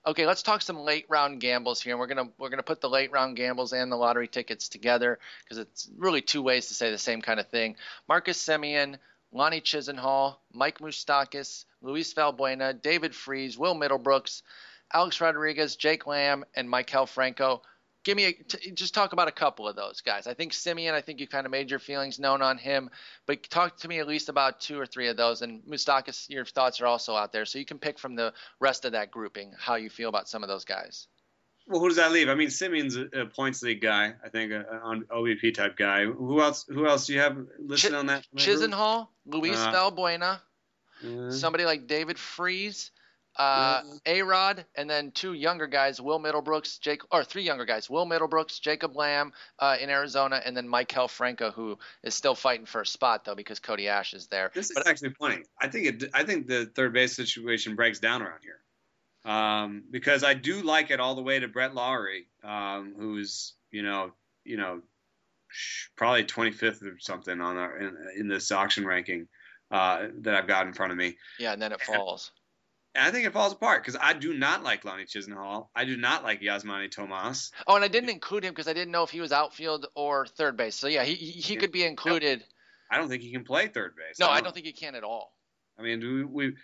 Okay, 0.07 0.27
let's 0.27 0.43
talk 0.43 0.61
some 0.61 0.79
late 0.79 1.07
round 1.09 1.41
gambles 1.41 1.81
here. 1.81 1.93
And 1.93 2.01
we're 2.01 2.07
gonna 2.07 2.29
we're 2.39 2.51
gonna 2.51 2.63
put 2.63 2.81
the 2.81 2.91
late 2.91 3.11
round 3.13 3.37
gambles 3.37 3.73
and 3.73 3.91
the 3.91 3.97
lottery 3.97 4.29
tickets 4.29 4.69
together 4.69 5.19
because 5.45 5.59
it's 5.59 5.89
really 5.97 6.21
two 6.21 6.43
ways 6.43 6.69
to 6.69 6.75
say 6.75 6.91
the 6.91 6.99
same 6.99 7.23
kind 7.23 7.41
of 7.41 7.49
thing. 7.49 7.77
Marcus 8.09 8.43
Semien, 8.43 8.99
Lonnie 9.33 9.61
Chisenhall, 9.61 10.37
Mike 10.53 10.79
Moustakas, 10.79 11.65
Luis 11.81 12.13
Valbuena, 12.15 12.81
David 12.81 13.15
Freese, 13.15 13.57
Will 13.57 13.75
Middlebrooks, 13.75 14.43
Alex 14.93 15.21
Rodriguez, 15.21 15.77
Jake 15.77 16.07
Lamb, 16.07 16.45
and 16.55 16.69
Maikel 16.69 17.09
Franco. 17.09 17.63
Give 18.05 18.17
me 18.17 18.25
a, 18.27 18.33
t- 18.33 18.71
just 18.73 18.93
talk 18.95 19.15
about 19.15 19.29
a 19.29 19.33
couple 19.33 19.67
of 19.67 19.77
those 19.77 20.03
guys. 20.03 20.27
I 20.27 20.35
think 20.35 20.53
Semien, 20.53 20.93
I 20.93 21.01
think 21.01 21.21
you 21.21 21.27
kind 21.27 21.47
of 21.47 21.51
made 21.51 21.71
your 21.71 21.79
feelings 21.79 22.19
known 22.19 22.43
on 22.43 22.59
him, 22.59 22.91
but 23.27 23.43
talk 23.49 23.79
to 23.79 23.89
me 23.89 23.99
at 23.99 24.07
least 24.07 24.29
about 24.29 24.61
two 24.61 24.79
or 24.79 24.85
three 24.87 25.09
of 25.09 25.17
those. 25.17 25.41
And 25.41 25.63
Moustakas, 25.65 26.29
your 26.29 26.45
thoughts 26.45 26.81
are 26.83 26.87
also 26.87 27.15
out 27.15 27.33
there, 27.33 27.47
so 27.47 27.59
you 27.59 27.65
can 27.65 27.79
pick 27.79 27.99
from 27.99 28.15
the 28.15 28.35
rest 28.61 28.85
of 28.85 28.93
that 28.93 29.11
grouping 29.11 29.53
how 29.59 29.77
you 29.77 29.89
feel 29.89 30.11
about 30.11 30.29
some 30.29 30.43
of 30.43 30.49
those 30.49 30.65
guys. 30.67 31.07
Well, 31.67 31.81
who 31.81 31.89
does 31.89 31.97
that 31.97 32.13
leave? 32.13 32.29
I 32.29 32.35
mean, 32.35 32.49
Semien's 32.49 32.95
a, 32.97 33.25
points 33.25 33.63
league 33.63 33.81
guy. 33.81 34.13
I 34.23 34.29
think 34.29 34.53
on 34.53 35.05
OBP 35.05 35.55
type 35.55 35.79
guy. 35.79 36.05
Who 36.05 36.43
else? 36.43 36.67
Who 36.69 36.87
else 36.87 37.07
do 37.07 37.15
you 37.15 37.21
have 37.21 37.39
listed 37.59 37.93
Ch- 37.93 37.95
on 37.95 38.07
that? 38.07 38.17
on 38.17 38.37
that 38.37 38.45
group? 38.45 38.59
Chisenhall, 38.71 39.09
Luis 39.25 39.57
Uh, 39.57 39.73
Valbuena, 39.73 40.41
Uh, 41.03 41.31
somebody 41.31 41.65
like 41.65 41.87
David 41.87 42.19
Freese, 42.19 42.91
uh, 43.37 43.83
A 44.07 44.23
Rod, 44.23 44.65
and 44.75 44.89
then 44.89 45.11
two 45.11 45.33
younger 45.33 45.67
guys, 45.67 46.01
Will 46.01 46.21
Middlebrooks, 46.21 46.79
Jake, 46.81 47.03
or 47.11 47.25
three 47.25 47.43
younger 47.43 47.65
guys, 47.65 47.91
Will 47.91 48.07
Middlebrooks, 48.07 48.61
Jacob 48.61 48.97
Lamb 48.97 49.33
uh, 49.59 49.77
in 49.81 49.91
Arizona, 49.91 50.41
and 50.45 50.57
then 50.57 50.69
Maikel 50.69 51.09
Franco, 51.11 51.51
who 51.51 51.79
is 52.03 52.15
still 52.15 52.35
fighting 52.35 52.67
for 52.67 52.83
a 52.83 52.87
spot 52.87 53.25
though 53.25 53.35
because 53.35 53.59
Cody 53.61 53.85
Asche 53.85 54.15
is 54.15 54.27
there. 54.29 54.51
This 54.55 54.71
is 54.71 54.77
But- 54.77 54.87
actually 54.87 55.15
funny. 55.19 55.43
I 55.61 55.69
think 55.69 55.87
it. 55.87 56.11
I 56.15 56.25
think 56.25 56.47
the 56.47 56.67
third 56.67 56.93
base 56.93 57.15
situation 57.17 57.75
breaks 57.75 57.99
down 57.99 58.23
around 58.23 58.41
here, 58.43 59.31
um, 59.33 59.85
because 59.91 60.23
I 60.25 60.35
do 60.35 60.63
like 60.63 60.91
it 60.91 61.01
all 61.01 61.15
the 61.15 61.23
way 61.23 61.39
to 61.41 61.49
Brett 61.49 61.75
Lawrie, 61.75 62.27
um, 62.43 62.95
who's 62.99 63.55
you 63.71 63.83
know 63.83 64.13
you 64.45 64.57
know 64.57 64.83
probably 65.97 66.25
25th 66.25 66.83
or 66.83 66.99
something 66.99 67.41
on 67.41 67.57
our, 67.57 67.79
in, 67.79 67.97
in 68.19 68.29
this 68.29 68.51
auction 68.51 68.85
ranking 68.85 69.29
uh, 69.71 70.09
that 70.21 70.35
I've 70.35 70.49
got 70.49 70.67
in 70.67 70.73
front 70.73 70.93
of 70.93 70.99
me. 70.99 71.17
Yeah, 71.39 71.53
and 71.53 71.63
then 71.63 71.73
it 71.73 71.81
falls. 71.81 72.33
And 72.35 72.44
I 72.97 73.11
think 73.11 73.27
it 73.27 73.33
falls 73.33 73.53
apart 73.53 73.83
because 73.83 73.99
I 74.01 74.13
do 74.13 74.35
not 74.35 74.63
like 74.63 74.85
Lonnie 74.85 75.05
Chisenhall. 75.05 75.69
I 75.75 75.85
do 75.85 75.97
not 75.97 76.23
like 76.23 76.41
Yasmany 76.41 76.91
Tomas. 76.91 77.51
Oh, 77.67 77.75
and 77.75 77.85
I 77.85 77.89
didn't 77.89 78.11
include 78.11 78.45
him 78.45 78.53
because 78.53 78.69
I 78.69 78.73
didn't 78.73 78.93
know 78.93 79.03
if 79.03 79.11
he 79.11 79.21
was 79.21 79.33
outfield 79.33 79.87
or 79.95 80.27
third 80.27 80.57
base. 80.57 80.77
So 80.77 80.87
yeah, 80.87 81.03
he 81.03 81.15
he, 81.15 81.41
he 81.41 81.57
could 81.57 81.73
be 81.73 81.85
included. 81.85 82.45
I 82.91 82.99
don't 82.99 83.09
think 83.09 83.23
he 83.23 83.33
can 83.33 83.45
play 83.45 83.67
third 83.67 83.95
base. 83.97 84.19
No, 84.21 84.29
I 84.29 84.41
don't 84.41 84.55
think 84.55 84.67
he 84.67 84.73
can 84.73 84.95
at 84.95 85.03
all. 85.03 85.35
I 85.79 85.83
mean, 85.83 86.01
we, 86.01 86.25
we 86.25 86.55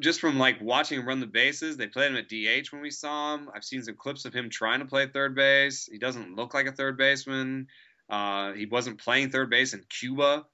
just 0.00 0.20
from 0.20 0.38
like 0.38 0.60
watching 0.60 0.98
him 0.98 1.06
run 1.06 1.20
the 1.20 1.26
bases, 1.26 1.76
they 1.76 1.86
played 1.86 2.12
him 2.12 2.16
at 2.16 2.28
DH 2.28 2.72
when 2.72 2.82
we 2.82 2.90
saw 2.90 3.34
him. 3.34 3.48
I've 3.54 3.64
seen 3.64 3.82
some 3.82 3.94
clips 3.94 4.24
of 4.24 4.34
him 4.34 4.50
trying 4.50 4.80
to 4.80 4.86
play 4.86 5.06
third 5.06 5.34
base. 5.34 5.88
He 5.90 5.98
doesn't 5.98 6.34
look 6.34 6.54
like 6.54 6.66
a 6.66 6.72
third 6.72 6.98
baseman. 6.98 7.68
Uh, 8.08 8.52
he 8.52 8.66
wasn't 8.66 8.98
playing 8.98 9.30
third 9.30 9.50
base 9.50 9.74
in 9.74 9.84
Cuba. 9.88 10.44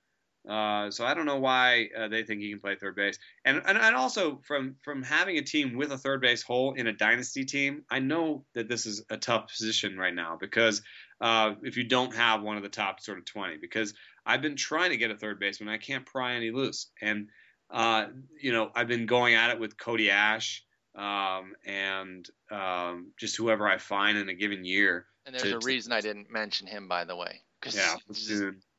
Uh, 0.49 0.90
so 0.90 1.07
I 1.07 1.14
don't 1.14 1.24
know 1.24 1.38
why 1.38 1.88
uh, 1.99 2.09
they 2.09 2.22
think 2.22 2.40
he 2.40 2.51
can 2.51 2.61
play 2.61 2.76
third 2.76 2.95
base. 2.95 3.18
And, 3.45 3.62
and 3.64 3.78
and 3.78 3.97
also 3.97 4.40
from 4.45 4.76
from 4.82 5.03
having 5.03 5.38
a 5.38 5.42
team 5.42 5.76
with 5.76 5.90
a 5.90 5.99
third 5.99 6.20
base 6.20 6.42
hole 6.42 6.74
in 6.74 6.86
a 6.86 6.92
dynasty 6.92 7.45
team, 7.45 7.82
I 7.90 8.01
know 8.01 8.45
that 8.55 8.68
this 8.68 8.84
is 8.84 9.03
a 9.09 9.16
tough 9.16 9.49
position 9.49 9.97
right 9.97 10.14
now 10.14 10.36
because 10.38 10.82
uh, 11.20 11.55
if 11.62 11.76
you 11.78 11.84
don't 11.84 12.14
have 12.14 12.42
one 12.42 12.59
of 12.59 12.62
the 12.62 12.68
top 12.68 13.01
sort 13.01 13.18
of 13.18 13.24
20, 13.24 13.57
because 13.57 13.95
I've 14.26 14.42
been 14.42 14.57
trying 14.57 14.90
to 14.90 14.99
get 14.99 15.11
a 15.11 15.16
third 15.16 15.40
baseman, 15.40 15.70
I 15.70 15.78
can't 15.78 16.05
pry 16.05 16.34
any 16.34 16.51
loose, 16.51 16.88
and 17.01 17.28
uh, 17.70 18.07
you 18.38 18.53
know 18.53 18.70
I've 18.74 18.88
been 18.88 19.07
going 19.07 19.34
at 19.34 19.51
it 19.51 19.59
with 19.59 19.78
Cody 19.78 20.09
Asche 20.09 20.61
um, 20.95 21.55
and 21.64 22.28
um, 22.51 23.12
just 23.18 23.36
whoever 23.36 23.66
I 23.66 23.78
find 23.78 24.18
in 24.18 24.28
a 24.28 24.34
given 24.34 24.64
year. 24.64 25.07
And 25.26 25.34
there's 25.34 25.51
To- 25.51 25.57
a 25.57 25.61
reason 25.61 25.92
I 25.92 26.01
didn't 26.01 26.30
mention 26.30 26.66
him, 26.66 26.86
by 26.86 27.05
the 27.05 27.16
way, 27.16 27.40
Yeah, 27.72 27.97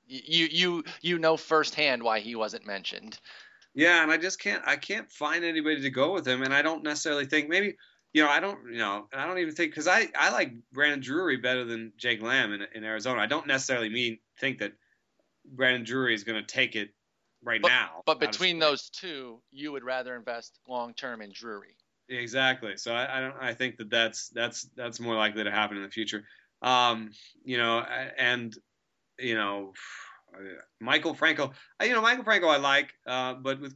you 0.08 0.48
you 0.52 0.84
you 1.02 1.20
know 1.20 1.38
firsthand 1.38 2.04
why 2.04 2.20
he 2.20 2.36
wasn't 2.36 2.66
mentioned. 2.66 3.20
Yeah, 3.74 4.02
and 4.02 4.12
I 4.12 4.18
just 4.18 4.40
can't 4.40 4.64
I 4.66 4.78
can't 4.78 5.10
find 5.12 5.44
anybody 5.44 5.82
to 5.82 5.90
go 5.90 6.14
with 6.14 6.28
him, 6.28 6.44
and 6.44 6.54
I 6.54 6.62
don't 6.62 6.84
necessarily 6.84 7.26
think 7.26 7.50
maybe 7.50 7.76
you 8.14 8.24
know 8.24 8.30
I 8.30 8.40
don't 8.40 8.60
you 8.72 8.78
know 8.78 9.08
I 9.14 9.28
don't 9.28 9.40
even 9.40 9.54
think 9.54 9.72
because 9.72 9.88
I 9.88 10.08
I 10.18 10.32
like 10.32 10.54
Brandon 10.72 11.02
Drury 11.02 11.38
better 11.38 11.66
than 11.66 11.92
Jake 11.98 12.22
Lamb 12.22 12.54
in, 12.54 12.66
in 12.74 12.84
Arizona. 12.84 13.22
I 13.22 13.28
don't 13.28 13.48
necessarily 13.48 13.90
mean 13.90 14.20
think 14.40 14.60
that 14.60 14.74
Brandon 15.46 15.84
Drury 15.84 16.16
is 16.16 16.24
going 16.24 16.42
to 16.42 16.48
take 16.48 16.76
it 16.76 16.90
right 17.44 17.62
now. 17.62 18.02
But 18.06 18.20
between 18.20 18.60
those 18.60 18.90
two, 18.90 19.42
you 19.52 19.72
would 19.72 19.84
rather 19.84 20.16
invest 20.16 20.60
long 20.68 20.94
term 20.94 21.22
in 21.22 21.32
Drury. 21.34 21.76
exactly, 22.10 22.78
so 22.78 22.94
I, 22.94 23.18
I 23.18 23.20
don't 23.20 23.36
I 23.40 23.54
think 23.54 23.78
that 23.78 23.90
that's 23.90 24.30
that's 24.30 24.70
that's 24.76 25.00
more 25.00 25.16
likely 25.16 25.44
to 25.44 25.52
happen 25.52 25.78
in 25.78 25.84
the 25.84 25.90
future. 25.90 26.24
Um, 26.62 27.12
you 27.44 27.58
know, 27.58 27.80
and 28.18 28.56
you 29.20 29.36
know. 29.36 29.74
Maikel 30.84 31.16
Franco, 31.16 31.54
you 31.82 31.94
know 31.94 32.02
Maikel 32.02 32.26
Franco 32.26 32.48
I 32.48 32.58
like, 32.58 32.94
uh, 33.08 33.36
but 33.36 33.62
with 33.62 33.74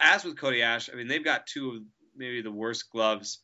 as 0.00 0.24
with 0.24 0.38
Cody 0.38 0.60
Asche, 0.60 0.92
I 0.92 0.96
mean 0.96 1.08
they've 1.08 1.24
got 1.24 1.46
two 1.46 1.70
of 1.70 1.82
maybe 2.16 2.40
the 2.40 2.52
worst 2.52 2.90
gloves 2.92 3.40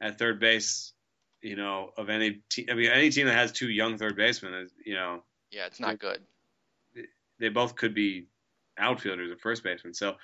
at 0.00 0.18
third 0.18 0.38
base, 0.38 0.92
you 1.40 1.56
know, 1.56 1.90
of 1.96 2.10
any 2.10 2.42
team. 2.50 2.66
I 2.70 2.74
mean 2.74 2.90
any 2.90 3.08
team 3.08 3.26
that 3.28 3.34
has 3.36 3.52
two 3.52 3.70
young 3.70 3.96
third 3.96 4.14
basemen 4.14 4.52
is, 4.54 4.72
you 4.84 4.94
know, 4.94 5.22
Yeah, 5.50 5.66
it's 5.66 5.80
not 5.80 5.98
good. 5.98 6.20
they 7.38 7.48
both 7.48 7.76
could 7.76 7.94
be 7.94 8.26
outfielders 8.78 9.30
or 9.30 9.38
first 9.38 9.64
basemen. 9.64 9.94
So, 9.94 10.16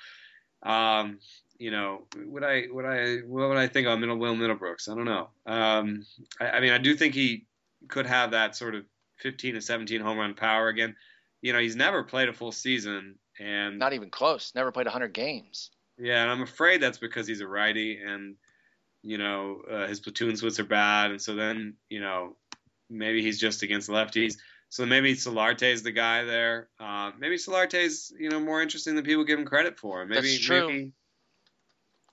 um, 0.63 1.21
you 1.59 1.71
know, 1.71 2.07
would 2.27 2.45
I 2.45 2.65
would 2.71 2.85
I 2.85 3.17
what 3.21 3.49
would 3.49 3.57
I 3.57 3.69
think 3.69 3.87
on 3.89 4.01
Middle 4.01 4.19
Will 4.19 4.35
Middlebrooks? 4.35 4.91
I 4.91 4.95
don't 4.95 5.07
know. 5.07 5.31
Um, 5.47 6.05
I, 6.39 6.51
I 6.51 6.61
mean 6.61 6.73
I 6.73 6.79
do 6.79 6.95
think 6.95 7.15
he 7.15 7.47
could 7.89 8.05
have 8.07 8.33
that 8.33 8.57
sort 8.57 8.75
of 8.75 8.85
15 9.19 9.55
to 9.55 9.61
17 9.61 10.01
home 10.01 10.19
run 10.19 10.35
power 10.35 10.69
again. 10.69 10.97
You 11.41 11.53
know, 11.53 11.59
he's 11.59 11.77
never 11.77 12.03
played 12.05 12.29
a 12.29 12.33
full 12.33 12.53
season, 12.53 13.17
and 13.39 13.79
Not 13.79 13.93
even 13.93 14.11
close. 14.11 14.53
Never 14.55 14.73
played 14.73 14.87
100 14.87 15.13
games. 15.13 15.71
Yeah, 15.99 16.23
and 16.23 16.31
I'm 16.31 16.43
afraid 16.43 16.81
that's 16.81 16.99
because 16.99 17.27
he's 17.27 17.41
a 17.41 17.47
righty, 17.47 17.99
and 17.99 18.37
you 19.03 19.19
know 19.19 19.63
uh, 19.71 19.87
his 19.87 20.01
platoon 20.01 20.37
splits 20.37 20.59
are 20.61 20.65
bad, 20.65 21.11
and 21.11 21.21
so 21.21 21.35
then 21.35 21.75
you 21.89 22.01
know 22.01 22.37
maybe 22.89 23.23
he's 23.23 23.39
just 23.39 23.63
against 23.63 23.89
lefties. 23.89 24.37
So 24.69 24.87
maybe 24.87 25.15
Solarte's 25.15 25.83
the 25.83 25.93
guy 25.93 26.25
there. 26.25 26.69
Uh, 26.81 27.13
maybe 27.19 27.37
Solarte's 27.37 28.13
you 28.19 28.31
know 28.31 28.41
more 28.41 28.63
interesting 28.63 28.95
than 28.95 29.05
people 29.05 29.25
give 29.25 29.39
him 29.39 29.45
credit 29.45 29.79
for. 29.79 30.07
Maybe 30.07 30.29
That's 30.29 30.39
true. 30.39 30.69
maybe 30.69 30.93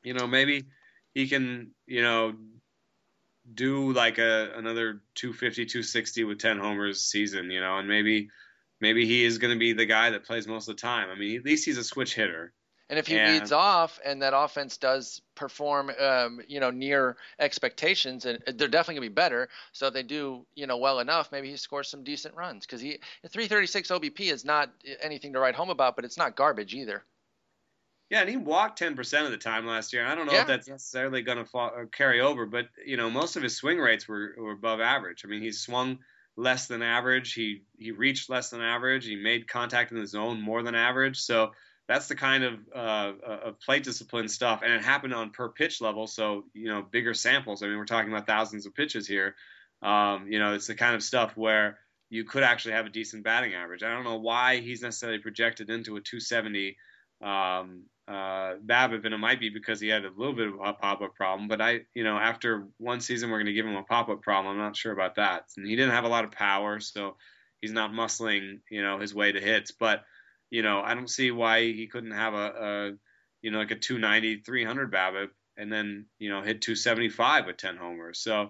you 0.03 0.13
know 0.13 0.27
maybe 0.27 0.65
he 1.13 1.27
can 1.27 1.71
you 1.85 2.01
know 2.01 2.33
do 3.53 3.91
like 3.93 4.17
a 4.17 4.51
another 4.55 5.01
250 5.15 5.65
260 5.65 6.23
with 6.23 6.39
10 6.39 6.59
homers 6.59 7.01
season 7.01 7.49
you 7.49 7.59
know 7.59 7.77
and 7.77 7.87
maybe 7.87 8.29
maybe 8.81 9.05
he 9.05 9.23
is 9.23 9.37
going 9.37 9.53
to 9.53 9.59
be 9.59 9.73
the 9.73 9.85
guy 9.85 10.09
that 10.11 10.23
plays 10.23 10.47
most 10.47 10.69
of 10.69 10.75
the 10.75 10.81
time. 10.81 11.09
I 11.09 11.15
mean, 11.15 11.37
at 11.37 11.43
least 11.43 11.65
he's 11.65 11.77
a 11.77 11.83
switch 11.83 12.15
hitter. 12.15 12.53
And 12.89 12.97
if 12.97 13.05
he 13.07 13.17
And- 13.17 13.33
leads 13.33 13.51
off 13.51 13.99
and 14.03 14.21
that 14.21 14.33
offense 14.35 14.77
does 14.77 15.21
perform, 15.35 15.91
um, 15.99 16.41
you 16.47 16.59
know, 16.59 16.71
near 16.71 17.17
expectations, 17.37 18.25
and 18.25 18.41
they're 18.47 18.67
definitely 18.67 18.95
gonna 18.95 19.09
be 19.11 19.13
better. 19.13 19.49
So 19.73 19.87
if 19.87 19.93
they 19.93 20.03
do, 20.03 20.45
you 20.55 20.65
know, 20.65 20.77
well 20.77 20.99
enough, 20.99 21.31
maybe 21.31 21.49
he 21.49 21.57
scores 21.57 21.87
some 21.87 22.03
decent 22.03 22.35
runs 22.35 22.65
because 22.65 22.81
he 22.81 22.99
336 23.27 23.91
OBP 23.91 24.31
is 24.31 24.43
not 24.43 24.71
anything 25.01 25.33
to 25.33 25.39
write 25.39 25.55
home 25.55 25.69
about, 25.69 25.95
but 25.95 26.05
it's 26.05 26.17
not 26.17 26.35
garbage 26.35 26.73
either. 26.73 27.03
Yeah, 28.09 28.21
and 28.21 28.29
he 28.29 28.37
walked 28.37 28.79
10% 28.79 29.25
of 29.25 29.31
the 29.31 29.37
time 29.37 29.67
last 29.67 29.93
year. 29.93 30.05
I 30.05 30.15
don't 30.15 30.25
know 30.25 30.33
Yeah. 30.33 30.41
if 30.41 30.47
that's 30.47 30.67
necessarily 30.67 31.21
going 31.21 31.45
to 31.45 31.87
carry 31.91 32.21
over, 32.21 32.45
but 32.45 32.67
you 32.85 32.97
know, 32.97 33.09
most 33.09 33.35
of 33.35 33.43
his 33.43 33.55
swing 33.55 33.77
rates 33.77 34.07
were, 34.07 34.33
were 34.37 34.51
above 34.53 34.81
average. 34.81 35.23
I 35.23 35.27
mean, 35.27 35.41
he 35.41 35.51
swung 35.51 35.99
less 36.35 36.67
than 36.67 36.81
average. 36.81 37.33
He 37.33 37.63
he 37.77 37.91
reached 37.91 38.29
less 38.29 38.49
than 38.49 38.61
average. 38.61 39.05
He 39.05 39.15
made 39.15 39.47
contact 39.47 39.91
in 39.91 39.99
the 39.99 40.07
zone 40.07 40.41
more 40.41 40.63
than 40.63 40.73
average. 40.73 41.19
So 41.19 41.51
that's 41.87 42.07
the 42.07 42.15
kind 42.15 42.43
of 42.43 42.59
uh, 42.73 43.13
of 43.25 43.59
plate 43.59 43.83
discipline 43.83 44.27
stuff, 44.27 44.61
and 44.63 44.71
it 44.71 44.83
happened 44.83 45.13
on 45.13 45.31
per 45.31 45.49
pitch 45.49 45.81
level. 45.81 46.07
So 46.07 46.45
you 46.53 46.67
know, 46.69 46.81
bigger 46.81 47.13
samples. 47.13 47.61
I 47.61 47.67
mean, 47.67 47.77
we're 47.77 47.85
talking 47.85 48.11
about 48.11 48.25
thousands 48.25 48.65
of 48.65 48.73
pitches 48.73 49.07
here. 49.07 49.35
Um, 49.81 50.31
you 50.31 50.39
know, 50.39 50.53
it's 50.53 50.67
the 50.67 50.75
kind 50.75 50.95
of 50.95 51.03
stuff 51.03 51.35
where 51.35 51.79
you 52.09 52.23
could 52.23 52.43
actually 52.43 52.73
have 52.73 52.85
a 52.85 52.89
decent 52.89 53.23
batting 53.23 53.53
average. 53.53 53.83
I 53.83 53.89
don't 53.93 54.03
know 54.03 54.17
why 54.17 54.61
he's 54.61 54.81
necessarily 54.81 55.19
projected 55.19 55.69
into 55.69 55.95
a 55.95 56.01
270 56.01 56.77
um, 57.21 57.83
uh, 58.09 58.55
BABIP, 58.65 59.05
and 59.05 59.13
it 59.13 59.19
might 59.19 59.39
be 59.39 59.49
because 59.49 59.79
he 59.79 59.87
had 59.87 60.03
a 60.03 60.11
little 60.17 60.33
bit 60.33 60.47
of 60.47 60.55
a 60.55 60.73
pop-up 60.73 61.13
problem. 61.13 61.47
But 61.47 61.61
I, 61.61 61.81
you 61.93 62.03
know, 62.03 62.17
after 62.17 62.67
one 62.77 63.01
season, 63.01 63.29
we're 63.29 63.37
going 63.37 63.45
to 63.45 63.53
give 63.53 63.67
him 63.67 63.75
a 63.75 63.83
pop-up 63.83 64.23
problem. 64.23 64.53
I'm 64.53 64.59
not 64.59 64.75
sure 64.75 64.91
about 64.91 65.15
that. 65.15 65.43
And 65.55 65.67
he 65.67 65.75
didn't 65.75 65.91
have 65.91 66.05
a 66.05 66.09
lot 66.09 66.25
of 66.25 66.31
power, 66.31 66.79
so 66.79 67.17
he's 67.61 67.71
not 67.71 67.91
muscling, 67.91 68.61
you 68.71 68.81
know, 68.81 68.99
his 68.99 69.13
way 69.13 69.31
to 69.31 69.39
hits. 69.39 69.71
But 69.71 70.03
you 70.49 70.63
know, 70.63 70.81
I 70.81 70.95
don't 70.95 71.09
see 71.09 71.29
why 71.29 71.61
he 71.61 71.85
couldn't 71.85 72.11
have 72.11 72.33
a, 72.33 72.37
a 72.37 72.91
you 73.43 73.51
know, 73.51 73.59
like 73.59 73.71
a 73.71 73.75
290, 73.75 74.41
300 74.41 74.91
BABIP, 74.91 75.29
and 75.57 75.71
then 75.71 76.07
you 76.17 76.31
know 76.31 76.41
hit 76.41 76.63
275 76.63 77.45
with 77.45 77.57
10 77.57 77.77
homers. 77.77 78.19
So. 78.19 78.49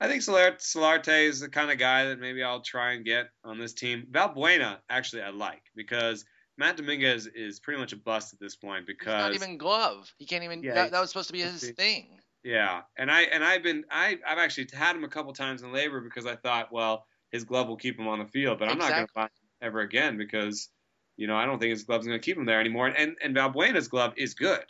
I 0.00 0.08
think 0.08 0.22
Solar- 0.22 0.56
Solarte 0.56 1.28
is 1.28 1.38
the 1.38 1.48
kind 1.48 1.70
of 1.70 1.78
guy 1.78 2.06
that 2.06 2.18
maybe 2.18 2.42
I'll 2.42 2.60
try 2.60 2.92
and 2.92 3.04
get 3.04 3.30
on 3.44 3.60
this 3.60 3.72
team. 3.72 4.08
Valbuena, 4.10 4.78
actually, 4.90 5.22
I 5.22 5.30
like 5.30 5.62
because 5.76 6.24
Matt 6.56 6.76
Dominguez 6.76 7.26
is 7.26 7.58
pretty 7.60 7.80
much 7.80 7.92
a 7.92 7.96
bust 7.96 8.32
at 8.32 8.38
this 8.40 8.54
point 8.56 8.84
He's 8.86 8.96
because 8.96 9.08
not 9.08 9.34
even 9.34 9.58
glove. 9.58 10.12
He 10.18 10.26
can't 10.26 10.44
even. 10.44 10.62
Yeah, 10.62 10.74
that, 10.74 10.92
that 10.92 11.00
was 11.00 11.10
supposed 11.10 11.28
to 11.28 11.32
be 11.32 11.40
his 11.40 11.70
thing. 11.70 12.20
yeah, 12.42 12.82
and 12.96 13.10
I 13.10 13.22
and 13.22 13.42
I've 13.44 13.62
been 13.62 13.84
I 13.90 14.18
I've 14.26 14.38
actually 14.38 14.68
had 14.72 14.94
him 14.96 15.04
a 15.04 15.08
couple 15.08 15.32
times 15.32 15.62
in 15.62 15.72
labor 15.72 16.00
because 16.00 16.26
I 16.26 16.36
thought 16.36 16.72
well 16.72 17.06
his 17.32 17.44
glove 17.44 17.66
will 17.68 17.76
keep 17.76 17.98
him 17.98 18.06
on 18.06 18.20
the 18.20 18.26
field, 18.26 18.58
but 18.58 18.68
I'm 18.68 18.78
not 18.78 18.90
going 18.90 19.06
to 19.06 19.10
Exactly. 19.12 19.20
buy 19.22 19.24
him 19.24 19.68
ever 19.68 19.80
again 19.80 20.16
because 20.18 20.68
you 21.16 21.26
know 21.26 21.36
I 21.36 21.46
don't 21.46 21.58
think 21.58 21.70
his 21.70 21.82
glove's 21.84 22.06
going 22.06 22.18
to 22.20 22.24
keep 22.24 22.36
him 22.36 22.44
there 22.46 22.60
anymore. 22.60 22.86
And 22.88 23.16
and 23.22 23.34
Valbuena's 23.34 23.88
glove 23.88 24.12
is 24.16 24.34
good, 24.34 24.64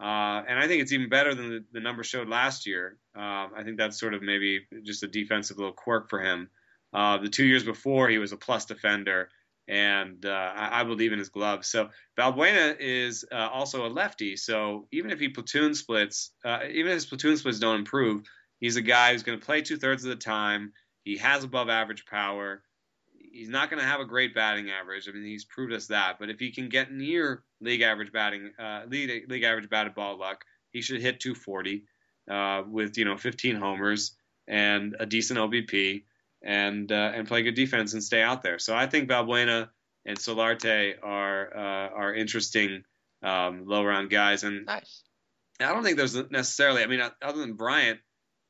uh, 0.00 0.42
and 0.46 0.58
I 0.58 0.66
think 0.66 0.82
it's 0.82 0.92
even 0.92 1.08
better 1.08 1.34
than 1.34 1.48
the, 1.50 1.64
the 1.72 1.80
numbers 1.80 2.06
showed 2.06 2.28
last 2.28 2.66
year. 2.66 2.98
Um, 3.14 3.52
I 3.56 3.62
think 3.64 3.78
that's 3.78 3.98
sort 3.98 4.12
of 4.12 4.22
maybe 4.22 4.66
just 4.82 5.02
a 5.02 5.06
defensive 5.06 5.56
little 5.56 5.72
quirk 5.72 6.10
for 6.10 6.20
him. 6.20 6.50
Uh, 6.92 7.18
the 7.18 7.28
two 7.28 7.44
years 7.46 7.64
before 7.64 8.08
he 8.08 8.18
was 8.18 8.32
a 8.32 8.36
plus 8.36 8.66
defender, 8.66 9.28
and 9.66 10.24
uh, 10.26 10.52
I, 10.54 10.80
I 10.80 10.84
believe 10.84 11.12
in 11.12 11.18
his 11.18 11.28
glove. 11.28 11.64
So 11.64 11.88
Valbuena 12.18 12.76
is 12.78 13.24
uh, 13.30 13.48
also 13.52 13.86
a 13.86 13.88
lefty, 13.88 14.36
so 14.36 14.86
even 14.92 15.10
if 15.10 15.20
he 15.20 15.28
platoon 15.28 15.74
splits, 15.74 16.30
uh, 16.44 16.60
even 16.68 16.92
if 16.92 16.94
his 16.94 17.06
platoon 17.06 17.36
splits 17.36 17.58
don't 17.58 17.78
improve, 17.78 18.24
he's 18.60 18.76
a 18.76 18.82
guy 18.82 19.12
who's 19.12 19.22
going 19.22 19.38
to 19.38 19.44
play 19.44 19.62
two 19.62 19.76
thirds 19.76 20.04
of 20.04 20.10
the 20.10 20.16
time. 20.16 20.72
He 21.04 21.16
has 21.18 21.44
above 21.44 21.68
average 21.68 22.06
power. 22.06 22.62
He's 23.32 23.48
not 23.48 23.68
going 23.68 23.82
to 23.82 23.88
have 23.88 24.00
a 24.00 24.04
great 24.04 24.34
batting 24.34 24.70
average. 24.70 25.08
I 25.08 25.12
mean, 25.12 25.24
he's 25.24 25.44
proved 25.44 25.72
us 25.72 25.88
that. 25.88 26.18
But 26.20 26.30
if 26.30 26.38
he 26.38 26.52
can 26.52 26.68
get 26.68 26.92
near 26.92 27.42
league 27.60 27.82
average 27.82 28.12
batting, 28.12 28.52
uh, 28.58 28.82
league, 28.88 29.28
league 29.28 29.42
average 29.42 29.68
batted 29.68 29.94
ball 29.94 30.18
luck, 30.18 30.44
he 30.72 30.82
should 30.82 31.00
hit 31.00 31.20
240 31.20 31.84
uh, 32.30 32.62
with 32.68 32.96
you 32.96 33.04
know 33.04 33.16
15 33.16 33.56
homers 33.56 34.16
and 34.46 34.96
a 34.98 35.06
decent 35.06 35.38
OBP 35.38 36.04
and 36.44 36.92
uh, 36.92 37.12
and 37.14 37.26
play 37.26 37.42
good 37.42 37.54
defense 37.54 37.94
and 37.94 38.04
stay 38.04 38.22
out 38.22 38.42
there. 38.42 38.58
So 38.58 38.76
I 38.76 38.86
think 38.86 39.08
Valbuena 39.08 39.68
and 40.04 40.18
Solarte 40.18 40.94
are 41.02 41.56
uh, 41.56 41.88
are 41.88 42.14
interesting 42.14 42.84
um, 43.22 43.64
low 43.66 43.82
round 43.82 44.10
guys, 44.10 44.44
and 44.44 44.66
Nice. 44.66 45.02
I 45.58 45.72
don't 45.72 45.82
think 45.82 45.96
there's 45.96 46.14
necessarily. 46.30 46.82
I 46.82 46.86
mean, 46.86 47.00
other 47.22 47.38
than 47.38 47.54
Bryant, 47.54 48.00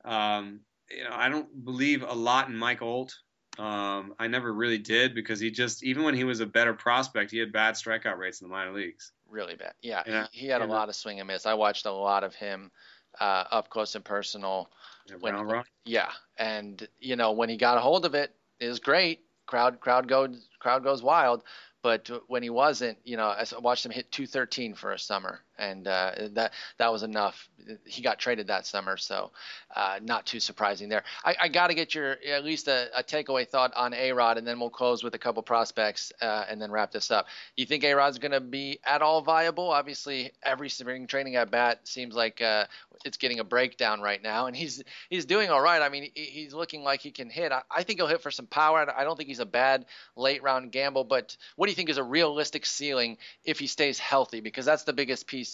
um, 0.03 0.59
you 0.89 1.03
know, 1.03 1.11
I 1.13 1.29
don't 1.29 1.63
believe 1.63 2.03
a 2.03 2.13
lot 2.13 2.49
in 2.49 2.55
Mike 2.55 2.81
Olt. 2.81 3.15
Um, 3.57 4.15
I 4.19 4.27
never 4.27 4.51
really 4.51 4.79
did 4.79 5.15
because 5.15 5.39
he 5.39 5.49
just 5.49 5.81
even 5.83 6.03
when 6.03 6.13
he 6.13 6.25
was 6.25 6.41
a 6.41 6.45
better 6.45 6.73
prospect, 6.73 7.31
he 7.31 7.37
had 7.37 7.53
bad 7.53 7.75
strikeout 7.75 8.17
rates 8.17 8.41
in 8.41 8.49
the 8.49 8.53
minor 8.53 8.73
leagues. 8.73 9.13
Really 9.29 9.55
bad. 9.55 9.73
Yeah, 9.81 10.03
Yeah, 10.05 10.27
he, 10.31 10.41
he 10.41 10.47
had 10.47 10.61
a 10.61 10.65
lot 10.65 10.89
of 10.89 10.95
swing 10.95 11.19
and 11.19 11.27
miss. 11.27 11.45
I 11.45 11.53
watched 11.53 11.85
a 11.85 11.91
lot 11.91 12.25
of 12.25 12.35
him 12.35 12.71
uh, 13.19 13.45
up 13.51 13.69
close 13.69 13.95
and 13.95 14.03
personal. 14.03 14.69
Yeah, 15.07 15.15
When- 15.19 15.33
Round 15.35 15.51
Rock. 15.51 15.67
Yeah, 15.85 16.11
and 16.37 16.87
you 16.99 17.15
know 17.15 17.31
when 17.33 17.49
he 17.49 17.57
got 17.57 17.77
a 17.77 17.81
hold 17.81 18.05
of 18.05 18.15
it, 18.15 18.35
it 18.59 18.67
was 18.67 18.79
great. 18.79 19.21
Crowd 19.45 19.79
crowd 19.79 20.07
goes 20.07 20.47
crowd 20.59 20.83
goes 20.83 21.03
wild. 21.03 21.43
But 21.83 22.09
when 22.27 22.41
he 22.41 22.49
wasn't, 22.49 22.97
you 23.03 23.15
know, 23.15 23.27
I 23.27 23.45
watched 23.59 23.85
him 23.85 23.91
hit 23.91 24.11
213 24.11 24.73
for 24.73 24.93
a 24.93 24.97
summer, 24.97 25.41
and 25.57 25.87
uh, 25.87 26.11
that 26.33 26.53
that 26.77 26.91
was 26.91 27.03
enough. 27.03 27.49
He 27.85 28.01
got 28.01 28.19
traded 28.19 28.47
that 28.47 28.65
summer, 28.65 28.97
so 28.97 29.31
uh, 29.75 29.99
not 30.01 30.25
too 30.25 30.39
surprising 30.39 30.89
there. 30.89 31.03
I, 31.23 31.35
I 31.41 31.47
got 31.47 31.67
to 31.67 31.73
get 31.73 31.95
your 31.95 32.17
at 32.27 32.43
least 32.43 32.67
a, 32.67 32.89
a 32.95 33.03
takeaway 33.03 33.47
thought 33.47 33.73
on 33.75 33.93
A 33.93 34.11
Rod, 34.11 34.37
and 34.37 34.45
then 34.45 34.59
we'll 34.59 34.69
close 34.69 35.03
with 35.03 35.15
a 35.15 35.19
couple 35.19 35.41
prospects, 35.43 36.13
uh, 36.21 36.45
and 36.49 36.61
then 36.61 36.71
wrap 36.71 36.91
this 36.91 37.11
up. 37.11 37.27
You 37.55 37.65
think 37.65 37.83
A 37.83 37.93
Rod's 37.93 38.19
going 38.19 38.31
to 38.31 38.41
be 38.41 38.79
at 38.85 39.01
all 39.01 39.21
viable? 39.21 39.71
Obviously, 39.71 40.31
every 40.43 40.69
spring 40.69 41.07
training 41.07 41.35
at 41.35 41.51
bat 41.51 41.87
seems 41.87 42.15
like 42.15 42.41
uh, 42.41 42.65
it's 43.03 43.17
getting 43.17 43.39
a 43.39 43.43
breakdown 43.43 44.01
right 44.01 44.21
now, 44.21 44.47
and 44.47 44.55
he's 44.55 44.83
he's 45.09 45.25
doing 45.25 45.49
all 45.49 45.61
right. 45.61 45.81
I 45.81 45.89
mean, 45.89 46.11
he's 46.13 46.53
looking 46.53 46.83
like 46.83 47.01
he 47.01 47.11
can 47.11 47.29
hit. 47.29 47.51
I, 47.51 47.61
I 47.69 47.83
think 47.83 47.99
he'll 47.99 48.07
hit 48.07 48.21
for 48.21 48.31
some 48.31 48.47
power. 48.47 48.85
I 48.95 49.03
don't 49.03 49.17
think 49.17 49.29
he's 49.29 49.39
a 49.39 49.45
bad 49.45 49.85
late 50.15 50.43
round 50.43 50.71
gamble, 50.71 51.03
but 51.03 51.35
what 51.55 51.67
do 51.67 51.71
you 51.71 51.75
think 51.75 51.89
is 51.89 51.97
a 51.97 52.03
realistic 52.03 52.65
ceiling 52.65 53.17
if 53.43 53.59
he 53.59 53.67
stays 53.67 53.99
healthy? 53.99 54.41
Because 54.41 54.65
that's 54.65 54.83
the 54.83 54.93
biggest 54.93 55.27
piece, 55.27 55.44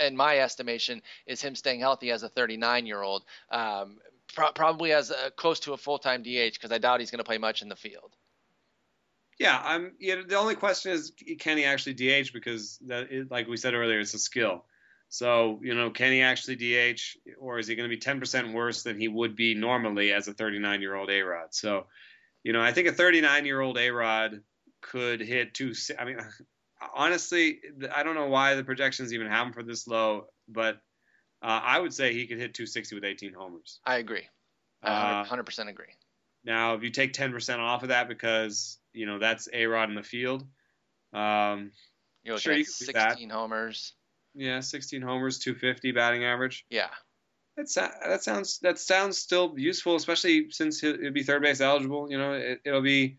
in 0.00 0.16
my 0.16 0.38
estimation, 0.38 1.02
is 1.26 1.42
him 1.42 1.54
staying 1.54 1.80
healthy 1.80 2.10
as 2.10 2.22
a 2.22 2.28
39 2.28 2.86
year 2.86 3.02
old. 3.02 3.24
Um, 3.50 3.98
pro- 4.34 4.52
probably 4.52 4.92
as 4.92 5.10
a, 5.10 5.30
close 5.30 5.60
to 5.60 5.72
a 5.72 5.76
full 5.76 5.98
time 5.98 6.22
DH 6.22 6.54
because 6.54 6.72
I 6.72 6.78
doubt 6.78 7.00
he's 7.00 7.10
going 7.10 7.18
to 7.18 7.24
play 7.24 7.38
much 7.38 7.62
in 7.62 7.68
the 7.68 7.76
field. 7.76 8.16
Yeah, 9.38 9.60
I'm. 9.62 9.92
You 9.98 10.16
know, 10.16 10.22
the 10.22 10.36
only 10.36 10.54
question 10.54 10.92
is, 10.92 11.12
can 11.40 11.58
he 11.58 11.64
actually 11.64 11.94
DH? 11.94 12.32
Because 12.32 12.78
that, 12.86 13.10
is, 13.10 13.30
like 13.30 13.48
we 13.48 13.56
said 13.56 13.74
earlier, 13.74 13.98
it's 13.98 14.14
a 14.14 14.18
skill. 14.18 14.64
So 15.08 15.60
you 15.62 15.74
know, 15.74 15.90
can 15.90 16.12
he 16.12 16.22
actually 16.22 16.56
DH, 16.56 17.00
or 17.38 17.58
is 17.58 17.66
he 17.66 17.74
going 17.74 17.88
to 17.88 17.94
be 17.94 18.00
10% 18.00 18.52
worse 18.52 18.82
than 18.82 18.98
he 18.98 19.08
would 19.08 19.36
be 19.36 19.54
normally 19.54 20.12
as 20.12 20.28
a 20.28 20.34
39 20.34 20.80
year 20.80 20.94
old 20.94 21.10
A 21.10 21.20
Rod? 21.22 21.48
So, 21.50 21.86
you 22.42 22.52
know, 22.52 22.60
I 22.60 22.72
think 22.72 22.88
a 22.88 22.92
39 22.92 23.44
year 23.44 23.60
old 23.60 23.76
A 23.78 23.90
Rod 23.90 24.40
could 24.80 25.20
hit 25.20 25.54
two. 25.54 25.72
I 25.98 26.04
mean, 26.04 26.18
honestly, 26.94 27.60
I 27.94 28.02
don't 28.02 28.14
know 28.14 28.28
why 28.28 28.54
the 28.54 28.64
projections 28.64 29.12
even 29.12 29.26
have 29.28 29.46
him 29.46 29.52
for 29.52 29.62
this 29.62 29.86
low, 29.86 30.26
but 30.48 30.76
uh, 31.42 31.60
I 31.62 31.78
would 31.80 31.92
say 31.94 32.12
he 32.12 32.26
could 32.26 32.38
hit 32.38 32.54
260 32.54 32.94
with 32.94 33.04
18 33.04 33.32
homers. 33.32 33.80
I 33.84 33.96
agree. 33.96 34.28
I 34.82 34.88
Uh, 34.88 35.18
100 35.20 35.44
percent 35.44 35.68
agree. 35.68 35.94
Now, 36.44 36.74
if 36.74 36.82
you 36.82 36.90
take 36.90 37.12
10% 37.14 37.58
off 37.58 37.82
of 37.82 37.88
that 37.88 38.06
because, 38.08 38.78
you 38.92 39.06
know, 39.06 39.18
that's 39.18 39.48
A 39.52 39.64
Rod 39.66 39.88
in 39.88 39.94
the 39.94 40.02
field, 40.02 40.46
um, 41.14 41.72
You're 42.22 42.36
sure, 42.38 42.52
you 42.54 42.64
could 42.64 42.86
do 42.86 42.92
that. 42.92 43.10
16 43.12 43.30
homers. 43.30 43.94
yeah, 44.34 44.60
16 44.60 45.00
homers, 45.00 45.38
250 45.38 45.92
batting 45.92 46.24
average. 46.24 46.66
Yeah. 46.68 46.90
That, 47.56 47.68
that 48.04 48.22
sounds 48.24 48.58
that 48.58 48.78
sounds 48.80 49.16
still 49.16 49.54
useful, 49.56 49.94
especially 49.94 50.50
since 50.50 50.80
he'll, 50.80 50.98
he'll 50.98 51.12
be 51.12 51.22
third 51.22 51.40
base 51.40 51.60
eligible. 51.60 52.10
You 52.10 52.18
know, 52.18 52.32
it, 52.32 52.60
it'll 52.64 52.82
be, 52.82 53.18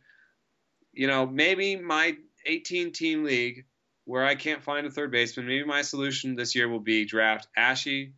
you 0.92 1.08
know, 1.08 1.26
maybe 1.26 1.78
my 1.78 2.18
18 2.46 2.92
team 2.92 3.24
league 3.24 3.66
where 4.06 4.24
I 4.24 4.36
can't 4.36 4.64
find 4.64 4.86
a 4.86 4.92
third 4.92 5.12
baseman. 5.12 5.48
Maybe 5.48 5.66
my 5.66 5.82
solution 5.82 6.36
this 6.36 6.56
year 6.56 6.70
will 6.70 6.80
be 6.80 7.06
draft 7.06 7.48
Asche, 7.58 8.12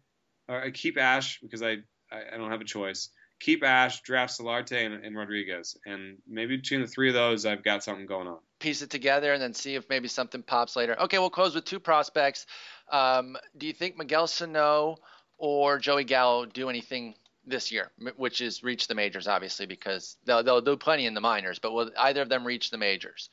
or 0.47 0.65
uh, 0.65 0.69
keep 0.73 0.97
Asche 0.97 1.37
because 1.41 1.61
I, 1.61 1.77
I 2.11 2.37
don't 2.37 2.51
have 2.51 2.61
a 2.61 2.65
choice. 2.65 3.09
Keep 3.39 3.63
Asche, 3.63 4.01
draft 4.03 4.37
Solarte 4.37 4.85
and, 4.85 5.05
and 5.05 5.15
Rodriguez, 5.15 5.77
and 5.85 6.17
maybe 6.27 6.57
between 6.57 6.81
the 6.81 6.87
three 6.87 7.07
of 7.07 7.13
those, 7.13 7.45
I've 7.45 7.63
got 7.63 7.83
something 7.83 8.05
going 8.05 8.27
on. 8.27 8.39
piece 8.59 8.81
it 8.81 8.89
together 8.89 9.33
and 9.33 9.41
then 9.41 9.53
see 9.53 9.75
if 9.75 9.87
maybe 9.89 10.07
something 10.07 10.41
pops 10.41 10.75
later. 10.75 10.99
Okay, 11.01 11.19
we'll 11.19 11.29
close 11.29 11.53
with 11.55 11.65
two 11.65 11.79
prospects. 11.79 12.47
Um, 12.91 13.37
do 13.57 13.67
you 13.67 13.73
think 13.73 13.97
Miguel 13.97 14.27
Sano 14.27 14.97
or 15.37 15.77
Joey 15.77 16.03
Gallo 16.03 16.45
do 16.45 16.69
anything 16.69 17.13
this 17.45 17.71
year, 17.71 17.91
which 18.17 18.41
is 18.41 18.63
reach 18.63 18.87
the 18.87 18.95
majors, 18.95 19.27
obviously, 19.27 19.65
because 19.65 20.17
they'll, 20.25 20.43
they'll 20.43 20.61
do 20.61 20.75
plenty 20.75 21.05
in 21.05 21.13
the 21.13 21.21
minors, 21.21 21.59
but 21.59 21.71
will 21.71 21.89
either 21.97 22.21
of 22.21 22.29
them 22.29 22.45
reach 22.45 22.69
the 22.71 22.77
majors? 22.77 23.29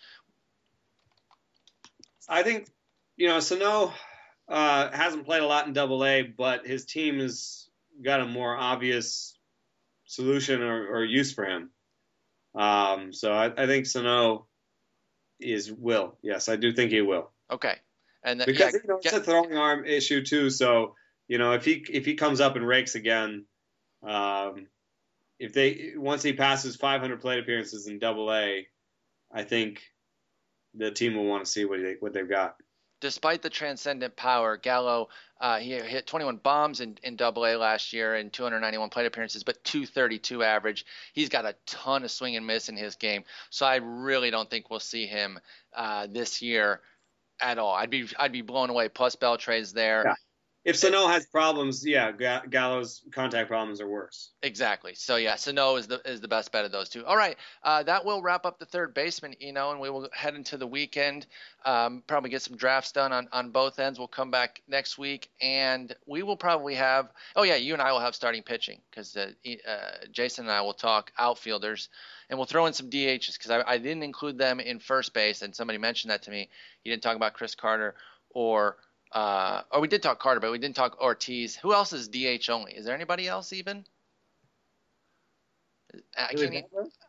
I 2.29 2.43
think, 2.43 2.69
you 3.17 3.29
know, 3.29 3.41
Sano 3.41 3.93
uh, 4.49 4.91
hasn't 4.91 5.27
played 5.27 5.43
a 5.43 5.47
lot 5.47 5.67
in 5.67 5.73
Double 5.73 6.05
A, 6.05 6.23
but 6.23 6.67
his 6.67 6.85
team 6.85 7.19
has 7.19 7.69
got 8.03 8.21
a 8.21 8.27
more 8.27 8.57
obvious 8.57 9.39
solution 10.07 10.63
or, 10.63 10.97
or 10.97 11.05
use 11.05 11.33
for 11.33 11.45
him. 11.45 11.71
Um, 12.55 13.13
so 13.13 13.33
I, 13.33 13.47
I 13.47 13.67
think 13.67 13.87
Sano 13.87 14.47
is 15.41 15.73
will. 15.73 16.17
Yes, 16.23 16.49
I 16.49 16.57
do 16.57 16.73
think 16.73 16.91
he 16.91 17.01
will. 17.01 17.31
Okay. 17.51 17.77
And 18.23 18.43
Because 18.45 18.75
yeah, 18.75 18.81
you 18.83 18.89
know 18.89 18.99
it's 19.03 19.13
a 19.13 19.21
throwing 19.21 19.57
arm 19.57 19.85
issue 19.85 20.25
too. 20.25 20.49
So 20.51 20.95
you 21.29 21.39
know 21.39 21.53
if 21.53 21.65
he 21.65 21.85
if 21.91 22.07
he 22.07 22.15
comes 22.15 22.41
up 22.41 22.57
and 22.57 22.67
rakes 22.67 22.95
again, 22.95 23.45
um, 24.03 24.67
if 25.39 25.53
they 25.53 25.93
once 25.97 26.23
he 26.23 26.33
passes 26.33 26.77
500 26.77 27.21
plate 27.21 27.41
appearances 27.41 27.87
in 27.87 27.99
Double 27.99 28.33
A, 28.33 28.67
I 29.31 29.43
think 29.43 29.83
the 30.75 30.91
team 30.91 31.17
will 31.17 31.25
want 31.27 31.45
to 31.45 31.51
see 31.51 31.65
what 31.65 31.81
they 31.81 31.97
what 32.01 32.13
they've 32.13 32.29
got. 32.29 32.57
despite 33.01 33.43
the 33.43 33.51
transcendent 33.51 34.17
power, 34.17 34.57
Gallo 34.57 35.09
uh, 35.41 35.59
he 35.59 35.73
hit 35.73 36.07
21 36.07 36.37
bombs 36.39 36.81
in, 36.81 36.97
in 37.03 37.17
Double 37.17 37.45
A 37.45 37.57
last 37.57 37.93
year 37.93 38.15
and 38.15 38.33
291 38.33 38.89
plate 38.89 39.05
appearances, 39.05 39.43
but 39.43 39.63
232 39.65 40.43
average. 40.43 40.87
He's 41.13 41.29
got 41.29 41.45
a 41.45 41.55
ton 41.67 42.05
of 42.05 42.11
swing 42.11 42.37
and 42.37 42.47
miss 42.47 42.69
in 42.69 42.77
his 42.77 42.97
game, 42.97 43.25
so 43.51 43.67
I 43.67 43.77
really 43.77 44.31
don't 44.31 44.49
think 44.49 44.71
we'll 44.71 44.81
see 44.81 45.07
him 45.07 45.39
uh, 45.77 46.07
this 46.11 46.41
year 46.41 46.81
at 47.41 47.59
all. 47.59 47.75
I'd 47.75 47.91
be 47.91 48.09
I'd 48.19 48.33
be 48.33 48.43
blown 48.43 48.71
away. 48.71 48.89
Plus 48.89 49.17
Beltre's 49.17 49.73
there. 49.73 50.03
Yeah. 50.07 50.15
If 50.65 50.77
Sano 50.77 51.07
has 51.09 51.27
problems, 51.27 51.87
yeah, 51.87 52.11
Gallo's 52.49 53.03
contact 53.13 53.49
problems 53.49 53.83
are 53.83 53.89
worse. 53.89 54.31
Exactly. 54.43 54.95
So 54.95 55.17
yeah, 55.17 55.37
Sano 55.37 55.77
is 55.77 55.87
the 55.87 56.01
is 56.11 56.23
the 56.23 56.29
best 56.29 56.53
bet 56.53 56.65
of 56.65 56.73
those 56.73 56.89
two. 56.89 57.05
All 57.05 57.19
right, 57.19 57.37
uh, 57.63 57.83
that 57.83 58.07
will 58.07 58.23
wrap 58.23 58.47
up 58.47 58.59
the 58.59 58.65
third 58.65 58.95
baseman, 58.95 59.35
Eno, 59.43 59.73
and 59.73 59.81
we 59.81 59.91
will 59.91 60.09
head 60.15 60.35
into 60.35 60.57
the 60.57 60.67
weekend. 60.67 61.27
Um, 61.67 62.03
probably 62.07 62.31
get 62.31 62.41
some 62.41 62.57
drafts 62.57 62.93
done 62.93 63.13
on 63.13 63.29
on 63.31 63.51
both 63.51 63.79
ends. 63.79 63.99
We'll 63.99 64.09
come 64.09 64.31
back 64.31 64.63
next 64.67 64.97
week, 64.97 65.31
and 65.43 65.95
we 66.07 66.23
will 66.23 66.37
probably 66.37 66.77
have. 66.77 67.13
Oh 67.37 67.43
yeah, 67.43 67.57
you 67.57 67.75
and 67.75 67.83
I 67.83 67.93
will 67.93 68.01
have 68.01 68.15
starting 68.15 68.43
pitching 68.43 68.81
because 68.91 69.15
uh, 69.19 69.33
uh, 69.69 70.07
Jason 70.13 70.47
and 70.47 70.53
I 70.53 70.63
will 70.63 70.73
talk 70.73 71.13
outfielders, 71.19 71.91
and 72.31 72.39
we'll 72.39 72.47
throw 72.47 72.65
in 72.65 72.73
some 72.73 72.89
DHs 72.89 73.37
because 73.37 73.51
I, 73.51 73.63
I 73.67 73.77
didn't 73.77 74.03
include 74.03 74.39
them 74.39 74.61
in 74.61 74.79
first 74.79 75.13
base, 75.13 75.43
and 75.43 75.55
somebody 75.55 75.79
mentioned 75.79 76.11
that 76.11 76.23
to 76.23 76.31
me. 76.31 76.49
You 76.85 76.93
didn't 76.93 77.03
talk 77.03 77.17
about 77.17 77.35
Chris 77.35 77.55
Carter 77.55 77.97
or. 78.31 78.79
Uh, 79.15 79.63
or 79.71 79.81
we 79.81 79.89
did 79.89 80.03
talk 80.03 80.19
Carter, 80.19 80.41
but 80.41 80.51
we 80.51 80.59
didn't 80.59 80.75
talk 80.75 81.01
Ortiz. 81.01 81.55
Who 81.57 81.73
else 81.73 81.93
is 81.93 82.09
DH 82.09 82.51
only? 82.51 82.73
Is 82.73 82.85
there 82.85 82.95
anybody 82.95 83.29
else 83.29 83.53
even? 83.53 83.85
I 86.19 86.35
can't. 86.35 86.55
e- 86.55 86.65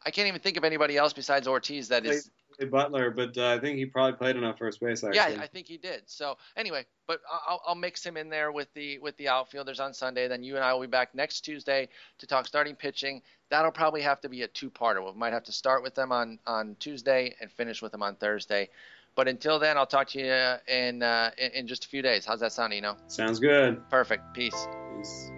I 0.05 0.11
can't 0.11 0.27
even 0.27 0.39
think 0.39 0.57
of 0.57 0.63
anybody 0.63 0.97
else 0.97 1.13
besides 1.13 1.47
Ortiz 1.47 1.87
that 1.87 2.05
is. 2.05 2.29
Butler, 2.71 3.11
but 3.11 3.37
uh, 3.37 3.49
I 3.49 3.59
think 3.59 3.77
he 3.77 3.85
probably 3.85 4.17
played 4.17 4.37
enough 4.37 4.57
first 4.57 4.79
base. 4.79 5.03
Actually. 5.03 5.35
Yeah, 5.35 5.41
I 5.41 5.47
think 5.47 5.67
he 5.67 5.77
did. 5.77 6.03
So 6.05 6.37
anyway, 6.55 6.85
but 7.05 7.19
I'll, 7.29 7.61
I'll 7.67 7.75
mix 7.75 8.05
him 8.05 8.15
in 8.15 8.29
there 8.29 8.53
with 8.53 8.73
the 8.73 8.97
with 8.99 9.17
the 9.17 9.27
outfielders 9.27 9.81
on 9.81 9.93
Sunday. 9.93 10.29
Then 10.29 10.41
you 10.41 10.55
and 10.55 10.63
I 10.63 10.73
will 10.73 10.81
be 10.81 10.87
back 10.87 11.13
next 11.13 11.41
Tuesday 11.41 11.89
to 12.19 12.27
talk 12.27 12.47
starting 12.47 12.75
pitching. 12.75 13.21
That'll 13.49 13.71
probably 13.71 14.01
have 14.03 14.21
to 14.21 14.29
be 14.29 14.43
a 14.43 14.47
two-parter. 14.47 15.03
We 15.05 15.19
might 15.19 15.33
have 15.33 15.43
to 15.45 15.51
start 15.51 15.83
with 15.83 15.95
them 15.95 16.11
on 16.11 16.39
on 16.47 16.77
Tuesday 16.79 17.35
and 17.41 17.51
finish 17.51 17.81
with 17.81 17.91
them 17.91 18.03
on 18.03 18.15
Thursday. 18.15 18.69
But 19.15 19.27
until 19.27 19.59
then, 19.59 19.77
I'll 19.77 19.85
talk 19.85 20.09
to 20.09 20.19
you 20.19 20.73
in 20.73 21.01
uh, 21.01 21.31
in, 21.37 21.67
just 21.67 21.85
a 21.85 21.87
few 21.87 22.01
days. 22.01 22.25
How's 22.25 22.41
that 22.41 22.51
sound, 22.51 22.73
Eno? 22.73 22.97
Sounds 23.07 23.39
good. 23.39 23.89
Perfect. 23.89 24.33
Peace. 24.33 24.67
Peace. 24.97 25.31